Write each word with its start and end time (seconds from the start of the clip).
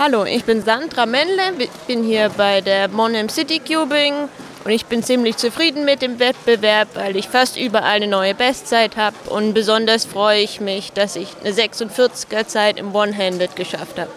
Hallo, 0.00 0.24
ich 0.24 0.44
bin 0.44 0.62
Sandra 0.62 1.06
Mendle, 1.06 1.68
bin 1.88 2.04
hier 2.04 2.28
bei 2.28 2.60
der 2.60 2.86
Monheim 2.86 3.28
City 3.28 3.58
Cubing 3.58 4.28
und 4.64 4.70
ich 4.70 4.86
bin 4.86 5.02
ziemlich 5.02 5.38
zufrieden 5.38 5.84
mit 5.84 6.02
dem 6.02 6.20
Wettbewerb, 6.20 6.90
weil 6.94 7.16
ich 7.16 7.26
fast 7.26 7.56
überall 7.56 7.96
eine 7.96 8.06
neue 8.06 8.32
Bestzeit 8.32 8.96
habe 8.96 9.16
und 9.28 9.54
besonders 9.54 10.04
freue 10.04 10.38
ich 10.40 10.60
mich, 10.60 10.92
dass 10.92 11.16
ich 11.16 11.30
eine 11.42 11.52
46er 11.52 12.46
Zeit 12.46 12.78
im 12.78 12.94
One-Handed 12.94 13.56
geschafft 13.56 13.98
habe. 13.98 14.10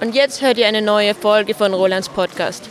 Und 0.00 0.16
jetzt 0.16 0.42
hört 0.42 0.58
ihr 0.58 0.66
eine 0.66 0.82
neue 0.82 1.14
Folge 1.14 1.54
von 1.54 1.72
Rolands 1.72 2.08
Podcast. 2.08 2.68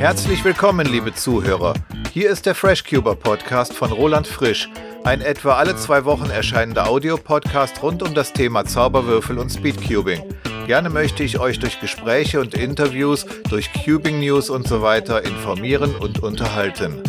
Herzlich 0.00 0.42
willkommen, 0.46 0.86
liebe 0.86 1.12
Zuhörer. 1.12 1.74
Hier 2.10 2.30
ist 2.30 2.46
der 2.46 2.54
FreshCuber 2.54 3.14
Podcast 3.16 3.74
von 3.74 3.92
Roland 3.92 4.26
Frisch, 4.26 4.70
ein 5.04 5.20
etwa 5.20 5.56
alle 5.56 5.76
zwei 5.76 6.06
Wochen 6.06 6.30
erscheinender 6.30 6.88
Audiopodcast 6.88 7.82
rund 7.82 8.02
um 8.02 8.14
das 8.14 8.32
Thema 8.32 8.64
Zauberwürfel 8.64 9.38
und 9.38 9.50
Speedcubing. 9.50 10.22
Gerne 10.66 10.88
möchte 10.88 11.22
ich 11.22 11.38
euch 11.38 11.58
durch 11.58 11.80
Gespräche 11.80 12.40
und 12.40 12.54
Interviews, 12.54 13.26
durch 13.50 13.70
Cubing 13.74 14.20
News 14.20 14.48
und 14.48 14.66
so 14.66 14.80
weiter 14.80 15.22
informieren 15.22 15.94
und 15.94 16.22
unterhalten. 16.22 17.02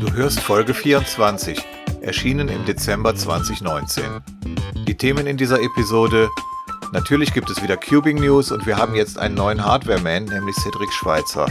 Du 0.00 0.10
hörst 0.14 0.40
Folge 0.40 0.72
24 0.72 1.62
erschienen 2.02 2.48
im 2.48 2.64
Dezember 2.64 3.14
2019. 3.14 4.04
Die 4.86 4.96
Themen 4.96 5.26
in 5.26 5.36
dieser 5.36 5.60
Episode 5.60 6.28
Natürlich 6.92 7.32
gibt 7.32 7.48
es 7.48 7.62
wieder 7.62 7.78
Cubing 7.78 8.20
News 8.20 8.52
und 8.52 8.66
wir 8.66 8.76
haben 8.76 8.94
jetzt 8.94 9.18
einen 9.18 9.34
neuen 9.34 9.64
Hardware-Man, 9.64 10.26
nämlich 10.26 10.54
Cedric 10.56 10.92
Schweitzer. 10.92 11.46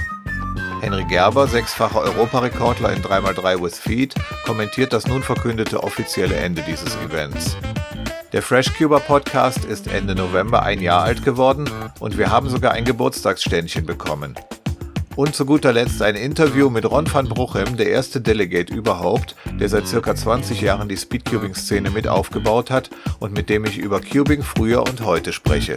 Henry 0.82 1.04
Gerber, 1.06 1.48
sechsfacher 1.48 2.00
Europarekordler 2.00 2.94
in 2.94 3.02
3x3 3.02 3.60
with 3.60 3.80
Feed, 3.80 4.14
kommentiert 4.46 4.94
das 4.94 5.08
nun 5.08 5.24
verkündete 5.24 5.82
offizielle 5.82 6.36
Ende 6.36 6.62
dieses 6.62 6.96
Events. 6.98 7.58
Der 8.34 8.44
FreshCuber 8.44 9.00
Podcast 9.00 9.66
ist 9.66 9.88
Ende 9.88 10.14
November 10.14 10.62
ein 10.62 10.80
Jahr 10.80 11.02
alt 11.02 11.26
geworden 11.26 11.68
und 12.00 12.20
wir 12.20 12.30
haben 12.30 12.48
sogar 12.48 12.74
ein 12.74 12.86
Geburtstagsständchen 12.86 13.88
bekommen. 13.88 14.36
Und 15.16 15.36
zu 15.36 15.46
guter 15.46 15.74
Letzt 15.74 16.02
ein 16.02 16.16
Interview 16.16 16.70
mit 16.70 16.90
Ron 16.90 17.12
van 17.12 17.28
Bruchem, 17.28 17.76
der 17.76 17.90
erste 17.90 18.22
Delegate 18.22 18.74
überhaupt, 18.74 19.36
der 19.60 19.68
seit 19.68 19.88
circa 19.88 20.16
20 20.16 20.62
Jahren 20.62 20.88
die 20.88 20.98
Speedcubing-Szene 20.98 21.90
mit 21.90 22.08
aufgebaut 22.08 22.72
hat 22.72 22.90
und 23.20 23.34
mit 23.34 23.50
dem 23.50 23.66
ich 23.66 23.78
über 23.78 24.00
Cubing 24.00 24.42
früher 24.42 24.84
und 24.84 25.02
heute 25.02 25.34
spreche. 25.34 25.76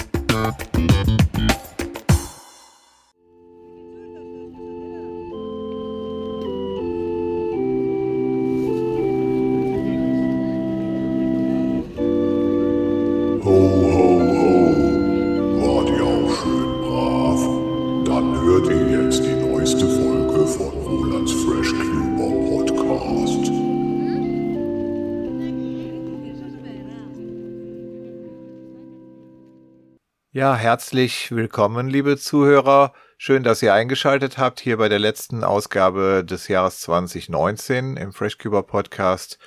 Ja, 30.54 30.60
herzlich 30.60 31.32
willkommen, 31.32 31.88
liebe 31.88 32.16
Zuhörer. 32.16 32.92
Schön, 33.18 33.42
dass 33.42 33.60
ihr 33.60 33.74
eingeschaltet 33.74 34.38
habt 34.38 34.60
hier 34.60 34.76
bei 34.76 34.88
der 34.88 35.00
letzten 35.00 35.42
Ausgabe 35.42 36.24
des 36.24 36.46
Jahres 36.46 36.78
2019 36.78 37.96
im 37.96 38.12
FreshCuber 38.12 38.62
Podcast. 38.62 39.40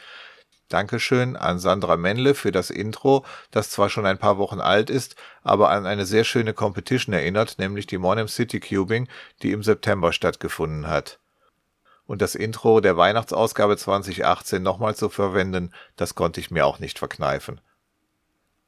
Dankeschön 0.67 1.37
an 1.37 1.59
Sandra 1.59 1.95
Mendle 1.95 2.35
für 2.35 2.51
das 2.51 2.69
Intro, 2.69 3.23
das 3.51 3.69
zwar 3.69 3.89
schon 3.89 4.05
ein 4.05 4.17
paar 4.17 4.37
Wochen 4.37 4.59
alt 4.59 4.89
ist, 4.89 5.15
aber 5.43 5.69
an 5.69 5.85
eine 5.85 6.05
sehr 6.05 6.25
schöne 6.25 6.53
Competition 6.53 7.13
erinnert, 7.13 7.57
nämlich 7.57 7.87
die 7.87 7.99
Monheim 7.99 8.27
City 8.27 8.59
Cubing, 8.59 9.07
die 9.43 9.53
im 9.53 9.63
September 9.63 10.11
stattgefunden 10.11 10.87
hat. 10.87 11.19
Und 12.05 12.21
das 12.21 12.35
Intro 12.35 12.81
der 12.81 12.97
Weihnachtsausgabe 12.97 13.77
2018 13.77 14.61
nochmal 14.61 14.93
zu 14.93 15.07
verwenden, 15.07 15.71
das 15.95 16.15
konnte 16.15 16.41
ich 16.41 16.51
mir 16.51 16.65
auch 16.65 16.79
nicht 16.79 16.99
verkneifen. 16.99 17.61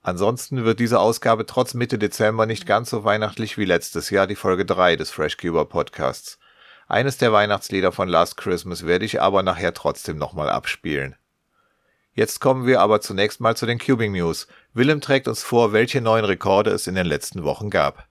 Ansonsten 0.01 0.63
wird 0.63 0.79
diese 0.79 0.99
Ausgabe 0.99 1.45
trotz 1.45 1.73
Mitte 1.73 1.99
Dezember 1.99 2.45
nicht 2.45 2.65
ganz 2.65 2.89
so 2.89 3.03
weihnachtlich 3.03 3.57
wie 3.57 3.65
letztes 3.65 4.09
Jahr 4.09 4.27
die 4.27 4.35
Folge 4.35 4.65
3 4.65 4.95
des 4.95 5.11
FreshCuber 5.11 5.65
Podcasts. 5.65 6.39
Eines 6.87 7.17
der 7.17 7.33
Weihnachtslieder 7.33 7.91
von 7.91 8.07
Last 8.07 8.37
Christmas 8.37 8.85
werde 8.85 9.05
ich 9.05 9.21
aber 9.21 9.43
nachher 9.43 9.73
trotzdem 9.73 10.17
nochmal 10.17 10.49
abspielen. 10.49 11.15
Jetzt 12.13 12.39
kommen 12.39 12.65
wir 12.65 12.81
aber 12.81 13.01
zunächst 13.01 13.41
mal 13.41 13.55
zu 13.55 13.65
den 13.65 13.77
Cubing 13.77 14.13
News. 14.13 14.47
Willem 14.73 15.01
trägt 15.01 15.27
uns 15.27 15.43
vor, 15.43 15.73
welche 15.73 16.01
neuen 16.01 16.25
Rekorde 16.25 16.71
es 16.71 16.87
in 16.87 16.95
den 16.95 17.05
letzten 17.05 17.43
Wochen 17.43 17.69
gab. 17.69 18.07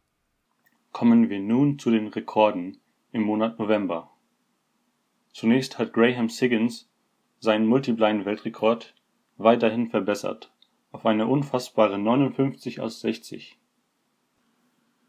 Kommen 0.93 1.31
wir 1.31 1.41
nun 1.41 1.79
zu 1.79 1.91
den 1.91 2.09
Rekorden 2.09 2.81
im 3.13 3.23
Monat 3.23 3.59
November. 3.59 4.11
Zunächst 5.33 5.79
hat 5.79 5.93
Graham 5.95 6.29
Siggins 6.29 6.89
seinen 7.41 7.67
Multiblind-Weltrekord 7.67 8.95
weiterhin 9.39 9.91
verbessert 9.91 10.51
auf 10.91 11.05
eine 11.05 11.27
unfassbare 11.27 11.99
59 11.99 12.81
aus 12.81 13.01
60. 13.01 13.59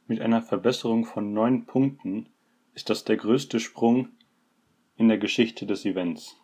Mit 0.07 0.21
einer 0.21 0.41
Verbesserung 0.41 1.05
von 1.05 1.33
neun 1.33 1.65
Punkten 1.65 2.29
ist 2.73 2.89
das 2.89 3.05
der 3.05 3.17
größte 3.17 3.59
Sprung 3.59 4.09
in 4.95 5.07
der 5.07 5.17
Geschichte 5.17 5.65
des 5.65 5.85
Events. 5.85 6.37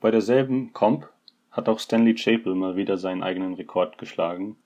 Bei 0.00 0.10
derselben 0.10 0.72
Comp 0.72 1.08
hat 1.50 1.68
auch 1.68 1.78
Stanley 1.78 2.14
Chapel 2.14 2.54
mal 2.54 2.76
wieder 2.76 2.96
seinen 2.98 3.22
eigenen 3.22 3.54
Rekord 3.54 3.98
geschlagen, 3.98 4.56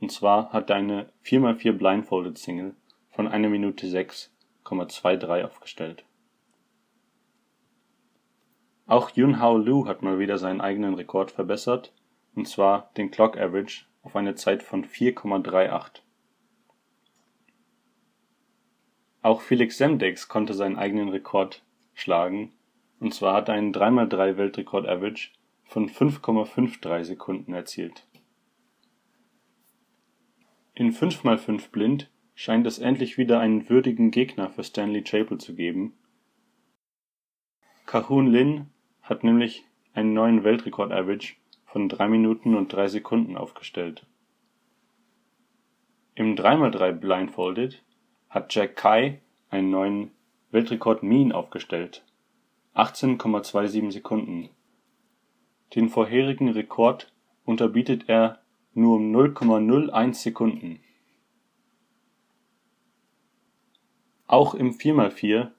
und 0.00 0.10
zwar 0.10 0.52
hat 0.52 0.70
er 0.70 0.76
eine 0.76 1.12
4x4 1.24 1.72
Blindfolded 1.72 2.38
Single 2.38 2.74
von 3.10 3.28
1 3.28 3.48
Minute 3.48 3.86
6,23 3.86 5.44
aufgestellt 5.44 6.04
auch 8.86 9.10
Yunhao 9.10 9.58
Liu 9.58 9.86
hat 9.86 10.02
mal 10.02 10.18
wieder 10.18 10.38
seinen 10.38 10.60
eigenen 10.60 10.94
Rekord 10.94 11.30
verbessert, 11.30 11.92
und 12.34 12.48
zwar 12.48 12.90
den 12.96 13.10
Clock 13.10 13.36
Average 13.36 13.84
auf 14.02 14.16
eine 14.16 14.34
Zeit 14.34 14.62
von 14.62 14.84
4,38. 14.84 16.00
Auch 19.22 19.40
Felix 19.40 19.78
Semdex 19.78 20.28
konnte 20.28 20.52
seinen 20.52 20.76
eigenen 20.76 21.08
Rekord 21.08 21.62
schlagen, 21.94 22.52
und 22.98 23.14
zwar 23.14 23.34
hat 23.34 23.48
er 23.48 23.54
einen 23.54 23.72
3x3 23.72 24.36
Weltrekord 24.36 24.88
Average 24.88 25.30
von 25.64 25.88
5,53 25.88 27.04
Sekunden 27.04 27.54
erzielt. 27.54 28.06
In 30.74 30.92
5x5 30.92 31.70
Blind 31.70 32.10
scheint 32.34 32.66
es 32.66 32.78
endlich 32.78 33.18
wieder 33.18 33.40
einen 33.40 33.68
würdigen 33.68 34.10
Gegner 34.10 34.50
für 34.50 34.64
Stanley 34.64 35.02
Chapel 35.02 35.38
zu 35.38 35.54
geben. 35.54 35.94
Kahun 37.92 38.28
Lin 38.28 38.70
hat 39.02 39.22
nämlich 39.22 39.66
einen 39.92 40.14
neuen 40.14 40.44
Weltrekord-Average 40.44 41.34
von 41.66 41.90
3 41.90 42.08
Minuten 42.08 42.54
und 42.54 42.72
3 42.72 42.88
Sekunden 42.88 43.36
aufgestellt. 43.36 44.06
Im 46.14 46.34
3x3 46.34 46.92
Blindfolded 46.92 47.82
hat 48.30 48.54
Jack 48.54 48.76
Kai 48.76 49.20
einen 49.50 49.68
neuen 49.68 50.10
Weltrekord 50.52 51.02
Mean 51.02 51.32
aufgestellt 51.32 52.02
(18,27 52.74 53.92
Sekunden). 53.92 54.48
Den 55.74 55.90
vorherigen 55.90 56.48
Rekord 56.48 57.12
unterbietet 57.44 58.08
er 58.08 58.40
nur 58.72 58.96
um 58.96 59.14
0,01 59.14 60.14
Sekunden. 60.14 60.80
Auch 64.26 64.54
im 64.54 64.72
4x4 64.72 65.50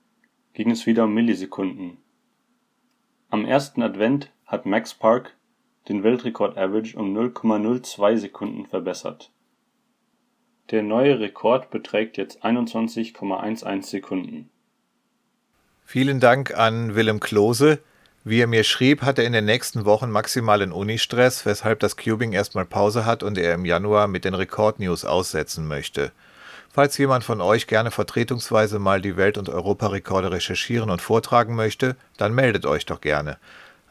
ging 0.54 0.72
es 0.72 0.88
wieder 0.88 1.04
um 1.04 1.13
Millisekunden 1.13 2.03
am 3.33 3.45
ersten 3.45 3.81
Advent 3.81 4.30
hat 4.45 4.68
Max 4.68 4.94
Park 4.94 5.35
den 5.89 6.03
Weltrekord-Average 6.03 6.95
um 6.95 7.18
0,02 7.18 8.18
Sekunden 8.18 8.68
verbessert. 8.68 9.31
Der 10.69 10.83
neue 10.83 11.19
Rekord 11.19 11.71
beträgt 11.71 12.18
jetzt 12.18 12.45
21,11 12.45 13.81
Sekunden. 13.81 14.51
Vielen 15.83 16.19
Dank 16.19 16.56
an 16.56 16.94
Willem 16.94 17.19
Klose. 17.19 17.80
Wie 18.24 18.39
er 18.39 18.45
mir 18.45 18.63
schrieb, 18.63 19.01
hat 19.01 19.18
er 19.18 19.25
in 19.25 19.33
den 19.33 19.45
nächsten 19.45 19.83
Wochen 19.83 20.12
maximalen 20.12 20.71
Unistress, 20.71 21.44
weshalb 21.44 21.80
das 21.80 21.97
Cubing 21.97 22.33
erstmal 22.33 22.65
Pause 22.65 23.03
hat 23.07 23.24
und 23.24 23.39
er 23.39 23.56
im 23.56 23.65
Januar 23.65 24.07
mit 24.07 24.25
den 24.25 24.35
Rekord-News 24.35 25.06
aussetzen 25.06 25.68
möchte. 25.68 26.12
Falls 26.74 26.98
jemand 26.98 27.24
von 27.24 27.40
euch 27.40 27.68
gerne 27.68 27.92
vertretungsweise 27.92 28.80
mal 28.80 29.00
die 29.00 29.16
Welt- 29.16 29.38
und 29.38 29.48
Europarekorde 29.48 30.31
recherchieren 30.31 30.90
und 30.90 31.04
vortragen 31.04 31.54
möchte, 31.54 31.96
dann 32.18 32.34
meldet 32.34 32.66
euch 32.66 32.88
doch 32.88 33.00
gerne. 33.00 33.38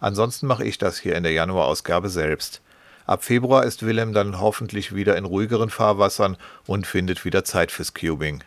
Ansonsten 0.00 0.48
mache 0.48 0.64
ich 0.64 0.78
das 0.78 0.98
hier 0.98 1.14
in 1.14 1.22
der 1.22 1.30
Januarausgabe 1.30 2.08
selbst. 2.08 2.60
Ab 3.06 3.22
Februar 3.22 3.62
ist 3.62 3.86
Willem 3.86 4.12
dann 4.12 4.40
hoffentlich 4.40 4.96
wieder 4.96 5.16
in 5.16 5.24
ruhigeren 5.24 5.70
Fahrwassern 5.70 6.36
und 6.66 6.88
findet 6.88 7.24
wieder 7.24 7.44
Zeit 7.44 7.70
fürs 7.70 7.94
Cubing. 7.94 8.42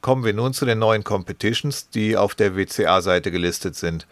Kommen 0.00 0.24
wir 0.24 0.32
nun 0.32 0.54
zu 0.54 0.64
den 0.64 0.78
neuen 0.78 1.04
Competitions, 1.04 1.90
die 1.90 2.16
auf 2.16 2.34
der 2.34 2.56
WCA-Seite 2.56 3.30
gelistet 3.30 3.76
sind. 3.76 4.06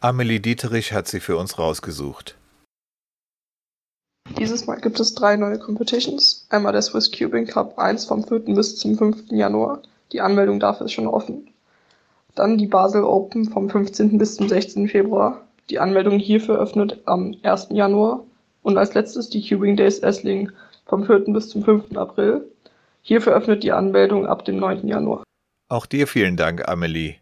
Amelie 0.00 0.40
Dieterich 0.40 0.94
hat 0.94 1.08
sie 1.08 1.20
für 1.20 1.36
uns 1.36 1.58
rausgesucht. 1.58 2.37
Dieses 4.36 4.66
Mal 4.66 4.80
gibt 4.80 5.00
es 5.00 5.14
drei 5.14 5.36
neue 5.36 5.58
Competitions. 5.58 6.46
Einmal 6.50 6.72
der 6.72 6.82
Swiss 6.82 7.10
Cubing 7.10 7.46
Cup 7.46 7.78
1 7.78 8.04
vom 8.04 8.22
4. 8.22 8.40
bis 8.54 8.76
zum 8.76 8.96
5. 8.96 9.30
Januar. 9.30 9.82
Die 10.12 10.20
Anmeldung 10.20 10.60
dafür 10.60 10.86
ist 10.86 10.92
schon 10.92 11.06
offen. 11.06 11.48
Dann 12.34 12.58
die 12.58 12.66
Basel 12.66 13.02
Open 13.04 13.46
vom 13.46 13.68
15. 13.68 14.18
bis 14.18 14.36
zum 14.36 14.48
16. 14.48 14.88
Februar. 14.88 15.42
Die 15.70 15.78
Anmeldung 15.78 16.18
hierfür 16.18 16.58
öffnet 16.58 17.00
am 17.06 17.34
1. 17.42 17.68
Januar. 17.70 18.24
Und 18.62 18.76
als 18.76 18.94
letztes 18.94 19.30
die 19.30 19.46
Cubing 19.46 19.76
Days 19.76 20.00
Essling 20.00 20.50
vom 20.86 21.04
4. 21.04 21.20
bis 21.32 21.48
zum 21.48 21.64
5. 21.64 21.96
April. 21.96 22.46
Hierfür 23.02 23.32
öffnet 23.32 23.62
die 23.62 23.72
Anmeldung 23.72 24.26
ab 24.26 24.44
dem 24.44 24.58
9. 24.58 24.86
Januar. 24.86 25.24
Auch 25.68 25.86
dir 25.86 26.06
vielen 26.06 26.36
Dank, 26.36 26.68
Amelie. 26.68 27.16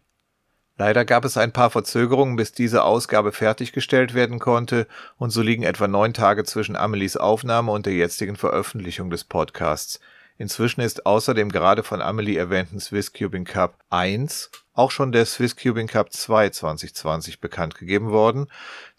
Leider 0.77 1.05
gab 1.05 1.25
es 1.25 1.37
ein 1.37 1.51
paar 1.51 1.71
Verzögerungen, 1.71 2.35
bis 2.35 2.51
diese 2.51 2.83
Ausgabe 2.83 3.31
fertiggestellt 3.31 4.13
werden 4.13 4.39
konnte, 4.39 4.87
und 5.17 5.31
so 5.31 5.41
liegen 5.41 5.63
etwa 5.63 5.87
neun 5.87 6.13
Tage 6.13 6.43
zwischen 6.43 6.75
Amelies 6.75 7.17
Aufnahme 7.17 7.71
und 7.71 7.85
der 7.85 7.93
jetzigen 7.93 8.35
Veröffentlichung 8.35 9.09
des 9.09 9.23
Podcasts. 9.23 9.99
Inzwischen 10.37 10.81
ist 10.81 11.07
außer 11.07 11.33
dem 11.33 11.51
gerade 11.51 11.81
von 11.81 11.99
Amelie 11.99 12.37
erwähnten 12.37 12.79
Swiss 12.79 13.11
Cubing 13.11 13.45
Cup 13.45 13.79
1 13.89 14.51
auch 14.73 14.91
schon 14.91 15.11
der 15.11 15.25
Swiss 15.25 15.55
Cubing 15.55 15.87
Cup 15.87 16.13
2 16.13 16.51
2020 16.51 17.41
bekannt 17.41 17.73
gegeben 17.73 18.11
worden, 18.11 18.45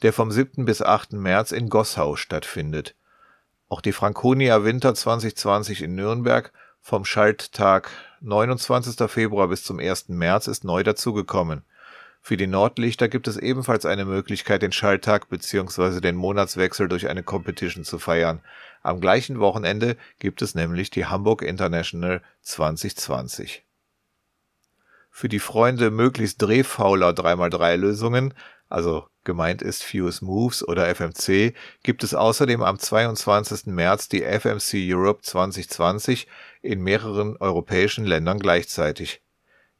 der 0.02 0.12
vom 0.12 0.32
7. 0.32 0.64
bis 0.64 0.82
8. 0.82 1.12
März 1.12 1.52
in 1.52 1.69
Gossau 1.69 2.16
stattfindet. 2.16 2.96
Auch 3.69 3.81
die 3.81 3.92
Franconia 3.92 4.64
Winter 4.64 4.96
2020 4.96 5.82
in 5.82 5.94
Nürnberg 5.94 6.52
vom 6.80 7.04
Schalttag 7.04 7.90
29. 8.20 9.10
Februar 9.10 9.48
bis 9.48 9.64
zum 9.64 9.78
1. 9.78 10.08
März 10.08 10.46
ist 10.46 10.64
neu 10.64 10.82
dazugekommen. 10.82 11.62
Für 12.20 12.36
die 12.36 12.46
Nordlichter 12.46 13.08
gibt 13.08 13.28
es 13.28 13.36
ebenfalls 13.36 13.86
eine 13.86 14.04
Möglichkeit, 14.04 14.62
den 14.62 14.72
Schalltag 14.72 15.28
bzw. 15.28 16.00
den 16.00 16.16
Monatswechsel 16.16 16.88
durch 16.88 17.08
eine 17.08 17.22
Competition 17.22 17.84
zu 17.84 17.98
feiern. 17.98 18.40
Am 18.82 19.00
gleichen 19.00 19.40
Wochenende 19.40 19.96
gibt 20.19 20.42
es 20.42 20.54
nämlich 20.54 20.90
die 20.90 21.06
Hamburg 21.06 21.42
International 21.42 22.22
2020. 22.42 23.64
Für 25.10 25.28
die 25.28 25.38
Freunde 25.38 25.90
möglichst 25.90 26.42
drehfauler 26.42 27.10
3x3 27.10 27.76
Lösungen, 27.76 28.34
also 28.69 29.08
gemeint 29.28 29.60
ist 29.60 29.84
Fuse 29.84 30.25
Moves 30.25 30.66
oder 30.66 30.88
FMC, 30.88 31.52
gibt 31.82 32.02
es 32.02 32.14
außerdem 32.14 32.62
am 32.62 32.78
22. 32.78 33.66
März 33.66 34.08
die 34.08 34.22
FMC 34.22 34.75
Europe 34.90 35.20
2020 35.22 36.26
in 36.62 36.80
mehreren 36.80 37.36
europäischen 37.36 38.06
Ländern 38.06 38.38
gleichzeitig. 38.38 39.20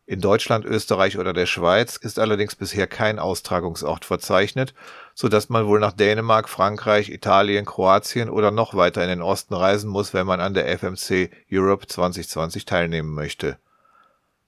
In 0.05 0.21
Deutschland, 0.21 0.67
Österreich 0.67 1.17
oder 1.17 1.33
der 1.33 1.47
Schweiz 1.47 1.97
ist 1.97 2.19
allerdings 2.19 2.57
bisher 2.57 2.87
kein 2.87 3.19
Austragungsort 3.19 4.05
verzeichnet, 4.05 4.75
so 5.15 5.29
dass 5.29 5.49
man 5.49 5.67
wohl 5.67 5.81
nach 5.81 5.93
Dänemark, 5.93 6.51
Frankreich, 6.51 7.09
Italien, 7.09 7.65
Kroatien 7.65 8.29
oder 8.29 8.51
noch 8.51 8.75
weiter 8.75 9.03
in 9.03 9.09
den 9.09 9.23
Osten 9.23 9.55
reisen 9.55 9.89
muss, 9.89 10.13
wenn 10.13 10.27
man 10.27 10.41
an 10.41 10.53
der 10.53 10.69
FMC 10.79 11.31
Europe 11.51 11.87
2020 11.87 12.67
teilnehmen 12.67 13.15
möchte. 13.15 13.57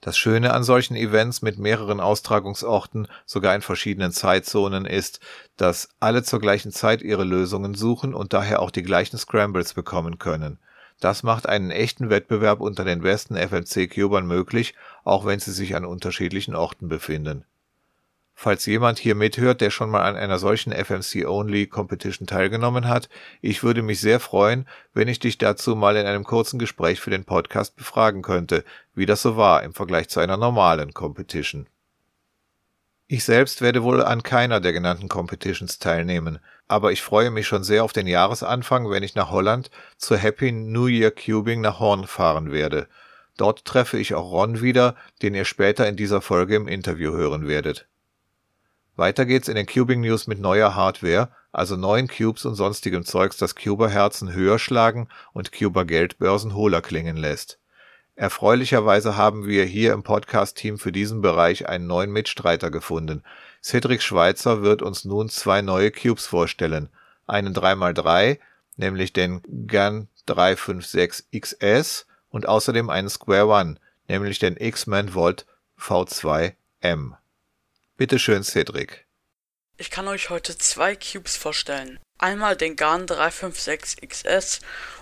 Das 0.01 0.17
Schöne 0.17 0.55
an 0.55 0.65
solchen 0.65 0.97
Events 0.97 1.43
mit 1.43 1.59
mehreren 1.59 2.01
Austragungsorten, 2.01 3.07
sogar 3.27 3.55
in 3.55 3.63
verschiedenen 3.63 4.13
Zeitzonen 4.13 4.87
ist, 4.87 5.21
dass 5.57 5.91
alle 6.01 6.23
zur 6.23 6.41
gleichen 6.41 6.73
Zeit 6.73 7.03
ihre 7.03 7.25
Lösungen 7.25 7.75
suchen 7.75 8.15
und 8.15 8.33
daher 8.33 8.61
auch 8.61 8.71
die 8.71 8.83
gleichen 8.83 9.19
Scrambles 9.19 9.75
bekommen 9.75 10.19
können 10.19 10.59
das 11.01 11.23
macht 11.23 11.49
einen 11.49 11.71
echten 11.71 12.11
Wettbewerb 12.11 12.61
unter 12.61 12.85
den 12.85 13.01
besten 13.01 13.35
FMC-Cubern 13.35 14.27
möglich, 14.27 14.75
auch 15.03 15.25
wenn 15.25 15.41
sie 15.41 15.53
sich 15.53 15.75
an 15.75 15.87
unterschiedlichen 15.87 16.55
Orten 16.55 16.89
befinden. 16.89 17.45
Falls 18.43 18.65
jemand 18.65 18.99
hier 18.99 19.15
mithört, 19.17 19.61
der 19.61 19.69
schon 19.69 19.91
mal 19.91 20.01
an 20.01 20.17
einer 20.17 20.39
solchen 20.39 20.73
FMC-Only-Competition 20.73 22.27
teilgenommen 22.27 22.89
hat, 22.89 23.11
ich 23.43 23.63
würde 23.63 23.83
mich 23.83 24.01
sehr 24.01 24.19
freuen, 24.19 24.67
wenn 24.95 25.09
ich 25.09 25.19
dich 25.19 25.37
dazu 25.37 25.77
mal 25.77 25.95
in 25.97 26.07
einem 26.07 26.25
kurzen 26.25 26.59
Gespräch 26.59 27.03
für 27.03 27.11
den 27.11 27.27
Podcast 27.27 27.77
befragen 27.77 28.23
könnte, 28.23 28.65
wie 28.95 29.05
das 29.05 29.21
so 29.21 29.37
war 29.37 29.63
im 29.63 29.75
Vergleich 29.75 30.09
zu 30.09 30.21
einer 30.21 30.39
normalen 30.39 30.95
Competition. 30.95 31.67
Ich 33.09 33.25
selbst 33.25 33.61
werde 33.61 33.83
wohl 33.83 34.03
an 34.03 34.23
keiner 34.23 34.59
der 34.59 34.73
genannten 34.73 35.11
Competitions 35.11 35.79
teilnehmen, 35.79 36.39
aber 36.67 36.93
ich 36.93 37.03
freue 37.03 37.31
mich 37.31 37.47
schon 37.47 37.63
sehr 37.63 37.85
auf 37.85 37.93
den 37.93 38.07
Jahresanfang, 38.07 38.89
wenn 38.89 39.03
ich 39.03 39.15
nach 39.15 39.31
Holland 39.31 39.71
zur 39.99 40.17
Happy 40.17 40.51
New 40.51 40.87
Year 40.87 41.11
Cubing 41.11 41.61
nach 41.61 41.79
Horn 41.79 42.07
fahren 42.07 42.53
werde. 42.53 42.89
Dort 43.37 43.67
treffe 43.67 43.99
ich 43.99 44.15
auch 44.15 44.33
Ron 44.33 44.63
wieder, 44.63 44.97
den 45.21 45.35
ihr 45.35 45.45
später 45.45 45.87
in 45.87 45.97
dieser 45.97 46.23
Folge 46.23 46.57
im 46.57 46.69
Interview 46.69 47.13
hören 47.13 47.47
werdet. 47.47 47.87
Weiter 49.01 49.25
geht's 49.25 49.49
in 49.49 49.55
den 49.55 49.65
Cubing 49.65 50.03
News 50.03 50.27
mit 50.27 50.41
neuer 50.41 50.75
Hardware, 50.75 51.31
also 51.53 51.75
neuen 51.75 52.07
Cubes 52.07 52.45
und 52.45 52.55
sonstigem 52.55 53.03
Zeugs, 53.03 53.39
das 53.39 53.55
Cuber-Herzen 53.55 54.35
höher 54.35 54.59
schlagen 54.59 55.09
und 55.33 55.53
Cuber-Geldbörsen 55.53 56.55
hohler 56.55 56.83
klingen 56.83 57.17
lässt. 57.17 57.59
Erfreulicherweise 58.15 59.17
haben 59.17 59.47
wir 59.47 59.65
hier 59.65 59.95
im 59.95 60.03
Podcast-Team 60.03 60.77
für 60.77 60.93
diesen 60.93 61.23
Bereich 61.23 61.67
einen 61.67 61.87
neuen 61.87 62.13
Mitstreiter 62.13 62.71
gefunden. 62.71 63.23
Cedric 63.63 64.03
Schweitzer 64.03 64.61
wird 64.61 64.83
uns 64.83 65.07
nun 65.07 65.31
zwei 65.31 65.63
neue 65.63 65.91
Cubes 65.91 66.27
vorstellen. 66.27 66.91
Einen 67.27 67.55
3x3, 67.55 68.39
nämlich 68.77 69.15
den 69.15 69.41
GAN 69.67 70.09
356 70.27 71.25
XS 71.41 72.05
und 72.29 72.47
außerdem 72.47 72.91
einen 72.91 73.09
Square 73.09 73.47
One, 73.47 73.77
nämlich 74.09 74.41
den 74.41 74.59
X-Man 74.59 75.15
Volt 75.15 75.47
V2M. 75.79 77.15
Bitte 78.01 78.19
schön, 78.19 78.43
Cedric. 78.43 79.05
Ich 79.77 79.91
kann 79.91 80.09
euch 80.09 80.31
heute 80.31 80.57
zwei 80.57 80.97
Cubes 80.97 81.37
vorstellen. 81.37 81.99
Einmal 82.19 82.57
den 82.57 82.75
GAN 82.75 83.07
356 83.07 84.09
XS 84.09 84.61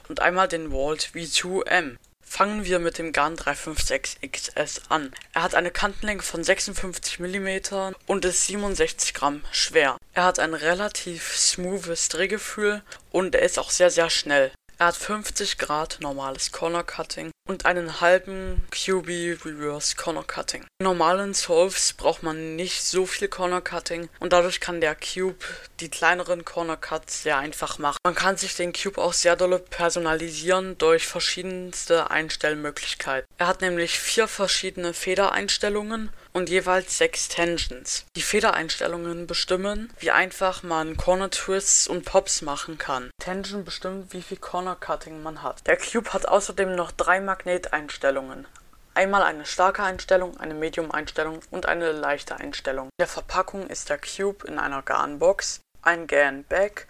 und 0.08 0.18
einmal 0.18 0.48
den 0.48 0.72
Vault 0.72 1.12
V2M. 1.14 1.94
Fangen 2.26 2.64
wir 2.64 2.80
mit 2.80 2.98
dem 2.98 3.12
GAN 3.12 3.36
356 3.36 4.28
XS 4.28 4.90
an. 4.90 5.14
Er 5.32 5.44
hat 5.44 5.54
eine 5.54 5.70
Kantenlänge 5.70 6.22
von 6.22 6.42
56 6.42 7.20
mm 7.20 7.94
und 8.08 8.24
ist 8.24 8.48
67 8.48 9.14
Gramm 9.14 9.44
schwer. 9.52 9.96
Er 10.12 10.24
hat 10.24 10.40
ein 10.40 10.54
relativ 10.54 11.36
smoothes 11.36 12.08
Drehgefühl 12.08 12.82
und 13.12 13.36
er 13.36 13.42
ist 13.42 13.60
auch 13.60 13.70
sehr 13.70 13.90
sehr 13.90 14.10
schnell. 14.10 14.50
Er 14.78 14.86
hat 14.86 14.96
50 14.96 15.56
Grad 15.56 15.98
normales 16.00 16.50
Corner 16.50 16.82
Cutting 16.82 17.30
und 17.48 17.64
einen 17.66 18.00
halben 18.00 18.62
QB 18.70 19.44
Reverse 19.44 19.96
Corner 19.96 20.22
Cutting. 20.22 20.64
In 20.78 20.84
normalen 20.84 21.34
Solves 21.34 21.94
braucht 21.94 22.22
man 22.22 22.54
nicht 22.56 22.84
so 22.84 23.06
viel 23.06 23.28
Corner 23.28 23.60
Cutting 23.60 24.08
und 24.20 24.32
dadurch 24.32 24.60
kann 24.60 24.80
der 24.80 24.94
Cube 24.94 25.44
die 25.80 25.88
kleineren 25.88 26.44
Corner 26.44 26.76
Cuts 26.76 27.22
sehr 27.22 27.38
einfach 27.38 27.78
machen. 27.78 27.96
Man 28.04 28.14
kann 28.14 28.36
sich 28.36 28.54
den 28.54 28.72
Cube 28.72 28.98
auch 29.00 29.14
sehr 29.14 29.34
dolle 29.34 29.58
personalisieren 29.58 30.76
durch 30.78 31.06
verschiedenste 31.06 32.10
Einstellmöglichkeiten. 32.10 33.26
Er 33.38 33.46
hat 33.46 33.62
nämlich 33.62 33.98
vier 33.98 34.28
verschiedene 34.28 34.92
Federeinstellungen 34.92 36.10
und 36.38 36.48
jeweils 36.48 36.96
sechs 36.96 37.28
Tensions. 37.28 38.06
Die 38.14 38.22
Federeinstellungen 38.22 39.26
bestimmen, 39.26 39.92
wie 39.98 40.12
einfach 40.12 40.62
man 40.62 40.96
Corner 40.96 41.30
Twists 41.30 41.88
und 41.88 42.04
Pops 42.04 42.42
machen 42.42 42.78
kann. 42.78 43.10
Tension 43.20 43.64
bestimmt, 43.64 44.12
wie 44.12 44.22
viel 44.22 44.36
Corner 44.36 44.76
Cutting 44.76 45.20
man 45.20 45.42
hat. 45.42 45.66
Der 45.66 45.76
Cube 45.76 46.12
hat 46.12 46.28
außerdem 46.28 46.76
noch 46.76 46.92
drei 46.92 47.20
Magneteinstellungen. 47.20 48.46
Einmal 48.94 49.24
eine 49.24 49.46
starke 49.46 49.82
Einstellung, 49.82 50.36
eine 50.38 50.54
Medium-Einstellung 50.54 51.40
und 51.50 51.66
eine 51.66 51.90
leichte 51.90 52.36
Einstellung. 52.36 52.86
In 52.86 53.00
der 53.00 53.08
Verpackung 53.08 53.66
ist 53.66 53.90
der 53.90 53.98
Cube 53.98 54.46
in 54.46 54.60
einer 54.60 54.82
GAN-Box, 54.82 55.60
ein 55.82 56.06
GAN-Back 56.06 56.86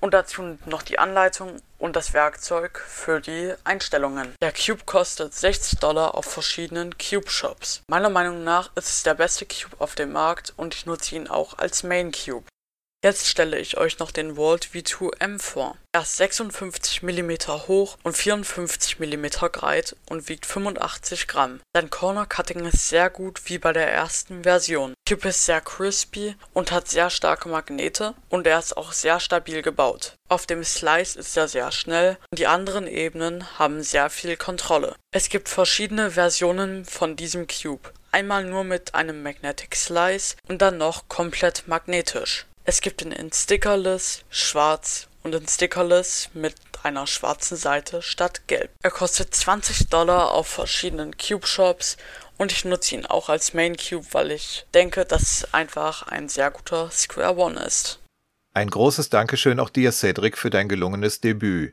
und 0.00 0.14
dazu 0.14 0.58
noch 0.64 0.82
die 0.82 0.98
Anleitung 0.98 1.60
und 1.78 1.96
das 1.96 2.12
Werkzeug 2.12 2.78
für 2.78 3.20
die 3.20 3.54
Einstellungen. 3.64 4.34
Der 4.42 4.52
Cube 4.52 4.84
kostet 4.84 5.34
60 5.34 5.78
Dollar 5.78 6.14
auf 6.14 6.26
verschiedenen 6.26 6.96
Cube 6.98 7.30
Shops. 7.30 7.82
Meiner 7.88 8.10
Meinung 8.10 8.44
nach 8.44 8.70
ist 8.76 8.88
es 8.88 9.02
der 9.02 9.14
beste 9.14 9.46
Cube 9.46 9.76
auf 9.78 9.94
dem 9.94 10.12
Markt 10.12 10.52
und 10.56 10.74
ich 10.74 10.86
nutze 10.86 11.14
ihn 11.14 11.28
auch 11.28 11.58
als 11.58 11.82
Main 11.82 12.12
Cube. 12.12 12.44
Jetzt 13.04 13.28
stelle 13.28 13.60
ich 13.60 13.76
euch 13.76 14.00
noch 14.00 14.10
den 14.10 14.34
Vault 14.34 14.70
V2M 14.74 15.40
vor. 15.40 15.76
Er 15.92 16.02
ist 16.02 16.16
56 16.16 17.04
mm 17.04 17.30
hoch 17.68 17.96
und 18.02 18.16
54 18.16 18.98
mm 18.98 19.26
breit 19.52 19.94
und 20.10 20.28
wiegt 20.28 20.46
85 20.46 21.28
Gramm. 21.28 21.60
Sein 21.72 21.90
Corner 21.90 22.26
Cutting 22.26 22.66
ist 22.66 22.88
sehr 22.88 23.08
gut 23.08 23.42
wie 23.44 23.58
bei 23.58 23.72
der 23.72 23.88
ersten 23.88 24.42
Version. 24.42 24.94
Cube 25.08 25.28
ist 25.28 25.46
sehr 25.46 25.60
crispy 25.60 26.34
und 26.54 26.72
hat 26.72 26.88
sehr 26.88 27.08
starke 27.08 27.48
Magnete 27.48 28.14
und 28.30 28.48
er 28.48 28.58
ist 28.58 28.76
auch 28.76 28.90
sehr 28.90 29.20
stabil 29.20 29.62
gebaut. 29.62 30.14
Auf 30.28 30.46
dem 30.46 30.64
Slice 30.64 31.20
ist 31.20 31.36
er 31.36 31.46
sehr 31.46 31.70
schnell 31.70 32.18
und 32.32 32.40
die 32.40 32.48
anderen 32.48 32.88
Ebenen 32.88 33.60
haben 33.60 33.84
sehr 33.84 34.10
viel 34.10 34.36
Kontrolle. 34.36 34.96
Es 35.12 35.28
gibt 35.28 35.48
verschiedene 35.48 36.10
Versionen 36.10 36.84
von 36.84 37.14
diesem 37.14 37.46
Cube. 37.46 37.92
Einmal 38.10 38.42
nur 38.42 38.64
mit 38.64 38.96
einem 38.96 39.22
Magnetic 39.22 39.76
Slice 39.76 40.34
und 40.48 40.62
dann 40.62 40.78
noch 40.78 41.06
komplett 41.06 41.68
magnetisch. 41.68 42.47
Es 42.68 42.82
gibt 42.82 43.00
ihn 43.00 43.12
in 43.12 43.32
Stickerless, 43.32 44.24
Schwarz 44.28 45.08
und 45.22 45.34
in 45.34 45.48
Stickerless 45.48 46.28
mit 46.34 46.54
einer 46.82 47.06
schwarzen 47.06 47.56
Seite 47.56 48.02
statt 48.02 48.46
gelb. 48.46 48.68
Er 48.82 48.90
kostet 48.90 49.34
20 49.34 49.88
Dollar 49.88 50.32
auf 50.32 50.48
verschiedenen 50.48 51.16
Cube 51.16 51.46
Shops 51.46 51.96
und 52.36 52.52
ich 52.52 52.66
nutze 52.66 52.96
ihn 52.96 53.06
auch 53.06 53.30
als 53.30 53.54
Main 53.54 53.74
Cube, 53.74 54.04
weil 54.12 54.32
ich 54.32 54.66
denke, 54.74 55.06
dass 55.06 55.22
es 55.22 55.54
einfach 55.54 56.08
ein 56.08 56.28
sehr 56.28 56.50
guter 56.50 56.90
Square 56.90 57.38
One 57.38 57.58
ist. 57.58 58.00
Ein 58.52 58.68
großes 58.68 59.08
Dankeschön 59.08 59.60
auch 59.60 59.70
dir, 59.70 59.90
Cedric, 59.90 60.36
für 60.36 60.50
dein 60.50 60.68
gelungenes 60.68 61.22
Debüt. 61.22 61.72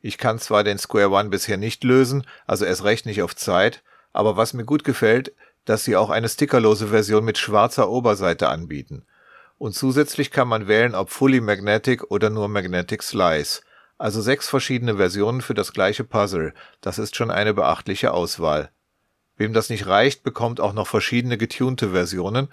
Ich 0.00 0.18
kann 0.18 0.40
zwar 0.40 0.64
den 0.64 0.78
Square 0.78 1.10
One 1.10 1.28
bisher 1.28 1.58
nicht 1.58 1.84
lösen, 1.84 2.26
also 2.44 2.64
erst 2.64 2.82
recht 2.82 3.06
nicht 3.06 3.22
auf 3.22 3.36
Zeit, 3.36 3.84
aber 4.12 4.36
was 4.36 4.52
mir 4.52 4.64
gut 4.64 4.82
gefällt, 4.82 5.32
dass 5.64 5.84
sie 5.84 5.94
auch 5.94 6.10
eine 6.10 6.28
stickerlose 6.28 6.88
Version 6.88 7.24
mit 7.24 7.38
schwarzer 7.38 7.88
Oberseite 7.88 8.48
anbieten. 8.48 9.06
Und 9.64 9.72
zusätzlich 9.72 10.30
kann 10.30 10.46
man 10.46 10.68
wählen, 10.68 10.94
ob 10.94 11.08
Fully 11.08 11.40
Magnetic 11.40 12.10
oder 12.10 12.28
nur 12.28 12.48
Magnetic 12.48 13.02
Slice. 13.02 13.62
Also 13.96 14.20
sechs 14.20 14.46
verschiedene 14.46 14.98
Versionen 14.98 15.40
für 15.40 15.54
das 15.54 15.72
gleiche 15.72 16.04
Puzzle. 16.04 16.52
Das 16.82 16.98
ist 16.98 17.16
schon 17.16 17.30
eine 17.30 17.54
beachtliche 17.54 18.12
Auswahl. 18.12 18.68
Wem 19.38 19.54
das 19.54 19.70
nicht 19.70 19.86
reicht, 19.86 20.22
bekommt 20.22 20.60
auch 20.60 20.74
noch 20.74 20.86
verschiedene 20.86 21.38
getunte 21.38 21.92
Versionen, 21.92 22.48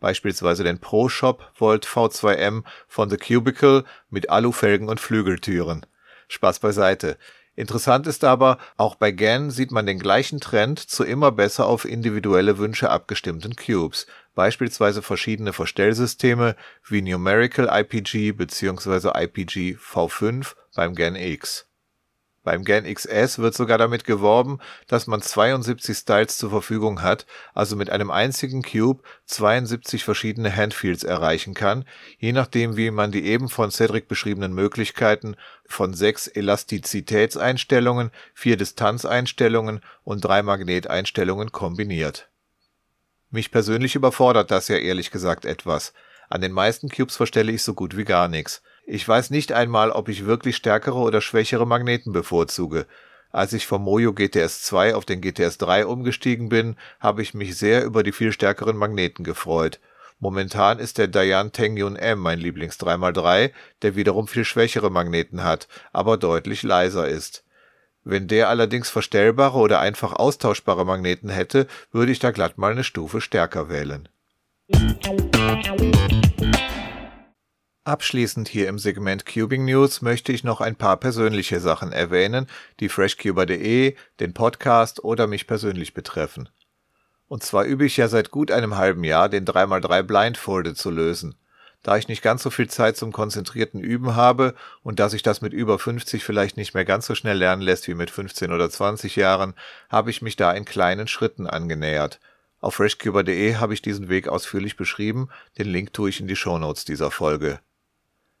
beispielsweise 0.00 0.64
den 0.64 0.80
Pro 0.80 1.08
Shop 1.08 1.52
Volt 1.56 1.86
V2M 1.86 2.64
von 2.88 3.10
The 3.10 3.16
Cubicle 3.16 3.84
mit 4.10 4.28
Alufelgen 4.30 4.88
und 4.88 4.98
Flügeltüren. 4.98 5.86
Spaß 6.26 6.58
beiseite. 6.58 7.16
Interessant 7.56 8.06
ist 8.06 8.22
aber, 8.22 8.58
auch 8.76 8.96
bei 8.96 9.12
GAN 9.12 9.50
sieht 9.50 9.72
man 9.72 9.86
den 9.86 9.98
gleichen 9.98 10.40
Trend 10.40 10.78
zu 10.78 11.04
immer 11.04 11.32
besser 11.32 11.66
auf 11.66 11.86
individuelle 11.86 12.58
Wünsche 12.58 12.90
abgestimmten 12.90 13.56
Cubes, 13.56 14.06
beispielsweise 14.34 15.00
verschiedene 15.00 15.54
Verstellsysteme 15.54 16.54
wie 16.86 17.00
Numerical 17.00 17.68
IPG 17.72 18.32
bzw. 18.32 19.10
IPG 19.22 19.76
V5 19.76 20.54
beim 20.74 20.94
GAN 20.94 21.16
X 21.16 21.66
beim 22.46 22.62
Gen 22.62 22.84
XS 22.84 23.40
wird 23.40 23.54
sogar 23.54 23.76
damit 23.76 24.04
geworben, 24.04 24.60
dass 24.86 25.08
man 25.08 25.20
72 25.20 25.96
Styles 25.96 26.38
zur 26.38 26.48
Verfügung 26.48 27.02
hat, 27.02 27.26
also 27.54 27.74
mit 27.74 27.90
einem 27.90 28.12
einzigen 28.12 28.62
Cube 28.62 29.02
72 29.24 30.04
verschiedene 30.04 30.54
Handfields 30.54 31.02
erreichen 31.02 31.54
kann, 31.54 31.84
je 32.18 32.30
nachdem 32.30 32.76
wie 32.76 32.92
man 32.92 33.10
die 33.10 33.26
eben 33.26 33.48
von 33.48 33.72
Cedric 33.72 34.06
beschriebenen 34.06 34.54
Möglichkeiten 34.54 35.34
von 35.66 35.92
sechs 35.92 36.28
Elastizitätseinstellungen, 36.28 38.12
vier 38.32 38.56
Distanzeinstellungen 38.56 39.80
und 40.04 40.24
drei 40.24 40.44
Magneteinstellungen 40.44 41.50
kombiniert. 41.50 42.28
Mich 43.28 43.50
persönlich 43.50 43.96
überfordert 43.96 44.52
das 44.52 44.68
ja 44.68 44.76
ehrlich 44.76 45.10
gesagt 45.10 45.44
etwas. 45.44 45.94
An 46.28 46.42
den 46.42 46.52
meisten 46.52 46.90
Cubes 46.90 47.16
verstelle 47.16 47.50
ich 47.50 47.64
so 47.64 47.74
gut 47.74 47.96
wie 47.96 48.04
gar 48.04 48.28
nichts 48.28 48.62
ich 48.86 49.06
weiß 49.06 49.30
nicht 49.30 49.52
einmal, 49.52 49.90
ob 49.90 50.08
ich 50.08 50.26
wirklich 50.26 50.56
stärkere 50.56 50.98
oder 50.98 51.20
schwächere 51.20 51.66
Magneten 51.66 52.12
bevorzuge. 52.12 52.86
Als 53.32 53.52
ich 53.52 53.66
vom 53.66 53.82
Mojo 53.82 54.12
GTS 54.12 54.62
2 54.62 54.94
auf 54.94 55.04
den 55.04 55.20
GTS 55.20 55.58
3 55.58 55.86
umgestiegen 55.86 56.48
bin, 56.48 56.76
habe 57.00 57.20
ich 57.20 57.34
mich 57.34 57.58
sehr 57.58 57.84
über 57.84 58.04
die 58.04 58.12
viel 58.12 58.32
stärkeren 58.32 58.76
Magneten 58.76 59.24
gefreut. 59.24 59.80
Momentan 60.20 60.78
ist 60.78 60.98
der 60.98 61.08
Dayan 61.08 61.52
Tengyun 61.52 61.96
M 61.96 62.20
mein 62.20 62.38
Lieblings 62.38 62.78
3x3, 62.78 63.50
der 63.82 63.96
wiederum 63.96 64.28
viel 64.28 64.44
schwächere 64.44 64.88
Magneten 64.88 65.42
hat, 65.42 65.68
aber 65.92 66.16
deutlich 66.16 66.62
leiser 66.62 67.08
ist. 67.08 67.44
Wenn 68.04 68.28
der 68.28 68.48
allerdings 68.48 68.88
verstellbare 68.88 69.58
oder 69.58 69.80
einfach 69.80 70.12
austauschbare 70.12 70.86
Magneten 70.86 71.28
hätte, 71.28 71.66
würde 71.90 72.12
ich 72.12 72.20
da 72.20 72.30
glatt 72.30 72.56
mal 72.56 72.70
eine 72.70 72.84
Stufe 72.84 73.20
stärker 73.20 73.68
wählen. 73.68 74.08
Abschließend 77.86 78.48
hier 78.48 78.66
im 78.66 78.80
Segment 78.80 79.26
Cubing 79.26 79.64
News 79.64 80.02
möchte 80.02 80.32
ich 80.32 80.42
noch 80.42 80.60
ein 80.60 80.74
paar 80.74 80.96
persönliche 80.96 81.60
Sachen 81.60 81.92
erwähnen, 81.92 82.48
die 82.80 82.88
freshcuber.de, 82.88 83.94
den 84.18 84.34
Podcast 84.34 85.04
oder 85.04 85.28
mich 85.28 85.46
persönlich 85.46 85.94
betreffen. 85.94 86.48
Und 87.28 87.44
zwar 87.44 87.62
übe 87.62 87.86
ich 87.86 87.96
ja 87.96 88.08
seit 88.08 88.32
gut 88.32 88.50
einem 88.50 88.76
halben 88.76 89.04
Jahr, 89.04 89.28
den 89.28 89.44
3x3 89.44 90.02
Blindfolde 90.02 90.74
zu 90.74 90.90
lösen. 90.90 91.36
Da 91.84 91.96
ich 91.96 92.08
nicht 92.08 92.22
ganz 92.22 92.42
so 92.42 92.50
viel 92.50 92.68
Zeit 92.68 92.96
zum 92.96 93.12
konzentrierten 93.12 93.78
Üben 93.78 94.16
habe 94.16 94.56
und 94.82 94.98
da 94.98 95.08
sich 95.08 95.22
das 95.22 95.40
mit 95.40 95.52
über 95.52 95.78
50 95.78 96.24
vielleicht 96.24 96.56
nicht 96.56 96.74
mehr 96.74 96.84
ganz 96.84 97.06
so 97.06 97.14
schnell 97.14 97.38
lernen 97.38 97.62
lässt 97.62 97.86
wie 97.86 97.94
mit 97.94 98.10
15 98.10 98.50
oder 98.50 98.68
20 98.68 99.14
Jahren, 99.14 99.54
habe 99.90 100.10
ich 100.10 100.22
mich 100.22 100.34
da 100.34 100.50
in 100.50 100.64
kleinen 100.64 101.06
Schritten 101.06 101.46
angenähert. 101.46 102.18
Auf 102.58 102.74
freshcuber.de 102.74 103.54
habe 103.54 103.74
ich 103.74 103.80
diesen 103.80 104.08
Weg 104.08 104.26
ausführlich 104.26 104.76
beschrieben, 104.76 105.28
den 105.56 105.68
Link 105.68 105.92
tue 105.92 106.08
ich 106.08 106.18
in 106.18 106.26
die 106.26 106.34
Shownotes 106.34 106.84
dieser 106.84 107.12
Folge. 107.12 107.60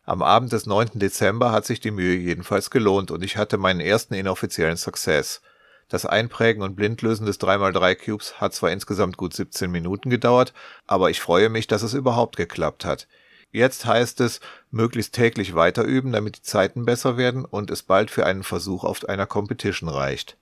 Am 0.08 0.22
Abend 0.22 0.52
des 0.52 0.66
9. 0.66 1.00
Dezember 1.00 1.50
hat 1.50 1.66
sich 1.66 1.80
die 1.80 1.90
Mühe 1.90 2.14
jedenfalls 2.16 2.70
gelohnt 2.70 3.10
und 3.10 3.24
ich 3.24 3.36
hatte 3.36 3.58
meinen 3.58 3.80
ersten 3.80 4.14
inoffiziellen 4.14 4.76
Success. 4.76 5.42
Das 5.88 6.06
Einprägen 6.06 6.62
und 6.62 6.76
Blindlösen 6.76 7.26
des 7.26 7.40
3x3 7.40 7.96
Cubes 7.96 8.40
hat 8.40 8.54
zwar 8.54 8.70
insgesamt 8.70 9.16
gut 9.16 9.34
17 9.34 9.68
Minuten 9.68 10.08
gedauert, 10.08 10.54
aber 10.86 11.10
ich 11.10 11.20
freue 11.20 11.48
mich, 11.48 11.66
dass 11.66 11.82
es 11.82 11.92
überhaupt 11.92 12.36
geklappt 12.36 12.84
hat. 12.84 13.08
Jetzt 13.50 13.84
heißt 13.84 14.20
es, 14.20 14.38
möglichst 14.70 15.12
täglich 15.12 15.56
weiter 15.56 15.82
üben, 15.82 16.12
damit 16.12 16.36
die 16.36 16.42
Zeiten 16.42 16.84
besser 16.84 17.16
werden 17.16 17.44
und 17.44 17.72
es 17.72 17.82
bald 17.82 18.12
für 18.12 18.26
einen 18.26 18.44
Versuch 18.44 18.84
auf 18.84 19.08
einer 19.08 19.26
Competition 19.26 19.88
reicht. 19.88 20.36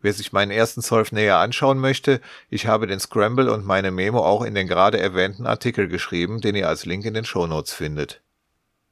Wer 0.00 0.14
sich 0.14 0.32
meinen 0.32 0.50
ersten 0.50 0.80
Solve 0.80 1.14
näher 1.14 1.36
anschauen 1.36 1.78
möchte, 1.78 2.22
ich 2.48 2.66
habe 2.66 2.86
den 2.86 3.00
Scramble 3.00 3.52
und 3.52 3.66
meine 3.66 3.90
Memo 3.90 4.20
auch 4.20 4.42
in 4.42 4.54
den 4.54 4.66
gerade 4.66 4.98
erwähnten 4.98 5.46
Artikel 5.46 5.88
geschrieben, 5.88 6.40
den 6.40 6.54
ihr 6.54 6.68
als 6.70 6.86
Link 6.86 7.04
in 7.04 7.12
den 7.12 7.26
Shownotes 7.26 7.74
findet. 7.74 8.22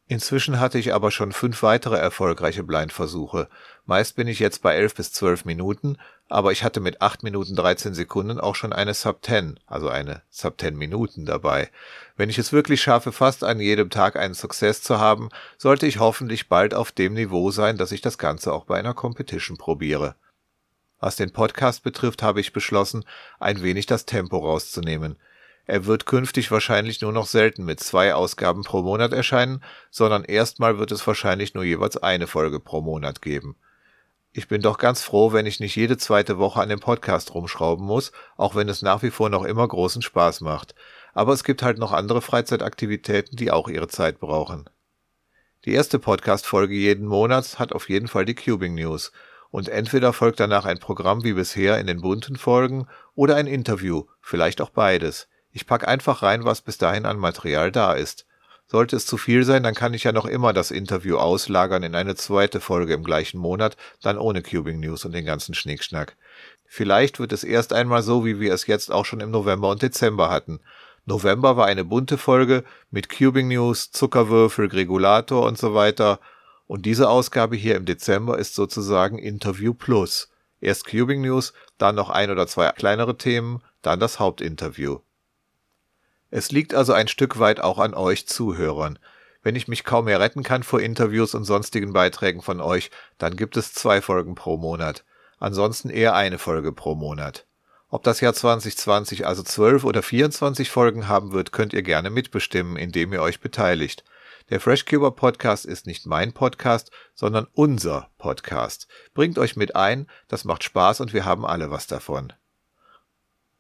Inzwischen 0.09 0.61
hatte 0.61 0.79
ich 0.79 0.95
aber 0.95 1.11
schon 1.11 1.33
fünf 1.33 1.65
weitere 1.65 1.97
erfolgreiche 1.97 2.63
Blindversuche. 2.63 3.49
Meist 3.87 4.15
bin 4.15 4.29
ich 4.29 4.39
jetzt 4.39 4.63
bei 4.63 4.75
elf 4.77 4.95
bis 4.95 5.13
zwölf 5.13 5.45
Minuten, 5.45 5.99
aber 6.29 6.53
ich 6.53 6.63
hatte 6.63 6.79
mit 6.79 7.03
acht 7.03 7.25
Minuten 7.25 7.57
13 7.57 7.93
Sekunden 7.93 8.39
auch 8.39 8.55
schon 8.55 8.73
eine 8.73 8.95
Sub 8.95 9.25
10, 9.25 9.59
also 9.67 9.89
eine 9.89 10.23
Sub 10.31 10.61
10 10.61 10.77
Minuten 10.77 11.27
dabei. 11.27 11.71
Wenn 12.17 12.31
ich 12.31 12.39
es 12.39 12.53
wirklich 12.53 12.83
schaffe, 12.83 13.11
fast 13.11 13.43
an 13.43 13.59
jedem 13.59 13.91
Tag 13.91 14.15
einen 14.15 14.35
Success 14.35 14.81
zu 14.81 15.01
haben, 15.01 15.29
sollte 15.59 15.89
ich 15.89 15.99
hoffentlich 15.99 16.49
bald 16.49 16.73
auf 16.73 16.93
dem 16.93 17.15
Niveau 17.15 17.51
sein, 17.51 17.77
dass 17.77 17.91
ich 17.91 18.01
das 18.01 18.17
Ganze 18.17 18.53
auch 18.53 18.65
bei 18.65 18.79
einer 18.79 18.95
Competition 18.95 19.57
probiere. 19.57 20.15
Was 21.01 21.17
den 21.17 21.33
Podcast 21.33 21.83
betrifft, 21.83 22.23
habe 22.23 22.41
ich 22.41 22.53
beschlossen, 22.53 23.05
ein 23.41 23.61
wenig 23.61 23.87
das 23.87 24.07
Tempo 24.07 24.39
rauszunehmen. 24.39 25.19
Er 25.67 25.85
wird 25.85 26.07
künftig 26.07 26.51
wahrscheinlich 26.53 27.01
nur 27.01 27.13
noch 27.13 27.27
selten 27.27 27.65
mit 27.65 27.81
zwei 27.81 28.15
Ausgaben 28.15 28.63
pro 28.63 28.83
Monat 28.83 29.13
erscheinen, 29.13 29.65
sondern 29.91 30.23
erstmal 30.23 30.79
wird 30.79 30.93
es 30.93 31.05
wahrscheinlich 31.07 31.55
nur 31.55 31.65
jeweils 31.65 31.97
eine 31.97 32.29
Folge 32.29 32.61
pro 32.61 32.81
Monat 32.81 33.21
geben. 33.21 33.57
Ich 34.33 34.49
bin 34.49 34.63
doch 34.63 34.79
ganz 34.79 35.03
froh, 35.03 35.33
wenn 35.33 35.47
ich 35.47 35.59
nicht 35.59 35.75
jede 35.75 35.97
zweite 35.97 36.39
Woche 36.39 36.61
an 36.61 36.69
dem 36.69 36.79
Podcast 36.79 37.35
rumschrauben 37.35 37.85
muss, 37.85 38.13
auch 38.37 38.55
wenn 38.55 38.69
es 38.69 38.83
nach 38.83 39.03
wie 39.03 39.11
vor 39.11 39.29
noch 39.29 39.45
immer 39.45 39.67
großen 39.67 40.03
Spaß 40.03 40.41
macht. 40.43 40.75
Aber 41.15 41.33
es 41.33 41.43
gibt 41.43 41.63
halt 41.63 41.79
noch 41.79 41.93
andere 41.93 42.23
Freizeitaktivitäten, 42.23 43.37
die 43.37 43.51
auch 43.51 43.69
ihre 43.69 43.89
Zeit 43.89 44.21
brauchen. 44.21 44.69
Die 45.65 45.73
erste 45.73 45.99
Podcast-Folge 45.99 46.75
jeden 46.75 47.07
Monats 47.07 47.59
hat 47.59 47.73
auf 47.73 47.89
jeden 47.89 48.07
Fall 48.07 48.25
die 48.25 48.37
Cubing 48.37 48.75
News. 48.75 49.11
Und 49.51 49.69
entweder 49.69 50.13
folgt 50.13 50.39
danach 50.39 50.65
ein 50.65 50.79
Programm 50.79 51.25
wie 51.25 51.33
bisher 51.33 51.79
in 51.79 51.87
den 51.89 52.03
bunten 52.03 52.37
Folgen 52.37 52.87
oder 53.15 53.35
ein 53.37 53.47
Interview, 53.47 54.05
vielleicht 54.21 54.61
auch 54.61 54.71
beides. 54.71 55.29
Ich 55.57 55.67
pack 55.67 55.89
einfach 55.89 56.23
rein, 56.23 56.45
was 56.45 56.61
bis 56.61 56.77
dahin 56.77 57.07
an 57.07 57.17
Material 57.17 57.73
da 57.73 57.95
ist. 57.95 58.27
Sollte 58.67 58.95
es 58.95 59.07
zu 59.07 59.17
viel 59.17 59.43
sein, 59.43 59.63
dann 59.63 59.75
kann 59.75 59.95
ich 59.95 60.05
ja 60.05 60.13
noch 60.13 60.27
immer 60.27 60.53
das 60.53 60.71
Interview 60.71 61.17
auslagern 61.17 61.83
in 61.83 61.95
eine 61.95 62.15
zweite 62.15 62.61
Folge 62.61 62.93
im 62.93 63.03
gleichen 63.03 63.39
Monat, 63.39 63.79
dann 64.03 64.19
ohne 64.19 64.43
Cubing 64.43 64.81
News 64.81 65.07
und 65.07 65.13
den 65.13 65.25
ganzen 65.25 65.55
Schnickschnack. 65.55 66.15
Vielleicht 66.67 67.19
wird 67.21 67.33
es 67.33 67.43
erst 67.43 67.73
einmal 67.73 68.03
so, 68.03 68.27
wie 68.27 68.39
wir 68.39 68.53
es 68.53 68.67
jetzt 68.67 68.93
auch 68.93 69.07
schon 69.07 69.21
im 69.21 69.31
November 69.31 69.71
und 69.71 69.81
Dezember 69.81 70.29
hatten. 70.29 70.61
November 71.07 71.57
war 71.57 71.65
eine 71.65 71.87
bunte 71.87 72.19
Folge 72.19 72.63
mit 72.91 73.09
Cubing 73.09 73.49
News, 73.49 73.91
Zuckerwürfel, 73.91 74.69
Gregulator 74.69 75.47
und 75.47 75.57
so 75.57 75.73
weiter. 75.73 76.21
Und 76.67 76.85
diese 76.85 77.09
Ausgabe 77.09 77.57
hier 77.57 77.77
im 77.77 77.87
Dezember 77.87 78.37
ist 78.37 78.55
sozusagen 78.55 79.19
Interview 79.19 79.73
Plus. 79.73 80.29
Erst 80.61 80.87
Cubing 80.87 81.23
News, 81.23 81.55
dann 81.79 81.95
noch 81.95 82.11
ein 82.11 82.31
oder 82.31 82.47
zwei 82.47 82.71
kleinere 82.73 83.17
Themen, 83.17 83.63
dann 83.81 83.99
das 84.01 84.21
Hauptinterview. 84.21 84.99
Es 86.31 86.51
liegt 86.51 86.75
also 86.75 86.93
ein 86.93 87.09
Stück 87.09 87.39
weit 87.39 87.61
auch 87.61 87.79
an 87.79 87.95
euch 87.95 88.27
Zuhörern. 88.27 88.99
Wenn 89.43 89.55
ich 89.55 89.69
mich 89.69 89.85
kaum 89.85 90.07
mehr 90.07 90.19
retten 90.19 90.43
kann 90.43 90.65
vor 90.65 90.81
Interviews 90.81 91.35
und 91.35 91.45
sonstigen 91.45 91.93
Beiträgen 91.93 92.43
von 92.43 92.61
euch, 92.61 92.91
dann 93.17 93.37
gibt 93.37 93.57
es 93.57 93.73
zwei 93.73 94.03
Folgen 94.03 94.35
pro 94.35 94.57
Monat. 94.57 95.05
Ansonsten 95.39 95.89
eher 95.89 96.15
eine 96.15 96.39
Folge 96.39 96.73
pro 96.73 96.95
Monat. 96.95 97.47
Ob 97.89 98.03
das 98.03 98.21
Jahr 98.21 98.35
2020 98.35 99.27
also 99.27 99.45
12 99.45 99.85
oder 99.85 100.03
24 100.03 100.69
Folgen 100.71 101.07
haben 101.07 101.33
wird, 101.33 101.53
könnt 101.53 101.73
ihr 101.73 101.83
gerne 101.83 102.11
mitbestimmen, 102.11 102.77
indem 102.77 103.13
ihr 103.13 103.23
euch 103.23 103.41
beteiligt. 103.41 104.03
Der 104.51 104.61
FreshCuber 104.61 105.13
Podcast 105.13 105.65
ist 105.65 105.87
nicht 105.87 106.07
mein 106.07 106.33
Podcast, 106.33 106.91
sondern 107.15 107.47
unser 107.53 108.11
Podcast. 108.19 108.89
Bringt 109.15 109.39
euch 109.39 109.57
mit 109.57 109.77
ein, 109.77 110.09
das 110.29 110.45
macht 110.45 110.65
Spaß 110.65 111.01
und 111.01 111.13
wir 111.13 111.25
haben 111.25 111.47
alle 111.47 111.71
was 111.71 111.87
davon. 111.87 112.33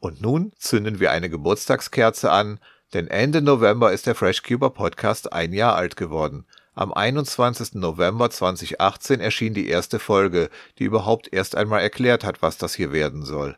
Und 0.06 0.22
nun 0.22 0.52
zünden 0.56 1.00
wir 1.00 1.10
eine 1.10 1.28
Geburtstagskerze 1.28 2.30
an, 2.30 2.60
denn 2.94 3.08
Ende 3.08 3.42
November 3.42 3.92
ist 3.92 4.06
der 4.06 4.14
FreshCuber 4.14 4.70
Podcast 4.70 5.32
ein 5.32 5.52
Jahr 5.52 5.74
alt 5.74 5.96
geworden. 5.96 6.46
Am 6.76 6.92
21. 6.92 7.74
November 7.74 8.30
2018 8.30 9.18
erschien 9.18 9.52
die 9.52 9.66
erste 9.66 9.98
Folge, 9.98 10.48
die 10.78 10.84
überhaupt 10.84 11.32
erst 11.32 11.56
einmal 11.56 11.82
erklärt 11.82 12.22
hat, 12.22 12.40
was 12.40 12.56
das 12.56 12.76
hier 12.76 12.92
werden 12.92 13.24
soll. 13.24 13.56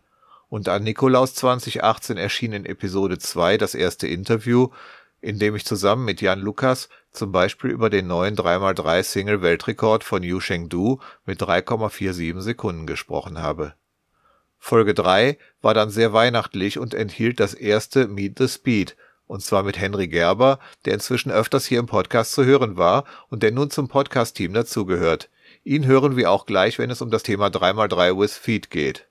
Und 0.49 0.71
an 0.71 0.85
Nikolaus 0.85 1.35
2018 1.35 2.17
erschien 2.17 2.55
in 2.55 2.65
Episode 2.65 3.19
2 3.19 3.59
das 3.59 3.75
erste 3.75 4.07
Interview, 4.07 4.69
in 5.21 5.39
dem 5.39 5.55
ich 5.55 5.67
zusammen 5.67 6.07
mit 6.07 6.23
Jan 6.23 6.41
Lukas 6.41 6.89
zum 7.13 7.31
Beispiel 7.31 7.69
über 7.69 7.91
den 7.91 8.07
neuen 8.07 8.37
3x3 8.37 9.03
Single 9.03 9.43
Weltrekord 9.43 10.03
von 10.03 10.23
Yu 10.23 10.39
Chengdu 10.41 10.99
mit 11.27 11.43
3,47 11.43 12.41
Sekunden 12.41 12.87
gesprochen 12.87 13.37
habe. 13.37 13.75
Folge 14.59 14.95
3 14.95 15.39
war 15.63 15.75
dann 15.75 15.91
sehr 15.91 16.13
weihnachtlich 16.13 16.79
und 16.79 16.95
enthielt 16.95 17.41
das 17.41 17.55
erste 17.55 18.09
Meet 18.09 18.39
the 18.39 18.49
Speed– 18.49 18.97
und 19.29 19.43
zwar 19.43 19.63
mit 19.63 19.79
Henry 19.79 20.09
Gerber, 20.09 20.59
der 20.85 20.95
inzwischen 20.95 21.31
öfters 21.31 21.67
hier 21.67 21.79
im 21.79 21.87
Podcast 21.87 22.33
zu 22.33 22.45
hören 22.45 22.77
war 22.77 23.05
und 23.29 23.43
der 23.43 23.53
nun 23.53 23.71
zum 23.71 23.87
Podcast-Team 23.87 24.53
dazugehört. 24.55 25.29
Ihn 25.65 25.87
hören 25.87 26.17
wir 26.17 26.31
auch 26.31 26.47
gleich, 26.47 26.79
wenn 26.79 26.91
es 26.91 27.03
um 27.03 27.11
das 27.11 27.23
Thema 27.23 27.49
3x3 27.49 28.19
with 28.19 28.37
Feed 28.37 28.71
geht. 28.71 29.07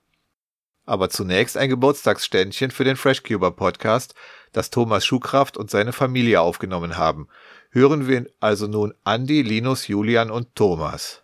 Aber 0.85 1.09
zunächst 1.09 1.55
ein 1.55 1.69
Geburtstagsständchen 1.69 2.71
für 2.71 2.83
den 2.83 2.97
Freshcuber 2.97 3.51
Podcast, 3.51 4.15
das 4.53 4.69
Thomas 4.69 5.05
Schuhkraft 5.05 5.55
und 5.55 5.69
seine 5.69 5.93
Familie 5.93 6.41
aufgenommen 6.41 6.97
haben. 6.97 7.27
Hören 7.69 8.07
wir 8.07 8.25
also 8.39 8.67
nun 8.67 8.93
Andy, 9.05 9.41
Linus, 9.43 9.87
Julian 9.87 10.31
und 10.31 10.55
Thomas. 10.55 11.21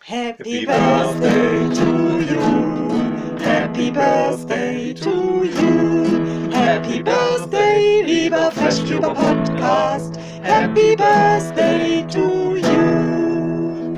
Happy 0.00 0.66
Birthday 0.66 1.74
to 1.74 2.20
you. 2.20 2.73
Birthday 3.94 4.92
to 4.94 5.44
you. 5.44 6.50
Happy 6.50 7.00
Birthday, 7.00 8.02
lieber 8.02 8.50
Freshcuber 8.50 9.14
Podcast. 9.14 10.16
Happy 10.42 10.96
Birthday 10.96 12.04
to 12.10 12.56
you. 12.56 13.96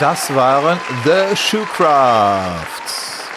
Das 0.00 0.34
waren 0.34 0.78
The 1.04 1.36
Shoecrafts. 1.36 3.28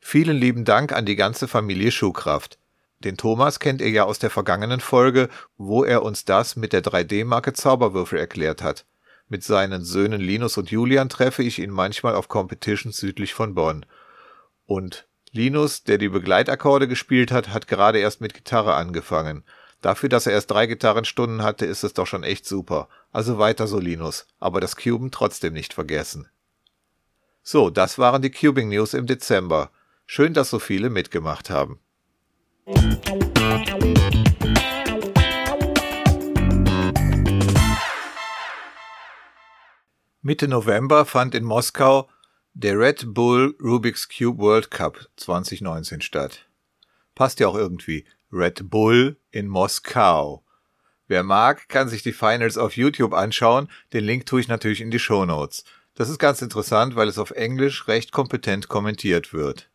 Vielen 0.00 0.38
lieben 0.38 0.64
Dank 0.64 0.92
an 0.92 1.04
die 1.04 1.16
ganze 1.16 1.46
Familie 1.46 1.90
Schuhkraft. 1.90 2.58
Den 3.04 3.16
Thomas 3.16 3.60
kennt 3.60 3.80
ihr 3.80 3.90
ja 3.90 4.04
aus 4.04 4.18
der 4.18 4.30
vergangenen 4.30 4.80
Folge, 4.80 5.28
wo 5.56 5.84
er 5.84 6.02
uns 6.02 6.24
das 6.24 6.56
mit 6.56 6.72
der 6.72 6.82
3D-Marke 6.82 7.52
Zauberwürfel 7.52 8.18
erklärt 8.18 8.62
hat. 8.62 8.86
Mit 9.28 9.44
seinen 9.44 9.84
Söhnen 9.84 10.20
Linus 10.20 10.56
und 10.56 10.70
Julian 10.70 11.08
treffe 11.08 11.42
ich 11.42 11.58
ihn 11.58 11.70
manchmal 11.70 12.14
auf 12.14 12.28
Competitions 12.28 12.96
südlich 12.96 13.34
von 13.34 13.54
Bonn. 13.54 13.86
Und 14.66 15.06
Linus, 15.30 15.84
der 15.84 15.98
die 15.98 16.08
Begleitakkorde 16.08 16.88
gespielt 16.88 17.30
hat, 17.30 17.50
hat 17.50 17.68
gerade 17.68 17.98
erst 17.98 18.20
mit 18.20 18.34
Gitarre 18.34 18.74
angefangen. 18.74 19.44
Dafür, 19.80 20.08
dass 20.08 20.26
er 20.26 20.32
erst 20.32 20.50
drei 20.50 20.66
Gitarrenstunden 20.66 21.42
hatte, 21.42 21.66
ist 21.66 21.84
es 21.84 21.94
doch 21.94 22.06
schon 22.06 22.24
echt 22.24 22.46
super. 22.46 22.88
Also 23.12 23.38
weiter 23.38 23.66
so, 23.66 23.78
Linus. 23.78 24.26
Aber 24.40 24.60
das 24.60 24.76
Cuben 24.76 25.10
trotzdem 25.10 25.52
nicht 25.52 25.74
vergessen. 25.74 26.28
So, 27.42 27.70
das 27.70 27.98
waren 27.98 28.22
die 28.22 28.30
Cubing 28.30 28.70
News 28.70 28.94
im 28.94 29.06
Dezember. 29.06 29.70
Schön, 30.06 30.34
dass 30.34 30.50
so 30.50 30.58
viele 30.58 30.90
mitgemacht 30.90 31.50
haben. 31.50 31.78
Mitte 40.20 40.46
November 40.46 41.06
fand 41.06 41.34
in 41.34 41.44
Moskau 41.44 42.10
der 42.52 42.78
Red 42.78 43.14
Bull 43.14 43.56
Rubik's 43.62 44.06
Cube 44.08 44.38
World 44.42 44.70
Cup 44.70 45.08
2019 45.16 46.02
statt. 46.02 46.46
Passt 47.14 47.40
ja 47.40 47.48
auch 47.48 47.54
irgendwie. 47.54 48.04
Red 48.30 48.68
Bull 48.68 49.16
in 49.30 49.48
Moskau. 49.48 50.44
Wer 51.06 51.22
mag, 51.22 51.70
kann 51.70 51.88
sich 51.88 52.02
die 52.02 52.12
Finals 52.12 52.58
auf 52.58 52.76
YouTube 52.76 53.14
anschauen. 53.14 53.70
Den 53.94 54.04
Link 54.04 54.26
tue 54.26 54.40
ich 54.40 54.48
natürlich 54.48 54.82
in 54.82 54.90
die 54.90 54.98
Show 54.98 55.24
Notes. 55.24 55.64
Das 55.94 56.10
ist 56.10 56.18
ganz 56.18 56.42
interessant, 56.42 56.96
weil 56.96 57.08
es 57.08 57.18
auf 57.18 57.30
Englisch 57.30 57.88
recht 57.88 58.12
kompetent 58.12 58.68
kommentiert 58.68 59.32
wird. 59.32 59.67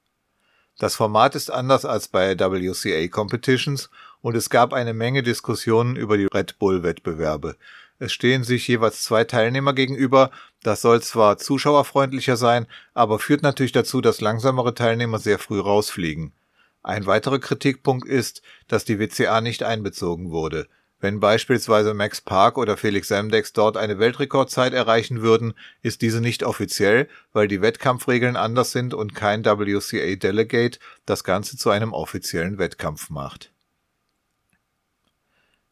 Das 0.79 0.95
Format 0.95 1.35
ist 1.35 1.51
anders 1.51 1.85
als 1.85 2.07
bei 2.07 2.37
WCA 2.37 3.07
Competitions 3.07 3.89
und 4.21 4.35
es 4.35 4.49
gab 4.49 4.73
eine 4.73 4.93
Menge 4.93 5.21
Diskussionen 5.21 5.95
über 5.95 6.17
die 6.17 6.25
Red 6.25 6.57
Bull 6.57 6.81
Wettbewerbe. 6.81 7.55
Es 7.99 8.11
stehen 8.11 8.43
sich 8.43 8.67
jeweils 8.67 9.03
zwei 9.03 9.23
Teilnehmer 9.23 9.73
gegenüber. 9.73 10.31
Das 10.63 10.81
soll 10.81 11.01
zwar 11.01 11.37
zuschauerfreundlicher 11.37 12.37
sein, 12.37 12.65
aber 12.93 13.19
führt 13.19 13.43
natürlich 13.43 13.71
dazu, 13.71 14.01
dass 14.01 14.19
langsamere 14.19 14.73
Teilnehmer 14.73 15.19
sehr 15.19 15.39
früh 15.39 15.59
rausfliegen. 15.59 16.33
Ein 16.81 17.05
weiterer 17.05 17.39
Kritikpunkt 17.39 18.07
ist, 18.07 18.41
dass 18.67 18.83
die 18.83 18.99
WCA 18.99 19.41
nicht 19.41 19.63
einbezogen 19.63 20.31
wurde. 20.31 20.67
Wenn 21.03 21.19
beispielsweise 21.19 21.93
Max 21.93 22.21
Park 22.21 22.57
oder 22.57 22.77
Felix 22.77 23.09
Semdex 23.09 23.51
dort 23.51 23.75
eine 23.75 23.99
Weltrekordzeit 23.99 24.71
erreichen 24.71 25.21
würden, 25.21 25.53
ist 25.81 26.01
diese 26.01 26.21
nicht 26.21 26.43
offiziell, 26.43 27.09
weil 27.33 27.49
die 27.49 27.61
Wettkampfregeln 27.61 28.37
anders 28.37 28.71
sind 28.71 28.93
und 28.93 29.13
kein 29.13 29.43
WCA 29.43 30.15
Delegate 30.15 30.79
das 31.05 31.25
Ganze 31.25 31.57
zu 31.57 31.71
einem 31.71 31.91
offiziellen 31.91 32.57
Wettkampf 32.57 33.09
macht. 33.09 33.51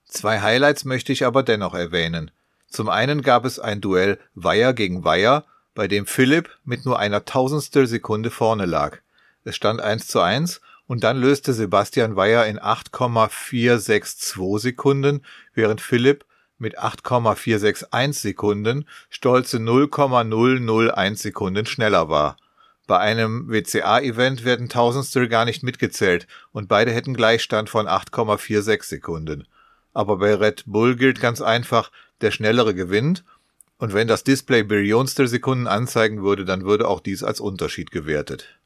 Zwei 0.06 0.41
Highlights 0.41 0.84
möchte 0.84 1.13
ich 1.13 1.26
aber 1.26 1.44
dennoch 1.44 1.76
erwähnen. 1.76 2.32
Zum 2.67 2.89
einen 2.89 3.22
gab 3.22 3.46
es 3.46 3.58
ein 3.58 3.80
Duell 3.80 4.20
Weiher 4.36 4.74
gegen 4.74 5.06
Weiher, 5.06 5.46
bei 5.74 5.88
dem 5.88 6.08
Philipp 6.08 6.50
mit 6.65 6.86
nur 6.86 7.00
einer 7.00 7.24
Tausendstel 7.24 7.88
Sekunde 7.88 8.32
vorne 8.32 8.65
lag. 8.65 8.98
Es 9.46 9.56
stand 9.56 9.80
1 9.80 10.08
zu 10.08 10.20
1 10.20 10.60
und 10.92 11.06
dann 11.06 11.22
löste 11.22 11.54
Sebastian 11.54 12.18
Weyer 12.18 12.46
in 12.48 12.62
8,462 12.62 14.62
Sekunden, 14.62 15.22
während 15.54 15.80
Philipp 15.80 16.26
mit 16.58 16.78
8,461 16.78 18.22
Sekunden 18.22 18.84
stolze 19.10 19.62
0,001 19.62 21.22
Sekunden 21.22 21.66
schneller 21.66 22.10
war. 22.10 22.36
Bei 22.88 23.00
einem 23.00 23.50
WCA-Event 23.50 24.44
werden 24.44 24.68
Tausendstel 24.68 25.30
gar 25.30 25.46
nicht 25.46 25.64
mitgezählt 25.64 26.28
und 26.52 26.68
beide 26.68 26.92
hätten 26.92 27.14
Gleichstand 27.14 27.70
von 27.70 27.88
8,46 27.88 28.84
Sekunden. 28.84 29.48
Aber 29.94 30.18
bei 30.18 30.36
Red 30.36 30.66
Bull 30.66 30.98
gilt 30.98 31.22
ganz 31.22 31.40
einfach, 31.40 31.90
der 32.20 32.32
Schnellere 32.32 32.76
gewinnt 32.76 33.24
und 33.78 33.94
wenn 33.94 34.10
das 34.10 34.26
Display 34.26 34.64
Billionstel 34.64 35.30
Sekunden 35.30 35.68
anzeigen 35.68 36.22
würde, 36.22 36.44
dann 36.44 36.66
würde 36.66 36.90
auch 36.90 37.00
dies 37.00 37.24
als 37.24 37.40
Unterschied 37.40 37.92
gewertet. 37.92 38.61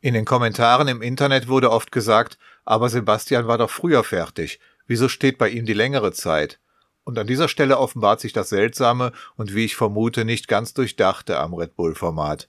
In 0.00 0.14
den 0.14 0.24
Kommentaren 0.24 0.88
im 0.88 1.02
Internet 1.02 1.48
wurde 1.48 1.70
oft 1.70 1.90
gesagt, 1.90 2.38
aber 2.64 2.88
Sebastian 2.88 3.46
war 3.46 3.58
doch 3.58 3.70
früher 3.70 4.04
fertig. 4.04 4.60
Wieso 4.86 5.08
steht 5.08 5.38
bei 5.38 5.48
ihm 5.48 5.66
die 5.66 5.72
längere 5.72 6.12
Zeit? 6.12 6.60
Und 7.04 7.18
an 7.18 7.26
dieser 7.26 7.48
Stelle 7.48 7.78
offenbart 7.78 8.20
sich 8.20 8.32
das 8.32 8.48
Seltsame 8.48 9.12
und 9.36 9.54
wie 9.54 9.64
ich 9.64 9.76
vermute 9.76 10.24
nicht 10.24 10.48
ganz 10.48 10.74
durchdachte 10.74 11.38
am 11.38 11.54
Red 11.54 11.76
Bull 11.76 11.94
Format. 11.94 12.48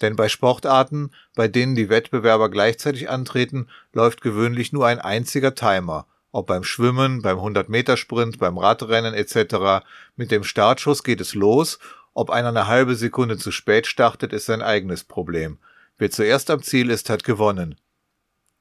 Denn 0.00 0.16
bei 0.16 0.28
Sportarten, 0.28 1.10
bei 1.34 1.48
denen 1.48 1.74
die 1.74 1.88
Wettbewerber 1.88 2.50
gleichzeitig 2.50 3.08
antreten, 3.08 3.68
läuft 3.92 4.20
gewöhnlich 4.20 4.72
nur 4.72 4.86
ein 4.86 4.98
einziger 4.98 5.54
Timer. 5.54 6.06
Ob 6.32 6.46
beim 6.46 6.64
Schwimmen, 6.64 7.22
beim 7.22 7.38
100-Meter-Sprint, 7.38 8.38
beim 8.38 8.58
Radrennen 8.58 9.14
etc. 9.14 9.84
Mit 10.16 10.30
dem 10.30 10.44
Startschuss 10.44 11.04
geht 11.04 11.20
es 11.20 11.34
los. 11.34 11.78
Ob 12.14 12.30
einer 12.30 12.48
eine 12.48 12.66
halbe 12.66 12.96
Sekunde 12.96 13.38
zu 13.38 13.52
spät 13.52 13.86
startet, 13.86 14.32
ist 14.32 14.46
sein 14.46 14.62
eigenes 14.62 15.04
Problem. 15.04 15.58
Wer 16.02 16.10
zuerst 16.10 16.50
am 16.50 16.64
Ziel 16.64 16.90
ist, 16.90 17.10
hat 17.10 17.22
gewonnen. 17.22 17.76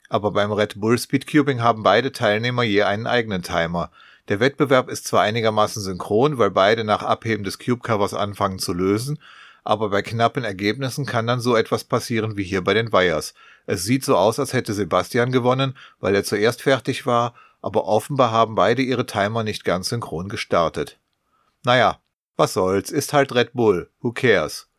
Aber 0.10 0.30
beim 0.30 0.52
Red 0.52 0.80
Bull 0.80 1.00
Speedcubing 1.00 1.64
haben 1.64 1.82
beide 1.82 2.12
Teilnehmer 2.12 2.62
je 2.62 2.84
einen 2.84 3.08
eigenen 3.08 3.42
Timer. 3.42 3.90
Der 4.28 4.40
Wettbewerb 4.40 4.90
ist 4.90 5.08
zwar 5.08 5.24
einigermaßen 5.24 5.82
synchron, 5.82 6.38
weil 6.38 6.52
beide 6.52 6.84
nach 6.84 7.02
Abheben 7.02 7.44
des 7.44 7.58
Cube-Covers 7.58 8.14
anfangen 8.14 8.60
zu 8.60 8.74
lösen, 8.74 9.18
aber 9.64 9.90
bei 9.90 10.04
knappen 10.04 10.44
Ergebnissen 10.44 11.08
kann 11.08 11.26
dann 11.26 11.40
so 11.40 11.56
etwas 11.56 11.84
passieren 11.84 12.38
wie 12.38 12.44
hier 12.44 12.64
bei 12.64 12.76
den 12.76 12.94
Wires. 12.94 13.34
Es 13.66 13.86
sieht 13.86 14.06
so 14.06 14.18
aus, 14.18 14.38
als 14.38 14.54
hätte 14.54 14.74
Sebastian 14.74 15.32
gewonnen, 15.32 15.76
weil 16.00 16.14
er 16.14 16.24
zuerst 16.24 16.62
fertig 16.62 17.08
war, 17.08 17.34
aber 17.64 17.86
offenbar 17.86 18.30
haben 18.30 18.54
beide 18.54 18.84
ihre 18.84 19.08
Timer 19.08 19.44
nicht 19.44 19.66
ganz 19.66 19.90
synchron 19.90 20.30
gestartet. 20.30 21.00
Naja, 21.64 22.02
was 22.38 22.54
soll's, 22.54 22.92
ist 22.92 23.14
halt 23.14 23.34
Red 23.34 23.54
Bull, 23.54 23.90
who 24.00 24.12
cares? 24.12 24.71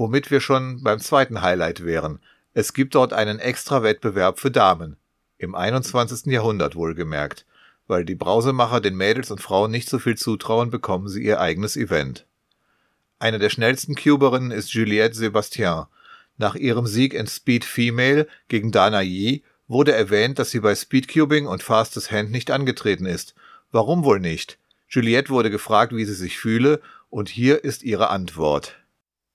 Womit 0.00 0.30
wir 0.30 0.40
schon 0.40 0.82
beim 0.82 0.98
zweiten 0.98 1.42
Highlight 1.42 1.84
wären. 1.84 2.20
Es 2.54 2.72
gibt 2.72 2.94
dort 2.94 3.12
einen 3.12 3.38
extra 3.38 3.82
Wettbewerb 3.82 4.40
für 4.40 4.50
Damen. 4.50 4.96
Im 5.36 5.54
21. 5.54 6.32
Jahrhundert 6.32 6.74
wohlgemerkt. 6.74 7.44
Weil 7.86 8.06
die 8.06 8.14
Brausemacher 8.14 8.80
den 8.80 8.96
Mädels 8.96 9.30
und 9.30 9.42
Frauen 9.42 9.70
nicht 9.70 9.90
so 9.90 9.98
viel 9.98 10.16
zutrauen, 10.16 10.70
bekommen 10.70 11.08
sie 11.08 11.22
ihr 11.22 11.38
eigenes 11.38 11.76
Event. 11.76 12.24
Eine 13.18 13.38
der 13.38 13.50
schnellsten 13.50 13.94
Cuberinnen 13.94 14.52
ist 14.52 14.72
Juliette 14.72 15.14
Sebastien. 15.14 15.84
Nach 16.38 16.54
ihrem 16.54 16.86
Sieg 16.86 17.12
in 17.12 17.26
Speed 17.26 17.66
Female 17.66 18.26
gegen 18.48 18.72
Dana 18.72 19.02
Yi 19.02 19.42
wurde 19.68 19.92
erwähnt, 19.92 20.38
dass 20.38 20.50
sie 20.50 20.60
bei 20.60 20.74
Speedcubing 20.74 21.46
und 21.46 21.62
Fastest 21.62 22.10
Hand 22.10 22.30
nicht 22.30 22.50
angetreten 22.50 23.04
ist. 23.04 23.34
Warum 23.70 24.04
wohl 24.04 24.18
nicht? 24.18 24.56
Juliette 24.88 25.28
wurde 25.28 25.50
gefragt, 25.50 25.94
wie 25.94 26.06
sie 26.06 26.14
sich 26.14 26.38
fühle, 26.38 26.80
und 27.10 27.28
hier 27.28 27.64
ist 27.64 27.82
ihre 27.82 28.08
Antwort. 28.08 28.79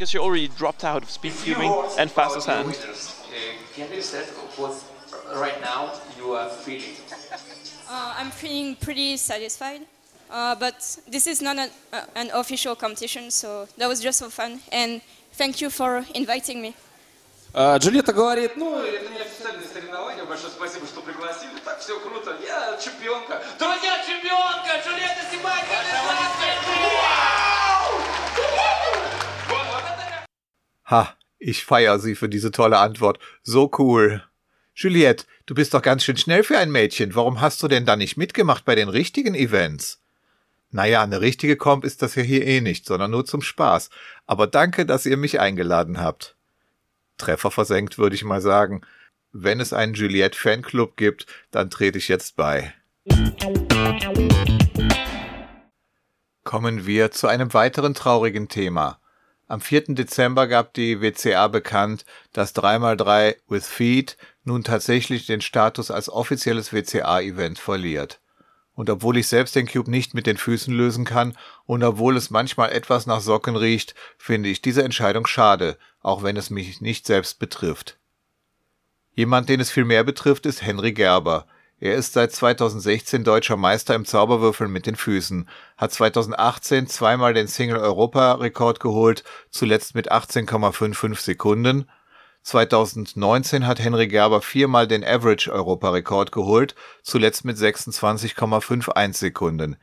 Because 0.01 0.15
you 0.15 0.21
already 0.21 0.49
dropped 0.49 0.83
out 0.83 1.03
of 1.03 1.11
speed 1.11 1.33
cubing 1.33 1.71
and 1.99 2.11
fastest 2.11 2.47
hand. 2.47 2.73
Can 3.75 3.93
you 3.93 4.01
say 4.01 4.25
what 4.57 4.73
right 5.37 5.61
now 5.61 5.93
you 6.17 6.33
are 6.33 6.49
feeling? 6.49 6.97
Uh, 7.87 8.15
I'm 8.17 8.31
feeling 8.31 8.77
pretty 8.77 9.19
satisfied, 9.19 9.83
uh, 10.31 10.55
but 10.55 10.99
this 11.07 11.27
is 11.27 11.43
not 11.43 11.59
an, 11.59 11.69
uh, 11.93 12.07
an 12.15 12.31
official 12.33 12.75
competition, 12.75 13.31
so 13.31 13.69
that 13.77 13.89
was 13.89 14.01
just 14.01 14.23
for 14.23 14.31
fun. 14.31 14.61
And 14.73 15.03
thank 15.35 15.61
you 15.61 15.69
for 15.69 16.07
inviting 16.15 16.63
me. 16.63 16.75
А, 17.53 17.77
Джульетта 17.77 18.15
говорит, 18.15 18.57
ну, 18.57 18.79
это 18.79 19.09
не 19.11 19.21
официальное 19.21 19.67
соревнование, 19.67 20.25
большое 20.25 20.51
спасибо, 20.51 20.87
что 20.87 21.03
пригласили, 21.03 21.59
так 21.63 21.81
все 21.81 22.01
круто, 22.01 22.39
я 22.47 22.79
чемпионка. 22.83 23.43
Друзья, 23.59 23.99
чемпионка, 24.07 24.81
Джульетта 24.83 25.27
Симайка! 25.31 25.77
Ha, 30.86 31.16
ich 31.40 31.66
feier 31.66 32.00
sie 32.00 32.16
für 32.16 32.30
diese 32.30 32.52
tolle 32.52 32.78
Antwort. 32.78 33.20
So 33.44 33.72
cool. 33.78 34.24
Juliette, 34.76 35.26
du 35.46 35.56
bist 35.56 35.74
doch 35.74 35.82
ganz 35.82 36.04
schön 36.04 36.18
schnell 36.18 36.44
für 36.44 36.58
ein 36.58 36.72
Mädchen. 36.72 37.16
Warum 37.16 37.42
hast 37.42 37.64
du 37.64 37.68
denn 37.68 37.86
da 37.86 37.96
nicht 37.96 38.18
mitgemacht 38.18 38.66
bei 38.66 38.76
den 38.76 38.90
richtigen 38.90 39.34
Events? 39.34 40.02
Naja, 40.72 41.04
eine 41.04 41.22
richtige 41.22 41.56
Comp 41.56 41.86
ist 41.86 42.02
das 42.02 42.16
ja 42.16 42.24
hier 42.24 42.46
eh 42.46 42.60
nicht, 42.60 42.86
sondern 42.86 43.12
nur 43.12 43.26
zum 43.26 43.42
Spaß. 43.42 43.90
Aber 44.26 44.48
danke, 44.48 44.86
dass 44.86 45.06
ihr 45.06 45.18
mich 45.18 45.40
eingeladen 45.40 46.02
habt. 46.02 46.36
Treffer 47.18 47.52
versenkt, 47.52 47.98
würde 47.98 48.16
ich 48.16 48.26
mal 48.26 48.42
sagen. 48.42 48.82
Wenn 49.32 49.62
es 49.62 49.72
einen 49.72 49.94
Juliette 49.94 50.38
Fanclub 50.38 50.98
gibt, 50.98 51.26
dann 51.52 51.70
trete 51.70 51.98
ich 51.98 52.10
jetzt 52.10 52.36
bei. 52.36 52.74
Kommen 56.44 56.86
wir 56.86 57.12
zu 57.12 57.28
einem 57.28 57.54
weiteren 57.54 57.94
traurigen 57.94 58.50
Thema. 58.50 59.00
Am 59.48 59.62
4. 59.62 59.94
Dezember 59.96 60.48
gab 60.48 60.74
die 60.74 61.02
WCA 61.02 61.48
bekannt, 61.48 62.06
dass 62.34 62.56
3x3 62.56 63.36
with 63.48 63.68
Feet 63.68 64.18
nun 64.44 64.64
tatsächlich 64.64 65.28
den 65.28 65.42
Status 65.42 65.92
als 65.92 66.10
offizielles 66.10 66.74
WCA-Event 66.74 67.60
verliert. 67.60 68.20
Und 68.74 68.90
obwohl 68.90 69.18
ich 69.18 69.28
selbst 69.28 69.56
den 69.56 69.68
Cube 69.68 69.90
nicht 69.90 70.16
mit 70.16 70.26
den 70.26 70.38
Füßen 70.38 70.74
lösen 70.74 71.06
kann 71.06 71.38
und 71.66 71.84
obwohl 71.84 72.18
es 72.18 72.32
manchmal 72.32 72.72
etwas 72.72 73.06
nach 73.06 73.22
Socken 73.22 73.56
riecht, 73.56 73.94
finde 74.18 74.50
ich 74.50 74.62
diese 74.62 74.84
Entscheidung 74.84 75.28
schade, 75.28 75.78
auch 76.02 76.24
wenn 76.24 76.38
es 76.38 76.50
mich 76.50 76.82
nicht 76.82 77.06
selbst 77.06 77.40
betrifft. 77.40 77.98
Jemand, 79.14 79.48
den 79.48 79.62
es 79.62 79.72
viel 79.72 79.86
mehr 79.86 80.04
betrifft, 80.04 80.46
ist 80.46 80.62
Henry 80.62 80.92
Gerber. 80.92 81.48
Er 81.80 81.96
ist 81.96 82.14
seit 82.14 82.32
2016 82.32 83.26
deutscher 83.26 83.58
Meister 83.58 83.96
im 83.96 84.06
Zauberwürfeln 84.06 84.72
mit 84.72 84.86
den 84.86 84.96
Füßen, 84.96 85.50
hat 85.76 85.92
2018 85.92 86.88
zweimal 86.88 87.34
den 87.34 87.48
Single-Europa-Rekord 87.48 88.80
geholt, 88.80 89.26
zuletzt 89.50 89.94
mit 89.94 90.10
18,55 90.10 91.20
Sekunden. 91.20 91.90
2019 92.44 93.68
hat 93.68 93.80
Henry 93.80 94.08
Gerber 94.08 94.42
viermal 94.42 94.88
den 94.88 95.04
Average-Europarekord 95.04 96.32
geholt, 96.32 96.76
zuletzt 97.04 97.44
mit 97.44 97.58
26,51 97.58 99.14
Sekunden. 99.14 99.76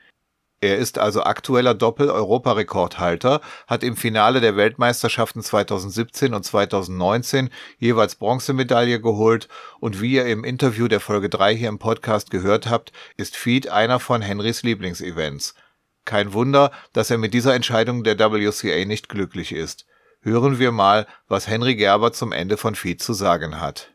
Er 0.63 0.79
ist 0.79 0.97
also 0.97 1.25
aktueller 1.25 1.75
Doppel-Europarekordhalter, 1.75 3.41
hat 3.67 3.83
im 3.83 3.97
Finale 3.97 4.41
der 4.41 4.57
Weltmeisterschaften 4.57 5.43
2017 5.43 6.35
und 6.35 6.45
2019 6.45 7.51
jeweils 7.79 8.15
Bronzemedaille 8.15 9.01
geholt 9.01 9.49
und 9.81 10.01
wie 10.01 10.13
ihr 10.13 10.27
im 10.27 10.45
Interview 10.45 10.87
der 10.87 11.01
Folge 11.01 11.29
3 11.29 11.57
hier 11.57 11.69
im 11.69 11.81
Podcast 11.81 12.31
gehört 12.31 12.71
habt, 12.71 12.93
ist 13.17 13.37
Feed 13.37 13.71
einer 13.71 13.99
von 13.99 14.23
Henrys 14.23 14.63
Lieblingsevents. 14.63 15.57
Kein 16.05 16.33
Wunder, 16.33 16.71
dass 16.93 17.11
er 17.11 17.19
mit 17.19 17.35
dieser 17.35 17.57
Entscheidung 17.57 18.05
der 18.05 18.17
WCA 18.17 18.85
nicht 18.85 19.09
glücklich 19.09 19.51
ist. 19.51 19.87
Hören 20.21 20.61
wir 20.61 20.71
mal, 20.71 21.09
was 21.27 21.49
Henry 21.49 21.75
Gerber 21.75 22.13
zum 22.13 22.31
Ende 22.31 22.57
von 22.57 22.77
Feed 22.77 23.03
zu 23.03 23.15
sagen 23.15 23.61
hat. 23.61 23.93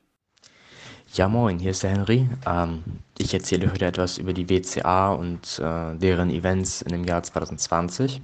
Ja, 1.14 1.28
moin, 1.28 1.58
hier 1.58 1.72
ist 1.72 1.84
der 1.84 1.92
Henry. 1.92 2.30
Ähm, 2.46 2.84
ich 3.18 3.34
erzähle 3.34 3.72
heute 3.72 3.86
etwas 3.86 4.18
über 4.18 4.34
die 4.34 4.50
WCA 4.50 5.14
und 5.14 5.58
äh, 5.58 5.96
deren 5.96 6.30
Events 6.30 6.82
in 6.82 6.92
dem 6.92 7.06
Jahr 7.06 7.24
2020. 7.24 8.22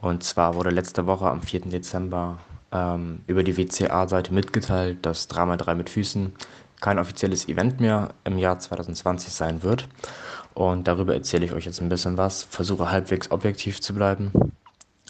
Und 0.00 0.22
zwar 0.22 0.54
wurde 0.54 0.70
letzte 0.70 1.06
Woche 1.06 1.28
am 1.28 1.42
4. 1.42 1.62
Dezember 1.62 2.38
ähm, 2.72 3.20
über 3.26 3.42
die 3.42 3.56
WCA-Seite 3.56 4.32
mitgeteilt, 4.32 5.04
dass 5.04 5.28
3x3 5.28 5.74
mit 5.74 5.90
Füßen 5.90 6.32
kein 6.80 6.98
offizielles 6.98 7.48
Event 7.48 7.80
mehr 7.80 8.10
im 8.24 8.38
Jahr 8.38 8.58
2020 8.58 9.32
sein 9.32 9.62
wird. 9.62 9.88
Und 10.54 10.86
darüber 10.86 11.14
erzähle 11.14 11.44
ich 11.46 11.52
euch 11.52 11.66
jetzt 11.66 11.80
ein 11.82 11.88
bisschen 11.88 12.16
was, 12.16 12.44
versuche 12.44 12.90
halbwegs 12.90 13.30
objektiv 13.32 13.80
zu 13.80 13.92
bleiben, 13.92 14.30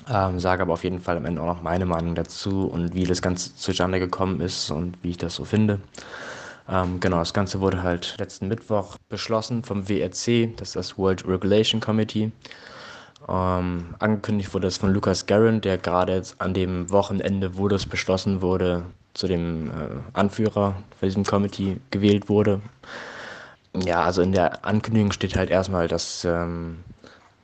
ähm, 0.08 0.40
sage 0.40 0.62
aber 0.62 0.72
auf 0.72 0.84
jeden 0.84 1.00
Fall 1.00 1.18
am 1.18 1.26
Ende 1.26 1.42
auch 1.42 1.46
noch 1.46 1.62
meine 1.62 1.84
Meinung 1.84 2.14
dazu 2.14 2.66
und 2.66 2.94
wie 2.94 3.04
das 3.04 3.20
Ganze 3.20 3.54
zustande 3.54 4.00
gekommen 4.00 4.40
ist 4.40 4.70
und 4.70 4.96
wie 5.02 5.10
ich 5.10 5.18
das 5.18 5.34
so 5.34 5.44
finde. 5.44 5.80
Ähm, 6.68 7.00
genau, 7.00 7.18
das 7.18 7.34
Ganze 7.34 7.60
wurde 7.60 7.82
halt 7.82 8.16
letzten 8.18 8.48
Mittwoch 8.48 8.96
beschlossen 9.08 9.62
vom 9.62 9.88
WRC, 9.88 10.56
das 10.56 10.68
ist 10.68 10.76
das 10.76 10.98
World 10.98 11.26
Regulation 11.26 11.80
Committee. 11.80 12.32
Ähm, 13.28 13.94
angekündigt 13.98 14.52
wurde 14.54 14.68
es 14.68 14.78
von 14.78 14.92
Lucas 14.92 15.26
Garren, 15.26 15.60
der 15.60 15.78
gerade 15.78 16.14
jetzt 16.14 16.40
an 16.40 16.54
dem 16.54 16.90
Wochenende, 16.90 17.56
wo 17.56 17.68
das 17.68 17.86
beschlossen 17.86 18.42
wurde, 18.42 18.84
zu 19.14 19.26
dem 19.26 19.68
äh, 19.68 19.72
Anführer 20.12 20.74
von 20.98 21.08
diesem 21.08 21.24
Committee 21.24 21.78
gewählt 21.90 22.28
wurde. 22.28 22.60
Ja, 23.76 24.02
also 24.04 24.22
in 24.22 24.32
der 24.32 24.64
Ankündigung 24.64 25.12
steht 25.12 25.36
halt 25.36 25.50
erstmal, 25.50 25.88
dass, 25.88 26.24
ähm, 26.24 26.78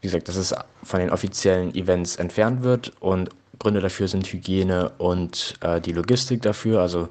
wie 0.00 0.06
gesagt, 0.06 0.28
dass 0.28 0.36
es 0.36 0.54
von 0.82 1.00
den 1.00 1.10
offiziellen 1.10 1.74
Events 1.74 2.16
entfernt 2.16 2.62
wird 2.62 2.92
und 3.00 3.30
Gründe 3.58 3.80
dafür 3.80 4.08
sind 4.08 4.26
Hygiene 4.26 4.90
und 4.98 5.54
äh, 5.60 5.80
die 5.80 5.92
Logistik 5.92 6.42
dafür. 6.42 6.80
Also 6.80 7.08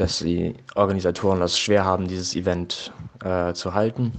dass 0.00 0.18
die 0.18 0.54
Organisatoren 0.74 1.40
das 1.40 1.58
schwer 1.58 1.84
haben, 1.84 2.08
dieses 2.08 2.34
Event 2.34 2.92
äh, 3.24 3.52
zu 3.52 3.74
halten. 3.74 4.12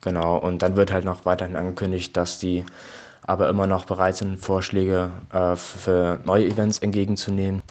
Genau, 0.00 0.36
und 0.36 0.62
dann 0.62 0.76
wird 0.76 0.92
halt 0.92 1.04
noch 1.04 1.24
weiterhin 1.24 1.56
angekündigt, 1.56 2.16
dass 2.16 2.38
die 2.38 2.64
aber 3.26 3.48
immer 3.48 3.66
noch 3.66 3.86
bereit 3.86 4.16
sind, 4.16 4.38
Vorschläge 4.38 5.10
äh, 5.32 5.56
für 5.56 6.20
neue 6.24 6.46
Events 6.46 6.78
entgegenzunehmen. 6.78 7.62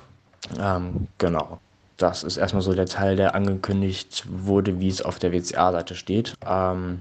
Ähm, 0.59 1.07
genau. 1.19 1.59
Das 1.97 2.23
ist 2.23 2.37
erstmal 2.37 2.63
so 2.63 2.73
der 2.73 2.87
Teil, 2.87 3.15
der 3.15 3.35
angekündigt 3.35 4.25
wurde, 4.27 4.79
wie 4.79 4.87
es 4.87 5.01
auf 5.03 5.19
der 5.19 5.31
WCA-Seite 5.31 5.93
steht. 5.93 6.33
Ähm, 6.45 6.99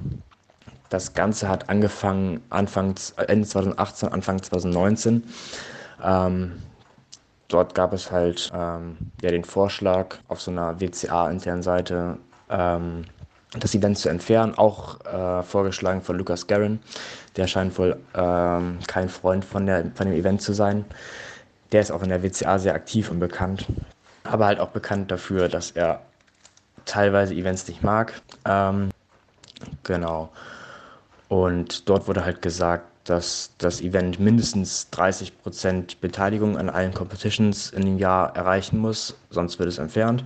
das 0.90 1.14
Ganze 1.14 1.48
hat 1.48 1.70
angefangen 1.70 2.42
Anfang, 2.50 2.94
Ende 3.26 3.48
2018, 3.48 4.10
Anfang 4.10 4.42
2019. 4.42 5.24
Ähm, 6.04 6.52
dort 7.52 7.74
gab 7.74 7.92
es 7.92 8.10
halt 8.10 8.50
ähm, 8.54 8.96
ja, 9.20 9.30
den 9.30 9.44
Vorschlag 9.44 10.16
auf 10.28 10.40
so 10.40 10.50
einer 10.50 10.80
WCA-internen 10.80 11.62
Seite, 11.62 12.18
ähm, 12.48 13.04
das 13.58 13.74
Event 13.74 13.98
zu 13.98 14.08
entfernen, 14.08 14.54
auch 14.56 15.04
äh, 15.04 15.42
vorgeschlagen 15.42 16.00
von 16.00 16.16
Lucas 16.16 16.46
Garren. 16.46 16.80
Der 17.36 17.46
scheint 17.46 17.76
wohl 17.78 17.98
ähm, 18.14 18.78
kein 18.86 19.08
Freund 19.08 19.44
von, 19.44 19.66
der, 19.66 19.90
von 19.94 20.06
dem 20.06 20.18
Event 20.18 20.40
zu 20.40 20.52
sein. 20.52 20.84
Der 21.70 21.80
ist 21.80 21.90
auch 21.90 22.02
in 22.02 22.08
der 22.08 22.22
WCA 22.22 22.58
sehr 22.58 22.74
aktiv 22.74 23.10
und 23.10 23.18
bekannt, 23.18 23.66
aber 24.24 24.46
halt 24.46 24.60
auch 24.60 24.68
bekannt 24.68 25.10
dafür, 25.10 25.48
dass 25.48 25.70
er 25.70 26.00
teilweise 26.84 27.34
Events 27.34 27.68
nicht 27.68 27.82
mag. 27.82 28.20
Ähm, 28.44 28.90
genau. 29.82 30.30
Und 31.28 31.88
dort 31.88 32.08
wurde 32.08 32.24
halt 32.24 32.42
gesagt, 32.42 32.84
dass 33.04 33.50
das 33.58 33.80
Event 33.80 34.20
mindestens 34.20 34.88
30% 34.92 35.96
Beteiligung 36.00 36.56
an 36.56 36.70
allen 36.70 36.94
Competitions 36.94 37.70
in 37.70 37.84
dem 37.84 37.98
Jahr 37.98 38.34
erreichen 38.36 38.78
muss, 38.78 39.16
sonst 39.30 39.58
wird 39.58 39.68
es 39.68 39.78
entfernt. 39.78 40.24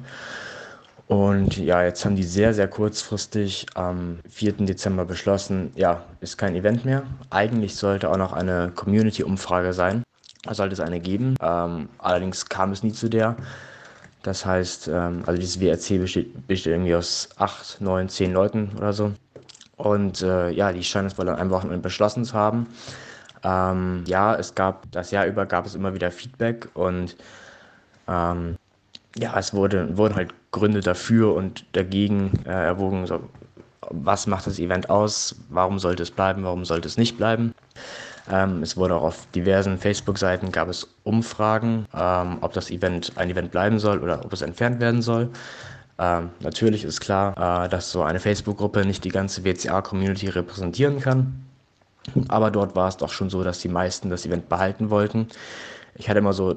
Und 1.09 1.57
ja, 1.57 1.85
jetzt 1.85 2.05
haben 2.05 2.17
die 2.17 2.25
sehr, 2.25 2.53
sehr 2.53 2.67
kurzfristig 2.67 3.67
am 3.75 4.19
4. 4.29 4.55
Dezember 4.55 5.05
beschlossen, 5.05 5.71
ja, 5.77 6.05
ist 6.21 6.37
kein 6.37 6.57
Event 6.57 6.85
mehr. 6.85 7.05
Eigentlich 7.31 7.77
sollte 7.77 8.11
auch 8.11 8.17
noch 8.17 8.33
eine 8.33 8.73
Community-Umfrage 8.75 9.73
sein. 9.73 10.03
Sollte 10.51 10.75
es 10.75 10.81
eine 10.81 11.01
geben. 11.01 11.37
Ähm, 11.41 11.89
allerdings 11.99 12.49
kam 12.49 12.73
es 12.73 12.83
nie 12.83 12.93
zu 12.93 13.09
der. 13.09 13.37
Das 14.23 14.45
heißt, 14.45 14.89
ähm, 14.89 15.23
also 15.27 15.41
dieses 15.41 15.61
WRC 15.61 16.01
besteht, 16.01 16.47
besteht 16.49 16.73
irgendwie 16.73 16.95
aus 16.97 17.29
8, 17.37 17.81
9, 17.81 18.09
10 18.09 18.33
Leuten 18.33 18.71
oder 18.77 18.93
so. 18.93 19.13
Und 19.77 20.23
äh, 20.23 20.51
ja, 20.51 20.73
die 20.73 20.83
scheinen 20.83 21.07
es 21.07 21.19
wohl 21.19 21.29
an 21.29 21.37
einem 21.37 21.51
Wochenende 21.51 21.83
beschlossen 21.83 22.25
zu 22.25 22.35
haben. 22.35 22.67
Ähm, 23.45 24.05
ja, 24.07 24.35
es 24.35 24.55
gab, 24.55 24.91
das 24.91 25.11
Jahr 25.11 25.27
über 25.27 25.47
gab 25.47 25.67
es 25.67 25.75
immer 25.75 25.95
wieder 25.95 26.11
Feedback 26.11 26.69
und 26.75 27.17
ähm, 28.09 28.57
ja, 29.17 29.39
es 29.39 29.55
wurde, 29.55 29.97
wurden 29.97 30.15
halt 30.15 30.35
Gründe 30.51 30.81
dafür 30.81 31.35
und 31.35 31.65
dagegen 31.73 32.33
äh, 32.45 32.51
erwogen, 32.51 33.07
so, 33.07 33.21
was 33.91 34.27
macht 34.27 34.47
das 34.47 34.59
Event 34.59 34.91
aus, 34.91 35.37
warum 35.49 35.79
sollte 35.79 36.03
es 36.03 36.11
bleiben, 36.11 36.45
warum 36.45 36.65
sollte 36.65 36.89
es 36.89 36.97
nicht 36.97 37.17
bleiben. 37.17 37.55
Ähm, 38.31 38.63
es 38.63 38.77
wurde 38.77 38.97
auch 38.97 39.03
auf 39.03 39.27
diversen 39.35 39.79
Facebook-Seiten 39.79 40.51
gab 40.51 40.69
es 40.69 40.89
Umfragen, 41.05 41.87
ähm, 41.95 42.39
ob 42.41 42.53
das 42.53 42.71
Event 42.71 43.13
ein 43.17 43.31
Event 43.31 43.53
bleiben 43.53 43.79
soll 43.79 43.99
oder 43.99 44.25
ob 44.25 44.33
es 44.33 44.43
entfernt 44.43 44.81
werden 44.81 45.03
soll. 45.03 45.31
Ähm, 45.99 46.31
natürlich 46.41 46.85
ist 46.85 47.01
klar, 47.01 47.65
äh, 47.65 47.69
dass 47.69 47.91
so 47.91 48.03
eine 48.03 48.21
Facebook-Gruppe 48.21 48.85
nicht 48.85 49.05
die 49.05 49.11
ganze 49.11 49.45
WCA-Community 49.45 50.29
repräsentieren 50.29 51.01
kann. 51.01 51.47
Aber 52.29 52.51
dort 52.51 52.77
war 52.77 52.89
es 52.89 52.97
doch 52.97 53.11
schon 53.11 53.31
so, 53.31 53.43
dass 53.43 53.61
die 53.61 53.69
meisten 53.69 54.11
das 54.11 54.27
Event 54.27 54.49
behalten 54.49 54.91
wollten. 54.91 55.29
Ich 55.95 56.09
hatte 56.09 56.19
immer 56.19 56.33
so, 56.33 56.53
äh, 56.53 56.57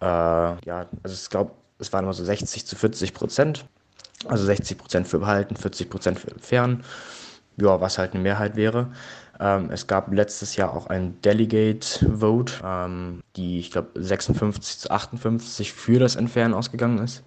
ja, 0.00 0.86
also 1.02 1.14
ich 1.14 1.30
glaube, 1.30 1.52
es 1.78 1.92
waren 1.92 2.04
immer 2.04 2.12
so 2.14 2.24
60 2.24 2.66
zu 2.66 2.76
40 2.76 3.14
Prozent. 3.14 3.66
Also 4.26 4.44
60 4.44 4.76
Prozent 4.76 5.08
für 5.08 5.18
behalten, 5.18 5.56
40 5.56 5.88
Prozent 5.88 6.18
für 6.18 6.30
entfernen. 6.30 6.84
Ja, 7.56 7.80
was 7.80 7.98
halt 7.98 8.14
eine 8.14 8.22
Mehrheit 8.22 8.56
wäre. 8.56 8.88
Ähm, 9.38 9.70
es 9.70 9.86
gab 9.86 10.12
letztes 10.12 10.56
Jahr 10.56 10.74
auch 10.74 10.86
ein 10.88 11.20
Delegate 11.22 12.06
Vote, 12.20 12.54
ähm, 12.64 13.22
die 13.36 13.60
ich 13.60 13.70
glaube 13.70 13.88
56 13.94 14.78
zu 14.80 14.90
58 14.90 15.72
für 15.72 15.98
das 15.98 16.16
Entfernen 16.16 16.54
ausgegangen 16.54 16.98
ist. 16.98 17.22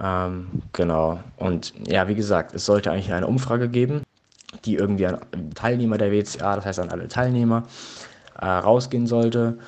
Ähm, 0.00 0.48
genau. 0.72 1.20
Und 1.36 1.72
ja, 1.86 2.08
wie 2.08 2.14
gesagt, 2.14 2.54
es 2.54 2.64
sollte 2.64 2.90
eigentlich 2.90 3.12
eine 3.12 3.26
Umfrage 3.26 3.68
geben, 3.68 4.02
die 4.64 4.76
irgendwie 4.76 5.06
an 5.06 5.18
Teilnehmer 5.54 5.98
der 5.98 6.12
WCA, 6.12 6.56
das 6.56 6.66
heißt 6.66 6.80
an 6.80 6.90
alle 6.90 7.08
Teilnehmer, 7.08 7.64
äh, 8.40 8.46
rausgehen 8.46 9.06
sollte. 9.06 9.58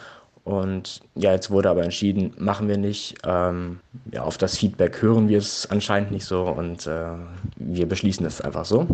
Und 0.45 1.03
ja, 1.15 1.33
jetzt 1.33 1.51
wurde 1.51 1.69
aber 1.71 1.83
entschieden, 1.85 2.33
machen 2.39 2.69
wir 2.69 2.79
nicht. 2.79 3.19
Ähm, 3.25 3.81
ja, 4.13 4.23
auf 4.23 4.39
das 4.39 4.57
Feedback 4.57 5.03
hören 5.03 5.29
wir 5.29 5.39
es 5.39 5.71
anscheinend 5.71 6.13
nicht 6.13 6.25
so 6.25 6.45
und 6.45 6.87
äh, 6.87 7.11
wir 7.57 7.87
beschließen 7.87 8.25
es 8.25 8.41
einfach 8.41 8.65
so. 8.65 8.87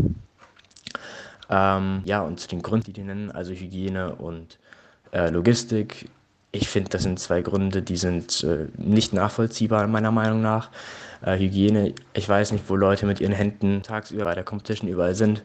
Ähm, 1.49 2.03
ja, 2.05 2.23
und 2.23 2.41
zu 2.41 2.49
den 2.49 2.63
Gründen, 2.63 2.87
die 2.87 2.93
die 2.95 3.03
nennen, 3.03 3.31
also 3.31 3.53
Hygiene 3.53 4.17
und 4.17 4.59
äh, 5.13 5.31
Logistik. 5.31 6.11
Ich 6.51 6.69
finde, 6.69 6.91
das 6.91 7.03
sind 7.03 7.21
zwei 7.21 7.43
Gründe, 7.43 7.83
die 7.83 7.97
sind 7.97 8.43
äh, 8.43 8.67
nicht 8.77 9.13
nachvollziehbar, 9.13 9.87
meiner 9.87 10.11
Meinung 10.11 10.43
nach. 10.43 10.71
Äh, 11.27 11.39
Hygiene, 11.39 11.93
ich 12.15 12.29
weiß 12.29 12.53
nicht, 12.53 12.65
wo 12.69 12.77
Leute 12.77 13.05
mit 13.05 13.21
ihren 13.21 13.33
Händen 13.33 13.83
tagsüber 13.83 14.25
bei 14.25 14.35
der 14.35 14.45
Competition 14.45 14.89
überall 14.89 15.15
sind. 15.15 15.43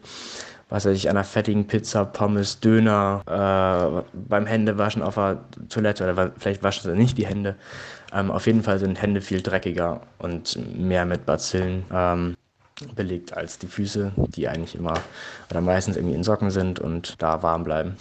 Was 0.69 0.85
weiß 0.85 0.95
ich, 0.95 1.09
an 1.09 1.17
einer 1.17 1.25
fettigen 1.25 1.67
Pizza, 1.67 2.05
Pommes, 2.05 2.61
Döner, 2.61 3.23
äh, 3.27 4.17
beim 4.29 4.45
Händewaschen 4.45 5.01
auf 5.01 5.15
der 5.15 5.43
Toilette 5.67 6.03
oder 6.09 6.31
vielleicht 6.37 6.63
waschen 6.63 6.89
sie 6.89 6.97
nicht 6.97 7.17
die 7.17 7.25
Hände. 7.25 7.55
Ähm, 8.13 8.31
auf 8.31 8.45
jeden 8.45 8.63
Fall 8.63 8.79
sind 8.79 9.01
Hände 9.01 9.19
viel 9.19 9.41
dreckiger 9.41 10.01
und 10.19 10.57
mehr 10.77 11.05
mit 11.05 11.25
Bazillen. 11.25 11.83
Ähm, 11.91 12.35
belegt 12.95 13.35
als 13.35 13.59
die 13.59 13.67
Füße, 13.67 14.11
die 14.15 14.47
eigentlich 14.47 14.75
immer 14.75 14.95
oder 15.49 15.61
meistens 15.61 15.97
irgendwie 15.97 16.15
in 16.15 16.23
Socken 16.23 16.51
sind 16.51 16.79
und 16.79 17.21
da 17.21 17.43
warm 17.43 17.63
bleiben. 17.63 17.95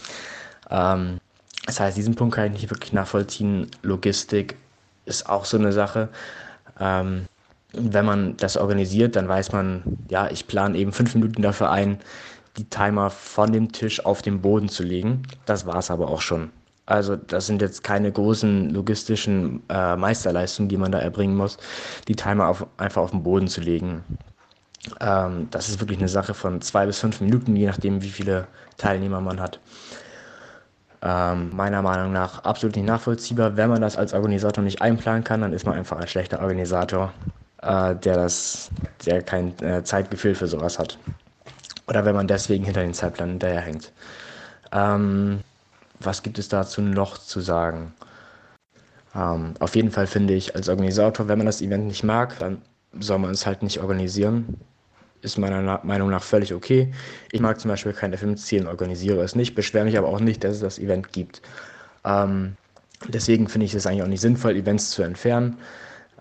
Ähm, 0.71 1.19
das 1.67 1.81
heißt, 1.81 1.97
diesen 1.97 2.15
Punkt 2.15 2.35
kann 2.35 2.47
ich 2.47 2.53
nicht 2.53 2.71
wirklich 2.71 2.93
nachvollziehen. 2.93 3.71
Logistik 3.83 4.57
ist 5.05 5.29
auch 5.29 5.45
so 5.45 5.59
eine 5.59 5.73
Sache. 5.73 6.09
Ähm, 6.79 7.27
wenn 7.73 8.05
man 8.05 8.37
das 8.37 8.57
organisiert, 8.57 9.17
dann 9.17 9.29
weiß 9.29 9.53
man, 9.53 9.83
ja, 10.09 10.31
ich 10.31 10.47
plane 10.47 10.77
eben 10.77 10.93
fünf 10.93 11.15
Minuten 11.15 11.43
dafür 11.43 11.71
ein, 11.71 11.99
die 12.57 12.65
Timer 12.65 13.11
von 13.11 13.53
dem 13.53 13.73
Tisch 13.73 14.05
auf 14.05 14.23
den 14.23 14.41
Boden 14.41 14.69
zu 14.69 14.83
legen. 14.83 15.23
Das 15.47 15.67
war 15.67 15.77
es 15.77 15.91
aber 15.91 16.09
auch 16.09 16.21
schon. 16.21 16.51
Also 16.87 17.15
das 17.15 17.47
sind 17.47 17.63
jetzt 17.63 17.85
keine 17.85 18.11
großen 18.11 18.71
logistischen 18.71 19.63
äh, 19.69 19.95
Meisterleistungen, 19.95 20.69
die 20.69 20.77
man 20.77 20.91
da 20.91 20.99
erbringen 20.99 21.37
muss, 21.37 21.57
die 22.09 22.17
Timer 22.17 22.49
auf, 22.49 22.67
einfach 22.79 23.03
auf 23.03 23.13
den 23.13 23.23
Boden 23.23 23.47
zu 23.47 23.61
legen. 23.61 24.03
Ähm, 25.01 25.47
das 25.53 25.69
ist 25.69 25.79
wirklich 25.79 25.99
eine 25.99 26.09
Sache 26.09 26.35
von 26.35 26.61
zwei 26.61 26.87
bis 26.87 26.99
fünf 26.99 27.21
Minuten, 27.21 27.55
je 27.55 27.67
nachdem, 27.67 28.03
wie 28.03 28.09
viele 28.09 28.49
Teilnehmer 28.77 29.21
man 29.21 29.41
hat. 29.41 29.61
Ähm, 31.03 31.51
meiner 31.55 31.81
Meinung 31.81 32.13
nach 32.13 32.45
absolut 32.45 32.75
nicht 32.75 32.87
nachvollziehbar. 32.87 33.57
Wenn 33.57 33.71
man 33.71 33.81
das 33.81 33.97
als 33.97 34.13
Organisator 34.13 34.65
nicht 34.65 34.83
einplanen 34.83 35.23
kann, 35.23 35.43
dann 35.43 35.53
ist 35.53 35.67
man 35.67 35.77
einfach 35.77 35.99
ein 35.99 36.09
schlechter 36.09 36.41
Organisator, 36.41 37.13
äh, 37.63 37.95
der 37.97 38.17
das, 38.17 38.71
der 39.07 39.23
kein 39.23 39.59
äh, 39.61 39.83
Zeitgefühl 39.85 40.35
für 40.35 40.47
sowas 40.47 40.79
hat. 40.79 40.99
Oder 41.87 42.05
wenn 42.05 42.15
man 42.15 42.29
deswegen 42.29 42.65
hinter 42.65 42.83
den 42.83 42.95
Zeitplan 42.95 43.31
hinterherhängt. 43.31 43.93
Ähm, 44.73 45.41
was 45.99 46.23
gibt 46.23 46.39
es 46.39 46.49
dazu 46.49 46.81
noch 46.81 47.19
zu 47.19 47.41
sagen? 47.41 47.93
Ähm, 49.15 49.55
auf 49.59 49.75
jeden 49.75 49.91
Fall 49.91 50.07
finde 50.07 50.35
ich 50.35 50.55
als 50.55 50.69
Organisator, 50.69 51.29
wenn 51.29 51.39
man 51.39 51.47
das 51.47 51.61
Event 51.61 51.87
nicht 51.87 52.05
mag, 52.05 52.39
dann 52.39 52.63
soll 52.99 53.19
man 53.19 53.33
es 53.33 53.47
halt 53.47 53.63
nicht 53.63 53.81
organisieren 53.81 54.57
ist 55.23 55.39
meiner 55.39 55.81
Meinung 55.83 56.11
nach 56.11 56.23
völlig 56.23 56.55
okay. 56.55 56.93
Ich 57.33 57.41
mag 57.41 57.61
zum 57.61 57.71
Beispiel 57.71 57.93
kein 57.93 58.15
FM10 58.15 58.63
und 58.63 58.67
organisiere 58.69 59.23
es 59.23 59.35
nicht, 59.35 59.55
beschwere 59.55 59.85
mich 59.85 59.99
aber 59.99 60.09
auch 60.09 60.21
nicht, 60.21 60.43
dass 60.45 60.55
es 60.55 60.61
das 60.61 60.79
Event 60.79 61.13
gibt. 61.13 61.43
Ähm, 62.05 62.57
deswegen 63.09 63.49
finde 63.49 63.67
ich 63.67 63.75
es 63.75 63.87
eigentlich 63.87 64.03
auch 64.03 64.09
nicht 64.09 64.21
sinnvoll, 64.21 64.57
Events 64.57 64.91
zu 64.91 65.03
entfernen, 65.03 65.59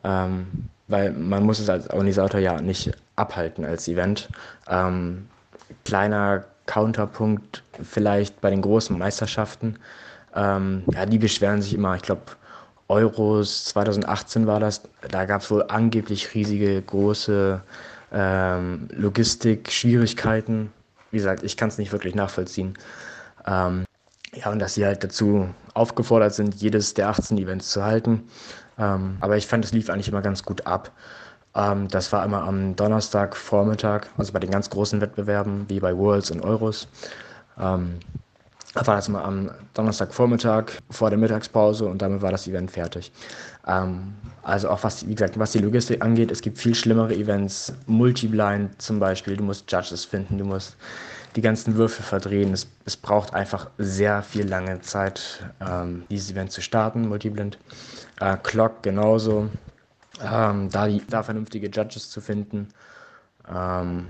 ähm, 0.04 0.48
weil 0.90 1.14
man 1.14 1.44
muss 1.44 1.60
es 1.60 1.70
als 1.70 1.90
Organisator 1.90 2.42
ja 2.42 2.60
nicht 2.60 2.92
abhalten 3.16 3.64
als 3.64 3.88
Event. 3.88 4.28
Ähm, 4.68 5.28
kleiner 5.86 6.44
Counterpunkt 6.66 7.64
vielleicht 7.82 8.42
bei 8.42 8.50
den 8.50 8.62
großen 8.62 8.98
Meisterschaften. 8.98 9.78
Ähm, 10.36 10.84
ja, 10.94 11.06
die 11.06 11.18
beschweren 11.18 11.62
sich 11.62 11.74
immer, 11.74 11.96
ich 11.96 12.02
glaube, 12.02 12.24
Euros 12.88 13.66
2018 13.66 14.48
war 14.48 14.60
das, 14.60 14.82
da 15.10 15.26
gab 15.26 15.42
es 15.42 15.52
wohl 15.52 15.64
angeblich 15.68 16.34
riesige, 16.34 16.82
große 16.82 17.62
ähm, 18.12 18.88
Logistik, 18.92 19.72
Schwierigkeiten. 19.72 20.72
Wie 21.12 21.18
gesagt, 21.18 21.44
ich 21.44 21.56
kann 21.56 21.70
es 21.70 21.78
nicht 21.78 21.92
wirklich 21.92 22.16
nachvollziehen. 22.16 22.76
Ähm, 23.46 23.86
ja, 24.34 24.52
und 24.52 24.60
dass 24.60 24.74
sie 24.74 24.86
halt 24.86 25.04
dazu 25.04 25.50
aufgefordert 25.74 26.34
sind, 26.34 26.56
jedes 26.56 26.94
der 26.94 27.10
18 27.10 27.38
Events 27.38 27.70
zu 27.70 27.84
halten. 27.84 28.24
Ähm, 28.80 29.18
aber 29.20 29.38
ich 29.38 29.46
fand, 29.46 29.66
es 29.66 29.74
lief 29.74 29.90
eigentlich 29.90 30.08
immer 30.08 30.22
ganz 30.22 30.44
gut 30.44 30.66
ab. 30.66 30.92
Ähm, 31.56 31.88
das 31.90 32.12
war 32.12 32.26
immer 32.26 32.44
am 32.44 32.76
Donnerstagvormittag, 32.76 34.08
also 34.18 34.34
bei 34.34 34.40
den 34.40 34.52
ganz 34.52 34.70
großen 34.70 35.02
Wettbewerben 35.02 35.66
wie 35.68 35.80
bei 35.80 35.96
Worlds 35.96 36.32
und 36.32 36.42
Euros. 36.42 36.88
Ähm, 37.60 38.00
war 38.76 38.96
das 38.96 39.08
immer 39.08 39.26
am 39.26 39.50
Donnerstagvormittag 39.74 40.66
vor 40.92 41.10
der 41.10 41.18
Mittagspause 41.18 41.86
und 41.86 42.02
damit 42.02 42.22
war 42.22 42.32
das 42.32 42.48
Event 42.48 42.72
fertig. 42.72 43.12
Ähm, 43.68 44.14
also 44.44 44.70
auch 44.70 44.84
was, 44.84 45.08
wie 45.08 45.16
gesagt, 45.16 45.38
was 45.38 45.52
die 45.52 45.60
Logistik 45.60 46.04
angeht, 46.04 46.32
es 46.32 46.42
gibt 46.42 46.58
viel 46.58 46.76
schlimmere 46.76 47.14
Events, 47.16 47.74
Multiblind 47.88 48.82
zum 48.82 49.00
Beispiel, 49.00 49.36
du 49.36 49.44
musst 49.44 49.72
Judges 49.72 50.06
finden, 50.06 50.38
du 50.38 50.46
musst 50.46 50.78
die 51.36 51.42
ganzen 51.42 51.76
Würfel 51.76 52.04
verdrehen. 52.04 52.54
Es, 52.54 52.68
es 52.86 52.98
braucht 52.98 53.34
einfach 53.34 53.70
sehr 53.78 54.22
viel 54.24 54.48
lange 54.48 54.82
Zeit, 54.82 55.44
ähm, 55.62 56.04
dieses 56.10 56.32
Event 56.32 56.52
zu 56.52 56.62
starten, 56.62 57.08
Multiblind. 57.08 57.58
Äh, 58.20 58.38
Clock 58.44 58.84
genauso, 58.84 59.50
ähm, 60.22 60.70
da, 60.70 60.88
die, 60.88 61.06
da 61.08 61.24
vernünftige 61.24 61.68
Judges 61.68 62.10
zu 62.10 62.22
finden. 62.22 62.70
Ähm, 63.50 64.08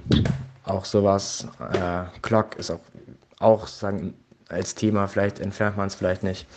auch 0.63 0.85
sowas. 0.85 1.47
Äh, 1.73 2.05
Clock 2.21 2.55
ist 2.57 2.71
auch, 2.71 2.79
auch 3.39 3.67
sagen, 3.67 4.13
als 4.49 4.75
Thema, 4.75 5.07
vielleicht 5.07 5.39
entfernt 5.39 5.77
man 5.77 5.87
es, 5.87 5.95
vielleicht 5.95 6.23
nicht. 6.23 6.47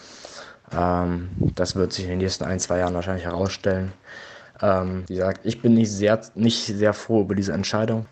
Ähm, 0.73 1.31
das 1.55 1.77
wird 1.77 1.93
sich 1.93 2.05
in 2.05 2.11
den 2.11 2.19
nächsten 2.19 2.45
ein, 2.45 2.59
zwei 2.61 2.79
Jahren 2.79 2.95
wahrscheinlich 2.95 3.25
herausstellen. 3.25 3.93
Ähm, 4.61 5.05
wie 5.09 5.17
gesagt, 5.17 5.41
ich 5.45 5.61
bin 5.61 5.75
nicht 5.75 5.91
sehr, 5.91 6.21
nicht 6.35 6.65
sehr 6.65 6.95
froh 6.95 7.23
über 7.23 7.35
diese 7.35 7.53
Entscheidung, 7.53 8.07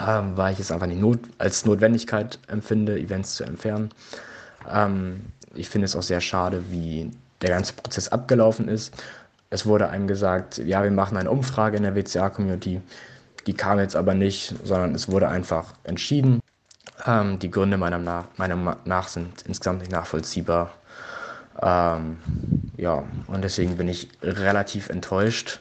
ähm, 0.00 0.36
weil 0.36 0.52
ich 0.52 0.60
es 0.60 0.70
einfach 0.70 0.86
nicht 0.86 1.00
not 1.00 1.20
als 1.38 1.64
Notwendigkeit 1.64 2.38
empfinde, 2.48 2.98
Events 2.98 3.34
zu 3.34 3.44
entfernen. 3.44 3.90
Ähm, 4.70 5.20
ich 5.54 5.68
finde 5.68 5.86
es 5.86 5.96
auch 5.96 6.02
sehr 6.02 6.20
schade, 6.20 6.62
wie 6.70 7.10
der 7.42 7.50
ganze 7.50 7.72
Prozess 7.72 8.08
abgelaufen 8.08 8.68
ist. 8.68 8.92
Es 9.50 9.64
wurde 9.66 9.88
einem 9.88 10.06
gesagt, 10.06 10.58
ja, 10.58 10.82
wir 10.82 10.90
machen 10.90 11.16
eine 11.16 11.30
Umfrage 11.30 11.76
in 11.76 11.82
der 11.82 11.94
WCA-Community. 11.94 12.80
Die 13.46 13.54
kam 13.54 13.78
jetzt 13.78 13.96
aber 13.96 14.14
nicht, 14.14 14.54
sondern 14.64 14.94
es 14.94 15.10
wurde 15.10 15.28
einfach 15.28 15.72
entschieden. 15.84 16.40
Ähm, 17.06 17.38
die 17.38 17.50
Gründe 17.50 17.78
meiner, 17.78 17.98
nach, 17.98 18.26
meiner 18.36 18.76
nach 18.84 19.08
sind 19.08 19.42
insgesamt 19.46 19.80
nicht 19.80 19.92
nachvollziehbar. 19.92 20.74
Ähm, 21.62 22.18
ja, 22.76 23.02
und 23.26 23.42
deswegen 23.42 23.76
bin 23.76 23.88
ich 23.88 24.08
relativ 24.22 24.90
enttäuscht. 24.90 25.60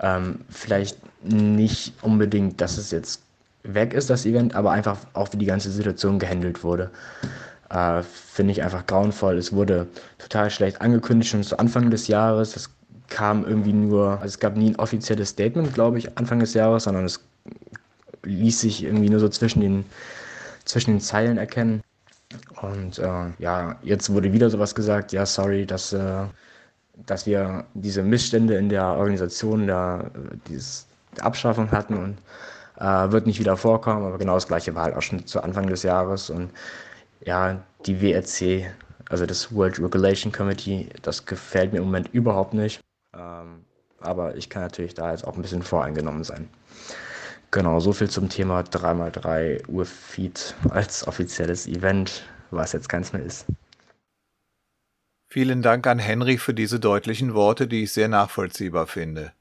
Ähm, 0.00 0.40
vielleicht 0.48 0.98
nicht 1.22 1.94
unbedingt, 2.02 2.60
dass 2.60 2.78
es 2.78 2.90
jetzt 2.90 3.22
weg 3.62 3.94
ist, 3.94 4.10
das 4.10 4.26
Event, 4.26 4.54
aber 4.54 4.70
einfach 4.70 4.98
auch, 5.12 5.32
wie 5.32 5.38
die 5.38 5.46
ganze 5.46 5.70
Situation 5.70 6.18
gehandelt 6.18 6.64
wurde. 6.64 6.90
Äh, 7.70 8.02
Finde 8.02 8.52
ich 8.52 8.62
einfach 8.62 8.86
grauenvoll. 8.86 9.36
Es 9.36 9.52
wurde 9.52 9.86
total 10.18 10.50
schlecht 10.50 10.80
angekündigt, 10.80 11.30
schon 11.30 11.42
zu 11.42 11.58
Anfang 11.58 11.90
des 11.90 12.08
Jahres. 12.08 12.56
Es 12.56 12.70
kam 13.08 13.44
irgendwie 13.44 13.72
nur, 13.72 14.12
also 14.12 14.26
es 14.26 14.38
gab 14.38 14.56
nie 14.56 14.70
ein 14.70 14.76
offizielles 14.76 15.30
Statement, 15.30 15.74
glaube 15.74 15.98
ich, 15.98 16.16
Anfang 16.16 16.40
des 16.40 16.54
Jahres, 16.54 16.84
sondern 16.84 17.04
es 17.04 17.20
ließ 18.22 18.60
sich 18.60 18.84
irgendwie 18.84 19.10
nur 19.10 19.20
so 19.20 19.28
zwischen 19.28 19.60
den, 19.60 19.84
zwischen 20.64 20.92
den 20.92 21.00
Zeilen 21.00 21.38
erkennen. 21.38 21.82
Und 22.62 22.98
äh, 22.98 23.26
ja, 23.38 23.76
jetzt 23.82 24.12
wurde 24.12 24.32
wieder 24.32 24.50
sowas 24.50 24.74
gesagt, 24.74 25.12
ja, 25.12 25.26
sorry, 25.26 25.66
dass, 25.66 25.92
äh, 25.92 26.24
dass 27.06 27.26
wir 27.26 27.64
diese 27.74 28.02
Missstände 28.02 28.54
in 28.56 28.68
der 28.68 28.86
Organisation 28.86 29.66
der, 29.66 30.10
dieses, 30.48 30.86
der 31.16 31.24
Abschaffung 31.24 31.70
hatten 31.70 31.96
und 31.96 32.18
äh, 32.80 33.12
wird 33.12 33.26
nicht 33.26 33.38
wieder 33.38 33.56
vorkommen, 33.56 34.04
aber 34.04 34.18
genau 34.18 34.34
das 34.34 34.48
gleiche 34.48 34.74
war 34.74 34.84
halt 34.84 34.96
auch 34.96 35.02
schon 35.02 35.26
zu 35.26 35.42
Anfang 35.42 35.66
des 35.68 35.82
Jahres. 35.82 36.30
Und 36.30 36.50
ja, 37.24 37.62
die 37.86 38.00
WRC, 38.00 38.70
also 39.08 39.26
das 39.26 39.54
World 39.54 39.78
Regulation 39.78 40.32
Committee, 40.32 40.88
das 41.02 41.26
gefällt 41.26 41.72
mir 41.72 41.78
im 41.78 41.84
Moment 41.84 42.08
überhaupt 42.12 42.54
nicht. 42.54 42.80
Ähm, 43.14 43.64
aber 44.00 44.36
ich 44.36 44.48
kann 44.48 44.62
natürlich 44.62 44.94
da 44.94 45.10
jetzt 45.10 45.26
auch 45.26 45.36
ein 45.36 45.42
bisschen 45.42 45.62
voreingenommen 45.62 46.24
sein. 46.24 46.48
Genau, 47.50 47.80
so 47.80 47.92
viel 47.92 48.08
zum 48.08 48.28
Thema 48.28 48.60
3x3 48.60 49.68
Urfeed 49.68 50.54
als 50.70 51.06
offizielles 51.06 51.66
Event, 51.66 52.22
was 52.50 52.72
jetzt 52.72 52.88
keins 52.88 53.12
mehr 53.12 53.22
ist. 53.22 53.44
Vielen 55.28 55.60
Dank 55.60 55.86
an 55.86 55.98
Henry 55.98 56.38
für 56.38 56.54
diese 56.54 56.80
deutlichen 56.80 57.34
Worte, 57.34 57.68
die 57.68 57.84
ich 57.84 57.92
sehr 57.92 58.08
nachvollziehbar 58.08 58.86
finde. 58.86 59.32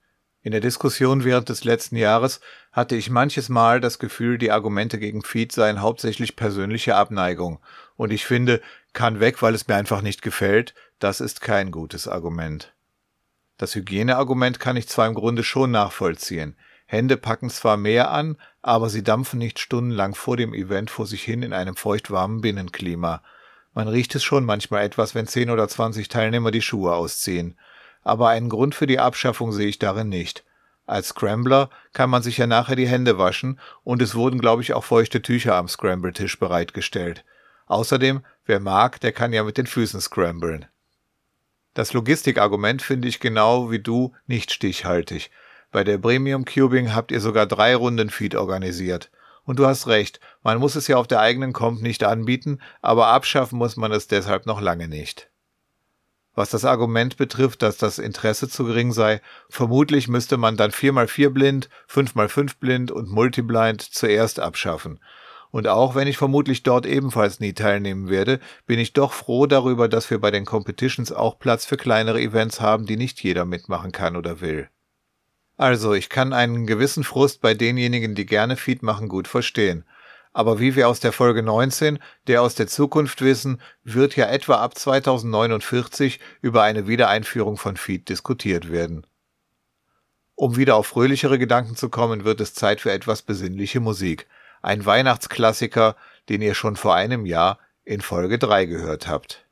In 0.41 0.52
der 0.54 0.62
Diskussion 0.62 1.25
während 1.25 1.49
des 1.49 1.65
letzten 1.65 1.97
Jahres 1.97 2.39
hatte 2.71 2.95
ich 2.95 3.10
manches 3.10 3.49
Mal 3.49 3.82
das 3.82 3.99
Gefühl, 3.99 4.38
die 4.38 4.52
Argumente 4.52 4.97
gegen 4.97 5.21
Feed 5.21 5.52
seien 5.52 5.82
hauptsächlich 5.82 6.38
persönliche 6.38 6.95
Abneigung. 6.95 7.60
Und 7.97 8.12
ich 8.12 8.25
finde, 8.25 8.62
kann 8.93 9.19
weg, 9.19 9.41
weil 9.41 9.54
es 9.54 9.67
mir 9.67 9.75
einfach 9.75 10.02
nicht 10.02 10.21
gefällt, 10.21 10.73
das 10.99 11.19
ist 11.19 11.41
kein 11.41 11.71
gutes 11.71 12.08
Argument. 12.08 12.73
Das 13.58 13.75
Hygieneargument 13.75 14.62
kann 14.62 14.78
ich 14.78 14.88
zwar 14.88 15.08
im 15.08 15.13
Grunde 15.13 15.43
schon 15.43 15.71
nachvollziehen. 15.71 16.56
Hände 16.86 17.17
packen 17.17 17.49
zwar 17.49 17.75
mehr 17.75 18.10
an, 18.10 18.38
aber 18.62 18.89
sie 18.89 19.04
dampfen 19.04 19.38
nicht 19.39 19.60
stundenlang 19.60 20.15
vor 20.15 20.38
dem 20.38 20.54
Event 20.54 20.89
vor 20.89 21.06
sich 21.06 21.21
hin 21.21 21.43
in 21.43 21.52
einem 21.52 21.75
feuchtwarmen 21.75 22.39
Binnenklima. 22.39 23.21
Man 23.73 23.89
riecht 23.89 24.15
es 24.15 24.23
schon 24.23 24.45
manchmal 24.45 24.84
etwas, 24.84 25.13
wenn 25.13 25.28
zehn 25.28 25.49
oder 25.49 25.67
zwanzig 25.67 26.08
Teilnehmer 26.08 26.52
die 26.52 26.62
Schuhe 26.62 26.93
ausziehen. 26.95 27.58
Aber 28.04 28.30
einen 28.30 28.50
Grund 28.50 28.76
für 28.76 28.88
die 28.88 29.00
Abschaffung 29.00 29.52
sehe 29.52 29.68
ich 29.68 29.80
darin 29.80 30.10
nicht. 30.10 30.44
Als 30.86 31.10
Scrambler 31.10 31.70
kann 31.94 32.10
man 32.10 32.24
sich 32.24 32.38
ja 32.38 32.48
nachher 32.48 32.76
die 32.76 32.88
Hände 32.88 33.18
waschen 33.18 33.60
und 33.84 34.02
es 34.02 34.16
wurden, 34.16 34.40
glaube 34.40 34.64
ich, 34.64 34.74
auch 34.74 34.84
feuchte 34.84 35.22
Tücher 35.22 35.56
am 35.56 35.68
Scramble-Tisch 35.68 36.40
bereitgestellt. 36.40 37.24
Außerdem, 37.68 38.26
wer 38.46 38.60
mag, 38.60 39.00
der 39.00 39.12
kann 39.12 39.32
ja 39.32 39.44
mit 39.44 39.58
den 39.58 39.68
Füßen 39.68 40.02
scramblen. 40.02 40.66
Das 41.76 41.94
Logistikargument 41.94 42.82
finde 42.82 43.08
ich 43.08 43.20
genau 43.20 43.70
wie 43.70 43.80
du 43.80 44.16
nicht 44.26 44.52
stichhaltig. 44.52 45.30
Bei 45.72 45.84
der 45.84 46.00
Premium 46.00 46.46
Cubing 46.46 46.96
habt 46.96 47.12
ihr 47.12 47.22
sogar 47.22 47.46
drei 47.46 47.76
Runden 47.76 48.10
Feed 48.10 48.34
organisiert. 48.34 49.12
Und 49.46 49.60
du 49.60 49.68
hast 49.68 49.88
recht, 49.88 50.20
man 50.42 50.58
muss 50.58 50.76
es 50.76 50.88
ja 50.88 50.98
auf 50.98 51.08
der 51.08 51.20
eigenen 51.20 51.54
Comp 51.54 51.82
nicht 51.82 52.04
anbieten, 52.04 52.60
aber 52.82 53.08
abschaffen 53.08 53.60
muss 53.60 53.78
man 53.78 53.92
es 53.92 54.08
deshalb 54.08 54.48
noch 54.48 54.62
lange 54.62 54.88
nicht. 54.88 55.30
Was 56.36 56.52
das 56.52 56.65
Argument 56.65 57.18
betrifft, 57.18 57.62
dass 57.62 57.78
das 57.78 58.00
Interesse 58.00 58.48
zu 58.48 58.63
gering 58.63 58.92
sei, 58.92 59.22
vermutlich 59.50 60.08
müsste 60.08 60.38
man 60.38 60.58
dann 60.58 60.72
4x4 60.72 61.30
blind, 61.30 61.70
5x5 61.89 62.60
blind 62.60 62.92
und 62.92 63.10
multiblind 63.10 63.82
zuerst 63.82 64.39
abschaffen. 64.39 65.00
Und 65.52 65.68
auch 65.68 65.96
wenn 65.96 66.08
ich 66.08 66.18
vermutlich 66.18 66.62
dort 66.62 66.86
ebenfalls 66.86 67.39
nie 67.39 67.54
teilnehmen 67.54 68.10
werde, 68.10 68.39
bin 68.68 68.78
ich 68.78 68.94
doch 68.94 69.13
froh 69.13 69.48
darüber, 69.48 69.89
dass 69.89 70.10
wir 70.12 70.20
bei 70.20 70.30
den 70.30 70.46
Competitions 70.46 71.12
auch 71.12 71.39
Platz 71.39 71.65
für 71.65 71.78
kleinere 71.78 72.22
Events 72.22 72.62
haben, 72.62 72.86
die 72.86 72.98
nicht 72.98 73.22
jeder 73.24 73.46
mitmachen 73.46 73.92
kann 73.92 74.15
oder 74.15 74.42
will. 74.42 74.70
Also, 75.58 75.94
ich 75.94 76.10
kann 76.10 76.32
einen 76.32 76.68
gewissen 76.68 77.04
Frust 77.04 77.42
bei 77.42 77.54
denjenigen, 77.54 78.15
die 78.15 78.26
gerne 78.26 78.56
Feed 78.56 78.84
machen, 78.84 79.10
gut 79.10 79.28
verstehen. 79.28 79.84
Aber 80.32 80.60
wie 80.60 80.76
wir 80.76 80.88
aus 80.88 81.00
der 81.00 81.12
Folge 81.12 81.42
19, 81.42 82.00
der 82.28 82.42
aus 82.42 82.56
der 82.56 82.68
Zukunft 82.68 83.22
wissen, 83.22 83.62
wird 83.84 84.15
ja 84.15 84.28
etwa 84.28 84.56
ab 84.56 84.78
2049 84.78 86.20
über 86.42 86.63
eine 86.63 86.88
Wiedereinführung 86.88 87.58
von 87.58 87.78
Feed 87.78 88.10
diskutiert 88.10 88.72
werden. 88.72 89.06
Um 90.36 90.56
wieder 90.56 90.76
auf 90.76 90.88
fröhlichere 90.88 91.38
Gedanken 91.39 91.76
zu 91.76 91.89
kommen, 91.89 92.24
wird 92.24 92.39
es 92.39 92.54
Zeit 92.54 92.80
für 92.80 92.92
etwas 92.92 93.24
besinnliche 93.24 93.80
Musik. 93.80 94.28
Ein 94.62 94.86
Weihnachtsklassiker, 94.86 95.96
den 96.30 96.42
ihr 96.42 96.54
schon 96.54 96.76
vor 96.76 96.96
einem 96.96 97.26
Jahr 97.26 97.60
in 97.84 98.02
Folge 98.02 98.38
3 98.39 98.65
gehört 98.65 99.08
habt. 99.08 99.49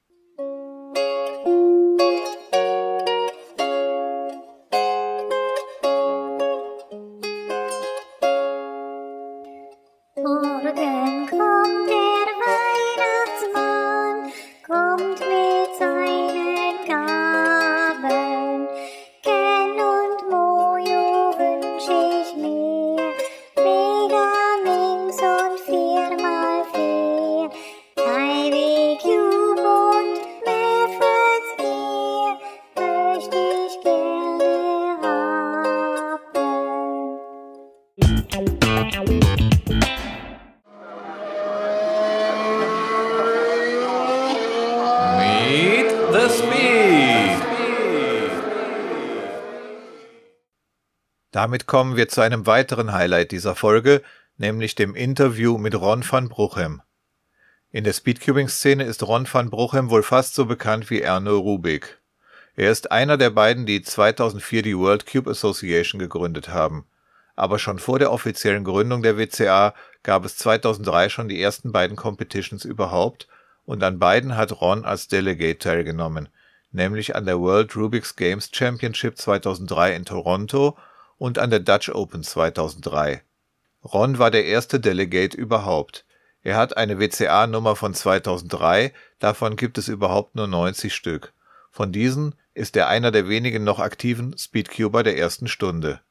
Damit 51.38 51.68
kommen 51.68 51.96
wir 51.96 52.08
zu 52.08 52.22
einem 52.22 52.48
weiteren 52.48 52.94
Highlight 52.94 53.30
dieser 53.30 53.54
Folge, 53.54 54.02
nämlich 54.38 54.74
dem 54.74 54.96
Interview 54.96 55.60
mit 55.60 55.76
Ron 55.76 56.04
van 56.04 56.30
Bruchem. 56.30 56.82
In 57.70 57.84
der 57.84 57.94
Speedcubing-Szene 57.94 58.84
ist 58.84 59.04
Ron 59.04 59.28
van 59.32 59.52
Bruchem 59.52 59.92
wohl 59.92 60.02
fast 60.02 60.34
so 60.34 60.46
bekannt 60.46 60.90
wie 60.90 61.00
Erno 61.00 61.38
Rubik. 61.38 62.02
Er 62.56 62.72
ist 62.72 62.92
einer 62.92 63.18
der 63.18 63.30
beiden, 63.30 63.68
die 63.68 63.84
2004 63.84 64.64
die 64.64 64.76
World 64.76 65.06
Cube 65.06 65.30
Association 65.30 66.00
gegründet 66.00 66.50
haben. 66.50 66.88
Aber 67.36 67.60
schon 67.60 67.78
vor 67.78 68.00
der 68.00 68.12
offiziellen 68.12 68.64
Gründung 68.64 69.04
der 69.04 69.20
WCA 69.20 69.76
gab 70.02 70.26
es 70.26 70.38
2003 70.38 71.10
schon 71.10 71.30
die 71.30 71.40
ersten 71.40 71.72
beiden 71.72 71.96
Competitions 71.96 72.66
überhaupt 72.66 73.28
und 73.64 73.84
an 73.84 74.00
beiden 74.00 74.36
hat 74.38 74.60
Ron 74.60 74.86
als 74.86 75.08
Delegate 75.08 75.60
teilgenommen, 75.60 76.30
nämlich 76.72 77.16
an 77.16 77.28
der 77.28 77.40
World 77.40 77.76
Rubik's 77.76 78.16
Games 78.16 78.50
Championship 78.52 79.20
2003 79.20 79.94
in 79.94 80.04
Toronto 80.04 80.76
und 81.18 81.40
an 81.40 81.50
der 81.50 81.60
Dutch 81.60 81.90
Open 81.90 82.24
2003. 82.24 83.22
Ron 83.84 84.20
war 84.20 84.32
der 84.32 84.46
erste 84.46 84.80
Delegate 84.80 85.38
überhaupt. 85.38 86.06
Er 86.42 86.56
hat 86.56 86.78
eine 86.78 87.00
WCA-Nummer 87.00 87.76
von 87.76 87.94
2003, 87.94 88.94
davon 89.20 89.56
gibt 89.56 89.78
es 89.78 89.88
überhaupt 89.88 90.36
nur 90.36 90.48
90 90.48 90.94
Stück. 90.94 91.34
Von 91.72 91.92
diesen 91.92 92.36
ist 92.54 92.76
er 92.76 92.88
einer 92.88 93.12
der 93.12 93.28
wenigen 93.28 93.64
noch 93.64 93.80
aktiven 93.80 94.38
Speedcuber 94.38 95.04
der 95.04 95.18
ersten 95.18 95.48
Stunde. 95.48 96.02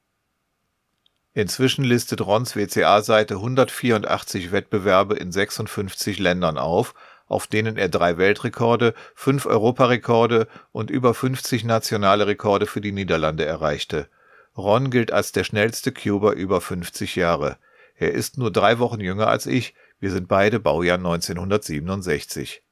Inzwischen 1.33 1.85
listet 1.85 2.21
Rons 2.23 2.57
WCA-Seite 2.57 3.35
184 3.35 4.53
Wettbewerbe 4.53 5.17
in 5.17 5.33
56 5.33 6.19
Ländern 6.19 6.57
auf, 6.57 6.95
auf 7.27 7.47
denen 7.47 7.77
er 7.77 7.89
drei 7.89 8.17
Weltrekorde, 8.17 8.95
fünf 9.15 9.45
Europarekorde 9.47 10.49
und 10.73 10.91
über 10.91 11.13
50 11.13 11.65
nationale 11.65 12.27
Rekorde 12.27 12.67
für 12.67 12.81
die 12.81 12.93
Niederlande 12.93 13.45
erreichte 13.45 14.09
Ron 14.57 14.91
gilt 14.91 15.13
als 15.13 15.33
der 15.33 15.45
schnellste 15.45 15.93
Cuber 15.93 16.33
über 16.33 16.61
50 16.61 17.17
Jahre. 17.17 17.59
Er 17.95 18.13
ist 18.13 18.39
nur 18.39 18.51
drei 18.51 18.79
Wochen 18.79 19.01
jünger 19.01 19.29
als 19.29 19.47
ich, 19.47 19.75
wir 20.01 20.11
sind 20.11 20.29
beide 20.29 20.61
Baujahr 20.61 20.99
1967. 20.99 22.63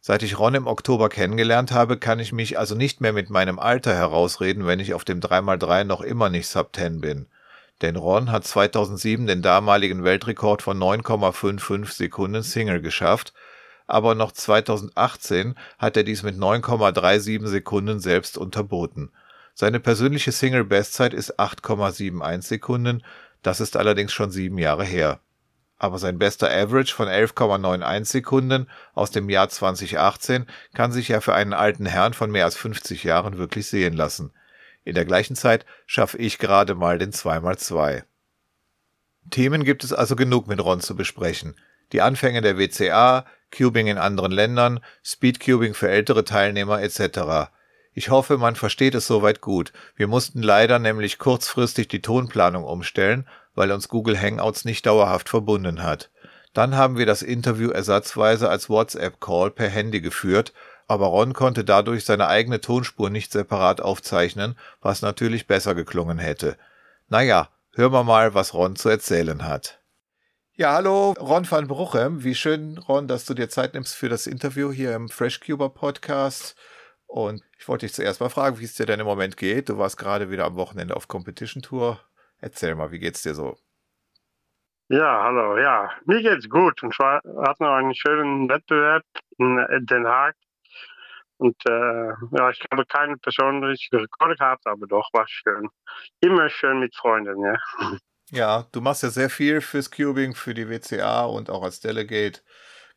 Seit 0.00 0.22
ich 0.22 0.38
Ron 0.38 0.54
im 0.54 0.66
Oktober 0.66 1.08
kennengelernt 1.08 1.72
habe, 1.72 1.98
kann 1.98 2.18
ich 2.18 2.32
mich 2.32 2.58
also 2.58 2.74
nicht 2.74 3.00
mehr 3.00 3.12
mit 3.12 3.30
meinem 3.30 3.58
Alter 3.58 3.94
herausreden, 3.94 4.66
wenn 4.66 4.80
ich 4.80 4.94
auf 4.94 5.04
dem 5.04 5.20
3x3 5.20 5.84
noch 5.84 6.00
immer 6.00 6.30
nicht 6.30 6.46
Sub 6.46 6.74
10 6.74 7.00
bin. 7.00 7.26
Denn 7.82 7.96
Ron 7.96 8.30
hat 8.30 8.44
2007 8.46 9.26
den 9.26 9.42
damaligen 9.42 10.04
Weltrekord 10.04 10.62
von 10.62 10.78
9,55 10.78 11.92
Sekunden 11.92 12.42
Single 12.42 12.80
geschafft, 12.80 13.32
aber 13.86 14.14
noch 14.14 14.32
2018 14.32 15.54
hat 15.78 15.96
er 15.96 16.04
dies 16.04 16.22
mit 16.22 16.36
9,37 16.36 17.46
Sekunden 17.46 18.00
selbst 18.00 18.36
unterboten. 18.36 19.10
Seine 19.60 19.80
persönliche 19.80 20.30
Single-Bestzeit 20.30 21.12
ist 21.12 21.40
8,71 21.40 22.42
Sekunden, 22.42 23.02
das 23.42 23.58
ist 23.58 23.76
allerdings 23.76 24.12
schon 24.12 24.30
sieben 24.30 24.56
Jahre 24.56 24.84
her. 24.84 25.18
Aber 25.78 25.98
sein 25.98 26.16
bester 26.16 26.48
Average 26.48 26.94
von 26.94 27.08
11,91 27.08 28.04
Sekunden 28.04 28.70
aus 28.94 29.10
dem 29.10 29.28
Jahr 29.28 29.48
2018 29.48 30.46
kann 30.74 30.92
sich 30.92 31.08
ja 31.08 31.20
für 31.20 31.34
einen 31.34 31.54
alten 31.54 31.86
Herrn 31.86 32.14
von 32.14 32.30
mehr 32.30 32.44
als 32.44 32.56
50 32.56 33.02
Jahren 33.02 33.36
wirklich 33.36 33.66
sehen 33.66 33.94
lassen. 33.94 34.30
In 34.84 34.94
der 34.94 35.04
gleichen 35.04 35.34
Zeit 35.34 35.66
schaffe 35.86 36.18
ich 36.18 36.38
gerade 36.38 36.76
mal 36.76 36.98
den 36.98 37.10
2x2. 37.10 38.04
Themen 39.30 39.64
gibt 39.64 39.82
es 39.82 39.92
also 39.92 40.14
genug 40.14 40.46
mit 40.46 40.62
Ron 40.62 40.80
zu 40.80 40.94
besprechen. 40.94 41.56
Die 41.90 42.00
Anfänge 42.00 42.42
der 42.42 42.58
WCA, 42.58 43.26
Cubing 43.50 43.88
in 43.88 43.98
anderen 43.98 44.30
Ländern, 44.30 44.78
Speedcubing 45.02 45.74
für 45.74 45.90
ältere 45.90 46.22
Teilnehmer 46.22 46.80
etc. 46.80 47.50
Ich 47.98 48.10
hoffe, 48.10 48.38
man 48.38 48.54
versteht 48.54 48.94
es 48.94 49.08
soweit 49.08 49.40
gut. 49.40 49.72
Wir 49.96 50.06
mussten 50.06 50.40
leider 50.40 50.78
nämlich 50.78 51.18
kurzfristig 51.18 51.88
die 51.88 52.00
Tonplanung 52.00 52.62
umstellen, 52.62 53.26
weil 53.56 53.72
uns 53.72 53.88
Google 53.88 54.16
Hangouts 54.16 54.64
nicht 54.64 54.86
dauerhaft 54.86 55.28
verbunden 55.28 55.82
hat. 55.82 56.08
Dann 56.54 56.76
haben 56.76 56.96
wir 56.96 57.06
das 57.06 57.22
Interview 57.22 57.70
ersatzweise 57.70 58.50
als 58.50 58.70
WhatsApp-Call 58.70 59.50
per 59.50 59.68
Handy 59.68 60.00
geführt, 60.00 60.52
aber 60.86 61.06
Ron 61.06 61.32
konnte 61.32 61.64
dadurch 61.64 62.04
seine 62.04 62.28
eigene 62.28 62.60
Tonspur 62.60 63.10
nicht 63.10 63.32
separat 63.32 63.80
aufzeichnen, 63.80 64.56
was 64.80 65.02
natürlich 65.02 65.48
besser 65.48 65.74
geklungen 65.74 66.18
hätte. 66.18 66.56
Naja, 67.08 67.48
hören 67.74 67.92
wir 67.92 68.04
mal, 68.04 68.32
was 68.32 68.54
Ron 68.54 68.76
zu 68.76 68.90
erzählen 68.90 69.44
hat. 69.44 69.80
Ja, 70.54 70.74
hallo, 70.74 71.16
Ron 71.18 71.50
van 71.50 71.66
Bruchem. 71.66 72.22
Wie 72.22 72.36
schön, 72.36 72.78
Ron, 72.78 73.08
dass 73.08 73.24
du 73.24 73.34
dir 73.34 73.48
Zeit 73.48 73.74
nimmst 73.74 73.96
für 73.96 74.08
das 74.08 74.28
Interview 74.28 74.70
hier 74.70 74.94
im 74.94 75.08
FreshCuber 75.08 75.70
Podcast. 75.70 76.54
Und 77.08 77.42
ich 77.58 77.66
wollte 77.68 77.86
dich 77.86 77.94
zuerst 77.94 78.20
mal 78.20 78.30
fragen, 78.30 78.58
wie 78.60 78.64
es 78.64 78.74
dir 78.74 78.86
denn 78.86 79.00
im 79.00 79.06
Moment 79.06 79.36
geht. 79.36 79.68
Du 79.68 79.78
warst 79.78 79.98
gerade 79.98 80.30
wieder 80.30 80.46
am 80.46 80.56
Wochenende 80.56 80.94
auf 80.94 81.08
Competition 81.08 81.62
Tour. 81.62 82.00
Erzähl 82.40 82.74
mal, 82.76 82.92
wie 82.92 83.00
geht's 83.00 83.22
dir 83.22 83.34
so? 83.34 83.58
Ja, 84.88 85.24
hallo, 85.24 85.58
ja. 85.58 85.90
Mir 86.06 86.22
geht's 86.22 86.48
gut. 86.48 86.82
Und 86.82 86.94
zwar 86.94 87.16
hatten 87.16 87.64
wir 87.64 87.72
einen 87.72 87.94
schönen 87.94 88.48
Wettbewerb 88.48 89.04
in 89.38 89.86
Den 89.86 90.06
Haag. 90.06 90.36
Und 91.36 91.56
äh, 91.68 92.08
ja, 92.36 92.50
ich 92.50 92.64
habe 92.70 92.86
keine 92.86 93.16
persönliche 93.16 93.96
Rekorde 93.96 94.36
gehabt, 94.36 94.66
aber 94.66 94.86
doch 94.86 95.08
war 95.12 95.26
schön. 95.28 95.68
Immer 96.20 96.48
schön 96.48 96.80
mit 96.80 96.94
Freunden, 96.96 97.40
ja. 97.42 97.56
Ja, 98.30 98.66
du 98.72 98.80
machst 98.80 99.02
ja 99.02 99.08
sehr 99.08 99.30
viel 99.30 99.60
fürs 99.60 99.90
Cubing, 99.90 100.34
für 100.34 100.52
die 100.52 100.68
WCA 100.68 101.24
und 101.24 101.48
auch 101.48 101.62
als 101.62 101.80
Delegate. 101.80 102.40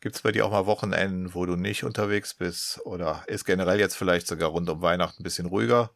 Gibt 0.01 0.15
es 0.15 0.23
bei 0.23 0.31
dir 0.31 0.45
auch 0.47 0.51
mal 0.51 0.65
Wochenenden, 0.65 1.35
wo 1.35 1.45
du 1.45 1.55
nicht 1.55 1.83
unterwegs 1.83 2.33
bist? 2.33 2.81
Oder 2.85 3.23
ist 3.27 3.45
generell 3.45 3.79
jetzt 3.79 3.95
vielleicht 3.95 4.25
sogar 4.25 4.49
rund 4.49 4.67
um 4.67 4.81
Weihnachten 4.81 5.21
ein 5.21 5.23
bisschen 5.23 5.45
ruhiger? 5.45 5.91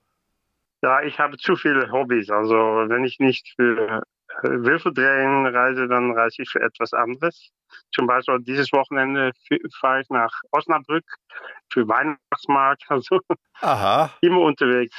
Ja, 0.83 1.01
ich 1.01 1.17
habe 1.17 1.37
zu 1.37 1.55
viele 1.55 1.91
Hobbys. 1.91 2.29
Also 2.29 2.53
wenn 2.53 3.03
ich 3.03 3.17
nicht 3.17 3.51
für 3.55 4.03
äh, 4.43 4.47
Würfel 4.47 4.93
drehen 4.93 5.47
reise, 5.47 5.87
dann 5.87 6.11
reise 6.11 6.43
ich 6.43 6.49
für 6.51 6.61
etwas 6.61 6.93
anderes. 6.93 7.49
Zum 7.95 8.05
Beispiel 8.05 8.37
dieses 8.41 8.71
Wochenende 8.73 9.31
fahre 9.79 10.01
ich 10.01 10.09
nach 10.09 10.31
Osnabrück 10.51 11.05
für 11.73 11.87
Weihnachtsmarkt. 11.87 12.83
Also 12.89 13.21
Aha. 13.61 14.11
immer 14.21 14.41
unterwegs. 14.41 14.95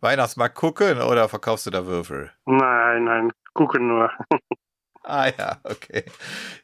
Weihnachtsmarkt 0.00 0.56
gucken 0.56 1.00
oder 1.00 1.28
verkaufst 1.28 1.66
du 1.66 1.70
da 1.70 1.86
Würfel? 1.86 2.32
Nein, 2.46 3.04
nein, 3.04 3.32
gucken 3.52 3.86
nur. 3.86 4.10
ah 5.04 5.28
ja, 5.28 5.60
okay. 5.62 6.04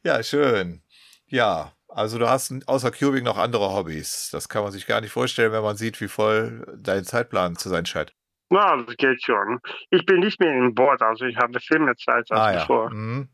Ja, 0.03 0.21
schön. 0.25 0.83
Ja, 1.31 1.73
also 1.89 2.19
du 2.19 2.29
hast 2.29 2.53
außer 2.67 2.91
Cubing 2.91 3.25
noch 3.25 3.39
andere 3.39 3.73
Hobbys. 3.73 4.31
Das 4.33 4.49
kann 4.49 4.63
man 4.63 4.73
sich 4.73 4.87
gar 4.87 5.01
nicht 5.01 5.13
vorstellen, 5.13 5.53
wenn 5.53 5.63
man 5.63 5.77
sieht, 5.77 6.01
wie 6.01 6.09
voll 6.09 6.67
dein 6.77 7.05
Zeitplan 7.05 7.57
zu 7.57 7.69
sein 7.69 7.87
scheint. 7.87 8.13
Na, 8.51 8.77
das 8.83 8.97
geht 8.97 9.23
schon. 9.23 9.61
Ich 9.91 10.05
bin 10.05 10.21
nicht 10.21 10.41
mehr 10.41 10.53
im 10.53 10.75
Board, 10.75 11.03
also 11.03 11.25
ich 11.25 11.37
habe 11.37 11.59
viel 11.61 11.79
mehr 11.79 11.97
Zeit 11.97 12.31
als 12.31 12.41
ah, 12.41 12.53
ja. 12.53 12.61
bevor. 12.61 12.91
Mhm. 12.91 13.29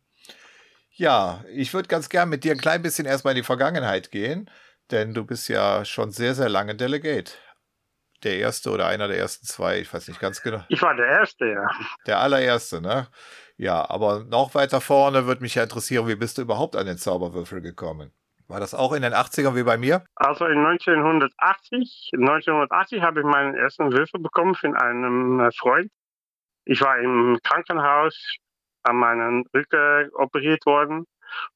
Ja, 0.93 1.45
ich 1.53 1.73
würde 1.75 1.89
ganz 1.89 2.09
gern 2.09 2.29
mit 2.29 2.45
dir 2.45 2.53
ein 2.53 2.61
klein 2.61 2.83
bisschen 2.83 3.07
erstmal 3.07 3.33
in 3.33 3.37
die 3.37 3.43
Vergangenheit 3.43 4.11
gehen, 4.11 4.51
denn 4.91 5.15
du 5.15 5.25
bist 5.25 5.49
ja 5.49 5.85
schon 5.85 6.11
sehr, 6.11 6.35
sehr 6.35 6.49
lange 6.49 6.75
Delegate. 6.75 7.33
Der 8.23 8.39
erste 8.39 8.71
oder 8.71 8.87
einer 8.87 9.09
der 9.09 9.19
ersten 9.19 9.47
zwei, 9.47 9.81
ich 9.81 9.93
weiß 9.93 10.09
nicht 10.09 10.21
ganz 10.21 10.43
genau. 10.43 10.65
Ich 10.69 10.83
war 10.83 10.95
der 10.95 11.07
Erste, 11.07 11.47
ja. 11.47 11.69
Der 12.07 12.19
allererste, 12.21 12.81
ne? 12.81 13.09
Ja, 13.57 13.89
aber 13.89 14.25
noch 14.25 14.55
weiter 14.55 14.81
vorne 14.81 15.27
würde 15.27 15.43
mich 15.43 15.55
ja 15.55 15.63
interessieren, 15.63 16.09
wie 16.09 16.17
bist 16.17 16.39
du 16.39 16.43
überhaupt 16.43 16.77
an 16.77 16.87
den 16.87 16.99
Zauberwürfel 16.99 17.61
gekommen? 17.61 18.13
War 18.49 18.61
das 18.61 18.75
auch 18.75 18.93
in 18.93 19.03
den 19.03 19.13
80ern 19.13 19.57
wie 19.57 19.65
bei 19.65 19.77
mir? 19.77 20.05
Also 20.15 20.47
in 20.47 20.65
1980, 20.65 22.11
1980 22.15 23.03
habe 23.03 23.21
ich 23.21 23.27
meinen 23.27 23.55
ersten 23.55 23.93
Würfel 23.93 24.21
bekommen 24.21 24.55
von 24.55 24.77
einem 24.77 25.41
äh, 25.41 25.51
Freund. 25.53 25.91
Ich 26.65 26.81
war 26.81 26.99
im 26.99 27.39
Krankenhaus 27.43 28.37
an 28.83 28.97
meinen 28.97 29.45
Rücken 29.55 30.11
operiert 30.15 30.65
worden 30.65 31.07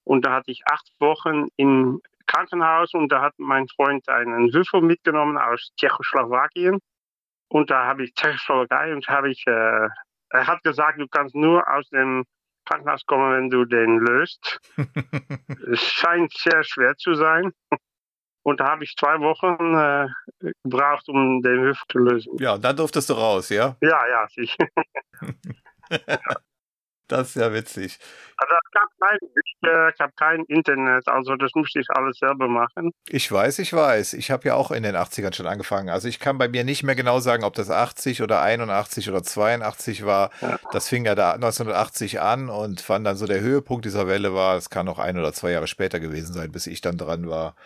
und 0.05 0.25
da 0.25 0.33
hatte 0.33 0.51
ich 0.51 0.63
acht 0.67 0.91
Wochen 0.99 1.47
im 1.57 2.01
Krankenhaus 2.27 2.95
und 2.95 3.11
da 3.11 3.23
hat 3.23 3.35
mein 3.39 3.67
Freund 3.69 4.09
einen 4.09 4.53
Würfel 4.53 4.83
mitgenommen 4.83 5.39
aus 5.39 5.73
Tschechoslowakien 5.77 6.79
und 7.49 7.71
da 7.71 7.87
habe 7.87 8.05
ich 8.05 8.15
Tschechoslowakei 8.15 8.93
und 8.93 9.07
habe 9.09 9.31
ich, 9.31 9.45
äh, 9.47 9.89
er 10.31 10.47
hat 10.47 10.63
gesagt, 10.63 11.01
du 11.01 11.09
kannst 11.09 11.35
nur 11.35 11.67
aus 11.69 11.89
dem 11.91 12.25
Krankenhaus 12.65 13.05
kommen, 13.07 13.33
wenn 13.33 13.51
du 13.51 13.65
den 13.65 13.99
löst. 13.99 14.61
es 15.73 15.83
scheint 15.83 16.33
sehr 16.33 16.63
schwer 16.63 16.97
zu 16.97 17.15
sein. 17.15 17.51
Und 18.43 18.61
da 18.61 18.69
habe 18.71 18.85
ich 18.85 18.95
zwei 18.97 19.19
Wochen 19.21 19.75
äh, 19.75 20.53
gebraucht, 20.63 21.09
um 21.09 21.43
den 21.43 21.63
Würfel 21.63 21.85
zu 21.91 21.99
lösen. 21.99 22.33
Ja, 22.39 22.57
dann 22.57 22.77
durftest 22.77 23.11
du 23.11 23.15
raus, 23.15 23.51
ja? 23.51 23.77
Ja, 23.81 24.07
ja, 24.09 24.27
sicher. 24.29 24.67
Das 27.11 27.31
ist 27.31 27.35
ja 27.35 27.53
witzig. 27.53 27.99
Also 28.37 28.55
es 28.55 28.71
gab 28.71 28.89
kein, 29.01 29.19
ich, 29.23 29.69
äh, 29.69 29.93
gab 29.99 30.17
kein 30.17 30.45
Internet, 30.45 31.09
also 31.09 31.35
das 31.35 31.51
musste 31.57 31.81
ich 31.81 31.87
alles 31.91 32.19
selber 32.19 32.47
machen. 32.47 32.93
Ich 33.09 33.31
weiß, 33.31 33.59
ich 33.59 33.73
weiß. 33.73 34.15
Ich 34.15 34.31
habe 34.31 34.47
ja 34.47 34.55
auch 34.55 34.71
in 34.71 34.85
den 34.85 34.95
80ern 34.95 35.35
schon 35.35 35.49
angefangen. 35.49 35.89
Also 35.89 36.07
ich 36.07 36.21
kann 36.21 36.39
bei 36.39 36.49
mir 36.49 36.63
nicht 36.63 36.85
mehr 36.85 36.95
genau 36.95 37.19
sagen, 37.19 37.43
ob 37.43 37.55
das 37.55 37.69
80 37.69 38.23
oder 38.23 38.41
81 38.43 39.11
oder 39.11 39.25
82 39.25 40.07
war. 40.07 40.31
Ja. 40.41 40.61
Das 40.71 40.89
fing 40.89 41.05
ja 41.05 41.17
da 41.17 41.33
1980 41.33 42.21
an 42.21 42.49
und 42.49 42.89
wann 42.89 43.03
dann 43.03 43.17
so 43.17 43.27
der 43.27 43.41
Höhepunkt 43.41 43.85
dieser 43.85 44.07
Welle 44.07 44.33
war, 44.33 44.57
es 44.57 44.71
kann 44.71 44.87
noch 44.87 45.01
ein 45.01 45.19
oder 45.19 45.33
zwei 45.33 45.51
Jahre 45.51 45.67
später 45.67 45.99
gewesen 45.99 46.33
sein, 46.33 46.53
bis 46.53 46.69
ich 46.69 46.81
dann 46.81 46.97
dran 46.97 47.29
war. 47.29 47.57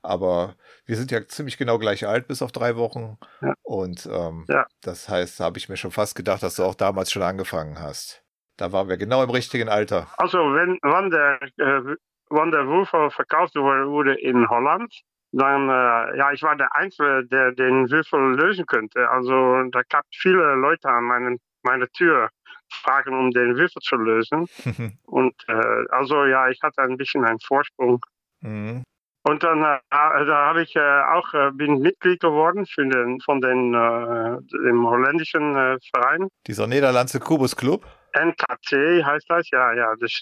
Aber 0.00 0.56
wir 0.86 0.96
sind 0.96 1.10
ja 1.10 1.26
ziemlich 1.28 1.58
genau 1.58 1.78
gleich 1.78 2.06
alt, 2.06 2.26
bis 2.26 2.40
auf 2.40 2.52
drei 2.52 2.76
Wochen. 2.76 3.18
Ja. 3.42 3.54
Und 3.62 4.06
ähm, 4.06 4.46
ja. 4.48 4.66
das 4.80 5.10
heißt, 5.10 5.40
da 5.40 5.44
habe 5.44 5.58
ich 5.58 5.68
mir 5.68 5.76
schon 5.76 5.92
fast 5.92 6.14
gedacht, 6.14 6.42
dass 6.42 6.56
du 6.56 6.64
auch 6.64 6.74
damals 6.74 7.12
schon 7.12 7.22
angefangen 7.22 7.80
hast. 7.80 8.23
Da 8.56 8.72
waren 8.72 8.88
wir 8.88 8.96
genau 8.96 9.22
im 9.22 9.30
richtigen 9.30 9.68
Alter. 9.68 10.06
Also 10.16 10.38
wenn 10.38 10.78
wann 10.82 11.10
der, 11.10 11.42
äh, 11.42 11.96
wann 12.30 12.50
der 12.50 12.66
Würfel 12.66 13.10
verkauft 13.10 13.54
wurde 13.56 14.14
in 14.14 14.48
Holland, 14.48 14.94
dann, 15.32 15.68
äh, 15.68 16.16
ja, 16.16 16.32
ich 16.32 16.42
war 16.42 16.56
der 16.56 16.74
Einzige, 16.76 17.24
der 17.26 17.52
den 17.52 17.90
Würfel 17.90 18.36
lösen 18.36 18.66
könnte. 18.66 19.10
Also 19.10 19.64
da 19.72 19.82
gab 19.88 20.04
viele 20.12 20.54
Leute 20.54 20.88
an 20.88 21.04
meinen, 21.04 21.38
meiner 21.62 21.88
Tür, 21.88 22.28
fragen, 22.70 23.18
um 23.18 23.30
den 23.30 23.56
Würfel 23.56 23.82
zu 23.82 23.96
lösen. 23.96 24.46
Und 25.06 25.34
äh, 25.48 25.84
also 25.90 26.24
ja, 26.24 26.48
ich 26.48 26.60
hatte 26.62 26.82
ein 26.82 26.96
bisschen 26.96 27.24
einen 27.24 27.40
Vorsprung. 27.40 28.00
Mhm. 28.40 28.84
Und 29.26 29.42
dann 29.42 29.62
äh, 29.62 29.78
da 29.90 30.46
habe 30.46 30.62
ich 30.62 30.76
äh, 30.76 30.80
auch 30.80 31.32
äh, 31.32 31.50
bin 31.52 31.80
Mitglied 31.80 32.20
geworden 32.20 32.66
für 32.66 32.86
den, 32.86 33.20
von 33.20 33.40
den, 33.40 33.72
äh, 33.72 34.38
dem 34.64 34.86
holländischen 34.86 35.56
äh, 35.56 35.78
Verein. 35.94 36.28
Dieser 36.46 36.66
Niederlandse 36.66 37.20
Kubus 37.20 37.56
Club? 37.56 37.86
NKC 38.14 39.04
heißt 39.04 39.26
das, 39.28 39.48
ja, 39.50 39.72
ja. 39.72 39.94
Das 40.00 40.20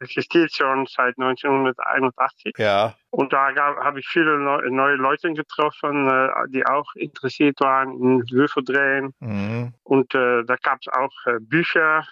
existiert 0.00 0.54
schon 0.54 0.86
seit 0.86 1.18
1981. 1.18 2.54
Ja. 2.58 2.94
Und 3.10 3.32
da 3.32 3.54
habe 3.56 4.00
ich 4.00 4.06
viele 4.06 4.38
neu, 4.38 4.68
neue 4.70 4.96
Leute 4.96 5.32
getroffen, 5.32 6.08
äh, 6.08 6.28
die 6.48 6.64
auch 6.66 6.94
interessiert 6.94 7.60
waren 7.60 7.92
in 8.00 8.30
Würfeldrehen. 8.30 9.14
Mhm. 9.20 9.74
Und 9.82 10.14
äh, 10.14 10.44
da 10.44 10.56
gab 10.62 10.78
es 10.80 10.88
auch 10.92 11.26
äh, 11.26 11.38
Bücher. 11.40 12.06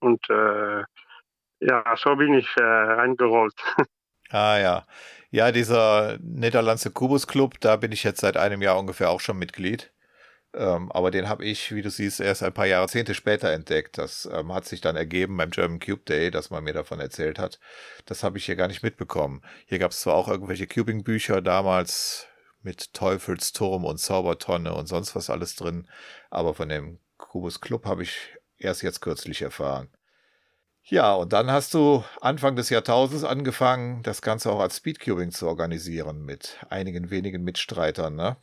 Und 0.00 0.28
äh, 0.30 0.84
ja, 1.60 1.96
so 1.96 2.16
bin 2.16 2.34
ich 2.34 2.48
äh, 2.56 2.62
reingerollt. 2.62 3.54
Ah 4.30 4.58
ja. 4.58 4.84
Ja, 5.30 5.52
dieser 5.52 6.18
Niederlandse 6.20 6.90
Kubus 6.90 7.28
Club, 7.28 7.60
da 7.60 7.76
bin 7.76 7.92
ich 7.92 8.02
jetzt 8.02 8.20
seit 8.20 8.36
einem 8.36 8.62
Jahr 8.62 8.78
ungefähr 8.78 9.10
auch 9.10 9.20
schon 9.20 9.38
Mitglied. 9.38 9.93
Ähm, 10.54 10.92
aber 10.92 11.10
den 11.10 11.28
habe 11.28 11.44
ich, 11.44 11.74
wie 11.74 11.82
du 11.82 11.90
siehst, 11.90 12.20
erst 12.20 12.42
ein 12.42 12.54
paar 12.54 12.66
Jahrzehnte 12.66 13.14
später 13.14 13.50
entdeckt. 13.50 13.98
Das 13.98 14.28
ähm, 14.32 14.52
hat 14.52 14.66
sich 14.66 14.80
dann 14.80 14.96
ergeben 14.96 15.36
beim 15.36 15.50
German 15.50 15.80
Cube 15.80 16.02
Day, 16.08 16.30
dass 16.30 16.50
man 16.50 16.64
mir 16.64 16.72
davon 16.72 17.00
erzählt 17.00 17.38
hat. 17.38 17.58
Das 18.06 18.22
habe 18.22 18.38
ich 18.38 18.46
hier 18.46 18.56
gar 18.56 18.68
nicht 18.68 18.82
mitbekommen. 18.82 19.42
Hier 19.66 19.78
gab 19.78 19.90
es 19.90 20.00
zwar 20.00 20.14
auch 20.14 20.28
irgendwelche 20.28 20.66
Cubing-Bücher 20.66 21.42
damals 21.42 22.28
mit 22.62 22.94
Teufelsturm 22.94 23.84
und 23.84 23.98
Zaubertonne 23.98 24.74
und 24.74 24.86
sonst 24.86 25.14
was 25.14 25.28
alles 25.28 25.54
drin, 25.56 25.88
aber 26.30 26.54
von 26.54 26.68
dem 26.68 26.98
Kubus 27.18 27.60
Club 27.60 27.84
habe 27.84 28.02
ich 28.02 28.36
erst 28.58 28.82
jetzt 28.82 29.00
kürzlich 29.00 29.42
erfahren. 29.42 29.88
Ja, 30.86 31.14
und 31.14 31.32
dann 31.32 31.50
hast 31.50 31.72
du 31.74 32.04
Anfang 32.20 32.56
des 32.56 32.70
Jahrtausends 32.70 33.24
angefangen, 33.24 34.02
das 34.02 34.22
Ganze 34.22 34.52
auch 34.52 34.60
als 34.60 34.78
Speedcubing 34.78 35.30
zu 35.30 35.46
organisieren 35.46 36.24
mit 36.24 36.58
einigen 36.68 37.10
wenigen 37.10 37.42
Mitstreitern, 37.42 38.14
ne? 38.14 38.36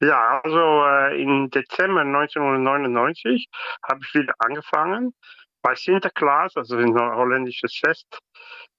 Ja, 0.00 0.40
also 0.42 0.84
äh, 0.86 1.22
im 1.22 1.50
Dezember 1.50 2.00
1999 2.00 3.48
habe 3.86 4.00
ich 4.02 4.14
wieder 4.14 4.34
angefangen 4.38 5.14
bei 5.62 5.74
Sinterklaas, 5.74 6.56
also 6.56 6.76
ein 6.76 6.94
holländisches 6.94 7.76
Fest. 7.76 8.18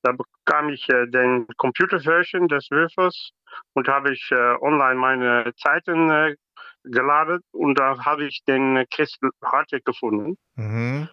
Da 0.02 0.14
bekam 0.14 0.70
ich 0.70 0.90
äh, 0.90 1.06
den 1.08 1.48
Computerversion 1.58 2.48
des 2.48 2.72
Würfels 2.72 3.32
und 3.74 3.88
habe 3.88 4.14
ich 4.14 4.32
äh, 4.32 4.56
online 4.62 4.96
meine 4.96 5.54
Zeiten 5.56 6.10
äh, 6.10 6.36
geladen 6.84 7.42
und 7.52 7.80
da 7.80 8.04
habe 8.04 8.26
ich 8.26 8.44
den 8.48 8.84
Chris 8.90 9.18
Hartwig 9.44 9.86
gefunden. 9.86 10.38
Mhm. 10.56 11.08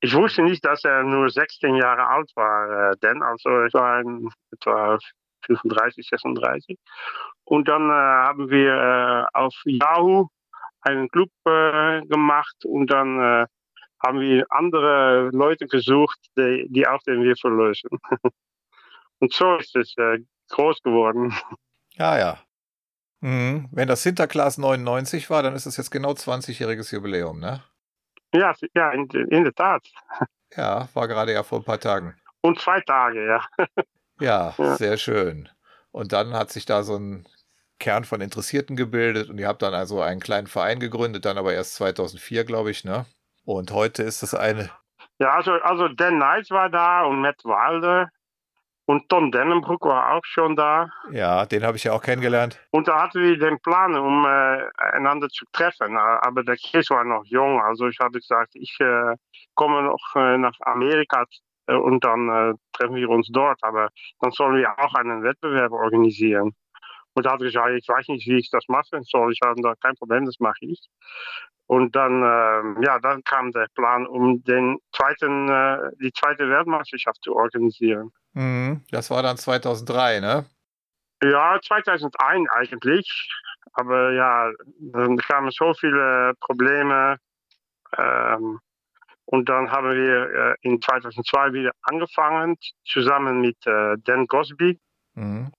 Ich 0.00 0.14
wusste 0.14 0.42
nicht, 0.42 0.64
dass 0.64 0.84
er 0.84 1.02
nur 1.02 1.28
16 1.28 1.74
Jahre 1.74 2.06
alt 2.06 2.30
war, 2.36 2.92
äh, 2.92 2.96
denn 3.02 3.22
also 3.22 3.64
ich 3.64 3.74
war 3.74 3.98
ein, 3.98 4.30
etwa 4.52 4.98
35, 5.46 6.08
36. 6.08 6.78
Und 7.44 7.68
dann 7.68 7.90
äh, 7.90 7.92
haben 7.92 8.50
wir 8.50 8.74
äh, 8.74 9.38
auf 9.38 9.54
Yahoo 9.64 10.28
einen 10.82 11.08
Club 11.08 11.30
äh, 11.46 12.02
gemacht 12.06 12.64
und 12.64 12.88
dann 12.88 13.18
äh, 13.20 13.46
haben 14.02 14.20
wir 14.20 14.46
andere 14.50 15.30
Leute 15.32 15.66
gesucht, 15.66 16.18
die, 16.36 16.66
die 16.70 16.86
auch 16.86 17.02
den 17.02 17.22
Würfel 17.22 17.52
lösen. 17.52 17.90
und 19.18 19.32
so 19.32 19.56
ist 19.56 19.76
es 19.76 19.94
äh, 19.98 20.20
groß 20.48 20.82
geworden. 20.82 21.34
Ja, 21.94 22.18
ja. 22.18 22.38
Mhm. 23.20 23.68
Wenn 23.70 23.88
das 23.88 24.02
Sinterklaas 24.02 24.56
99 24.56 25.28
war, 25.28 25.42
dann 25.42 25.54
ist 25.54 25.66
es 25.66 25.76
jetzt 25.76 25.90
genau 25.90 26.12
20-jähriges 26.12 26.94
Jubiläum, 26.94 27.38
ne? 27.38 27.62
Ja, 28.32 28.54
ja 28.74 28.90
in, 28.92 29.08
in 29.10 29.44
der 29.44 29.54
Tat. 29.54 29.86
Ja, 30.56 30.88
war 30.94 31.08
gerade 31.08 31.32
ja 31.32 31.42
vor 31.42 31.58
ein 31.58 31.64
paar 31.64 31.80
Tagen. 31.80 32.16
Und 32.40 32.58
zwei 32.58 32.80
Tage, 32.80 33.26
ja. 33.26 33.44
Ja, 34.20 34.54
Ja. 34.58 34.76
sehr 34.76 34.96
schön. 34.96 35.48
Und 35.92 36.12
dann 36.12 36.34
hat 36.34 36.50
sich 36.50 36.66
da 36.66 36.82
so 36.82 36.96
ein 36.96 37.26
Kern 37.78 38.04
von 38.04 38.20
Interessierten 38.20 38.76
gebildet 38.76 39.28
und 39.30 39.38
ihr 39.38 39.48
habt 39.48 39.62
dann 39.62 39.74
also 39.74 40.00
einen 40.02 40.20
kleinen 40.20 40.46
Verein 40.46 40.78
gegründet, 40.80 41.24
dann 41.24 41.38
aber 41.38 41.52
erst 41.54 41.74
2004, 41.76 42.44
glaube 42.44 42.70
ich, 42.70 42.84
ne? 42.84 43.06
Und 43.44 43.72
heute 43.72 44.02
ist 44.02 44.22
das 44.22 44.34
eine, 44.34 44.70
Ja, 45.18 45.30
also, 45.34 45.52
also 45.52 45.88
Dan 45.88 46.16
Knight 46.16 46.50
war 46.50 46.68
da 46.70 47.04
und 47.04 47.20
Matt 47.20 47.42
Wilder. 47.44 48.10
Und 48.86 49.08
Tom 49.08 49.30
Dennenbroek 49.30 49.84
war 49.84 50.14
auch 50.14 50.24
schon 50.24 50.56
da. 50.56 50.90
ja, 51.12 51.46
den 51.46 51.62
habe 51.64 51.76
ich 51.76 51.84
ja 51.84 51.92
auch 51.92 52.02
kennengelernt. 52.02 52.58
Und 52.72 52.88
da 52.88 53.02
hatten 53.02 53.22
wir 53.22 53.38
den 53.38 53.60
Plan, 53.60 53.96
um 53.96 54.24
äh, 54.24 54.68
einander 54.94 55.28
zu 55.28 55.44
treffen. 55.52 55.94
Äh, 55.94 55.98
Aber 56.00 56.42
der 56.42 56.56
Chris 56.56 56.90
war 56.90 57.04
noch 57.04 57.24
jung. 57.24 57.60
Also 57.62 57.86
ich 57.86 57.98
habe 58.00 58.18
gesagt, 58.18 58.50
ich 58.54 58.76
äh, 58.80 59.14
komme 59.54 59.82
noch 59.82 60.16
äh, 60.16 60.38
nach 60.38 60.54
Amerika 60.62 61.24
und 61.74 62.04
dann 62.04 62.28
äh, 62.28 62.54
treffen 62.72 62.96
wir 62.96 63.08
uns 63.08 63.28
dort. 63.32 63.58
Aber 63.62 63.88
dann 64.20 64.30
sollen 64.32 64.56
wir 64.56 64.78
auch 64.78 64.94
einen 64.94 65.22
Wettbewerb 65.22 65.72
organisieren. 65.72 66.54
Und 67.14 67.26
da 67.26 67.32
hat 67.32 67.40
er 67.40 67.46
gesagt, 67.46 67.70
ich 67.70 67.88
weiß 67.88 68.08
nicht, 68.08 68.26
wie 68.28 68.38
ich 68.38 68.50
das 68.50 68.64
machen 68.68 69.02
soll. 69.02 69.32
Ich 69.32 69.40
habe 69.44 69.60
da 69.62 69.74
kein 69.74 69.96
Problem, 69.96 70.26
das 70.26 70.38
mache 70.38 70.60
ich. 70.60 70.80
Und 71.66 71.94
dann, 71.94 72.22
ähm, 72.22 72.82
ja, 72.82 72.98
dann 72.98 73.22
kam 73.22 73.52
der 73.52 73.68
Plan, 73.74 74.06
um 74.06 74.42
den 74.42 74.78
zweiten, 74.92 75.48
äh, 75.48 75.90
die 76.02 76.12
zweite 76.12 76.48
Weltmeisterschaft 76.48 77.22
zu 77.22 77.34
organisieren. 77.34 78.10
Mhm, 78.32 78.82
das 78.90 79.10
war 79.10 79.22
dann 79.22 79.36
2003, 79.36 80.20
ne? 80.20 80.46
Ja, 81.22 81.60
2001 81.62 82.48
eigentlich. 82.50 83.28
Aber 83.72 84.12
ja, 84.12 84.50
dann 84.80 85.16
kamen 85.18 85.50
so 85.52 85.72
viele 85.74 86.32
Probleme. 86.40 87.18
Ähm, 87.96 88.58
und 89.30 89.48
dann 89.48 89.70
haben 89.70 89.90
wir 89.92 90.30
äh, 90.30 90.54
in 90.62 90.82
2002 90.82 91.52
wieder 91.52 91.70
angefangen, 91.82 92.56
zusammen 92.84 93.40
mit 93.40 93.64
äh, 93.64 93.94
Dan 94.02 94.26
Gosby. 94.26 94.76
Mhm. 95.14 95.52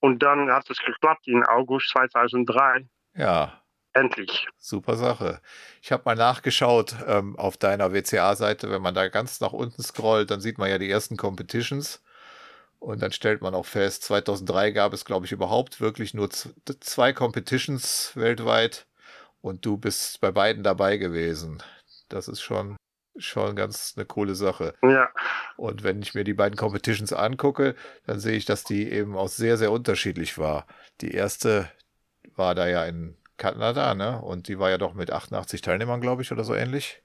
Und 0.00 0.22
dann 0.22 0.50
hat 0.50 0.68
es 0.68 0.76
geklappt 0.78 1.26
in 1.26 1.42
August 1.42 1.88
2003. 1.92 2.86
Ja, 3.14 3.62
Endlich. 3.94 4.46
super 4.58 4.96
Sache. 4.96 5.40
Ich 5.80 5.90
habe 5.90 6.02
mal 6.04 6.16
nachgeschaut 6.16 6.96
ähm, 7.06 7.38
auf 7.38 7.56
deiner 7.56 7.94
WCA-Seite, 7.94 8.70
wenn 8.70 8.82
man 8.82 8.94
da 8.94 9.08
ganz 9.08 9.40
nach 9.40 9.54
unten 9.54 9.82
scrollt, 9.82 10.30
dann 10.30 10.42
sieht 10.42 10.58
man 10.58 10.68
ja 10.68 10.76
die 10.76 10.90
ersten 10.90 11.16
Competitions. 11.16 12.02
Und 12.78 13.00
dann 13.00 13.12
stellt 13.12 13.40
man 13.40 13.54
auch 13.54 13.64
fest, 13.64 14.02
2003 14.02 14.72
gab 14.72 14.92
es, 14.92 15.06
glaube 15.06 15.24
ich, 15.24 15.32
überhaupt 15.32 15.80
wirklich 15.80 16.12
nur 16.12 16.28
zwei 16.28 17.14
Competitions 17.14 18.12
weltweit. 18.16 18.86
Und 19.40 19.64
du 19.64 19.78
bist 19.78 20.20
bei 20.20 20.30
beiden 20.30 20.62
dabei 20.62 20.98
gewesen. 20.98 21.62
Das 22.10 22.28
ist 22.28 22.42
schon, 22.42 22.76
schon 23.16 23.56
ganz 23.56 23.94
eine 23.96 24.06
coole 24.06 24.34
Sache. 24.34 24.74
Ja. 24.82 25.08
Und 25.56 25.84
wenn 25.84 26.02
ich 26.02 26.14
mir 26.14 26.24
die 26.24 26.34
beiden 26.34 26.56
Competitions 26.56 27.12
angucke, 27.12 27.74
dann 28.06 28.18
sehe 28.18 28.36
ich, 28.36 28.44
dass 28.44 28.64
die 28.64 28.90
eben 28.90 29.16
auch 29.16 29.28
sehr, 29.28 29.56
sehr 29.56 29.70
unterschiedlich 29.70 30.38
war. 30.38 30.66
Die 31.00 31.12
erste 31.12 31.70
war 32.36 32.54
da 32.54 32.66
ja 32.66 32.84
in 32.84 33.16
Kanada, 33.36 33.94
ne? 33.94 34.20
Und 34.20 34.48
die 34.48 34.58
war 34.58 34.70
ja 34.70 34.78
doch 34.78 34.94
mit 34.94 35.10
88 35.12 35.60
Teilnehmern, 35.60 36.00
glaube 36.00 36.22
ich, 36.22 36.32
oder 36.32 36.44
so 36.44 36.54
ähnlich. 36.54 37.02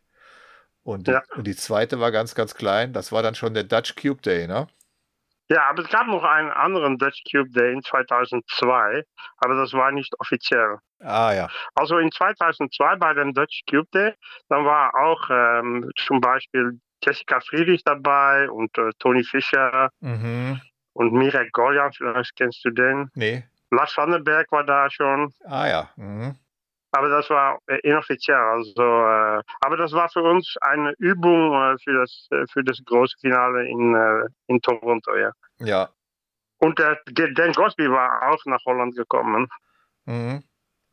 Und 0.84 1.08
die, 1.08 1.12
Ja. 1.12 1.24
und 1.36 1.46
die 1.46 1.56
zweite 1.56 2.00
war 2.00 2.12
ganz, 2.12 2.36
ganz 2.36 2.56
klein. 2.56 2.94
Das 2.94 3.12
war 3.12 3.22
dann 3.22 3.36
schon 3.36 3.54
der 3.54 3.64
Dutch 3.64 3.96
Cube 3.96 4.22
Day, 4.22 4.48
ne? 4.48 4.68
Ja, 5.52 5.68
aber 5.68 5.84
es 5.84 5.90
gab 5.90 6.06
noch 6.08 6.24
einen 6.24 6.52
anderen 6.52 6.98
Dutch 7.00 7.24
Cube 7.32 7.50
Day 7.50 7.74
in 7.74 7.82
2002, 7.82 9.04
aber 9.38 9.56
das 9.56 9.74
war 9.74 9.92
nicht 9.92 10.14
offiziell. 10.20 10.78
Ah 11.02 11.34
ja. 11.34 11.48
Also 11.76 11.98
in 11.98 12.12
2002 12.12 12.96
bei 12.98 13.14
dem 13.14 13.34
Dutch 13.34 13.62
Cube 13.70 13.88
Day, 13.94 14.14
dann 14.50 14.66
war 14.66 14.94
auch 14.96 15.30
ähm, 15.30 15.90
zum 15.96 16.20
Beispiel 16.22 16.80
Jessica 17.04 17.40
Friedrich 17.40 17.84
dabei 17.84 18.50
und 18.50 18.78
äh, 18.78 18.90
Tony 19.00 19.24
Fischer 19.24 19.90
Mhm. 20.02 20.60
und 20.94 21.14
Mirek 21.14 21.52
Goljan, 21.54 21.94
vielleicht 21.94 22.36
kennst 22.36 22.64
du 22.66 22.72
den. 22.72 23.10
Nee. 23.16 23.44
Lars 23.72 23.96
Vandenberg 23.96 24.52
war 24.52 24.64
da 24.66 24.90
schon, 24.90 25.32
Ah 25.46 25.68
ja. 25.68 25.90
Mhm. 25.96 26.36
aber 26.92 27.08
das 27.10 27.30
war 27.30 27.60
äh, 27.68 27.78
inoffiziell. 27.84 28.36
Also, 28.36 28.82
äh, 28.82 29.42
aber 29.62 29.78
das 29.78 29.94
war 29.94 30.10
für 30.10 30.24
uns 30.24 30.56
eine 30.62 30.94
Übung 30.98 31.54
äh, 31.54 31.78
für, 31.84 31.94
das, 31.94 32.28
äh, 32.32 32.46
für 32.52 32.64
das 32.64 32.80
große 32.84 33.16
Finale 33.22 33.68
in, 33.70 33.96
äh, 33.96 34.26
in 34.48 34.60
Toronto. 34.62 35.16
Ja. 35.16 35.32
Ja. 35.60 35.90
Und 36.58 36.78
der 36.80 37.00
Dan 37.08 37.54
Gosby 37.54 37.90
war 37.90 38.30
auch 38.32 38.44
nach 38.46 38.60
Holland 38.66 38.96
gekommen. 38.96 39.48
Mhm. 40.06 40.44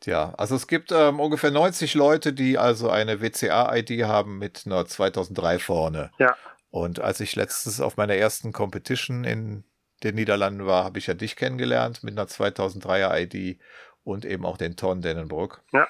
Tja, 0.00 0.34
also 0.36 0.54
es 0.56 0.66
gibt 0.66 0.92
ähm, 0.92 1.20
ungefähr 1.20 1.50
90 1.50 1.94
Leute, 1.94 2.32
die 2.32 2.58
also 2.58 2.90
eine 2.90 3.20
WCA-ID 3.20 4.04
haben 4.04 4.38
mit 4.38 4.64
einer 4.66 4.86
2003 4.86 5.58
vorne. 5.58 6.10
Ja. 6.18 6.36
Und 6.70 7.00
als 7.00 7.20
ich 7.20 7.34
letztens 7.36 7.80
auf 7.80 7.96
meiner 7.96 8.14
ersten 8.14 8.52
Competition 8.52 9.24
in 9.24 9.64
den 10.02 10.14
Niederlanden 10.14 10.66
war, 10.66 10.84
habe 10.84 10.98
ich 10.98 11.06
ja 11.06 11.14
dich 11.14 11.36
kennengelernt 11.36 12.02
mit 12.02 12.12
einer 12.12 12.28
2003er 12.28 13.18
ID 13.18 13.58
und 14.04 14.24
eben 14.24 14.44
auch 14.44 14.58
den 14.58 14.76
Ton 14.76 15.00
Dennenbrook. 15.00 15.62
Ja. 15.72 15.88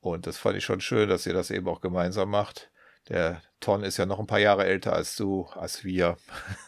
Und 0.00 0.26
das 0.26 0.38
fand 0.38 0.56
ich 0.56 0.64
schon 0.64 0.80
schön, 0.80 1.08
dass 1.08 1.26
ihr 1.26 1.34
das 1.34 1.50
eben 1.50 1.68
auch 1.68 1.80
gemeinsam 1.80 2.30
macht. 2.30 2.70
Der 3.08 3.42
Ton 3.60 3.84
ist 3.84 3.98
ja 3.98 4.06
noch 4.06 4.18
ein 4.18 4.26
paar 4.26 4.38
Jahre 4.38 4.64
älter 4.64 4.92
als 4.92 5.16
du, 5.16 5.46
als 5.54 5.84
wir. 5.84 6.16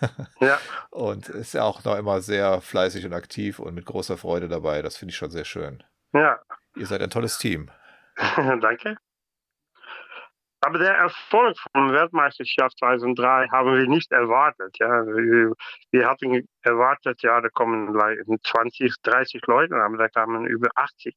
Ja. 0.41 0.61
Und 0.91 1.29
ist 1.29 1.55
ja 1.55 1.65
auch 1.65 1.83
noch 1.83 1.97
immer 1.97 2.21
sehr 2.21 2.61
fleißig 2.61 3.05
und 3.05 3.13
aktiv 3.13 3.59
und 3.59 3.75
mit 3.75 3.87
großer 3.87 4.17
Freude 4.17 4.49
dabei. 4.49 4.83
Das 4.83 4.97
finde 4.97 5.11
ich 5.11 5.17
schon 5.17 5.31
sehr 5.31 5.45
schön. 5.45 5.83
Ja, 6.13 6.39
Ihr 6.79 6.87
seid 6.87 7.03
ein 7.03 7.11
tolles 7.11 7.39
Team. 7.39 7.71
danke. 8.37 8.97
Aber 10.61 10.79
der 10.79 10.95
Erfolg 10.95 11.57
von 11.73 11.93
Weltmeisterschaft 11.93 12.79
2003 12.79 13.49
haben 13.53 13.73
wir 13.73 13.87
nicht 13.87 14.11
erwartet. 14.11 14.77
Ja. 14.81 15.07
Wir, 15.07 15.53
wir 15.93 16.09
hatten 16.09 16.49
erwartet, 16.63 17.23
ja, 17.23 17.41
da 17.41 17.49
kommen 17.49 17.95
like 17.95 18.19
20, 18.45 18.93
30 19.03 19.43
Leute, 19.47 19.77
aber 19.77 19.97
da 19.97 20.09
kamen 20.09 20.47
über 20.47 20.69
80. 20.75 21.15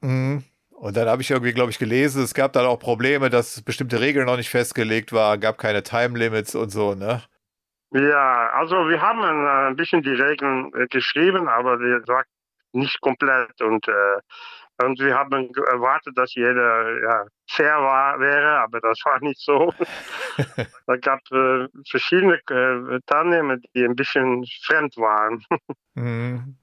Mhm. 0.00 0.44
Und 0.70 0.96
dann 0.96 1.08
habe 1.08 1.22
ich 1.22 1.30
irgendwie, 1.30 1.52
glaube 1.52 1.70
ich, 1.70 1.78
gelesen, 1.78 2.22
es 2.22 2.34
gab 2.34 2.52
dann 2.52 2.66
auch 2.66 2.78
Probleme, 2.78 3.30
dass 3.30 3.62
bestimmte 3.62 4.00
Regeln 4.00 4.26
noch 4.26 4.36
nicht 4.36 4.50
festgelegt 4.50 5.12
waren, 5.12 5.40
gab 5.40 5.56
keine 5.56 5.82
Time 5.82 6.18
Limits 6.18 6.54
und 6.54 6.70
so, 6.70 6.94
ne? 6.94 7.22
Ja, 7.92 8.50
also 8.54 8.88
wir 8.88 9.00
haben 9.00 9.22
ein 9.22 9.76
bisschen 9.76 10.02
die 10.02 10.10
Regeln 10.10 10.72
äh, 10.74 10.86
geschrieben, 10.88 11.48
aber 11.48 11.78
wir 11.78 12.02
sagt 12.04 12.28
nicht 12.72 13.00
komplett 13.00 13.60
und 13.62 13.86
äh, 13.86 14.18
und 14.82 14.98
wir 14.98 15.14
haben 15.14 15.50
erwartet, 15.54 16.16
dass 16.18 16.34
jeder 16.34 17.02
ja, 17.02 17.26
fair 17.48 17.76
war, 17.80 18.18
wäre, 18.18 18.58
aber 18.58 18.80
das 18.80 18.98
war 19.04 19.20
nicht 19.20 19.40
so. 19.40 19.72
da 20.86 20.96
gab 20.96 21.20
äh, 21.30 21.68
verschiedene 21.88 22.34
äh, 22.50 23.00
Teilnehmer, 23.06 23.58
die 23.74 23.84
ein 23.84 23.96
bisschen 23.96 24.44
fremd 24.62 24.96
waren. 24.96 25.44
Mhm. 25.96 26.56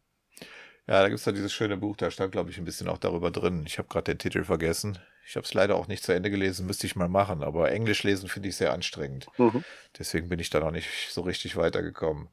Ja, 0.87 1.01
da 1.01 1.07
gibt 1.07 1.21
es 1.21 1.25
ja 1.25 1.31
dieses 1.31 1.53
schöne 1.53 1.77
Buch, 1.77 1.95
da 1.95 2.11
stand, 2.11 2.33
glaube 2.33 2.49
ich, 2.49 2.57
ein 2.57 2.65
bisschen 2.65 2.89
auch 2.89 2.97
darüber 2.97 3.31
drin. 3.31 3.63
Ich 3.65 3.77
habe 3.77 3.87
gerade 3.87 4.11
den 4.11 4.17
Titel 4.17 4.43
vergessen. 4.43 4.99
Ich 5.25 5.37
habe 5.37 5.45
es 5.45 5.53
leider 5.53 5.75
auch 5.75 5.87
nicht 5.87 6.03
zu 6.03 6.11
Ende 6.11 6.29
gelesen, 6.29 6.65
müsste 6.65 6.85
ich 6.85 6.97
mal 6.97 7.07
machen, 7.07 7.43
aber 7.43 7.71
Englisch 7.71 8.03
lesen 8.03 8.27
finde 8.27 8.49
ich 8.49 8.57
sehr 8.57 8.73
anstrengend. 8.73 9.27
Mhm. 9.37 9.63
Deswegen 9.97 10.27
bin 10.27 10.39
ich 10.39 10.49
da 10.49 10.59
noch 10.59 10.71
nicht 10.71 10.89
so 11.09 11.21
richtig 11.21 11.55
weitergekommen. 11.55 12.27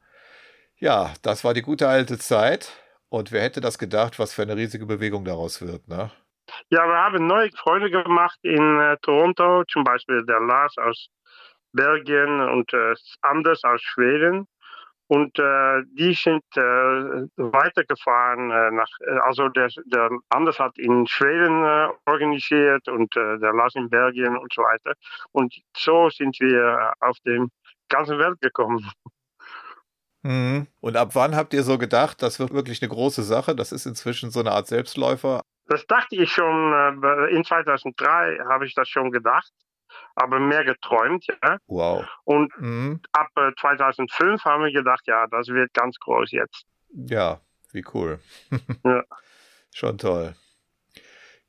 Ja, 0.79 1.15
das 1.23 1.45
war 1.45 1.55
die 1.55 1.63
gute 1.63 1.87
alte 1.89 2.19
Zeit. 2.19 2.73
Und 3.11 3.33
wer 3.33 3.43
hätte 3.43 3.61
das 3.61 3.79
gedacht, 3.79 4.19
was 4.19 4.35
für 4.35 4.43
eine 4.43 4.57
riesige 4.57 4.87
Bewegung 4.87 5.25
daraus 5.25 5.61
wird, 5.63 5.89
ne? 5.89 6.11
Ja, 6.71 6.87
wir 6.87 6.97
haben 6.97 7.27
neue 7.27 7.51
Freunde 7.53 7.91
gemacht 7.91 8.39
in 8.43 8.81
äh, 8.81 8.97
Toronto, 9.03 9.65
zum 9.65 9.85
Beispiel 9.85 10.25
der 10.25 10.41
Lars 10.41 10.77
aus 10.79 11.09
Belgien 11.73 12.41
und 12.41 12.73
äh, 12.73 12.95
Anders 13.21 13.65
aus 13.65 13.83
Schweden. 13.83 14.47
Und 15.11 15.39
äh, 15.39 15.83
die 15.93 16.13
sind 16.13 16.45
äh, 16.55 16.61
weitergefahren 17.37 18.51
äh, 18.51 18.71
nach, 18.73 18.89
äh, 19.01 19.19
also 19.21 19.49
der, 19.49 19.69
der 19.87 20.11
Anders 20.29 20.59
hat 20.59 20.77
in 20.77 21.07
Schweden 21.07 21.65
organisiert 22.07 22.89
und 22.89 23.15
der 23.17 23.53
Lars 23.55 23.75
in 23.75 23.89
Belgien 23.89 24.37
und 24.37 24.53
so 24.53 24.63
weiter. 24.63 24.93
Und 25.33 25.55
so 25.75 26.11
sind 26.11 26.39
wir 26.41 26.93
auf 27.01 27.17
dem 27.25 27.51
ganzen 27.89 28.19
Welt 28.19 28.39
gekommen. 28.43 28.87
Mhm. 30.23 30.67
Und 30.81 30.97
ab 30.97 31.11
wann 31.15 31.37
habt 31.37 31.55
ihr 31.55 31.63
so 31.63 31.79
gedacht, 31.79 32.23
das 32.23 32.39
wird 32.41 32.53
wirklich 32.53 32.83
eine 32.83 32.89
große 32.89 33.23
Sache? 33.23 33.55
Das 33.55 33.73
ist 33.73 33.87
inzwischen 33.87 34.31
so 34.31 34.41
eine 34.41 34.53
Art 34.53 34.67
Selbstläufer. 34.67 35.43
Das 35.67 35.87
dachte 35.87 36.17
ich 36.17 36.33
schon, 36.33 36.73
äh, 37.03 37.35
in 37.35 37.45
2003 37.45 38.39
habe 38.51 38.67
ich 38.67 38.75
das 38.75 38.89
schon 38.89 39.11
gedacht, 39.11 39.53
aber 40.15 40.41
mehr 40.41 40.65
geträumt, 40.65 41.27
ja. 41.27 41.59
Wow. 41.67 42.05
Und 42.25 42.53
Mhm. 42.59 43.01
ab 43.13 43.29
äh, 43.37 43.53
2005 43.61 44.45
haben 44.45 44.65
wir 44.65 44.73
gedacht, 44.73 45.03
ja, 45.07 45.27
das 45.29 45.49
wird 45.49 45.73
ganz 45.75 45.97
groß 45.99 46.33
jetzt. 46.33 46.65
Ja, 46.91 47.41
wie 47.73 47.85
cool. 47.95 48.19
Ja. 48.85 49.03
Schon 49.75 49.99
toll. 49.99 50.35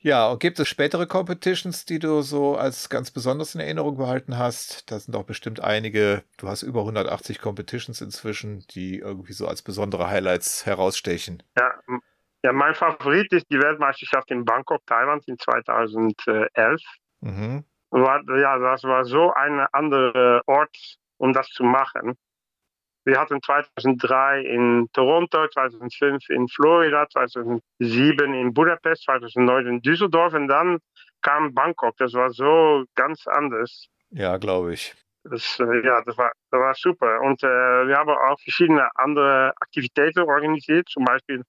Ja, 0.02 0.30
und 0.30 0.40
gibt 0.40 0.60
es 0.60 0.70
spätere 0.70 1.08
Competitions, 1.08 1.86
die 1.86 2.00
du 2.00 2.22
so 2.22 2.56
als 2.56 2.90
ganz 2.90 3.12
besonders 3.12 3.54
in 3.54 3.60
Erinnerung 3.60 3.98
behalten 3.98 4.38
hast? 4.38 4.90
Da 4.90 4.98
sind 4.98 5.14
doch 5.14 5.24
bestimmt 5.24 5.60
einige, 5.62 6.24
du 6.38 6.48
hast 6.48 6.64
über 6.64 6.82
180 6.82 7.42
Competitions 7.42 8.00
inzwischen, 8.00 8.66
die 8.70 9.00
irgendwie 9.00 9.34
so 9.34 9.46
als 9.46 9.62
besondere 9.62 10.10
Highlights 10.10 10.66
herausstechen. 10.66 11.44
Ja, 11.58 11.74
ja, 12.44 12.54
mein 12.54 12.76
Favorit 12.76 13.34
ist 13.34 13.48
die 13.52 13.60
Weltmeisterschaft 13.60 14.32
in 14.32 14.46
Bangkok, 14.46 14.86
Thailand 14.86 15.28
in 15.28 15.38
2011. 15.38 16.82
Mhm. 17.20 17.66
War, 17.92 18.22
ja, 18.38 18.58
das 18.58 18.84
war 18.84 19.04
so 19.04 19.34
ein 19.34 19.60
anderer 19.74 20.42
Ort, 20.46 20.78
um 21.18 21.34
das 21.34 21.48
zu 21.48 21.64
machen. 21.64 22.18
Wir 23.10 23.20
hatten 23.20 23.42
2003 23.42 24.42
in 24.42 24.88
Toronto, 24.94 25.48
2005 25.48 26.30
in 26.30 26.48
Florida, 26.48 27.08
2007 27.10 28.34
in 28.34 28.54
Budapest, 28.54 29.04
2009 29.04 29.68
in 29.68 29.82
Düsseldorf 29.82 30.34
und 30.34 30.48
dann 30.48 30.80
kam 31.22 31.54
Bangkok. 31.54 31.98
Das 31.98 32.14
war 32.14 32.30
so 32.30 32.86
ganz 32.96 33.28
anders. 33.28 33.88
Ja, 34.12 34.38
glaube 34.38 34.74
ich. 34.74 34.96
Das, 35.24 35.60
äh, 35.60 35.86
ja, 35.86 36.02
das 36.06 36.18
war, 36.18 36.32
das 36.52 36.60
war 36.60 36.74
super. 36.76 37.22
Und 37.22 37.44
äh, 37.44 37.48
wir 37.88 37.98
haben 37.98 38.10
auch 38.10 38.40
verschiedene 38.40 38.90
andere 38.96 39.54
Aktivitäten 39.60 40.22
organisiert. 40.22 40.88
Zum 40.90 41.04
Beispiel 41.04 41.44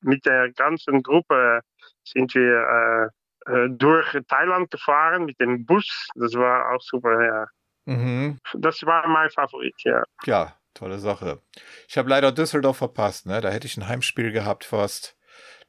mit 0.00 0.24
der 0.24 0.52
ganzen 0.52 1.02
Gruppe 1.02 1.60
sind 2.04 2.34
wir 2.34 3.10
äh, 3.46 3.52
äh, 3.52 3.68
durch 3.70 4.18
Thailand 4.28 4.70
gefahren 4.70 5.24
mit 5.26 5.38
dem 5.40 5.66
Bus. 5.66 6.08
Das 6.14 6.34
war 6.34 6.72
auch 6.72 6.80
super, 6.80 7.24
ja. 7.24 7.46
Mhm. 7.84 8.38
Das 8.54 8.84
war 8.84 9.06
mein 9.06 9.30
Favorit, 9.30 9.74
ja. 9.84 10.02
Ja, 10.24 10.56
tolle 10.76 10.98
Sache. 10.98 11.40
Ich 11.88 11.98
habe 11.98 12.08
leider 12.08 12.32
Düsseldorf 12.32 12.76
verpasst, 12.76 13.26
ne? 13.26 13.40
Da 13.40 13.50
hätte 13.50 13.66
ich 13.66 13.76
ein 13.76 13.88
Heimspiel 13.88 14.32
gehabt 14.32 14.64
fast. 14.64 15.16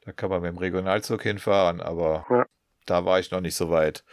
Da 0.06 0.12
kann 0.12 0.30
man 0.30 0.42
mit 0.42 0.50
dem 0.50 0.58
Regionalzug 0.58 1.24
hinfahren, 1.24 1.82
aber 1.82 2.26
ja. 2.30 2.46
da 2.86 3.06
war 3.06 3.20
ich 3.20 3.32
noch 3.32 3.42
nicht 3.42 3.56
so 3.56 3.70
weit. 3.70 4.04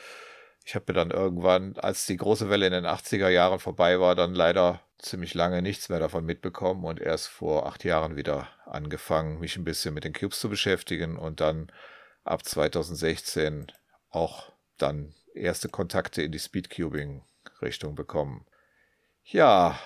Ich 0.65 0.75
habe 0.75 0.87
mir 0.89 0.95
dann 0.95 1.11
irgendwann, 1.11 1.77
als 1.77 2.07
die 2.07 2.17
große 2.17 2.49
Welle 2.49 2.67
in 2.67 2.73
den 2.73 2.87
80er 2.87 3.29
Jahren 3.29 3.59
vorbei 3.61 4.01
war, 4.01 4.15
dann 4.15 4.35
leider 4.35 4.81
ziemlich 4.99 5.35
lange 5.35 5.61
nichts 5.61 5.91
mehr 5.91 5.99
davon 5.99 6.25
mitbekommen 6.25 6.85
und 6.85 7.01
erst 7.01 7.29
vor 7.29 7.67
acht 7.67 7.85
Jahren 7.85 8.17
wieder 8.17 8.49
angefangen, 8.65 9.39
mich 9.39 9.57
ein 9.57 9.65
bisschen 9.65 9.93
mit 9.93 10.05
den 10.05 10.15
Cubes 10.15 10.41
zu 10.41 10.49
beschäftigen 10.49 11.19
und 11.19 11.41
dann 11.41 11.71
ab 12.25 12.45
2016 12.45 13.71
auch 14.11 14.53
dann 14.79 15.15
erste 15.35 15.69
Kontakte 15.69 16.23
in 16.23 16.33
die 16.33 16.39
Speedcubing-Richtung 16.39 17.95
bekommen. 17.95 18.47
Ja, 19.23 19.79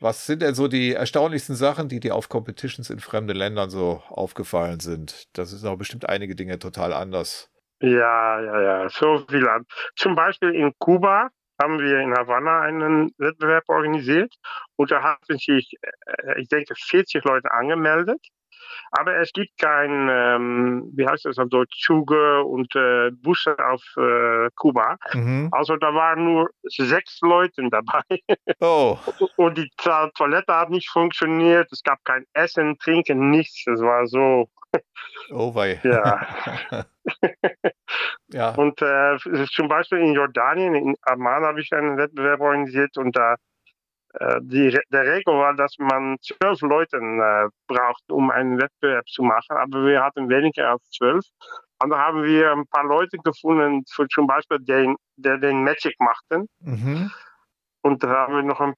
was 0.00 0.26
sind 0.26 0.42
denn 0.42 0.54
so 0.54 0.68
die 0.68 0.92
erstaunlichsten 0.92 1.54
Sachen, 1.54 1.88
die 1.88 2.00
dir 2.00 2.14
auf 2.14 2.28
Competitions 2.28 2.90
in 2.90 3.00
fremden 3.00 3.36
Ländern 3.36 3.70
so 3.70 4.02
aufgefallen 4.08 4.80
sind? 4.80 5.24
Das 5.32 5.50
sind 5.50 5.68
auch 5.68 5.76
bestimmt 5.76 6.08
einige 6.08 6.34
Dinge 6.34 6.58
total 6.58 6.92
anders. 6.92 7.50
Ja, 7.80 8.40
ja, 8.40 8.60
ja, 8.62 8.88
so 8.88 9.24
viel 9.28 9.46
an. 9.48 9.64
Zum 9.96 10.14
Beispiel 10.14 10.54
in 10.54 10.72
Kuba 10.78 11.28
haben 11.60 11.78
wir 11.78 12.00
in 12.00 12.14
Havanna 12.14 12.62
einen 12.62 13.10
Wettbewerb 13.18 13.64
organisiert 13.68 14.34
und 14.76 14.90
da 14.90 15.02
hatten 15.02 15.38
sich, 15.38 15.74
äh, 16.06 16.40
ich 16.40 16.48
denke, 16.48 16.74
40 16.76 17.24
Leute 17.24 17.50
angemeldet. 17.50 18.20
Aber 18.90 19.16
es 19.18 19.32
gibt 19.32 19.58
kein, 19.58 20.08
ähm, 20.10 20.90
wie 20.94 21.06
heißt 21.06 21.24
das 21.24 21.38
auf 21.38 21.48
Deutsch, 21.48 21.80
Züge 21.80 22.44
und 22.44 22.74
äh, 22.74 23.10
Busse 23.10 23.56
auf 23.58 23.82
äh, 23.96 24.50
Kuba. 24.54 24.96
Mhm. 25.12 25.48
Also 25.52 25.76
da 25.76 25.94
waren 25.94 26.24
nur 26.24 26.50
sechs 26.64 27.20
Leute 27.22 27.68
dabei. 27.70 28.02
Oh. 28.60 28.96
Und 29.36 29.58
die 29.58 29.70
Toilette 29.76 30.54
hat 30.54 30.70
nicht 30.70 30.88
funktioniert. 30.88 31.70
Es 31.72 31.82
gab 31.82 32.02
kein 32.04 32.24
Essen, 32.32 32.78
Trinken, 32.78 33.30
nichts. 33.30 33.66
Es 33.66 33.80
war 33.80 34.06
so. 34.06 34.48
Oh 35.30 35.54
wei. 35.54 35.80
Ja. 35.84 36.26
ja. 38.28 38.50
Und 38.54 38.80
äh, 38.82 39.16
zum 39.52 39.68
Beispiel 39.68 39.98
in 39.98 40.14
Jordanien, 40.14 40.74
in 40.74 40.94
Amman 41.02 41.44
habe 41.44 41.60
ich 41.60 41.72
einen 41.72 41.96
Wettbewerb 41.96 42.40
organisiert 42.40 42.96
und 42.96 43.16
da 43.16 43.36
die, 44.42 44.78
der 44.92 45.02
Regel 45.02 45.34
war, 45.34 45.54
dass 45.54 45.74
man 45.78 46.16
zwölf 46.20 46.60
Leute 46.60 46.96
äh, 46.98 47.48
braucht, 47.66 48.02
um 48.10 48.30
einen 48.30 48.60
Wettbewerb 48.60 49.06
zu 49.08 49.22
machen, 49.22 49.56
aber 49.56 49.84
wir 49.84 50.02
hatten 50.02 50.28
weniger 50.28 50.70
als 50.70 50.88
zwölf. 50.90 51.24
Und 51.82 51.90
da 51.90 51.98
haben 51.98 52.22
wir 52.22 52.52
ein 52.52 52.66
paar 52.66 52.84
Leute 52.84 53.18
gefunden, 53.18 53.84
für 53.90 54.06
zum 54.08 54.26
Beispiel 54.26 54.58
den, 54.60 54.96
der 55.16 55.38
den 55.38 55.64
Magic 55.64 55.96
machten. 55.98 56.46
Mhm. 56.60 57.10
Und 57.82 58.02
da 58.02 58.08
haben 58.08 58.34
wir 58.34 58.42
noch 58.42 58.60
ein 58.60 58.74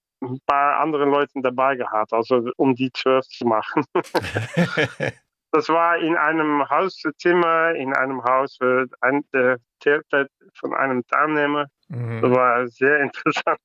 paar 0.47 0.81
andere 0.81 1.05
Leute 1.05 1.33
dabei 1.37 1.77
gehabt, 1.77 2.13
also 2.13 2.51
um 2.57 2.75
die 2.75 2.91
zwölf 2.93 3.27
zu 3.27 3.47
machen. 3.47 3.85
das 5.53 5.69
war 5.69 5.99
in 5.99 6.17
einem 6.17 6.69
Hauszimmer, 6.69 7.75
in 7.75 7.95
einem 7.95 8.25
Haus 8.25 8.59
ein, 9.01 9.23
der, 9.33 9.59
der, 9.85 10.29
von 10.55 10.75
einem 10.75 11.07
Teilnehmer. 11.07 11.67
Mhm. 11.89 12.23
Das 12.23 12.31
war 12.31 12.69
sehr 12.69 13.01
interessant. 13.03 13.61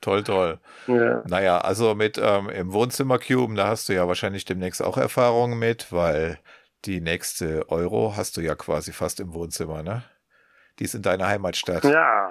Toll, 0.00 0.22
toll. 0.22 0.60
Ja. 0.86 1.22
Naja, 1.26 1.58
also 1.58 1.94
mit 1.94 2.18
ähm, 2.22 2.48
im 2.50 2.72
Wohnzimmer 2.72 3.18
Cube, 3.18 3.54
da 3.54 3.66
hast 3.68 3.88
du 3.88 3.94
ja 3.94 4.06
wahrscheinlich 4.06 4.44
demnächst 4.44 4.82
auch 4.82 4.96
Erfahrungen 4.96 5.58
mit, 5.58 5.92
weil 5.92 6.38
die 6.84 7.00
nächste 7.00 7.68
Euro 7.68 8.14
hast 8.16 8.36
du 8.36 8.40
ja 8.40 8.54
quasi 8.54 8.92
fast 8.92 9.18
im 9.18 9.34
Wohnzimmer, 9.34 9.82
ne? 9.82 10.04
Die 10.78 10.84
ist 10.84 10.94
in 10.94 11.02
deiner 11.02 11.26
Heimatstadt. 11.26 11.82
Ja, 11.82 12.30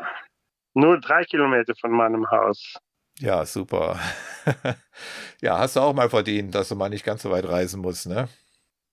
nur 0.73 0.99
drei 1.01 1.25
Kilometer 1.25 1.73
von 1.81 1.91
meinem 1.91 2.29
Haus. 2.31 2.75
Ja, 3.19 3.45
super. 3.45 3.99
ja, 5.41 5.57
hast 5.59 5.75
du 5.75 5.81
auch 5.81 5.93
mal 5.93 6.09
verdient, 6.09 6.55
dass 6.55 6.69
du 6.69 6.75
mal 6.75 6.89
nicht 6.89 7.03
ganz 7.03 7.23
so 7.23 7.31
weit 7.31 7.45
reisen 7.45 7.81
musst, 7.81 8.07
ne? 8.07 8.29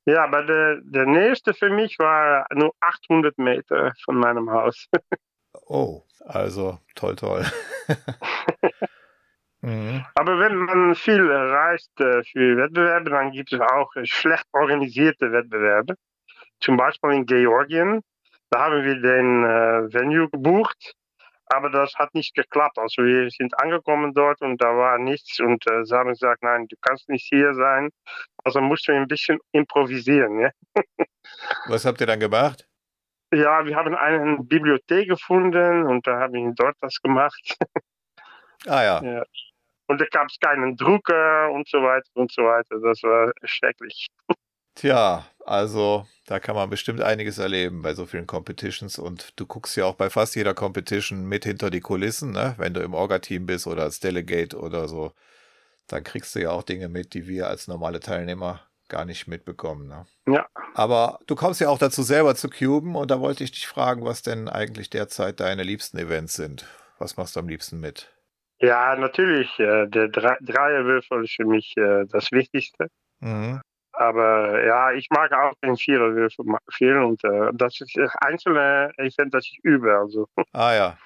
Ja, 0.06 0.24
aber 0.24 0.42
der, 0.44 0.80
der 0.82 1.06
nächste 1.06 1.54
für 1.54 1.70
mich 1.70 1.98
war 1.98 2.46
nur 2.52 2.74
800 2.80 3.38
Meter 3.38 3.92
von 4.04 4.16
meinem 4.16 4.50
Haus. 4.50 4.88
oh, 5.66 6.02
also 6.20 6.78
toll, 6.94 7.16
toll. 7.16 7.44
mhm. 9.60 10.04
Aber 10.14 10.38
wenn 10.38 10.56
man 10.56 10.94
viel 10.94 11.30
reist 11.30 11.90
äh, 12.00 12.22
für 12.24 12.56
Wettbewerbe, 12.56 13.10
dann 13.10 13.32
gibt 13.32 13.52
es 13.52 13.60
auch 13.60 13.90
schlecht 14.04 14.46
organisierte 14.52 15.32
Wettbewerbe. 15.32 15.94
Zum 16.60 16.76
Beispiel 16.76 17.10
in 17.10 17.26
Georgien, 17.26 18.02
da 18.50 18.66
haben 18.66 18.84
wir 18.84 19.00
den 19.00 19.44
äh, 19.44 19.92
Venue 19.92 20.30
gebucht, 20.30 20.94
aber 21.46 21.70
das 21.70 21.94
hat 21.96 22.14
nicht 22.14 22.34
geklappt. 22.34 22.78
Also 22.78 23.02
wir 23.02 23.28
sind 23.30 23.58
angekommen 23.60 24.14
dort 24.14 24.40
und 24.40 24.60
da 24.60 24.76
war 24.76 24.98
nichts 24.98 25.40
und 25.40 25.64
äh, 25.70 25.84
sie 25.84 25.94
haben 25.94 26.10
gesagt, 26.10 26.42
nein, 26.42 26.66
du 26.68 26.76
kannst 26.80 27.08
nicht 27.08 27.26
hier 27.28 27.54
sein. 27.54 27.90
Also 28.44 28.60
mussten 28.60 28.92
wir 28.92 29.00
ein 29.00 29.08
bisschen 29.08 29.38
improvisieren. 29.52 30.40
Ja? 30.40 30.50
Was 31.66 31.84
habt 31.84 32.00
ihr 32.00 32.06
dann 32.06 32.20
gemacht? 32.20 32.66
Ja, 33.34 33.66
wir 33.66 33.74
haben 33.74 33.94
eine 33.96 34.38
Bibliothek 34.42 35.08
gefunden 35.08 35.84
und 35.84 36.06
da 36.06 36.20
habe 36.20 36.38
ich 36.38 36.46
dort 36.54 36.76
das 36.80 37.00
gemacht. 37.00 37.56
Ah 38.66 38.82
ja. 38.82 39.02
ja. 39.02 39.24
Und 39.88 40.00
da 40.00 40.06
gab 40.10 40.28
es 40.28 40.38
keinen 40.40 40.74
Drucker 40.74 41.50
und 41.50 41.68
so 41.68 41.82
weiter 41.82 42.08
und 42.14 42.32
so 42.32 42.44
weiter. 42.44 42.80
Das 42.80 43.02
war 43.02 43.30
schrecklich. 43.42 44.06
Tja, 44.74 45.26
also 45.44 46.06
da 46.26 46.40
kann 46.40 46.56
man 46.56 46.70
bestimmt 46.70 47.02
einiges 47.02 47.36
erleben 47.36 47.82
bei 47.82 47.92
so 47.92 48.06
vielen 48.06 48.26
Competitions 48.26 48.98
und 48.98 49.38
du 49.38 49.44
guckst 49.46 49.76
ja 49.76 49.84
auch 49.84 49.96
bei 49.96 50.08
fast 50.08 50.34
jeder 50.34 50.54
Competition 50.54 51.26
mit 51.26 51.44
hinter 51.44 51.68
die 51.68 51.80
Kulissen, 51.80 52.32
ne? 52.32 52.54
Wenn 52.56 52.72
du 52.72 52.80
im 52.80 52.94
Orga-Team 52.94 53.44
bist 53.44 53.66
oder 53.66 53.82
als 53.82 54.00
Delegate 54.00 54.58
oder 54.58 54.88
so, 54.88 55.12
dann 55.86 56.02
kriegst 56.02 56.34
du 56.34 56.40
ja 56.40 56.50
auch 56.50 56.62
Dinge 56.62 56.88
mit, 56.88 57.12
die 57.12 57.26
wir 57.28 57.48
als 57.48 57.68
normale 57.68 58.00
Teilnehmer 58.00 58.62
gar 58.88 59.04
nicht 59.04 59.26
mitbekommen. 59.26 59.88
Ne? 59.88 60.06
Ja. 60.26 60.46
Aber 60.74 61.20
du 61.26 61.34
kommst 61.34 61.60
ja 61.60 61.68
auch 61.68 61.78
dazu 61.78 62.02
selber 62.02 62.34
zu 62.34 62.48
cuben 62.48 62.96
und 62.96 63.10
da 63.10 63.20
wollte 63.20 63.44
ich 63.44 63.52
dich 63.52 63.66
fragen, 63.66 64.04
was 64.04 64.22
denn 64.22 64.48
eigentlich 64.48 64.90
derzeit 64.90 65.40
deine 65.40 65.62
liebsten 65.62 65.98
Events 65.98 66.34
sind. 66.34 66.66
Was 66.98 67.16
machst 67.16 67.36
du 67.36 67.40
am 67.40 67.48
liebsten 67.48 67.80
mit? 67.80 68.10
Ja, 68.60 68.96
natürlich. 68.96 69.58
Äh, 69.58 69.86
der 69.88 70.08
Dreierwürfel 70.08 71.24
ist 71.24 71.34
für 71.34 71.44
mich 71.44 71.74
äh, 71.76 72.04
das 72.06 72.30
Wichtigste. 72.32 72.88
Mhm. 73.20 73.60
Aber 73.92 74.64
ja, 74.64 74.92
ich 74.92 75.08
mag 75.10 75.32
auch 75.32 75.52
den 75.62 75.76
Viererwürfel 75.76 76.44
viel 76.72 76.96
und 76.98 77.22
äh, 77.24 77.50
das 77.52 77.80
ist 77.80 77.96
einzelne 78.20 78.92
Event, 78.96 79.32
das 79.32 79.46
ich 79.46 79.58
übe. 79.62 79.96
Also. 79.96 80.28
Ah 80.52 80.74
ja. 80.74 80.98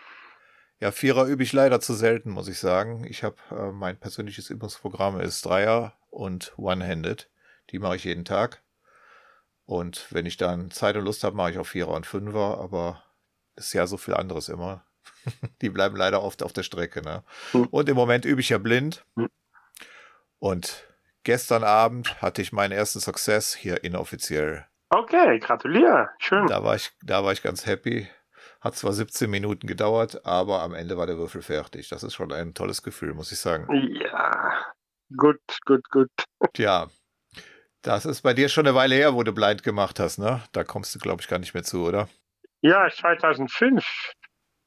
Ja, 0.80 0.92
Vierer 0.92 1.26
übe 1.26 1.42
ich 1.42 1.52
leider 1.52 1.80
zu 1.80 1.92
selten, 1.92 2.30
muss 2.30 2.48
ich 2.48 2.58
sagen. 2.58 3.04
Ich 3.04 3.24
habe 3.24 3.36
äh, 3.50 3.72
mein 3.72 3.98
persönliches 3.98 4.48
Übungsprogramm 4.48 5.20
ist 5.20 5.44
Dreier 5.44 5.94
und 6.10 6.54
One-Handed. 6.56 7.28
Die 7.70 7.78
mache 7.78 7.96
ich 7.96 8.04
jeden 8.04 8.24
Tag. 8.24 8.62
Und 9.66 10.06
wenn 10.10 10.24
ich 10.24 10.38
dann 10.38 10.70
Zeit 10.70 10.96
und 10.96 11.04
Lust 11.04 11.24
habe, 11.24 11.36
mache 11.36 11.50
ich 11.50 11.58
auch 11.58 11.66
Vierer 11.66 11.92
und 11.92 12.06
Fünfer, 12.06 12.58
aber 12.58 13.02
ist 13.56 13.74
ja 13.74 13.86
so 13.86 13.98
viel 13.98 14.14
anderes 14.14 14.48
immer. 14.48 14.84
Die 15.60 15.68
bleiben 15.68 15.96
leider 15.96 16.22
oft 16.22 16.42
auf 16.42 16.52
der 16.52 16.62
Strecke. 16.62 17.02
Ne? 17.02 17.22
Und 17.70 17.88
im 17.88 17.96
Moment 17.96 18.24
übe 18.24 18.40
ich 18.40 18.48
ja 18.48 18.58
blind. 18.58 19.04
Und 20.38 20.86
gestern 21.24 21.64
Abend 21.64 22.22
hatte 22.22 22.40
ich 22.40 22.52
meinen 22.52 22.72
ersten 22.72 23.00
Success 23.00 23.54
hier 23.54 23.84
inoffiziell. 23.84 24.66
Okay, 24.90 25.38
gratuliere. 25.38 26.08
Schön. 26.18 26.46
Da 26.46 26.64
war 26.64 26.76
ich, 26.76 26.92
da 27.02 27.22
war 27.24 27.32
ich 27.32 27.42
ganz 27.42 27.66
happy. 27.66 28.08
Hat 28.60 28.74
zwar 28.74 28.92
17 28.92 29.30
Minuten 29.30 29.66
gedauert, 29.66 30.24
aber 30.24 30.62
am 30.62 30.74
Ende 30.74 30.96
war 30.96 31.06
der 31.06 31.18
Würfel 31.18 31.42
fertig. 31.42 31.88
Das 31.90 32.02
ist 32.02 32.14
schon 32.14 32.32
ein 32.32 32.54
tolles 32.54 32.82
Gefühl, 32.82 33.12
muss 33.14 33.30
ich 33.30 33.38
sagen. 33.38 33.68
Ja, 34.00 34.64
gut, 35.14 35.40
gut, 35.66 35.88
gut. 35.90 36.10
Tja, 36.54 36.88
das 37.82 38.06
ist 38.06 38.22
bei 38.22 38.34
dir 38.34 38.48
schon 38.48 38.66
eine 38.66 38.74
Weile 38.74 38.94
her, 38.94 39.14
wo 39.14 39.22
du 39.22 39.32
blind 39.32 39.62
gemacht 39.62 40.00
hast, 40.00 40.18
ne? 40.18 40.42
Da 40.52 40.64
kommst 40.64 40.94
du, 40.94 40.98
glaube 40.98 41.22
ich, 41.22 41.28
gar 41.28 41.38
nicht 41.38 41.54
mehr 41.54 41.62
zu, 41.62 41.84
oder? 41.84 42.08
Ja, 42.60 42.88
2005. 42.88 43.84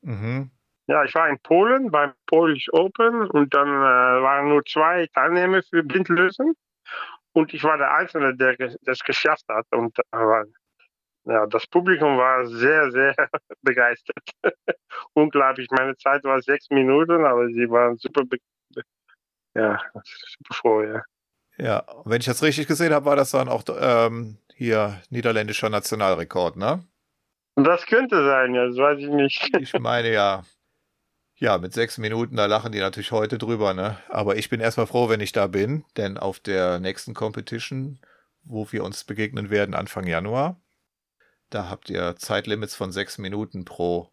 Mhm. 0.02 0.52
Ja, 0.88 1.04
ich 1.04 1.14
war 1.14 1.30
in 1.30 1.40
Polen 1.40 1.92
beim 1.92 2.14
Polish 2.26 2.68
Open 2.74 3.30
und 3.30 3.54
dann 3.54 3.68
äh, 3.68 4.24
waren 4.24 4.50
nur 4.50 4.64
zwei 4.66 5.08
Teilnehmer 5.14 5.62
für 5.64 5.84
Blindlösen. 5.84 6.54
Und 7.34 7.54
ich 7.54 7.64
war 7.64 7.78
der 7.78 7.94
Einzige, 7.94 8.36
der 8.36 8.56
das 8.82 9.00
geschafft 9.00 9.46
hat. 9.48 9.66
Und 9.72 9.98
äh, 10.00 10.44
ja, 11.26 11.46
das 11.46 11.68
Publikum 11.68 12.18
war 12.18 12.46
sehr, 12.48 12.92
sehr 12.92 13.16
begeistert. 13.62 14.24
Unglaublich. 15.14 15.68
Meine 15.72 15.96
Zeit 15.98 16.24
war 16.24 16.42
sechs 16.42 16.70
Minuten, 16.70 17.26
aber 17.26 17.48
sie 17.48 17.70
waren 17.70 17.98
super 17.98 18.24
ja, 19.54 19.82
super 19.94 20.54
froh, 20.54 20.82
ja. 20.82 21.04
Ja, 21.58 21.80
und 21.80 22.10
wenn 22.10 22.22
ich 22.22 22.28
das 22.28 22.44
richtig 22.44 22.68
gesehen 22.68 22.94
habe, 22.94 23.06
war 23.06 23.16
das 23.16 23.32
dann 23.32 23.50
auch 23.50 23.64
ähm, 23.80 24.38
hier 24.56 25.02
niederländischer 25.10 25.70
Nationalrekord, 25.70 26.58
ne? 26.58 26.84
Das 27.56 27.86
könnte 27.86 28.24
sein, 28.24 28.56
ja, 28.56 28.66
das 28.66 28.78
weiß 28.78 29.00
ich 29.00 29.10
nicht. 29.10 29.58
Ich 29.60 29.74
meine 29.80 30.12
ja, 30.12 30.44
ja, 31.36 31.58
mit 31.58 31.74
sechs 31.74 31.98
Minuten, 31.98 32.36
da 32.36 32.46
lachen 32.46 32.72
die 32.72 32.80
natürlich 32.80 33.12
heute 33.12 33.38
drüber, 33.38 33.74
ne? 33.74 33.98
Aber 34.10 34.36
ich 34.38 34.50
bin 34.50 34.60
erstmal 34.60 34.88
froh, 34.88 35.10
wenn 35.10 35.20
ich 35.20 35.32
da 35.32 35.48
bin, 35.48 35.84
denn 35.98 36.18
auf 36.18 36.40
der 36.40 36.80
nächsten 36.80 37.14
Competition, 37.14 38.00
wo 38.44 38.72
wir 38.72 38.84
uns 38.84 39.04
begegnen 39.04 39.50
werden, 39.50 39.76
Anfang 39.76 40.06
Januar, 40.06 40.62
da 41.50 41.68
habt 41.68 41.90
ihr 41.90 42.16
Zeitlimits 42.16 42.76
von 42.76 42.92
sechs 42.92 43.18
Minuten 43.18 43.66
pro, 43.66 44.12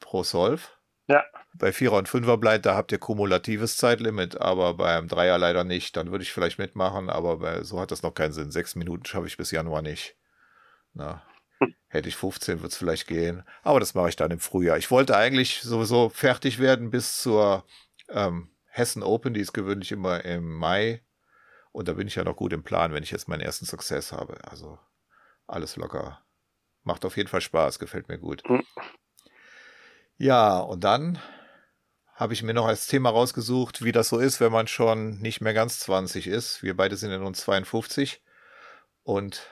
pro 0.00 0.22
Solve. 0.22 0.62
Ja. 1.08 1.24
Bei 1.54 1.72
Vierer 1.72 1.96
und 1.96 2.08
Fünfer 2.08 2.36
bleibt, 2.36 2.66
da 2.66 2.74
habt 2.74 2.92
ihr 2.92 2.98
kumulatives 2.98 3.76
Zeitlimit, 3.76 4.40
aber 4.40 4.74
beim 4.74 5.08
Dreier 5.08 5.38
leider 5.38 5.64
nicht. 5.64 5.96
Dann 5.96 6.10
würde 6.10 6.22
ich 6.22 6.32
vielleicht 6.32 6.58
mitmachen, 6.58 7.08
aber 7.08 7.38
bei, 7.38 7.62
so 7.62 7.80
hat 7.80 7.90
das 7.90 8.02
noch 8.02 8.12
keinen 8.12 8.32
Sinn. 8.32 8.50
Sechs 8.50 8.74
Minuten 8.74 9.04
schaffe 9.06 9.26
ich 9.26 9.36
bis 9.36 9.50
Januar 9.52 9.82
nicht. 9.82 10.16
Na, 10.92 11.22
hätte 11.88 12.08
ich 12.08 12.16
15, 12.16 12.62
wird 12.62 12.72
es 12.72 12.78
vielleicht 12.78 13.06
gehen. 13.06 13.44
Aber 13.62 13.80
das 13.80 13.94
mache 13.94 14.08
ich 14.08 14.16
dann 14.16 14.30
im 14.30 14.40
Frühjahr. 14.40 14.76
Ich 14.78 14.90
wollte 14.90 15.16
eigentlich 15.16 15.62
sowieso 15.62 16.08
fertig 16.08 16.58
werden 16.58 16.90
bis 16.90 17.22
zur 17.22 17.64
ähm, 18.08 18.50
Hessen 18.66 19.02
Open, 19.02 19.32
die 19.32 19.40
ist 19.40 19.52
gewöhnlich 19.52 19.92
immer 19.92 20.24
im 20.24 20.52
Mai. 20.52 21.02
Und 21.72 21.88
da 21.88 21.94
bin 21.94 22.08
ich 22.08 22.14
ja 22.14 22.24
noch 22.24 22.36
gut 22.36 22.52
im 22.52 22.62
Plan, 22.62 22.92
wenn 22.92 23.02
ich 23.02 23.10
jetzt 23.10 23.28
meinen 23.28 23.40
ersten 23.40 23.66
Success 23.66 24.12
habe. 24.12 24.38
Also 24.44 24.78
alles 25.46 25.76
locker. 25.76 26.22
Macht 26.82 27.04
auf 27.04 27.16
jeden 27.16 27.28
Fall 27.28 27.40
Spaß, 27.40 27.78
gefällt 27.78 28.08
mir 28.08 28.18
gut. 28.18 28.42
Ja, 30.18 30.58
und 30.58 30.84
dann 30.84 31.18
habe 32.14 32.32
ich 32.32 32.42
mir 32.42 32.54
noch 32.54 32.66
als 32.66 32.86
Thema 32.86 33.10
rausgesucht, 33.10 33.84
wie 33.84 33.92
das 33.92 34.08
so 34.08 34.18
ist, 34.18 34.40
wenn 34.40 34.52
man 34.52 34.66
schon 34.66 35.18
nicht 35.20 35.42
mehr 35.42 35.52
ganz 35.52 35.80
20 35.80 36.26
ist. 36.26 36.62
Wir 36.62 36.74
beide 36.76 36.96
sind 36.96 37.10
ja 37.10 37.18
nun 37.18 37.34
52. 37.34 38.22
Und 39.02 39.50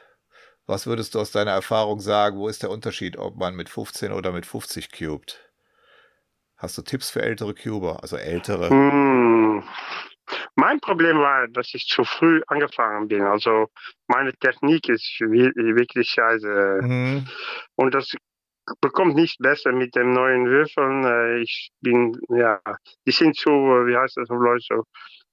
was 0.67 0.87
würdest 0.87 1.15
du 1.15 1.21
aus 1.21 1.31
deiner 1.31 1.51
Erfahrung 1.51 2.01
sagen? 2.01 2.39
Wo 2.39 2.49
ist 2.49 2.63
der 2.63 2.71
Unterschied, 2.71 3.19
ob 3.19 3.37
man 3.37 3.55
mit 3.55 3.69
15 3.69 4.13
oder 4.13 4.33
mit 4.33 4.47
50 4.47 4.91
cubed? 4.91 5.39
Hast 6.57 6.79
du 6.79 6.83
Tipps 6.83 7.11
für 7.11 7.21
ältere 7.21 7.53
Cuber, 7.53 8.03
also 8.03 8.17
ältere? 8.17 8.71
Hm. 8.71 9.63
Mein 10.55 10.81
Problem 10.81 11.19
war, 11.19 11.47
dass 11.49 11.75
ich 11.75 11.87
zu 11.87 12.05
früh 12.05 12.41
angefangen 12.47 13.09
bin. 13.09 13.21
Also 13.23 13.69
meine 14.07 14.33
Technik 14.33 14.89
ist 14.89 15.21
wirklich 15.21 16.09
scheiße. 16.09 16.81
Mhm. 16.81 17.29
Und 17.75 17.93
das 17.93 18.15
bekommt 18.81 19.15
nicht 19.15 19.39
besser 19.41 19.73
mit 19.73 19.95
dem 19.95 20.13
neuen 20.13 20.47
Würfeln. 20.47 21.05
Äh, 21.05 21.41
Ich 21.43 21.71
bin, 21.81 22.19
ja, 22.29 22.61
die 23.07 23.13
sind 23.13 23.37
zu, 23.37 23.51
wie 23.51 23.97
heißt 23.97 24.17
das 24.17 24.31
auf 24.31 24.39
Deutsch, 24.39 24.67
so, 24.69 24.85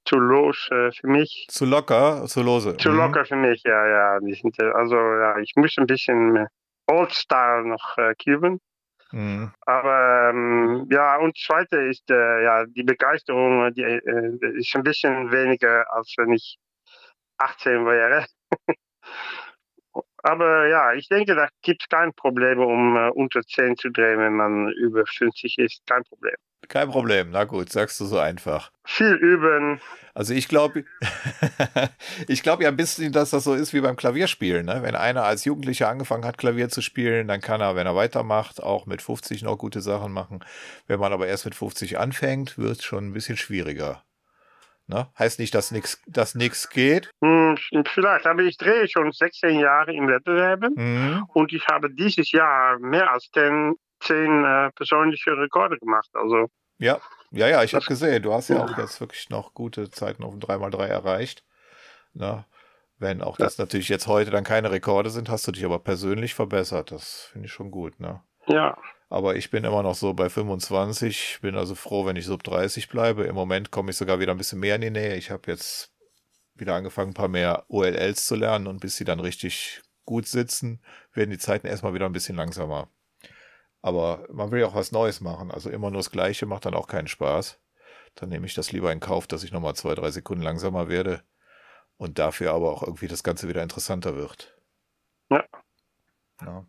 zu 0.05 0.17
los 0.17 0.67
äh, 0.71 0.91
für 0.91 1.07
mich. 1.07 1.45
Zu 1.49 1.65
locker, 1.65 2.25
zu 2.25 2.41
lose. 2.41 2.75
Zu 2.77 2.89
Mhm. 2.91 2.97
locker 2.97 3.25
für 3.25 3.35
mich, 3.35 3.61
ja, 3.63 3.87
ja. 3.87 4.19
Die 4.19 4.33
sind, 4.33 4.59
äh, 4.59 4.71
also, 4.71 4.95
ja, 4.95 5.37
ich 5.39 5.53
muss 5.55 5.75
ein 5.77 5.85
bisschen 5.87 6.47
Old-Style 6.87 7.65
noch 7.67 7.97
äh, 7.97 8.13
cuben. 8.15 8.59
Mhm. 9.13 9.51
Aber 9.65 10.29
ähm, 10.29 10.87
ja, 10.89 11.17
und 11.17 11.37
zweite 11.37 11.77
ist 11.81 12.09
äh, 12.09 12.43
ja 12.43 12.65
die 12.65 12.83
Begeisterung, 12.83 13.73
die 13.73 13.83
äh, 13.83 14.57
ist 14.57 14.73
ein 14.75 14.83
bisschen 14.83 15.31
weniger, 15.31 15.85
als 15.93 16.13
wenn 16.17 16.31
ich 16.33 16.57
18 17.37 17.85
wäre. 17.85 18.25
Aber 20.23 20.67
ja, 20.67 20.93
ich 20.93 21.09
denke, 21.09 21.35
da 21.35 21.47
gibt 21.61 21.83
es 21.83 21.89
kein 21.89 22.13
Problem, 22.13 22.59
um 22.59 22.95
äh, 22.95 23.09
unter 23.09 23.41
10 23.41 23.77
zu 23.77 23.89
drehen, 23.89 24.19
wenn 24.19 24.33
man 24.33 24.71
über 24.73 25.03
50 25.05 25.57
ist. 25.57 25.81
Kein 25.87 26.03
Problem. 26.03 26.35
Kein 26.67 26.89
Problem, 26.89 27.31
na 27.31 27.43
gut, 27.43 27.69
sagst 27.69 27.99
du 27.99 28.05
so 28.05 28.17
einfach. 28.19 28.71
Viel 28.85 29.13
üben. 29.15 29.81
Also 30.13 30.33
ich 30.33 30.47
glaube, 30.47 30.85
ich 32.27 32.43
glaube 32.43 32.63
ja 32.63 32.69
ein 32.69 32.77
bisschen, 32.77 33.11
dass 33.11 33.31
das 33.31 33.43
so 33.43 33.55
ist 33.55 33.73
wie 33.73 33.81
beim 33.81 33.95
Klavierspielen. 33.95 34.65
Ne? 34.65 34.79
Wenn 34.83 34.95
einer 34.95 35.23
als 35.23 35.43
Jugendlicher 35.43 35.89
angefangen 35.89 36.23
hat, 36.23 36.37
Klavier 36.37 36.69
zu 36.69 36.81
spielen, 36.81 37.27
dann 37.27 37.41
kann 37.41 37.61
er, 37.61 37.75
wenn 37.75 37.87
er 37.87 37.95
weitermacht, 37.95 38.61
auch 38.61 38.85
mit 38.85 39.01
50 39.01 39.41
noch 39.41 39.57
gute 39.57 39.81
Sachen 39.81 40.13
machen. 40.13 40.45
Wenn 40.87 40.99
man 40.99 41.11
aber 41.11 41.27
erst 41.27 41.45
mit 41.45 41.55
50 41.55 41.97
anfängt, 41.97 42.57
wird 42.57 42.77
es 42.77 42.83
schon 42.83 43.07
ein 43.07 43.13
bisschen 43.13 43.37
schwieriger. 43.37 44.03
Ne? 44.87 45.07
Heißt 45.17 45.39
nicht, 45.39 45.53
dass 45.55 45.71
nichts 45.71 46.01
dass 46.07 46.35
nix 46.35 46.69
geht. 46.69 47.09
Hm, 47.23 47.57
vielleicht, 47.87 48.25
aber 48.27 48.41
ich 48.43 48.57
drehe 48.57 48.87
schon 48.87 49.11
16 49.11 49.59
Jahre 49.59 49.93
in 49.93 50.07
Wettbewerben 50.07 50.73
Mhm. 50.75 51.25
und 51.33 51.53
ich 51.53 51.65
habe 51.67 51.89
dieses 51.93 52.31
Jahr 52.31 52.77
mehr 52.79 53.11
als 53.11 53.29
10, 53.33 53.75
10 54.01 54.43
äh, 54.43 54.71
persönliche 54.71 55.37
Rekorde 55.37 55.77
gemacht. 55.77 56.09
Also 56.13 56.47
Ja, 56.79 56.99
ja, 57.31 57.47
ja, 57.47 57.63
ich 57.63 57.73
habe 57.75 57.85
gesehen, 57.85 58.21
du 58.23 58.33
hast 58.33 58.49
ja 58.49 58.59
auch 58.63 58.77
jetzt 58.77 58.99
wirklich 58.99 59.29
noch 59.29 59.53
gute 59.53 59.89
Zeiten 59.91 60.23
auf 60.23 60.31
dem 60.31 60.39
3x3 60.41 60.85
erreicht. 60.87 61.43
Ne? 62.13 62.43
Wenn 62.97 63.21
auch 63.21 63.37
das 63.37 63.57
natürlich 63.57 63.87
jetzt 63.89 64.07
heute 64.07 64.29
dann 64.31 64.43
keine 64.43 64.71
Rekorde 64.71 65.09
sind, 65.09 65.29
hast 65.29 65.47
du 65.47 65.51
dich 65.51 65.63
aber 65.65 65.79
persönlich 65.79 66.33
verbessert. 66.35 66.91
Das 66.91 67.29
finde 67.31 67.45
ich 67.47 67.53
schon 67.53 67.71
gut, 67.71 67.99
ne? 67.99 68.21
Ja. 68.51 68.77
Aber 69.09 69.35
ich 69.35 69.49
bin 69.49 69.65
immer 69.65 69.83
noch 69.83 69.95
so 69.95 70.13
bei 70.13 70.29
25, 70.29 71.39
bin 71.41 71.55
also 71.55 71.75
froh, 71.75 72.05
wenn 72.05 72.15
ich 72.15 72.25
sub 72.25 72.43
30 72.43 72.87
bleibe. 72.87 73.25
Im 73.25 73.35
Moment 73.35 73.69
komme 73.69 73.91
ich 73.91 73.97
sogar 73.97 74.19
wieder 74.19 74.31
ein 74.31 74.37
bisschen 74.37 74.59
mehr 74.59 74.75
in 74.75 74.81
die 74.81 74.89
Nähe. 74.89 75.15
Ich 75.15 75.31
habe 75.31 75.51
jetzt 75.51 75.91
wieder 76.55 76.75
angefangen, 76.75 77.11
ein 77.11 77.15
paar 77.15 77.27
mehr 77.27 77.65
OLLs 77.67 78.25
zu 78.25 78.35
lernen 78.35 78.67
und 78.67 78.79
bis 78.79 78.95
sie 78.95 79.03
dann 79.03 79.19
richtig 79.19 79.81
gut 80.05 80.27
sitzen, 80.27 80.81
werden 81.13 81.29
die 81.29 81.37
Zeiten 81.37 81.67
erstmal 81.67 81.93
wieder 81.93 82.05
ein 82.05 82.13
bisschen 82.13 82.35
langsamer. 82.35 82.89
Aber 83.81 84.27
man 84.31 84.51
will 84.51 84.61
ja 84.61 84.67
auch 84.67 84.75
was 84.75 84.91
Neues 84.91 85.21
machen. 85.21 85.51
Also 85.51 85.69
immer 85.69 85.89
nur 85.89 85.99
das 85.99 86.11
Gleiche 86.11 86.45
macht 86.45 86.65
dann 86.65 86.73
auch 86.73 86.87
keinen 86.87 87.07
Spaß. 87.07 87.59
Dann 88.15 88.29
nehme 88.29 88.45
ich 88.45 88.53
das 88.53 88.71
lieber 88.71 88.91
in 88.91 88.99
Kauf, 88.99 89.27
dass 89.27 89.43
ich 89.43 89.51
nochmal 89.51 89.75
zwei, 89.75 89.95
drei 89.95 90.11
Sekunden 90.11 90.43
langsamer 90.43 90.87
werde 90.87 91.23
und 91.97 92.19
dafür 92.19 92.53
aber 92.53 92.71
auch 92.71 92.83
irgendwie 92.83 93.07
das 93.07 93.23
Ganze 93.23 93.47
wieder 93.47 93.63
interessanter 93.63 94.15
wird. 94.15 94.57
Ja. 95.29 95.43
ja. 96.41 96.65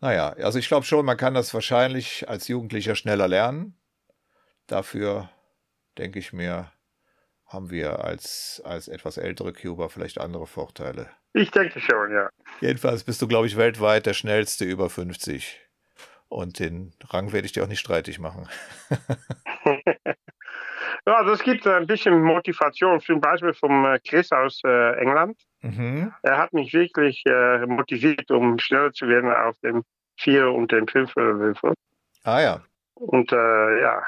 Naja, 0.00 0.30
also 0.30 0.58
ich 0.58 0.68
glaube 0.68 0.86
schon, 0.86 1.04
man 1.04 1.16
kann 1.16 1.34
das 1.34 1.52
wahrscheinlich 1.52 2.28
als 2.28 2.48
Jugendlicher 2.48 2.94
schneller 2.94 3.28
lernen. 3.28 3.78
Dafür 4.66 5.28
denke 5.98 6.18
ich 6.18 6.32
mir, 6.32 6.72
haben 7.46 7.70
wir 7.70 8.04
als, 8.04 8.62
als 8.64 8.88
etwas 8.88 9.18
ältere 9.18 9.52
Cuber 9.52 9.90
vielleicht 9.90 10.18
andere 10.18 10.46
Vorteile. 10.46 11.10
Ich 11.32 11.50
denke 11.50 11.80
schon, 11.80 12.12
ja. 12.12 12.30
Jedenfalls 12.60 13.04
bist 13.04 13.20
du, 13.20 13.28
glaube 13.28 13.46
ich, 13.46 13.56
weltweit 13.56 14.06
der 14.06 14.14
schnellste 14.14 14.64
über 14.64 14.88
50. 14.88 15.60
Und 16.28 16.60
den 16.60 16.94
Rang 17.08 17.32
werde 17.32 17.46
ich 17.46 17.52
dir 17.52 17.64
auch 17.64 17.68
nicht 17.68 17.80
streitig 17.80 18.18
machen. 18.18 18.48
Ja, 21.06 21.24
das 21.24 21.42
gibt 21.42 21.66
ein 21.66 21.86
bisschen 21.86 22.22
Motivation, 22.22 23.00
zum 23.00 23.20
Beispiel 23.20 23.54
vom 23.54 23.84
äh, 23.86 23.98
Chris 24.00 24.30
aus 24.32 24.60
äh, 24.64 24.92
England. 25.00 25.40
Mhm. 25.62 26.12
Er 26.22 26.38
hat 26.38 26.52
mich 26.52 26.72
wirklich 26.72 27.22
äh, 27.26 27.66
motiviert, 27.66 28.30
um 28.30 28.58
schneller 28.58 28.92
zu 28.92 29.06
werden 29.08 29.30
auf 29.32 29.58
dem 29.60 29.84
Vier- 30.16 30.50
und 30.50 30.72
dem 30.72 30.86
Fünfer-Würfel. 30.88 31.74
Ah 32.24 32.40
ja, 32.40 32.62
Und 32.94 33.32
äh, 33.32 33.80
ja, 33.80 34.02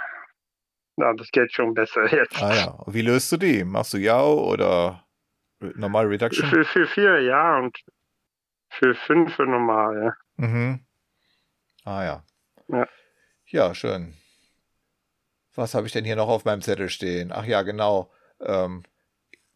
na, 0.96 1.12
das 1.14 1.30
geht 1.30 1.52
schon 1.52 1.74
besser 1.74 2.12
jetzt. 2.14 2.42
ah 2.42 2.54
ja. 2.54 2.64
Und 2.70 2.94
Wie 2.94 3.02
löst 3.02 3.30
du 3.32 3.36
die? 3.36 3.64
Machst 3.64 3.94
du 3.94 3.98
Yao 3.98 4.50
oder 4.50 5.04
normal 5.60 6.06
Reduction? 6.06 6.48
Für, 6.48 6.64
für 6.64 6.86
vier 6.86 7.20
ja 7.22 7.58
und 7.58 7.78
für 8.68 8.94
fünf 8.94 9.38
normal, 9.38 10.02
ja. 10.38 10.46
Mhm. 10.46 10.80
Ah 11.84 12.04
ja. 12.04 12.24
Ja. 12.68 12.86
Ja, 13.46 13.74
schön. 13.74 14.14
Was 15.54 15.74
habe 15.74 15.86
ich 15.86 15.92
denn 15.92 16.04
hier 16.04 16.16
noch 16.16 16.28
auf 16.28 16.44
meinem 16.44 16.62
Zettel 16.62 16.88
stehen? 16.88 17.32
Ach 17.32 17.44
ja, 17.44 17.62
genau. 17.62 18.10
Ähm, 18.40 18.84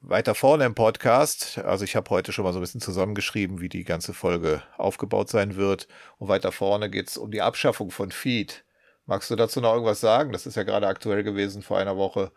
weiter 0.00 0.34
vorne 0.34 0.64
im 0.64 0.74
Podcast, 0.74 1.58
also 1.58 1.84
ich 1.84 1.96
habe 1.96 2.10
heute 2.10 2.32
schon 2.32 2.44
mal 2.44 2.52
so 2.52 2.58
ein 2.58 2.62
bisschen 2.62 2.80
zusammengeschrieben, 2.80 3.60
wie 3.60 3.68
die 3.68 3.84
ganze 3.84 4.14
Folge 4.14 4.62
aufgebaut 4.76 5.28
sein 5.28 5.56
wird. 5.56 5.88
Und 6.18 6.28
weiter 6.28 6.52
vorne 6.52 6.90
geht 6.90 7.08
es 7.08 7.16
um 7.16 7.30
die 7.30 7.42
Abschaffung 7.42 7.90
von 7.90 8.10
Feed. 8.10 8.64
Magst 9.06 9.30
du 9.30 9.36
dazu 9.36 9.60
noch 9.60 9.72
irgendwas 9.72 10.00
sagen? 10.00 10.32
Das 10.32 10.46
ist 10.46 10.56
ja 10.56 10.64
gerade 10.64 10.86
aktuell 10.86 11.22
gewesen 11.22 11.62
vor 11.62 11.78
einer 11.78 11.96
Woche. 11.96 12.32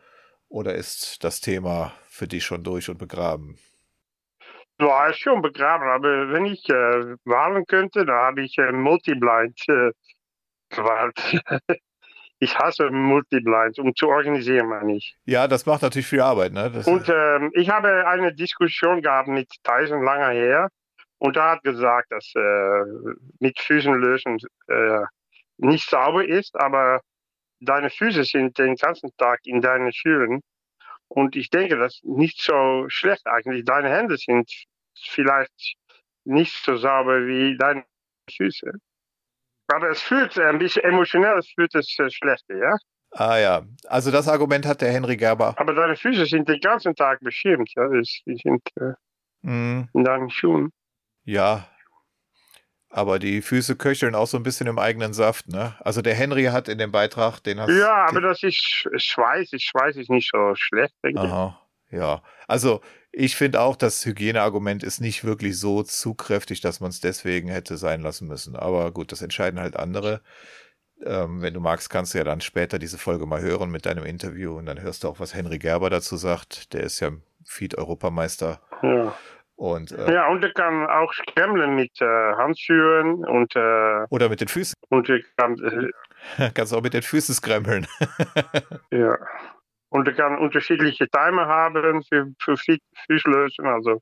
Oder 0.48 0.76
ist 0.76 1.24
das 1.24 1.42
Thema 1.42 1.94
für 2.08 2.28
dich 2.28 2.44
schon 2.44 2.64
durch 2.64 2.90
und 2.90 2.98
begraben? 2.98 3.58
Ja, 4.80 5.08
ist 5.08 5.20
schon 5.20 5.42
begraben, 5.42 5.90
aber 5.90 6.32
wenn 6.32 6.46
ich 6.46 6.68
äh, 6.70 6.74
wählen 7.26 7.66
könnte, 7.66 8.06
dann 8.06 8.16
habe 8.16 8.42
ich 8.44 8.58
äh, 8.58 8.72
Multiblind 8.72 9.60
äh, 9.68 9.92
gewählt. 10.70 11.44
Ich 12.40 12.58
hasse 12.58 12.90
Multiblind, 12.90 13.80
um 13.80 13.96
zu 13.96 14.08
organisieren, 14.08 14.68
meine 14.68 14.96
ich. 14.96 15.18
Ja, 15.26 15.48
das 15.48 15.66
macht 15.66 15.82
natürlich 15.82 16.08
viel 16.08 16.22
Arbeit, 16.22 16.54
ne? 16.54 16.72
Das, 16.72 16.88
Und 16.88 17.10
ähm, 17.10 17.52
ich 17.54 17.70
habe 17.70 18.08
eine 18.08 18.34
Diskussion 18.34 19.02
gehabt 19.02 19.28
mit 19.28 19.50
Tyson 19.64 20.04
lange 20.04 20.34
her 20.34 20.70
und 21.18 21.36
er 21.36 21.52
hat 21.52 21.64
gesagt, 21.64 22.12
dass 22.12 22.34
äh, 22.36 22.84
mit 23.40 23.60
Füßen 23.60 23.94
lösen 23.94 24.38
äh, 24.68 25.02
nicht 25.58 25.90
sauber 25.90 26.26
ist, 26.26 26.56
aber 26.56 27.02
deine 27.60 27.90
Füße 27.90 28.24
sind 28.24 28.58
den 28.58 28.76
ganzen 28.76 29.12
Tag 29.18 29.42
in 29.44 29.62
deinen 29.62 29.92
Schuhen 29.92 30.42
und 31.10 31.36
ich 31.36 31.50
denke, 31.50 31.78
das 31.78 31.96
ist 31.96 32.06
nicht 32.06 32.42
so 32.42 32.86
schlecht 32.88 33.28
eigentlich. 33.28 33.66
Deine 33.66 33.90
Hände 33.90 34.16
sind 34.18 34.50
vielleicht 34.96 35.76
nicht 36.24 36.54
so 36.64 36.78
sauber 36.78 37.26
wie 37.26 37.58
deine 37.58 37.84
Füße. 38.32 38.72
Aber 39.72 39.90
es 39.90 40.02
fühlt 40.02 40.38
ein 40.38 40.60
bisschen 40.60 40.84
emotionell, 40.84 41.38
es 41.38 41.50
fühlt 41.50 41.74
es 41.76 41.98
äh, 42.00 42.10
schlechter, 42.10 42.58
ja? 42.58 42.76
Ah 43.12 43.38
ja, 43.38 43.66
also 43.88 44.12
das 44.12 44.28
Argument 44.28 44.66
hat 44.66 44.82
der 44.82 44.92
Henry 44.92 45.18
Gerber. 45.18 45.56
Aber 45.58 45.74
deine 45.74 45.96
Füße 45.96 46.26
sind 46.26 46.48
den 46.48 46.60
ganzen 46.60 46.96
Tag 46.96 47.20
beschirmt. 47.22 47.72
Ja? 47.76 47.88
Die 47.90 48.38
sind 48.38 48.62
äh, 48.76 48.94
mhm. 49.42 49.90
in 49.94 50.04
deinen 50.04 50.30
Schuhen. 50.30 50.72
Ja, 51.24 51.68
aber 52.90 53.20
die 53.20 53.42
Füße 53.42 53.76
köcheln 53.76 54.16
auch 54.16 54.26
so 54.26 54.38
ein 54.38 54.44
bisschen 54.44 54.66
im 54.66 54.80
eigenen 54.80 55.14
Saft, 55.14 55.48
ne? 55.48 55.76
Also 55.80 56.02
der 56.02 56.16
Henry 56.16 56.46
hat 56.46 56.68
in 56.68 56.80
dem 56.80 56.92
Beitrag, 56.92 57.40
den 57.40 57.60
hast 57.60 57.70
Ja, 57.70 58.08
aber 58.08 58.20
das 58.20 58.42
ist 58.42 58.58
Schweiß. 58.58 59.50
Schweiß 59.56 59.96
ist 59.96 60.10
nicht 60.10 60.32
so 60.34 60.54
schlecht, 60.56 60.96
denke 61.04 61.22
Aha, 61.22 61.62
ja. 61.92 62.24
Also 62.48 62.82
ich 63.12 63.36
finde 63.36 63.62
auch, 63.62 63.76
das 63.76 64.06
Hygieneargument 64.06 64.84
ist 64.84 65.02
nicht 65.02 65.24
wirklich 65.24 65.60
so 65.60 65.84
zugkräftig, 65.84 66.62
dass 66.62 66.80
man 66.80 66.90
es 66.90 67.02
deswegen 67.02 67.50
hätte 67.50 67.78
sein 67.78 68.02
lassen 68.02 68.28
müssen. 68.28 68.56
Aber 68.56 68.92
gut, 68.92 69.12
das 69.12 69.22
entscheiden 69.22 69.60
halt 69.60 69.76
andere. 69.76 70.22
Ähm, 71.06 71.42
wenn 71.42 71.54
du 71.54 71.60
magst, 71.60 71.90
kannst 71.90 72.14
du 72.14 72.18
ja 72.18 72.24
dann 72.24 72.42
später 72.42 72.78
diese 72.78 72.98
Folge 72.98 73.26
mal 73.26 73.42
hören 73.42 73.72
mit 73.72 73.86
deinem 73.86 74.04
Interview 74.04 74.58
und 74.58 74.66
dann 74.66 74.82
hörst 74.82 75.04
du 75.04 75.08
auch, 75.08 75.20
was 75.20 75.34
Henry 75.34 75.58
Gerber 75.58 75.90
dazu 75.90 76.18
sagt. 76.18 76.74
Der 76.74 76.82
ist 76.82 77.00
ja 77.00 77.12
Feed-Europameister. 77.46 78.62
Ja. 78.84 79.16
Und, 79.56 79.92
äh, 79.92 80.14
ja, 80.14 80.30
und 80.30 80.44
er 80.44 80.54
kann 80.54 80.88
auch 80.88 81.12
scrammeln 81.14 81.76
mit 81.76 82.00
äh, 82.02 82.06
Handschuhen 82.06 83.26
und. 83.26 83.56
Äh, 83.56 84.06
oder 84.10 84.30
mit 84.30 84.40
den 84.40 84.48
Füßen. 84.48 84.74
Und 84.90 85.10
er 85.10 85.20
kann. 85.38 85.58
Äh, 86.38 86.52
Kannst 86.54 86.74
auch 86.74 86.82
mit 86.82 86.94
den 86.94 87.02
Füßen 87.02 87.36
scrammeln. 87.36 87.88
ja. 88.92 89.18
Und 89.90 90.08
er 90.08 90.14
kann 90.14 90.38
unterschiedliche 90.38 91.10
Timer 91.10 91.48
haben 91.48 92.04
für, 92.04 92.32
für 92.40 92.56
Füßlösen. 93.08 93.66
Also. 93.66 94.02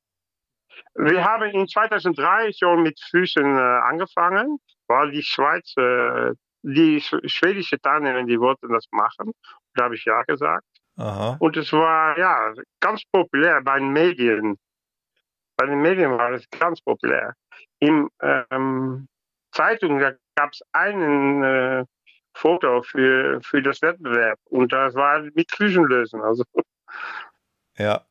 Wir 0.95 1.23
haben 1.23 1.49
in 1.51 1.67
2003 1.67 2.51
schon 2.51 2.83
mit 2.83 2.99
Füßen 3.09 3.57
äh, 3.57 3.59
angefangen, 3.59 4.59
weil 4.87 5.11
die 5.11 5.23
Schweiz, 5.23 5.73
äh, 5.77 6.33
die 6.61 7.01
schwedische 7.01 7.79
Teilnehmer, 7.79 8.23
die 8.23 8.39
wollten 8.39 8.71
das 8.71 8.85
machen. 8.91 9.31
Da 9.75 9.85
habe 9.85 9.95
ich 9.95 10.05
ja 10.05 10.21
gesagt. 10.23 10.65
Aha. 10.97 11.37
Und 11.39 11.55
es 11.57 11.71
war 11.71 12.17
ja 12.17 12.53
ganz 12.79 13.03
populär 13.11 13.61
bei 13.63 13.79
den 13.79 13.91
Medien 13.91 14.57
bei 15.57 15.65
den 15.65 15.81
Medien 15.81 16.11
war 16.11 16.31
es 16.31 16.47
ganz 16.51 16.79
populär. 16.81 17.33
Im 17.79 18.09
ähm, 18.21 19.07
Zeitung 19.51 19.99
gab 19.99 20.51
es 20.51 20.61
einen 20.71 21.43
äh, 21.43 21.85
Foto 22.37 22.83
für, 22.83 23.41
für 23.41 23.61
das 23.61 23.81
Wettbewerb 23.81 24.39
und 24.45 24.71
das 24.71 24.93
war 24.95 25.21
mit 25.33 25.51
Füßenlösen. 25.51 26.21
Also 26.21 26.43
ja. 27.77 28.01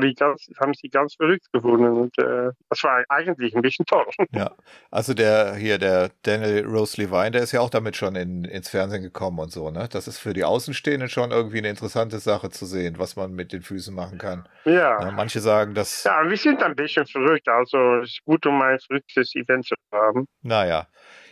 Die 0.00 0.14
ganz, 0.14 0.46
haben 0.58 0.72
sie 0.72 0.88
ganz 0.88 1.14
verrückt 1.16 1.52
gefunden 1.52 1.86
und 1.86 2.18
äh, 2.18 2.50
das 2.70 2.82
war 2.82 3.04
eigentlich 3.10 3.54
ein 3.54 3.60
bisschen 3.60 3.84
toll. 3.84 4.06
Ja, 4.32 4.52
also 4.90 5.12
der 5.12 5.54
hier, 5.54 5.78
der 5.78 6.10
Daniel 6.22 6.64
Rose 6.64 7.00
Levine, 7.00 7.32
der 7.32 7.42
ist 7.42 7.52
ja 7.52 7.60
auch 7.60 7.68
damit 7.68 7.94
schon 7.94 8.16
in, 8.16 8.44
ins 8.44 8.70
Fernsehen 8.70 9.02
gekommen 9.02 9.38
und 9.38 9.52
so, 9.52 9.70
ne? 9.70 9.88
Das 9.92 10.08
ist 10.08 10.18
für 10.18 10.32
die 10.32 10.44
Außenstehenden 10.44 11.10
schon 11.10 11.30
irgendwie 11.30 11.58
eine 11.58 11.68
interessante 11.68 12.20
Sache 12.20 12.48
zu 12.48 12.64
sehen, 12.64 12.98
was 12.98 13.16
man 13.16 13.32
mit 13.32 13.52
den 13.52 13.60
Füßen 13.60 13.94
machen 13.94 14.16
kann. 14.16 14.48
Ja. 14.64 14.98
ja 14.98 15.10
manche 15.10 15.40
sagen, 15.40 15.74
dass. 15.74 16.04
Ja, 16.04 16.26
wir 16.26 16.38
sind 16.38 16.62
ein 16.62 16.74
bisschen 16.74 17.06
verrückt, 17.06 17.46
also 17.48 17.98
es 17.98 18.12
ist 18.12 18.24
gut, 18.24 18.46
um 18.46 18.62
ein 18.62 18.80
verrücktes 18.80 19.34
Event 19.34 19.66
zu 19.66 19.74
haben. 19.92 20.26
Naja, 20.40 20.88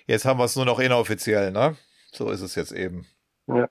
jetzt 0.06 0.26
haben 0.26 0.38
wir 0.38 0.44
es 0.44 0.54
nur 0.54 0.66
noch 0.66 0.78
inoffiziell, 0.78 1.50
ne? 1.50 1.76
So 2.12 2.30
ist 2.30 2.40
es 2.40 2.54
jetzt 2.54 2.72
eben. 2.72 3.06
Ja. 3.46 3.68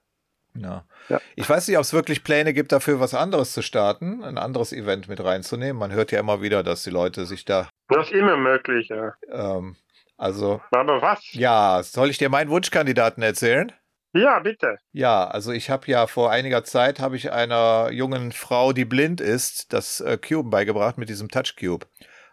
Ja. 0.55 0.83
ja. 1.09 1.21
Ich 1.35 1.49
weiß 1.49 1.67
nicht, 1.67 1.77
ob 1.77 1.83
es 1.83 1.93
wirklich 1.93 2.23
Pläne 2.23 2.53
gibt, 2.53 2.71
dafür 2.71 2.99
was 2.99 3.13
anderes 3.13 3.53
zu 3.53 3.61
starten, 3.61 4.23
ein 4.23 4.37
anderes 4.37 4.73
Event 4.73 5.07
mit 5.07 5.23
reinzunehmen. 5.23 5.77
Man 5.77 5.91
hört 5.91 6.11
ja 6.11 6.19
immer 6.19 6.41
wieder, 6.41 6.63
dass 6.63 6.83
die 6.83 6.89
Leute 6.89 7.25
sich 7.25 7.45
da. 7.45 7.69
Das 7.87 8.07
ist 8.07 8.13
immer 8.13 8.37
möglich, 8.37 8.89
ja. 8.89 9.13
Ähm, 9.31 9.75
also. 10.17 10.61
Aber 10.71 11.01
was? 11.01 11.19
Ja, 11.33 11.81
soll 11.83 12.09
ich 12.09 12.17
dir 12.17 12.29
meinen 12.29 12.49
Wunschkandidaten 12.49 13.23
erzählen? 13.23 13.71
Ja, 14.13 14.39
bitte. 14.39 14.77
Ja, 14.91 15.27
also 15.27 15.51
ich 15.51 15.69
habe 15.69 15.85
ja 15.85 16.07
vor 16.07 16.31
einiger 16.31 16.63
Zeit 16.63 16.99
habe 16.99 17.15
ich 17.15 17.31
einer 17.31 17.91
jungen 17.91 18.31
Frau, 18.31 18.73
die 18.73 18.85
blind 18.85 19.21
ist, 19.21 19.71
das 19.71 20.01
äh, 20.01 20.17
Cube 20.17 20.49
beigebracht 20.49 20.97
mit 20.97 21.09
diesem 21.09 21.29
Touch 21.29 21.55
Cube. 21.57 21.85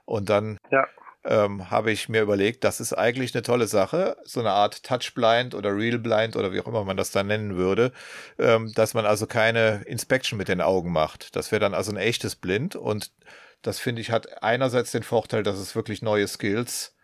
Und 0.06 0.30
dann 0.30 0.58
ja 0.70 0.86
ähm, 1.26 1.70
habe 1.70 1.90
ich 1.90 2.08
mir 2.08 2.22
überlegt, 2.22 2.64
das 2.64 2.80
ist 2.80 2.92
eigentlich 2.92 3.34
eine 3.34 3.42
tolle 3.42 3.66
Sache, 3.66 4.16
so 4.24 4.40
eine 4.40 4.52
Art 4.52 4.82
Touch-Blind 4.84 5.54
oder 5.54 5.74
Real-Blind 5.76 6.36
oder 6.36 6.52
wie 6.52 6.60
auch 6.60 6.68
immer 6.68 6.84
man 6.84 6.96
das 6.96 7.10
dann 7.10 7.26
nennen 7.26 7.56
würde, 7.56 7.92
ähm, 8.38 8.72
dass 8.74 8.94
man 8.94 9.06
also 9.06 9.26
keine 9.26 9.82
Inspection 9.86 10.38
mit 10.38 10.48
den 10.48 10.60
Augen 10.60 10.92
macht. 10.92 11.34
Das 11.36 11.50
wäre 11.50 11.60
dann 11.60 11.74
also 11.74 11.90
ein 11.92 11.96
echtes 11.96 12.36
Blind 12.36 12.76
und 12.76 13.10
das 13.62 13.80
finde 13.80 14.00
ich 14.02 14.10
hat 14.10 14.42
einerseits 14.42 14.92
den 14.92 15.02
Vorteil, 15.02 15.42
dass 15.42 15.58
es 15.58 15.74
wirklich 15.74 16.00
neue 16.00 16.28
Skills 16.28 16.94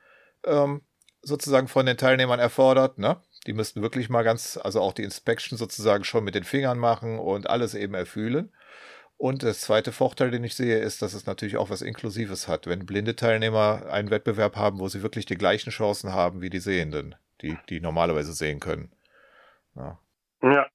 ähm, 0.45 0.83
sozusagen 1.23 1.69
von 1.69 1.87
den 1.87 1.97
Teilnehmern 1.97 2.41
erfordert, 2.41 2.99
ne? 2.99 3.21
Die 3.47 3.53
müssten 3.53 3.83
wirklich 3.83 4.09
mal 4.09 4.23
ganz, 4.23 4.57
also 4.57 4.81
auch 4.81 4.93
die 4.93 5.03
Inspection 5.03 5.59
sozusagen 5.59 6.05
schon 6.05 6.23
mit 6.23 6.37
den 6.37 6.45
Fingern 6.45 6.79
machen 6.79 7.19
und 7.19 7.51
alles 7.51 7.75
eben 7.75 7.95
erfühlen. 7.95 8.53
Und 9.23 9.45
der 9.45 9.53
zweite 9.53 9.93
Vorteil, 9.93 10.33
den 10.33 10.43
ich 10.43 10.57
sehe, 10.57 10.81
ist, 10.81 11.01
dass 11.01 11.15
es 11.15 11.27
natürlich 11.27 11.57
auch 11.57 11.71
was 11.71 11.81
Inklusives 11.81 12.49
hat. 12.49 12.67
Wenn 12.67 12.87
blinde 12.87 13.15
Teilnehmer 13.15 13.83
einen 13.89 14.11
Wettbewerb 14.11 14.57
haben, 14.57 14.81
wo 14.81 14.89
sie 14.89 15.05
wirklich 15.05 15.27
die 15.27 15.37
gleichen 15.37 15.71
Chancen 15.71 16.13
haben 16.13 16.41
wie 16.41 16.51
die 16.51 16.59
Sehenden, 16.59 17.15
die, 17.41 17.57
die 17.69 17.79
normalerweise 17.79 18.33
sehen 18.33 18.59
können. 18.59 18.91
Ja. 19.77 20.01
ja. 20.43 20.67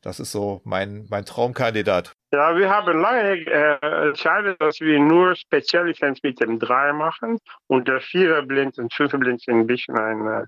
Das 0.00 0.20
ist 0.20 0.32
so 0.32 0.62
mein, 0.64 1.06
mein 1.10 1.26
Traumkandidat. 1.26 2.14
Ja, 2.32 2.56
wir 2.56 2.70
haben 2.70 2.98
lange 2.98 3.44
äh, 3.44 4.08
entschieden, 4.08 4.56
dass 4.58 4.80
wir 4.80 4.98
nur 4.98 5.36
Spezialevents 5.36 6.22
mit 6.22 6.40
dem 6.40 6.58
Dreier 6.58 6.94
machen. 6.94 7.40
Und 7.66 7.88
der 7.88 8.00
Viererblind 8.00 8.78
und 8.78 8.94
Fünferblind 8.94 9.42
sind 9.42 9.58
ein 9.58 9.66
bisschen 9.66 9.98
ein 9.98 10.26
äh, 10.26 10.46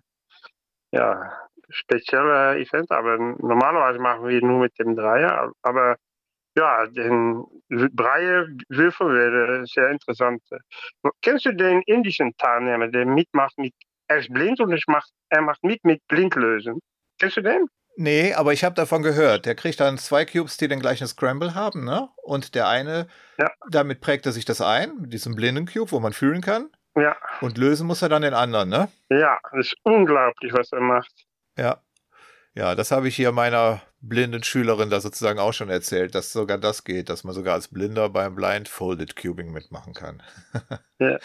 ja, 0.92 1.30
spezieller 1.68 2.56
Event. 2.56 2.90
Aber 2.90 3.18
normalerweise 3.18 3.98
machen 3.98 4.26
wir 4.26 4.40
nur 4.40 4.60
mit 4.60 4.78
dem 4.78 4.96
Dreier. 4.96 5.52
Aber 5.60 5.96
ja, 6.56 6.86
den 6.86 7.44
Breiewürfel 7.68 9.08
wäre 9.08 9.66
sehr 9.66 9.90
interessant. 9.90 10.42
Kennst 11.22 11.46
du 11.46 11.52
den 11.52 11.82
indischen 11.82 12.36
Teilnehmer, 12.36 12.88
der 12.88 13.06
mitmacht 13.06 13.58
mit, 13.58 13.74
er 14.08 14.18
ist 14.18 14.32
blind 14.32 14.60
und 14.60 14.72
ich 14.72 14.84
macht, 14.86 15.10
er 15.30 15.42
macht 15.42 15.62
mit 15.64 15.84
mit 15.84 16.00
Blindlösen? 16.08 16.80
Kennst 17.18 17.36
du 17.36 17.42
den? 17.42 17.66
Nee, 17.96 18.34
aber 18.34 18.52
ich 18.52 18.64
habe 18.64 18.74
davon 18.74 19.02
gehört. 19.02 19.46
Der 19.46 19.54
kriegt 19.54 19.78
dann 19.78 19.98
zwei 19.98 20.24
Cubes, 20.24 20.56
die 20.56 20.66
den 20.66 20.80
gleichen 20.80 21.06
Scramble 21.06 21.54
haben, 21.54 21.84
ne? 21.84 22.08
Und 22.22 22.54
der 22.54 22.68
eine, 22.68 23.06
ja. 23.38 23.50
damit 23.70 24.00
prägt 24.00 24.26
er 24.26 24.32
sich 24.32 24.44
das 24.44 24.60
ein, 24.60 25.00
mit 25.00 25.12
diesem 25.12 25.36
blinden 25.36 25.66
Cube, 25.66 25.92
wo 25.92 26.00
man 26.00 26.12
fühlen 26.12 26.40
kann. 26.40 26.70
Ja. 26.96 27.16
Und 27.40 27.56
lösen 27.56 27.86
muss 27.86 28.02
er 28.02 28.08
dann 28.08 28.22
den 28.22 28.34
anderen, 28.34 28.68
ne? 28.68 28.88
Ja, 29.10 29.38
das 29.52 29.66
ist 29.66 29.76
unglaublich, 29.84 30.52
was 30.52 30.72
er 30.72 30.80
macht. 30.80 31.12
Ja. 31.56 31.83
Ja, 32.54 32.74
das 32.74 32.90
habe 32.92 33.08
ich 33.08 33.16
hier 33.16 33.32
meiner 33.32 33.82
blinden 34.00 34.44
Schülerin 34.44 34.90
da 34.90 35.00
sozusagen 35.00 35.38
auch 35.40 35.52
schon 35.52 35.70
erzählt, 35.70 36.14
dass 36.14 36.32
sogar 36.32 36.58
das 36.58 36.84
geht, 36.84 37.08
dass 37.08 37.24
man 37.24 37.34
sogar 37.34 37.54
als 37.54 37.68
Blinder 37.68 38.08
beim 38.08 38.34
Blindfolded 38.34 39.16
Cubing 39.16 39.52
mitmachen 39.52 39.92
kann. 39.92 40.22
ja. 40.98 41.18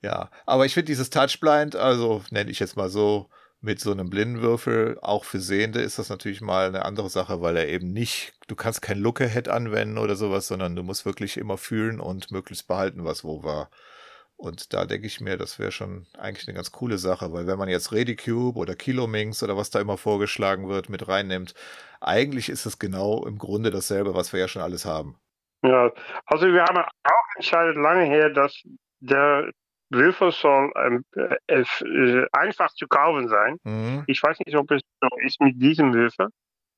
Ja, 0.00 0.30
aber 0.44 0.66
ich 0.66 0.74
finde 0.74 0.86
dieses 0.86 1.08
Touchblind, 1.08 1.76
also 1.76 2.22
nenne 2.30 2.50
ich 2.50 2.58
jetzt 2.58 2.76
mal 2.76 2.90
so, 2.90 3.30
mit 3.64 3.80
so 3.80 3.90
einem 3.92 4.10
Blindenwürfel, 4.10 4.98
auch 5.00 5.24
für 5.24 5.40
Sehende 5.40 5.80
ist 5.80 5.98
das 5.98 6.10
natürlich 6.10 6.42
mal 6.42 6.68
eine 6.68 6.84
andere 6.84 7.08
Sache, 7.08 7.40
weil 7.40 7.56
er 7.56 7.66
eben 7.66 7.92
nicht, 7.92 8.34
du 8.46 8.54
kannst 8.56 8.82
kein 8.82 8.98
Look-Ahead 8.98 9.48
anwenden 9.48 9.96
oder 9.96 10.16
sowas, 10.16 10.46
sondern 10.46 10.76
du 10.76 10.82
musst 10.82 11.06
wirklich 11.06 11.38
immer 11.38 11.56
fühlen 11.56 11.98
und 11.98 12.30
möglichst 12.30 12.68
behalten, 12.68 13.04
was 13.04 13.24
wo 13.24 13.42
war. 13.42 13.70
Und 14.36 14.72
da 14.72 14.84
denke 14.84 15.06
ich 15.06 15.20
mir, 15.20 15.36
das 15.36 15.58
wäre 15.58 15.72
schon 15.72 16.06
eigentlich 16.18 16.48
eine 16.48 16.56
ganz 16.56 16.72
coole 16.72 16.98
Sache, 16.98 17.32
weil 17.32 17.46
wenn 17.46 17.58
man 17.58 17.68
jetzt 17.68 17.92
Redicube 17.92 18.58
oder 18.58 18.74
Kilominx 18.74 19.42
oder 19.42 19.56
was 19.56 19.70
da 19.70 19.80
immer 19.80 19.96
vorgeschlagen 19.96 20.68
wird 20.68 20.88
mit 20.88 21.06
reinnimmt, 21.06 21.54
eigentlich 22.00 22.48
ist 22.48 22.66
es 22.66 22.78
genau 22.78 23.24
im 23.24 23.38
Grunde 23.38 23.70
dasselbe, 23.70 24.14
was 24.14 24.32
wir 24.32 24.40
ja 24.40 24.48
schon 24.48 24.62
alles 24.62 24.84
haben. 24.84 25.16
Ja, 25.62 25.90
also 26.26 26.46
wir 26.46 26.62
haben 26.62 26.76
auch 26.76 27.36
entscheidet 27.36 27.76
lange 27.76 28.04
her, 28.04 28.30
dass 28.30 28.62
der 29.00 29.50
Würfel 29.90 30.32
soll 30.32 30.72
ähm, 30.76 31.04
äh, 31.16 31.60
äh, 31.60 32.26
einfach 32.32 32.72
zu 32.74 32.86
kaufen 32.86 33.28
sein. 33.28 33.56
Mhm. 33.62 34.04
Ich 34.06 34.22
weiß 34.22 34.38
nicht, 34.44 34.56
ob 34.56 34.70
es 34.70 34.82
so 35.00 35.08
ist 35.24 35.40
mit 35.40 35.60
diesem 35.60 35.94
Würfel. 35.94 36.28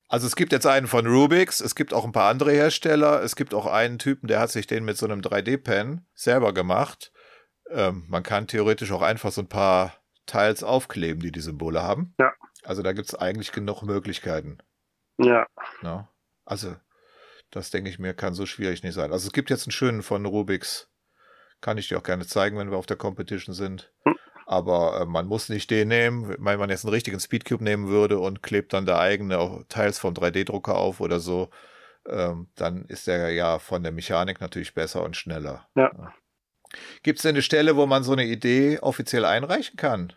Also 0.09 0.25
es 0.25 0.37
gibt 0.37 0.53
jetzt 0.53 0.65
einen 0.65 0.87
von 0.87 1.05
Rubix, 1.05 1.59
es 1.59 1.75
gibt 1.75 1.93
auch 1.93 2.05
ein 2.05 2.13
paar 2.13 2.29
andere 2.29 2.51
Hersteller, 2.51 3.21
es 3.23 3.35
gibt 3.35 3.53
auch 3.53 3.65
einen 3.65 3.99
Typen, 3.99 4.27
der 4.27 4.39
hat 4.39 4.51
sich 4.51 4.65
den 4.65 4.85
mit 4.85 4.95
so 4.97 5.05
einem 5.05 5.19
3D-Pen 5.19 6.05
selber 6.13 6.53
gemacht. 6.53 7.11
Ähm, 7.69 8.05
man 8.07 8.23
kann 8.23 8.47
theoretisch 8.47 8.91
auch 8.91 9.01
einfach 9.01 9.31
so 9.31 9.41
ein 9.41 9.49
paar 9.49 9.93
Teils 10.25 10.63
aufkleben, 10.63 11.21
die 11.21 11.31
die 11.31 11.41
Symbole 11.41 11.83
haben. 11.83 12.13
Ja. 12.19 12.33
Also 12.63 12.81
da 12.81 12.93
gibt 12.93 13.07
es 13.07 13.15
eigentlich 13.15 13.51
genug 13.51 13.81
Möglichkeiten. 13.83 14.57
Ja. 15.17 15.47
ja. 15.81 16.09
Also 16.45 16.75
das 17.51 17.71
denke 17.71 17.89
ich 17.89 17.99
mir, 17.99 18.13
kann 18.13 18.33
so 18.33 18.45
schwierig 18.45 18.83
nicht 18.83 18.93
sein. 18.93 19.11
Also 19.11 19.27
es 19.27 19.33
gibt 19.33 19.49
jetzt 19.49 19.65
einen 19.65 19.71
schönen 19.71 20.03
von 20.03 20.25
Rubix. 20.25 20.89
Kann 21.61 21.77
ich 21.77 21.87
dir 21.87 21.97
auch 21.97 22.03
gerne 22.03 22.27
zeigen, 22.27 22.57
wenn 22.57 22.69
wir 22.69 22.77
auf 22.77 22.85
der 22.85 22.97
Competition 22.97 23.55
sind. 23.55 23.91
Hm. 24.05 24.15
Aber 24.45 25.01
äh, 25.01 25.05
man 25.05 25.27
muss 25.27 25.49
nicht 25.49 25.71
den 25.71 25.87
nehmen. 25.87 26.29
Wenn 26.29 26.59
man 26.59 26.69
jetzt 26.69 26.85
einen 26.85 26.93
richtigen 26.93 27.19
Speedcube 27.19 27.63
nehmen 27.63 27.87
würde 27.87 28.19
und 28.19 28.43
klebt 28.43 28.73
dann 28.73 28.85
da 28.85 28.99
eigene 28.99 29.65
Teils 29.69 29.99
vom 29.99 30.13
3D-Drucker 30.13 30.75
auf 30.75 30.99
oder 30.99 31.19
so, 31.19 31.49
ähm, 32.07 32.49
dann 32.55 32.85
ist 32.85 33.07
der 33.07 33.31
ja 33.31 33.59
von 33.59 33.83
der 33.83 33.91
Mechanik 33.91 34.39
natürlich 34.39 34.73
besser 34.73 35.03
und 35.03 35.17
schneller. 35.17 35.67
Ja. 35.75 35.91
ja. 35.97 36.13
Gibt 37.03 37.19
es 37.19 37.23
denn 37.23 37.35
eine 37.35 37.41
Stelle, 37.41 37.75
wo 37.75 37.85
man 37.85 38.03
so 38.03 38.13
eine 38.13 38.25
Idee 38.25 38.79
offiziell 38.79 39.25
einreichen 39.25 39.77
kann 39.77 40.13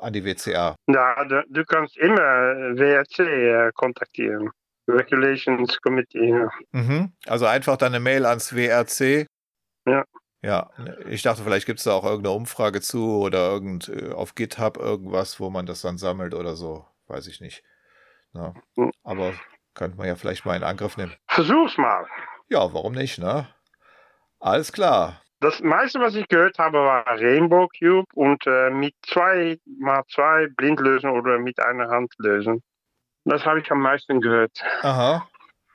an 0.00 0.12
die 0.12 0.24
WCA? 0.24 0.74
Ja, 0.86 1.24
du, 1.24 1.44
du 1.48 1.64
kannst 1.64 1.96
immer 1.96 2.20
WRC 2.20 3.18
äh, 3.20 3.72
kontaktieren. 3.74 4.50
Regulations 4.88 5.80
Committee. 5.80 6.28
Ja. 6.28 6.50
Mhm. 6.72 7.12
Also 7.26 7.46
einfach 7.46 7.76
dann 7.76 7.94
eine 7.94 8.02
Mail 8.02 8.26
ans 8.26 8.54
WRC. 8.54 9.26
Ja. 9.86 10.04
Ja, 10.44 10.70
ich 11.08 11.22
dachte, 11.22 11.44
vielleicht 11.44 11.66
gibt 11.66 11.78
es 11.78 11.84
da 11.84 11.92
auch 11.92 12.04
irgendeine 12.04 12.34
Umfrage 12.34 12.80
zu 12.80 13.20
oder 13.20 13.50
irgend 13.50 13.88
äh, 13.88 14.10
auf 14.10 14.34
GitHub 14.34 14.76
irgendwas, 14.76 15.38
wo 15.38 15.50
man 15.50 15.66
das 15.66 15.82
dann 15.82 15.98
sammelt 15.98 16.34
oder 16.34 16.56
so. 16.56 16.84
Weiß 17.06 17.28
ich 17.28 17.40
nicht. 17.40 17.62
Ja. 18.34 18.52
Hm. 18.74 18.90
Aber 19.04 19.34
könnte 19.74 19.96
man 19.96 20.08
ja 20.08 20.16
vielleicht 20.16 20.44
mal 20.44 20.56
in 20.56 20.64
Angriff 20.64 20.96
nehmen. 20.96 21.14
Versuch's 21.28 21.78
mal. 21.78 22.06
Ja, 22.48 22.74
warum 22.74 22.92
nicht, 22.92 23.18
ne? 23.18 23.46
Alles 24.40 24.72
klar. 24.72 25.21
Das 25.42 25.60
meiste, 25.60 25.98
was 25.98 26.14
ich 26.14 26.28
gehört 26.28 26.56
habe, 26.58 26.78
war 26.78 27.04
Rainbow 27.04 27.66
Cube 27.76 28.06
und 28.14 28.46
äh, 28.46 28.70
mit 28.70 28.94
zwei 29.02 29.58
mal 29.80 30.04
zwei 30.08 30.46
blind 30.46 30.78
lösen 30.78 31.10
oder 31.10 31.36
mit 31.40 31.58
einer 31.58 31.88
Hand 31.88 32.14
lösen. 32.18 32.62
Das 33.24 33.44
habe 33.44 33.58
ich 33.58 33.68
am 33.72 33.80
meisten 33.80 34.20
gehört. 34.20 34.62
Aha. 34.82 35.28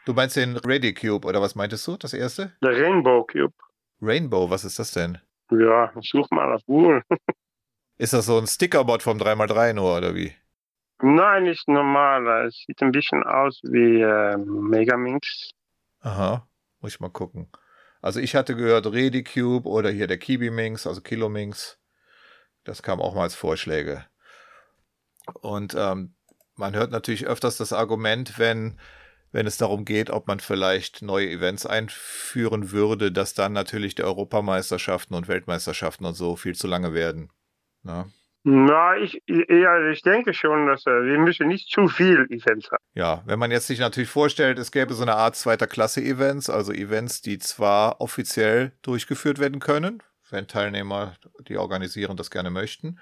Du 0.05 0.13
meinst 0.13 0.37
den 0.37 0.55
Ready 0.55 0.93
Cube 0.93 1.27
oder 1.27 1.41
was 1.41 1.55
meintest 1.55 1.85
du, 1.85 1.97
das 1.97 2.13
erste? 2.13 2.53
Der 2.63 2.77
Rainbow 2.77 3.25
Cube. 3.25 3.53
Rainbow, 4.01 4.49
was 4.49 4.63
ist 4.63 4.79
das 4.79 4.91
denn? 4.91 5.17
Ja, 5.51 5.91
such 5.99 6.29
mal 6.31 6.53
auf 6.53 6.61
Google. 6.65 7.03
Ist 7.97 8.13
das 8.13 8.27
so 8.27 8.37
ein 8.37 8.47
Stickerbot 8.47 9.01
vom 9.01 9.17
3x3 9.17 9.73
nur 9.73 9.97
oder 9.97 10.13
wie? 10.13 10.31
Nein, 11.01 11.43
nicht 11.43 11.67
normal. 11.67 12.45
Es 12.45 12.63
sieht 12.65 12.81
ein 12.81 12.91
bisschen 12.91 13.23
aus 13.23 13.59
wie 13.63 14.01
äh, 14.01 14.37
Megaminx. 14.37 15.49
Aha, 16.01 16.47
muss 16.79 16.93
ich 16.93 16.99
mal 16.99 17.09
gucken. 17.09 17.49
Also 18.07 18.21
ich 18.21 18.35
hatte 18.35 18.55
gehört 18.55 18.85
Redicube 18.85 19.67
oder 19.67 19.89
hier 19.89 20.07
der 20.07 20.17
Kibiminx, 20.17 20.87
also 20.87 21.01
Kilominx. 21.01 21.77
Das 22.63 22.81
kam 22.81 23.01
auch 23.01 23.13
mal 23.13 23.23
als 23.23 23.35
Vorschläge. 23.35 24.05
Und 25.41 25.75
ähm, 25.77 26.15
man 26.55 26.73
hört 26.73 26.91
natürlich 26.91 27.27
öfters 27.27 27.57
das 27.57 27.73
Argument, 27.73 28.39
wenn, 28.39 28.79
wenn 29.33 29.45
es 29.45 29.57
darum 29.57 29.83
geht, 29.83 30.09
ob 30.09 30.25
man 30.25 30.39
vielleicht 30.39 31.01
neue 31.01 31.29
Events 31.29 31.65
einführen 31.65 32.71
würde, 32.71 33.11
dass 33.11 33.33
dann 33.33 33.51
natürlich 33.51 33.95
die 33.95 34.03
Europameisterschaften 34.03 35.13
und 35.13 35.27
Weltmeisterschaften 35.27 36.05
und 36.05 36.13
so 36.13 36.37
viel 36.37 36.55
zu 36.55 36.67
lange 36.67 36.93
werden. 36.93 37.29
Na? 37.83 38.09
Na, 38.49 38.95
ich, 38.95 39.21
ja, 39.27 39.89
ich 39.89 40.03
denke 40.03 40.33
schon, 40.33 40.67
dass 40.67 40.85
wir 40.85 41.19
müssen 41.19 41.49
nicht 41.49 41.69
zu 41.69 41.89
viel 41.89 42.27
Events 42.29 42.71
haben. 42.71 42.81
Ja, 42.93 43.21
wenn 43.25 43.39
man 43.39 43.51
jetzt 43.51 43.67
sich 43.67 43.79
natürlich 43.79 44.09
vorstellt, 44.09 44.57
es 44.57 44.71
gäbe 44.71 44.93
so 44.93 45.01
eine 45.01 45.17
Art 45.17 45.35
zweiter 45.35 45.67
Klasse 45.67 46.01
Events, 46.01 46.49
also 46.49 46.71
Events, 46.71 47.21
die 47.21 47.39
zwar 47.39 47.99
offiziell 47.99 48.71
durchgeführt 48.83 49.39
werden 49.39 49.59
können, 49.59 50.01
wenn 50.29 50.47
Teilnehmer, 50.47 51.15
die 51.49 51.57
organisieren, 51.57 52.15
das 52.15 52.31
gerne 52.31 52.49
möchten, 52.49 52.99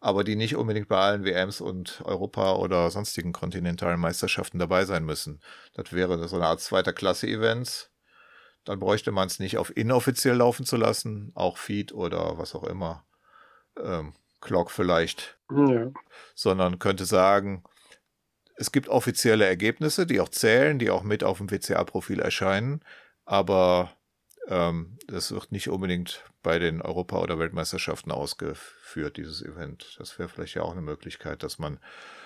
aber 0.00 0.22
die 0.22 0.36
nicht 0.36 0.54
unbedingt 0.54 0.88
bei 0.88 0.98
allen 0.98 1.24
WMs 1.24 1.62
und 1.62 2.02
Europa- 2.04 2.56
oder 2.56 2.90
sonstigen 2.90 3.32
kontinentalen 3.32 3.98
Meisterschaften 3.98 4.58
dabei 4.58 4.84
sein 4.84 5.06
müssen. 5.06 5.40
Das 5.72 5.94
wäre 5.94 6.28
so 6.28 6.36
eine 6.36 6.44
Art 6.44 6.60
zweiter 6.60 6.92
Klasse 6.92 7.26
Events. 7.26 7.90
Dann 8.66 8.80
bräuchte 8.80 9.12
man 9.12 9.28
es 9.28 9.38
nicht 9.38 9.56
auf 9.56 9.74
inoffiziell 9.74 10.36
laufen 10.36 10.66
zu 10.66 10.76
lassen, 10.76 11.32
auch 11.34 11.56
Feed 11.56 11.94
oder 11.94 12.36
was 12.36 12.54
auch 12.54 12.64
immer. 12.64 13.06
Ähm, 13.82 14.12
Clock 14.44 14.70
vielleicht, 14.70 15.36
Ja. 15.50 15.90
sondern 16.34 16.78
könnte 16.78 17.04
sagen, 17.04 17.64
es 18.56 18.70
gibt 18.70 18.88
offizielle 18.88 19.44
Ergebnisse, 19.46 20.06
die 20.06 20.20
auch 20.20 20.28
zählen, 20.28 20.78
die 20.78 20.90
auch 20.90 21.02
mit 21.02 21.24
auf 21.24 21.38
dem 21.38 21.50
WCA-Profil 21.50 22.20
erscheinen, 22.20 22.80
aber 23.24 23.90
ähm, 24.46 24.98
das 25.08 25.32
wird 25.32 25.50
nicht 25.50 25.68
unbedingt 25.70 26.22
bei 26.42 26.58
den 26.58 26.82
Europa- 26.82 27.18
oder 27.18 27.38
Weltmeisterschaften 27.38 28.12
ausgeführt, 28.12 29.16
dieses 29.16 29.42
Event. 29.42 29.96
Das 29.98 30.18
wäre 30.18 30.28
vielleicht 30.28 30.54
ja 30.54 30.62
auch 30.62 30.72
eine 30.72 30.82
Möglichkeit, 30.82 31.42
dass 31.42 31.58
man 31.58 31.80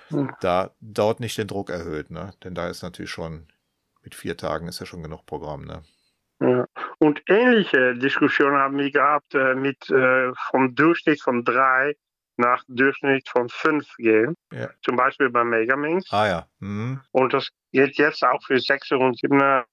Hm. 0.08 0.34
da 0.40 0.70
dort 0.80 1.20
nicht 1.20 1.38
den 1.38 1.46
Druck 1.46 1.70
erhöht, 1.70 2.10
ne? 2.10 2.32
Denn 2.42 2.54
da 2.54 2.68
ist 2.68 2.82
natürlich 2.82 3.10
schon, 3.10 3.46
mit 4.02 4.14
vier 4.14 4.36
Tagen 4.36 4.66
ist 4.68 4.80
ja 4.80 4.86
schon 4.86 5.02
genug 5.02 5.24
Programm, 5.26 5.64
ne? 5.64 5.82
Ja. 6.40 6.66
Und 6.98 7.22
ähnliche 7.28 7.94
Diskussionen 7.94 8.56
haben 8.56 8.78
wir 8.78 8.90
gehabt 8.90 9.34
äh, 9.34 9.54
mit 9.54 9.88
äh, 9.90 10.32
vom 10.50 10.74
Durchschnitt 10.74 11.20
von 11.20 11.44
drei 11.44 11.94
nach 12.38 12.62
Durchschnitt 12.68 13.28
von 13.28 13.48
fünf 13.48 13.94
gehen. 13.96 14.34
Ja. 14.52 14.70
Zum 14.82 14.96
Beispiel 14.96 15.30
bei 15.30 15.44
Megaminx. 15.44 16.12
Ah 16.12 16.26
ja. 16.26 16.46
Mhm. 16.60 17.00
Und 17.12 17.32
das 17.32 17.50
geht 17.72 17.96
jetzt 17.98 18.24
auch 18.24 18.42
für 18.44 18.58
Sechser 18.58 18.98
und 18.98 19.18
Siebener. 19.18 19.64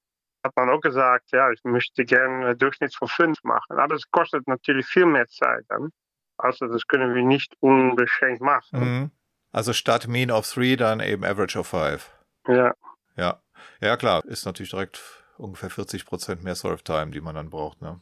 Hat 0.44 0.56
man 0.56 0.70
auch 0.70 0.82
gesagt, 0.82 1.32
ja, 1.32 1.50
ich 1.52 1.64
möchte 1.64 2.06
gerne 2.06 2.48
einen 2.48 2.58
Durchschnitt 2.58 2.94
von 2.96 3.08
fünf 3.08 3.44
machen. 3.44 3.80
Aber 3.80 3.96
es 3.96 4.10
kostet 4.12 4.48
natürlich 4.48 4.86
viel 4.86 5.06
mehr 5.06 5.28
Zeit 5.28 5.66
dann. 5.70 5.90
Also 6.38 6.68
das 6.68 6.86
können 6.88 7.16
wir 7.16 7.24
nicht 7.24 7.56
unbeschränkt 7.62 8.42
machen. 8.42 8.80
Mhm. 8.80 9.12
Also 9.52 9.74
statt 9.74 10.08
Mean 10.08 10.32
of 10.32 10.48
Three 10.48 10.76
dann 10.76 11.00
eben 11.00 11.24
Average 11.24 11.58
of 11.58 11.68
Five. 11.68 12.12
Ja. 12.48 12.74
Ja. 13.16 13.42
Ja, 13.82 13.98
klar. 13.98 14.24
Ist 14.26 14.46
natürlich 14.46 14.72
direkt 14.72 15.02
ungefähr 15.38 15.70
40 15.70 16.06
Prozent 16.06 16.44
mehr 16.44 16.56
Solve 16.56 16.84
Time, 16.84 17.12
die 17.12 17.22
man 17.22 17.36
dann 17.36 17.50
braucht, 17.50 17.82
ne? 17.82 18.02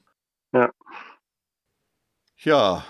Ja. 0.51 0.71
Ja. 2.37 2.85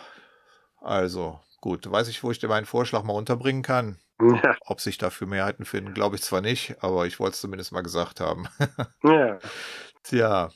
Also, 0.78 1.39
gut. 1.64 1.89
Weiß 1.89 2.09
ich, 2.09 2.24
wo 2.24 2.30
ich 2.32 2.39
dir 2.39 2.49
meinen 2.49 2.66
Vorschlag 2.66 3.03
mal 3.03 3.14
unterbringen 3.14 3.61
kann. 3.64 3.97
Ja. 4.22 4.55
Ob 4.66 4.82
sich 4.82 4.97
dafür 4.97 5.28
Mehrheiten 5.28 5.64
finden, 5.66 5.93
glaube 5.93 6.18
ich 6.18 6.22
zwar 6.22 6.41
nicht, 6.41 6.76
aber 6.84 7.05
ich 7.07 7.20
wollte 7.22 7.34
es 7.36 7.41
zumindest 7.41 7.72
mal 7.72 7.82
gesagt 7.84 8.20
haben. 8.20 8.47
Ja. 9.03 9.39
Tja. 10.03 10.49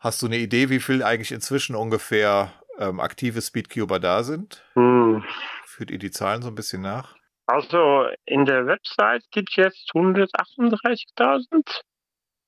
Hast 0.00 0.20
du 0.20 0.26
eine 0.26 0.38
Idee, 0.38 0.68
wie 0.70 0.80
viel 0.80 1.04
eigentlich 1.04 1.30
inzwischen 1.30 1.76
ungefähr 1.76 2.52
ähm, 2.78 2.98
aktive 2.98 3.40
Speedcuber 3.40 4.00
da 4.00 4.24
sind? 4.24 4.64
Hm. 4.74 5.22
Führt 5.64 5.92
ihr 5.92 5.98
die 5.98 6.10
Zahlen 6.10 6.42
so 6.42 6.48
ein 6.48 6.56
bisschen 6.56 6.82
nach? 6.82 7.14
Also 7.46 8.06
in 8.24 8.44
der 8.44 8.66
Website 8.66 9.22
gibt 9.30 9.50
es 9.50 9.56
jetzt 9.56 9.90
138.000, 9.94 11.82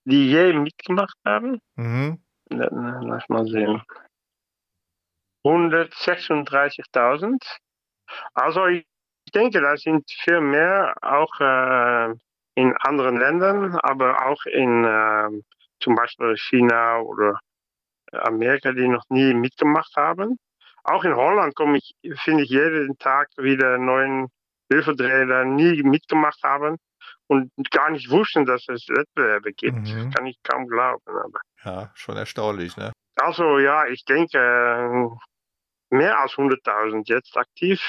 die 0.05 0.29
je 0.31 0.53
mitgemacht 0.53 1.17
haben. 1.25 1.61
Mhm. 1.77 2.19
La- 2.51 2.69
la- 2.71 3.01
Lass 3.03 3.29
mal 3.29 3.47
sehen. 3.47 3.83
136.000. 5.45 7.37
Also 8.35 8.67
ich 8.67 8.87
denke, 9.35 9.61
da 9.61 9.77
sind 9.77 10.11
viel 10.11 10.41
mehr 10.41 10.95
auch 11.03 11.41
äh, 11.41 12.15
in 12.55 12.75
anderen 12.79 13.17
Ländern, 13.17 13.77
aber 13.77 14.27
auch 14.27 14.45
in 14.47 14.85
äh, 14.85 15.29
zum 15.81 15.95
Beispiel 15.95 16.37
China 16.37 16.99
oder 17.01 17.39
Amerika, 18.13 18.73
die 18.73 18.89
noch 18.89 19.05
nie 19.09 19.35
mitgemacht 19.35 19.95
haben. 19.97 20.39
Auch 20.85 21.05
in 21.05 21.15
Holland 21.17 21.55
komme 21.55 21.79
ich, 21.79 21.95
finde 22.23 22.45
ich 22.45 22.51
jeden 22.51 22.97
Tag 22.99 23.29
wieder 23.37 23.79
neuen 23.79 24.29
Hilfeträger, 24.71 25.45
nie 25.45 25.83
mitgemacht 25.83 26.43
haben 26.43 26.77
und 27.27 27.51
gar 27.71 27.91
nicht 27.91 28.11
wussten, 28.11 28.45
dass 28.45 28.69
es 28.69 28.87
Wettbewerbe 28.89 29.53
gibt. 29.53 29.89
Mhm. 29.89 30.11
Kann 30.11 30.27
ich 30.27 30.37
kaum 30.43 30.69
glauben. 30.69 31.03
Aber. 31.07 31.41
Ja, 31.65 31.91
schon 31.95 32.17
erstaunlich, 32.17 32.77
ne? 32.77 32.93
Also 33.17 33.59
ja, 33.59 33.87
ich 33.87 34.05
denke 34.05 35.11
mehr 35.95 36.19
als 36.19 36.33
100.000 36.33 37.03
jetzt 37.07 37.37
aktiv. 37.37 37.81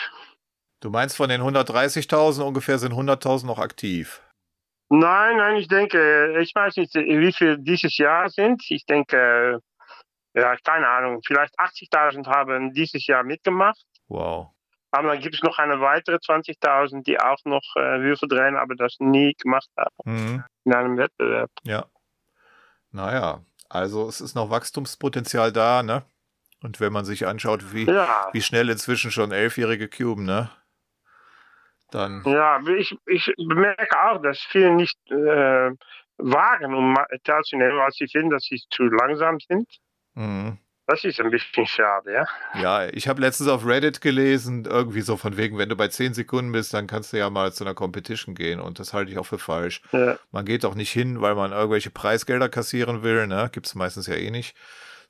Du 0.81 0.89
meinst 0.89 1.17
von 1.17 1.29
den 1.29 1.41
130.000 1.41 2.41
ungefähr 2.43 2.77
sind 2.77 2.93
100.000 2.93 3.45
noch 3.45 3.59
aktiv. 3.59 4.21
Nein, 4.89 5.37
nein, 5.37 5.55
ich 5.57 5.67
denke, 5.67 6.39
ich 6.39 6.53
weiß 6.53 6.77
nicht, 6.77 6.93
wie 6.93 7.33
viel 7.33 7.57
dieses 7.57 7.97
Jahr 7.97 8.29
sind. 8.29 8.63
Ich 8.69 8.85
denke, 8.85 9.59
ja, 10.35 10.55
keine 10.57 10.87
Ahnung, 10.87 11.21
vielleicht 11.25 11.57
80.000 11.59 12.27
haben 12.27 12.71
dieses 12.73 13.07
Jahr 13.07 13.23
mitgemacht. 13.23 13.81
Wow. 14.07 14.51
Aber 14.91 15.09
dann 15.09 15.19
gibt 15.19 15.35
es 15.35 15.41
noch 15.43 15.57
eine 15.57 15.81
weitere 15.81 16.17
20.000, 16.17 17.03
die 17.03 17.19
auch 17.19 17.39
noch 17.45 17.63
äh, 17.75 18.01
Würfel 18.01 18.29
drehen, 18.29 18.55
aber 18.55 18.75
das 18.75 18.95
nie 18.99 19.33
gemacht 19.33 19.69
haben 19.75 19.95
Mhm. 20.05 20.43
in 20.65 20.73
einem 20.73 20.97
Wettbewerb. 20.97 21.49
Ja. 21.63 21.85
Naja, 22.91 23.41
also 23.67 24.07
es 24.07 24.21
ist 24.21 24.35
noch 24.35 24.49
Wachstumspotenzial 24.51 25.51
da, 25.51 25.83
ne? 25.83 26.03
Und 26.63 26.79
wenn 26.79 26.93
man 26.93 27.05
sich 27.05 27.27
anschaut, 27.27 27.73
wie, 27.73 27.85
Ja. 27.85 28.29
wie 28.33 28.41
schnell 28.41 28.69
inzwischen 28.69 29.11
schon 29.11 29.31
elfjährige 29.31 29.87
Cuben, 29.87 30.25
ne? 30.25 30.49
Dann, 31.91 32.23
Ja, 32.25 32.59
ich, 32.77 32.95
ich 33.05 33.31
bemerke 33.37 33.95
auch, 34.09 34.21
dass 34.21 34.39
viele 34.39 34.71
nicht 34.75 34.97
äh, 35.11 35.71
wagen, 36.17 36.73
um 36.73 36.95
teilzunehmen, 37.23 37.77
weil 37.77 37.91
sie 37.91 38.07
finden, 38.07 38.31
dass 38.31 38.43
sie 38.43 38.61
zu 38.69 38.83
langsam 38.83 39.39
sind. 39.39 39.69
mhm. 40.15 40.57
Das 40.87 41.03
ist 41.03 41.19
ein 41.19 41.31
bisschen 41.31 41.65
schade, 41.65 42.13
ja. 42.13 42.27
Ja, 42.61 42.85
ich 42.87 43.07
habe 43.07 43.19
letztens 43.19 43.49
auf 43.49 43.65
Reddit 43.65 44.01
gelesen, 44.01 44.65
irgendwie 44.65 45.01
so 45.01 45.17
von 45.17 45.35
wegen, 45.35 45.57
wenn 45.57 45.67
du 45.67 45.75
bei 45.75 45.87
10 45.87 46.13
Sekunden 46.13 46.51
bist, 46.51 46.75
dann 46.75 46.85
kannst 46.85 47.11
du 47.11 47.17
ja 47.17 47.31
mal 47.31 47.51
zu 47.51 47.63
einer 47.63 47.73
Competition 47.73 48.35
gehen 48.35 48.59
und 48.59 48.77
das 48.77 48.93
halte 48.93 49.11
ich 49.11 49.17
auch 49.17 49.25
für 49.25 49.39
falsch. 49.39 49.81
Ja. 49.93 50.19
Man 50.31 50.45
geht 50.45 50.63
auch 50.63 50.75
nicht 50.75 50.91
hin, 50.91 51.21
weil 51.21 51.33
man 51.33 51.53
irgendwelche 51.53 51.89
Preisgelder 51.89 52.49
kassieren 52.49 53.01
will, 53.01 53.25
ne? 53.25 53.49
Gibt 53.51 53.65
es 53.65 53.73
meistens 53.73 54.05
ja 54.05 54.13
eh 54.13 54.29
nicht, 54.29 54.55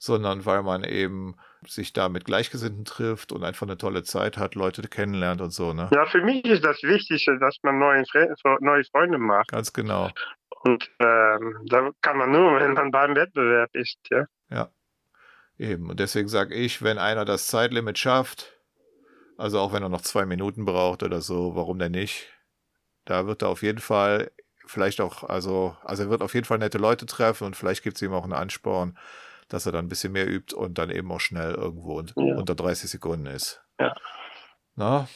sondern 0.06 0.46
weil 0.46 0.64
man 0.64 0.84
eben 0.84 1.36
sich 1.68 1.94
da 1.94 2.10
mit 2.10 2.26
Gleichgesinnten 2.26 2.86
trifft 2.86 3.32
und 3.32 3.44
einfach 3.44 3.66
eine 3.66 3.78
tolle 3.78 4.04
Zeit 4.04 4.38
hat, 4.38 4.56
Leute 4.56 4.82
kennenlernt 4.84 5.42
und 5.42 5.52
so, 5.52 5.74
ne? 5.74 5.90
Ja, 5.94 6.06
für 6.06 6.22
mich 6.22 6.46
ist 6.46 6.64
das 6.64 6.82
Wichtigste, 6.84 7.38
dass 7.40 7.58
man 7.64 7.80
neue, 7.80 8.06
Fre 8.06 8.36
neue 8.62 8.84
Freunde 8.86 9.18
macht. 9.18 9.50
Ganz 9.50 9.74
genau. 9.74 10.10
Und 10.64 10.90
ähm, 11.00 11.58
da 11.66 11.92
kann 12.02 12.18
man 12.18 12.32
nur, 12.32 12.60
wenn 12.60 12.74
man 12.74 12.92
beim 12.92 13.16
Wettbewerb 13.16 13.70
ist, 13.74 13.98
ja. 14.10 14.26
Ja. 14.50 14.70
Eben. 15.58 15.90
Und 15.90 16.00
deswegen 16.00 16.28
sage 16.28 16.54
ich, 16.54 16.82
wenn 16.82 16.98
einer 16.98 17.26
das 17.26 17.48
Zeitlimit 17.48 17.98
schafft, 17.98 18.54
also 19.38 19.60
auch 19.60 19.74
wenn 19.74 19.84
er 19.84 19.90
noch 19.90 20.02
zwei 20.02 20.26
Minuten 20.26 20.66
braucht 20.66 21.04
oder 21.04 21.22
so, 21.22 21.56
warum 21.56 21.80
denn 21.80 21.94
nicht? 21.94 22.28
Da 23.06 23.28
wird 23.28 23.42
er 23.42 23.50
auf 23.50 23.64
jeden 23.64 23.80
Fall 23.80 24.32
vielleicht 24.66 25.02
auch, 25.02 25.24
also, 25.24 25.76
also 25.84 26.04
er 26.04 26.10
wird 26.10 26.22
auf 26.22 26.34
jeden 26.34 26.46
Fall 26.46 26.58
nette 26.58 26.78
Leute 26.78 27.06
treffen 27.06 27.46
und 27.46 27.56
vielleicht 27.56 27.84
gibt 27.84 27.98
es 27.98 28.02
ihm 28.02 28.14
auch 28.14 28.24
einen 28.24 28.34
Ansporn, 28.34 28.98
dass 29.48 29.66
er 29.66 29.72
dann 29.72 29.86
ein 29.86 29.90
bisschen 29.90 30.14
mehr 30.14 30.28
übt 30.28 30.56
und 30.56 30.78
dann 30.78 30.90
eben 30.90 31.12
auch 31.12 31.20
schnell 31.20 31.54
irgendwo 31.54 32.02
ja. 32.02 32.36
unter 32.36 32.56
30 32.56 32.90
Sekunden 32.90 33.28
ist. 33.28 33.64
Ja. 33.80 33.94
Na? 34.76 35.08